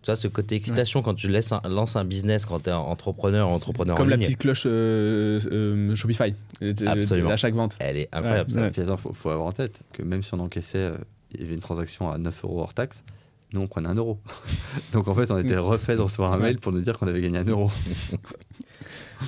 Tu 0.03 0.07
vois, 0.07 0.17
ce 0.17 0.27
côté 0.27 0.57
excitation 0.57 1.01
quand 1.03 1.15
tu 1.15 1.29
laisses 1.29 1.53
un- 1.53 1.61
lances 1.69 1.95
un 1.95 2.05
business, 2.05 2.45
quand 2.45 2.61
tu 2.61 2.71
es 2.71 2.73
entrepreneur, 2.73 3.47
entrepreneur 3.49 3.95
Comme 3.97 4.07
en 4.09 4.11
la 4.11 4.17
ligne, 4.17 4.25
petite 4.27 4.39
cloche 4.41 4.65
euh, 4.67 5.39
euh, 5.53 5.95
Shopify 5.95 6.35
euh, 6.63 6.73
Absolument. 6.87 7.31
à 7.31 7.37
chaque 7.37 7.55
vente. 7.55 7.77
elle 7.79 7.97
est 7.99 8.09
incroyable. 8.13 8.51
Ouais, 8.51 8.55
ça. 8.55 8.61
ouais. 8.63 8.69
Et 8.69 8.71
puis 8.73 8.83
attends, 8.83 8.97
faut, 8.97 9.13
faut 9.13 9.31
avoir 9.31 9.47
en 9.47 9.53
tête 9.53 9.81
que 9.93 10.03
même 10.03 10.23
si 10.25 10.35
on 10.35 10.41
encaissait, 10.41 10.79
euh, 10.79 10.97
il 11.35 11.43
y 11.43 11.45
avait 11.45 11.55
une 11.55 11.61
transaction 11.61 12.11
à 12.11 12.19
9 12.19 12.45
euros 12.45 12.61
hors 12.63 12.75
taxe, 12.75 13.05
nous 13.53 13.61
on 13.61 13.69
prenait 13.69 13.89
un 13.89 13.95
euro. 13.95 14.19
Donc 14.93 15.07
en 15.07 15.15
fait, 15.15 15.31
on 15.31 15.39
était 15.39 15.57
refait 15.59 15.95
de 15.95 16.01
recevoir 16.01 16.33
un 16.33 16.37
Ouais. 16.39 16.43
mail 16.49 16.59
pour 16.59 16.73
nous 16.73 16.81
dire 16.81 16.99
qu'on 16.99 17.07
avait 17.07 17.21
gagné 17.21 17.39
un 17.39 17.45
euro. 17.45 17.71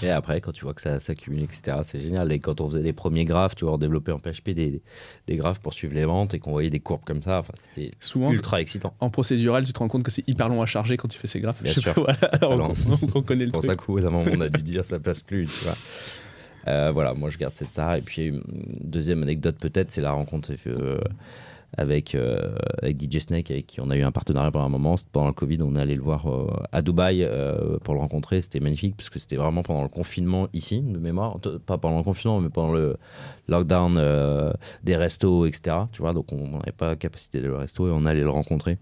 Et 0.03 0.11
après, 0.11 0.41
quand 0.41 0.53
tu 0.53 0.65
vois 0.65 0.75
que 0.75 0.81
ça 0.81 0.99
s'accumule, 0.99 1.43
etc., 1.43 1.79
c'est 1.83 2.01
génial. 2.01 2.31
Et 2.33 2.39
quand 2.39 2.61
on 2.61 2.69
faisait 2.69 2.83
les 2.83 2.93
premiers 2.93 3.25
graphes, 3.25 3.55
tu 3.55 3.65
vois, 3.65 3.75
on 3.75 3.79
développait 3.79 4.13
en 4.13 4.19
PHP 4.19 4.51
des, 4.51 4.83
des 5.27 5.37
graphes 5.37 5.61
pour 5.61 5.73
suivre 5.75 5.95
les 5.95 6.05
ventes 6.05 6.35
et 6.35 6.39
qu'on 6.39 6.51
voyait 6.53 6.71
des 6.71 6.81
courbes 6.81 7.05
comme 7.05 7.23
ça, 7.23 7.39
enfin, 7.39 7.53
c'était 7.61 7.91
Souvent, 8.01 8.31
ultra 8.33 8.61
excitant. 8.61 8.95
en 9.01 9.11
procédural, 9.11 9.65
tu 9.65 9.73
te 9.73 9.79
rends 9.79 9.89
compte 9.89 10.03
que 10.03 10.11
c'est 10.11 10.29
hyper 10.29 10.49
long 10.49 10.63
à 10.63 10.67
charger 10.67 10.97
quand 10.97 11.09
tu 11.09 11.19
fais 11.19 11.27
ces 11.29 11.41
graphes. 11.41 11.63
Bien 11.63 11.73
Je 11.73 11.81
sais 11.81 11.93
sûr. 11.93 11.95
pas, 12.05 12.13
voilà, 12.41 12.57
long. 12.57 12.75
on, 12.91 13.19
on 13.19 13.23
connaît 13.23 13.47
le 13.47 13.53
pour 13.53 13.63
truc. 13.63 13.71
ça 13.71 13.77
qu'au 13.77 13.95
bout 13.95 14.01
d'un 14.01 14.11
moment, 14.11 14.31
on 14.35 14.41
a 14.41 14.49
dû 14.49 14.63
dire 14.63 14.85
ça 14.85 14.99
passe 14.99 15.23
plus, 15.23 15.47
tu 15.47 15.65
vois. 15.65 15.77
Euh, 16.67 16.91
voilà, 16.93 17.13
moi 17.15 17.29
je 17.31 17.37
garde 17.39 17.53
cette 17.55 17.71
ça. 17.71 17.99
Et 17.99 18.01
puis, 18.03 18.29
une 18.29 18.43
deuxième 18.81 19.23
anecdote 19.23 19.57
peut-être, 19.61 19.91
c'est 19.91 20.01
la 20.01 20.13
rencontre 20.13 20.51
euh, 20.67 20.99
avec, 21.77 22.15
euh, 22.15 22.55
avec 22.83 23.01
DJ 23.03 23.19
Snake, 23.19 23.51
avec 23.51 23.67
qui 23.67 23.81
on 23.81 23.91
a 23.91 23.97
eu 23.97 24.03
un 24.03 24.13
partenariat 24.13 24.51
pendant 24.51 24.67
un 24.67 24.71
moment. 24.71 24.95
Pendant 25.13 25.27
le 25.29 25.33
Covid, 25.33 25.59
on 25.63 25.75
est 25.77 25.81
allé 25.81 25.95
le 25.95 26.03
voir 26.03 26.27
euh, 26.29 26.47
à 26.73 26.83
Dubaï 26.83 27.23
euh, 27.23 27.79
pour 27.83 27.95
le 27.95 28.01
rencontrer. 28.01 28.41
C'était 28.41 28.61
magnifique, 28.61 28.97
parce 28.97 29.11
que 29.11 29.19
c'était 29.19 29.37
vraiment 29.37 29.63
pendant 29.63 29.83
le 29.83 29.89
confinement 29.89 30.49
ici, 30.53 30.81
de 30.83 30.99
mémoire. 30.99 31.39
Pas 31.67 31.79
pendant 31.79 31.99
le 31.99 32.03
confinement, 32.05 32.41
mais 32.41 32.49
pendant 32.51 32.73
le 32.73 32.97
lockdown 33.49 34.01
des 34.85 34.97
restos, 34.97 35.47
etc. 35.47 35.77
Tu 35.93 36.01
vois, 36.03 36.13
donc 36.13 36.33
on 36.33 36.59
n'avait 36.59 36.73
pas 36.73 36.89
la 36.89 36.97
capacité 36.97 37.41
d'aller 37.41 37.53
au 37.53 37.59
resto 37.59 37.89
et 37.89 37.91
on 37.93 38.07
allait 38.07 38.21
le 38.23 38.31
rencontrer. 38.31 38.79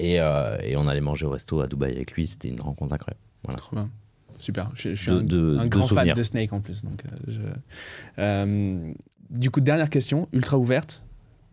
Et, 0.00 0.14
et 0.14 0.76
on 0.76 0.86
allait 0.86 1.00
manger 1.00 1.26
au 1.26 1.30
resto 1.30 1.60
à 1.60 1.66
Dubaï 1.66 1.92
avec 1.96 2.12
lui. 2.12 2.26
C'était 2.26 2.48
une 2.48 2.60
rencontre 2.60 2.94
incroyable. 2.94 3.20
Trop 3.56 3.76
bien. 3.76 3.90
Super. 4.38 4.70
Je, 4.74 4.90
je 4.90 4.94
suis 4.94 5.10
De- 5.10 5.16
un, 5.16 5.22
de- 5.22 5.56
un 5.58 5.64
de 5.64 5.68
grand 5.68 5.86
fan 5.88 6.12
de 6.14 6.22
Snake 6.22 6.52
en 6.52 6.60
plus. 6.60 6.84
Donc, 6.84 7.02
je- 7.26 8.92
du 9.30 9.50
coup, 9.50 9.60
dernière 9.60 9.90
question, 9.90 10.28
ultra 10.32 10.56
ouverte. 10.58 11.02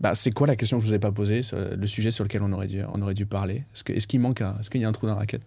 Bah, 0.01 0.13
c'est 0.13 0.31
quoi 0.31 0.45
la 0.47 0.55
question 0.55 0.77
que 0.77 0.83
je 0.83 0.89
vous 0.89 0.93
ai 0.93 0.99
pas 0.99 1.11
posée, 1.11 1.41
le 1.53 1.87
sujet 1.87 2.11
sur 2.11 2.23
lequel 2.25 2.43
on 2.43 2.51
aurait 2.51 2.67
dû, 2.67 2.81
on 2.93 3.01
aurait 3.01 3.13
dû 3.13 3.25
parler? 3.25 3.63
Est-ce 3.73 4.07
qu'il 4.07 4.19
manque 4.19 4.41
Est-ce 4.41 4.69
qu'il 4.69 4.81
y 4.81 4.85
a 4.85 4.89
un 4.89 4.91
trou 4.91 5.07
dans 5.07 5.13
la 5.13 5.19
raquette? 5.19 5.43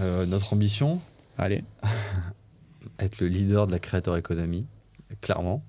Euh, 0.00 0.26
notre 0.26 0.52
ambition, 0.52 1.00
Allez. 1.38 1.62
être 2.98 3.20
le 3.20 3.28
leader 3.28 3.66
de 3.68 3.72
la 3.72 3.78
créateur 3.78 4.16
économie, 4.16 4.66
clairement. 5.20 5.64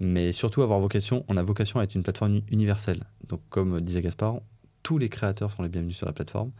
Mais 0.00 0.32
surtout 0.32 0.62
avoir 0.62 0.78
vocation, 0.80 1.24
on 1.28 1.36
a 1.36 1.42
vocation 1.42 1.80
à 1.80 1.84
être 1.84 1.94
une 1.94 2.02
plateforme 2.02 2.32
uni- 2.32 2.44
universelle. 2.50 3.04
Donc 3.28 3.40
comme 3.48 3.80
disait 3.80 4.02
Gaspard, 4.02 4.40
tous 4.82 4.98
les 4.98 5.08
créateurs 5.08 5.50
sont 5.50 5.62
les 5.62 5.68
bienvenus 5.68 5.96
sur 5.96 6.06
la 6.06 6.12
plateforme. 6.12 6.50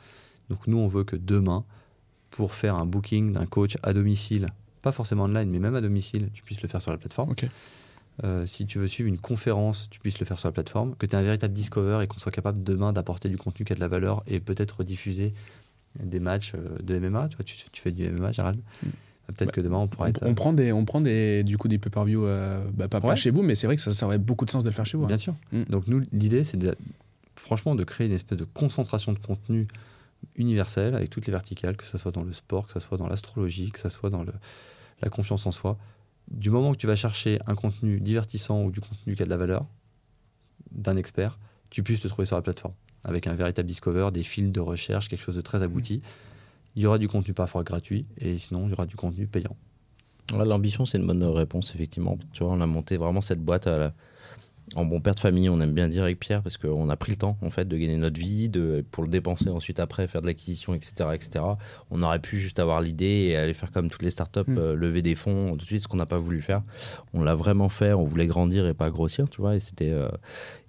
Donc 0.50 0.66
nous, 0.66 0.78
on 0.78 0.88
veut 0.88 1.04
que 1.04 1.14
demain, 1.14 1.64
pour 2.30 2.54
faire 2.54 2.74
un 2.74 2.86
booking 2.86 3.32
d'un 3.32 3.46
coach 3.46 3.76
à 3.82 3.92
domicile, 3.92 4.48
pas 4.82 4.92
forcément 4.92 5.24
online, 5.24 5.50
mais 5.50 5.58
même 5.60 5.74
à 5.74 5.80
domicile, 5.80 6.30
tu 6.32 6.42
puisses 6.42 6.62
le 6.62 6.68
faire 6.68 6.82
sur 6.82 6.90
la 6.90 6.96
plateforme. 6.98 7.30
Euh, 8.24 8.46
si 8.46 8.66
tu 8.66 8.78
veux 8.78 8.88
suivre 8.88 9.08
une 9.08 9.18
conférence, 9.18 9.88
tu 9.90 10.00
puisses 10.00 10.18
le 10.18 10.26
faire 10.26 10.38
sur 10.38 10.48
la 10.48 10.52
plateforme, 10.52 10.96
que 10.96 11.06
tu 11.06 11.14
aies 11.14 11.18
un 11.18 11.22
véritable 11.22 11.54
discover 11.54 12.00
et 12.02 12.06
qu'on 12.08 12.18
soit 12.18 12.32
capable 12.32 12.62
demain 12.64 12.92
d'apporter 12.92 13.28
du 13.28 13.36
contenu 13.36 13.64
qui 13.64 13.72
a 13.72 13.76
de 13.76 13.80
la 13.80 13.88
valeur 13.88 14.22
et 14.26 14.40
peut-être 14.40 14.82
diffuser 14.82 15.32
des 16.02 16.18
matchs 16.20 16.52
euh, 16.54 16.76
de 16.82 16.98
MMA. 16.98 17.28
Tu, 17.28 17.36
vois, 17.36 17.44
tu, 17.44 17.56
tu 17.70 17.80
fais 17.80 17.92
du 17.92 18.08
MMA, 18.10 18.32
Gérald. 18.32 18.58
Mm. 18.82 18.88
Peut-être 19.28 19.46
Bah, 19.48 19.52
que 19.52 19.60
demain, 19.60 19.76
on 19.78 19.86
pourra 19.88 20.06
On, 20.06 20.08
être. 20.08 20.22
on 20.26 20.34
prend 20.34 20.52
des, 20.52 20.72
on 20.72 20.84
prend 20.84 21.00
des, 21.00 21.44
du 21.44 21.58
coup 21.58 21.68
des 21.68 21.78
pay-per-view, 21.78 22.24
euh, 22.24 22.64
bah, 22.72 22.88
pas, 22.88 23.00
pas 23.00 23.08
Ouais. 23.08 23.16
chez 23.16 23.30
vous, 23.30 23.42
mais 23.42 23.54
c'est 23.54 23.66
vrai 23.66 23.76
que 23.76 23.82
ça, 23.82 23.92
ça 23.92 24.06
aurait 24.06 24.18
beaucoup 24.18 24.46
de 24.46 24.50
sens 24.50 24.64
de 24.64 24.68
le 24.70 24.74
faire 24.74 24.86
chez 24.86 24.96
vous. 24.96 25.04
hein. 25.04 25.08
Bien 25.08 25.16
sûr. 25.18 25.34
Mm. 25.52 25.62
Donc 25.70 25.86
nous, 25.86 26.02
l'idée, 26.12 26.44
c'est 26.44 26.58
franchement 27.36 27.74
de 27.76 27.84
créer 27.84 28.06
une 28.08 28.14
espèce 28.14 28.38
de 28.38 28.44
concentration 28.44 29.12
de 29.12 29.18
contenu 29.18 29.68
universel 30.36 30.94
avec 30.94 31.10
toutes 31.10 31.26
les 31.26 31.30
verticales, 31.32 31.76
que 31.76 31.84
ce 31.84 31.98
soit 31.98 32.10
dans 32.10 32.22
le 32.24 32.32
sport, 32.32 32.66
que 32.66 32.72
ce 32.72 32.80
soit 32.80 32.98
dans 32.98 33.06
l'astrologie, 33.06 33.70
que 33.70 33.78
ce 33.78 33.88
soit 33.88 34.10
dans 34.10 34.24
le- 34.24 34.32
la 35.02 35.10
confiance 35.10 35.46
en 35.46 35.52
soi. 35.52 35.78
Du 36.30 36.50
moment 36.50 36.72
que 36.72 36.76
tu 36.78 36.86
vas 36.86 36.96
chercher 36.96 37.38
un 37.46 37.54
contenu 37.54 38.00
divertissant 38.00 38.62
ou 38.64 38.70
du 38.70 38.80
contenu 38.80 39.14
qui 39.14 39.22
a 39.22 39.24
de 39.24 39.30
la 39.30 39.36
valeur 39.36 39.66
d'un 40.70 40.96
expert, 40.96 41.38
tu 41.70 41.82
puisses 41.82 42.00
te 42.00 42.08
trouver 42.08 42.26
sur 42.26 42.36
la 42.36 42.42
plateforme 42.42 42.74
avec 43.04 43.26
un 43.26 43.34
véritable 43.34 43.66
discover, 43.68 44.10
des 44.12 44.22
fils 44.24 44.50
de 44.50 44.60
recherche, 44.60 45.08
quelque 45.08 45.22
chose 45.22 45.36
de 45.36 45.40
très 45.40 45.62
abouti. 45.62 46.02
Il 46.76 46.82
y 46.82 46.86
aura 46.86 46.98
du 46.98 47.08
contenu 47.08 47.32
parfois 47.32 47.62
gratuit 47.64 48.06
et 48.18 48.36
sinon 48.38 48.66
il 48.66 48.70
y 48.70 48.72
aura 48.72 48.86
du 48.86 48.96
contenu 48.96 49.26
payant. 49.26 49.56
L'ambition, 50.32 50.84
c'est 50.84 50.98
une 50.98 51.06
bonne 51.06 51.24
réponse, 51.24 51.74
effectivement. 51.74 52.18
Tu 52.32 52.44
vois, 52.44 52.52
on 52.52 52.60
a 52.60 52.66
monté 52.66 52.98
vraiment 52.98 53.22
cette 53.22 53.42
boîte 53.42 53.66
à 53.66 53.78
la- 53.78 53.94
en 54.74 54.84
bon 54.84 55.00
père 55.00 55.14
de 55.14 55.20
famille, 55.20 55.48
on 55.48 55.60
aime 55.60 55.72
bien 55.72 55.88
dire 55.88 56.02
avec 56.02 56.18
Pierre, 56.20 56.42
parce 56.42 56.56
qu'on 56.56 56.88
a 56.88 56.96
pris 56.96 57.12
le 57.12 57.16
temps, 57.16 57.36
en 57.42 57.50
fait, 57.50 57.66
de 57.66 57.76
gagner 57.76 57.96
notre 57.96 58.18
vie, 58.18 58.48
de, 58.48 58.84
pour 58.90 59.02
le 59.02 59.08
dépenser 59.08 59.48
ensuite 59.50 59.80
après, 59.80 60.06
faire 60.08 60.22
de 60.22 60.26
l'acquisition, 60.26 60.74
etc., 60.74 61.10
etc. 61.14 61.44
On 61.90 62.02
aurait 62.02 62.18
pu 62.18 62.38
juste 62.38 62.58
avoir 62.58 62.80
l'idée 62.80 63.28
et 63.30 63.36
aller 63.36 63.52
faire 63.54 63.72
comme 63.72 63.88
toutes 63.90 64.02
les 64.02 64.10
startups, 64.10 64.40
Mm. 64.46 64.58
euh, 64.58 64.74
lever 64.74 65.02
des 65.02 65.14
fonds, 65.14 65.50
tout 65.52 65.56
de 65.58 65.62
suite, 65.64 65.82
ce 65.82 65.88
qu'on 65.88 65.96
n'a 65.96 66.06
pas 66.06 66.18
voulu 66.18 66.40
faire. 66.42 66.62
On 67.14 67.22
l'a 67.22 67.34
vraiment 67.34 67.68
fait, 67.68 67.92
on 67.92 68.04
voulait 68.04 68.26
grandir 68.26 68.66
et 68.66 68.74
pas 68.74 68.90
grossir, 68.90 69.28
tu 69.28 69.40
vois, 69.40 69.56
et 69.56 69.60
c'était... 69.60 69.90
euh, 69.90 70.08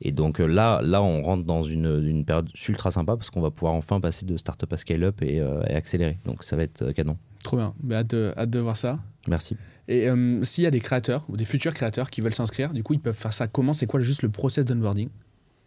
Et 0.01 0.11
donc 0.11 0.39
euh, 0.39 0.45
là, 0.47 0.81
là, 0.83 1.01
on 1.01 1.21
rentre 1.21 1.43
dans 1.43 1.61
une, 1.61 2.01
une 2.05 2.25
période 2.25 2.49
ultra 2.67 2.91
sympa, 2.91 3.15
parce 3.17 3.29
qu'on 3.29 3.41
va 3.41 3.51
pouvoir 3.51 3.73
enfin 3.73 3.99
passer 3.99 4.25
de 4.25 4.37
startup 4.37 4.71
à 4.73 4.77
scale-up 4.77 5.21
et, 5.21 5.39
euh, 5.39 5.61
et 5.67 5.73
accélérer. 5.75 6.17
Donc 6.25 6.43
ça 6.43 6.55
va 6.55 6.63
être 6.63 6.91
canon. 6.93 7.17
Trop 7.43 7.57
bien. 7.57 7.73
Bah, 7.81 7.97
hâte, 7.97 8.07
de, 8.11 8.33
hâte 8.37 8.49
de 8.49 8.59
voir 8.59 8.75
ça. 8.77 8.99
Merci. 9.27 9.55
Et 9.89 10.07
euh, 10.07 10.41
s'il 10.43 10.63
y 10.63 10.67
a 10.67 10.71
des 10.71 10.79
créateurs 10.79 11.25
ou 11.29 11.35
des 11.35 11.45
futurs 11.45 11.73
créateurs 11.73 12.09
qui 12.11 12.21
veulent 12.21 12.33
s'inscrire, 12.33 12.71
du 12.73 12.83
coup, 12.83 12.93
ils 12.93 12.99
peuvent 12.99 13.13
faire 13.17 13.33
ça 13.33 13.47
comment 13.47 13.73
C'est 13.73 13.87
quoi 13.87 13.99
juste 13.99 14.21
le 14.21 14.29
process 14.29 14.63
d'onboarding? 14.63 15.09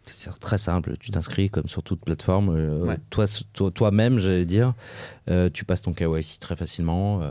C'est 0.05 0.29
très 0.39 0.57
simple, 0.57 0.97
tu 0.99 1.11
t'inscris 1.11 1.49
comme 1.49 1.67
sur 1.67 1.81
toute 1.83 2.01
plateforme. 2.03 2.49
euh, 2.49 2.85
Ouais. 2.85 2.97
toi, 3.09 3.25
toi- 3.53 3.71
toi-même, 3.71 4.19
j'allais 4.19 4.45
dire, 4.45 4.73
euh, 5.29 5.49
tu 5.53 5.63
passes 5.63 5.81
ton 5.81 5.93
KYC 5.93 6.39
très 6.39 6.55
facilement. 6.57 7.21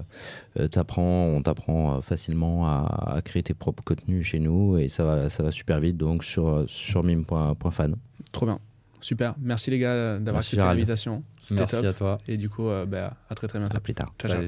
euh, 0.59 0.69
t'apprends- 0.69 1.27
on 1.27 1.43
t'apprend 1.43 2.01
facilement 2.03 2.67
à, 2.67 3.15
à 3.17 3.23
créer 3.23 3.43
tes 3.43 3.53
propres 3.55 3.83
contenus 3.85 4.27
chez 4.27 4.39
nous 4.39 4.79
et 4.79 4.89
ça 4.89 5.05
va, 5.05 5.29
ça 5.29 5.43
va 5.43 5.51
super 5.51 5.81
vite. 5.81 5.97
Donc 5.99 6.25
sur, 6.25 6.65
sur 6.67 7.03
mime.fan. 7.05 7.97
Trop 8.33 8.47
bien. 8.47 8.59
Super. 9.01 9.35
Merci 9.41 9.71
les 9.71 9.79
gars 9.79 10.19
d'avoir 10.19 10.41
accepté 10.41 10.57
l'invitation. 10.75 11.25
Merci 11.51 11.77
top. 11.77 11.85
à 11.85 11.93
toi. 11.93 12.19
Et 12.29 12.37
du 12.39 12.49
coup, 12.49 12.69
euh, 12.69 12.87
bah, 12.87 13.17
à 13.29 13.35
très 13.35 13.49
très 13.49 13.59
bientôt. 13.59 13.77
À 13.77 13.81
plus 13.81 13.95
tard. 13.95 14.15
Ciao. 14.19 14.43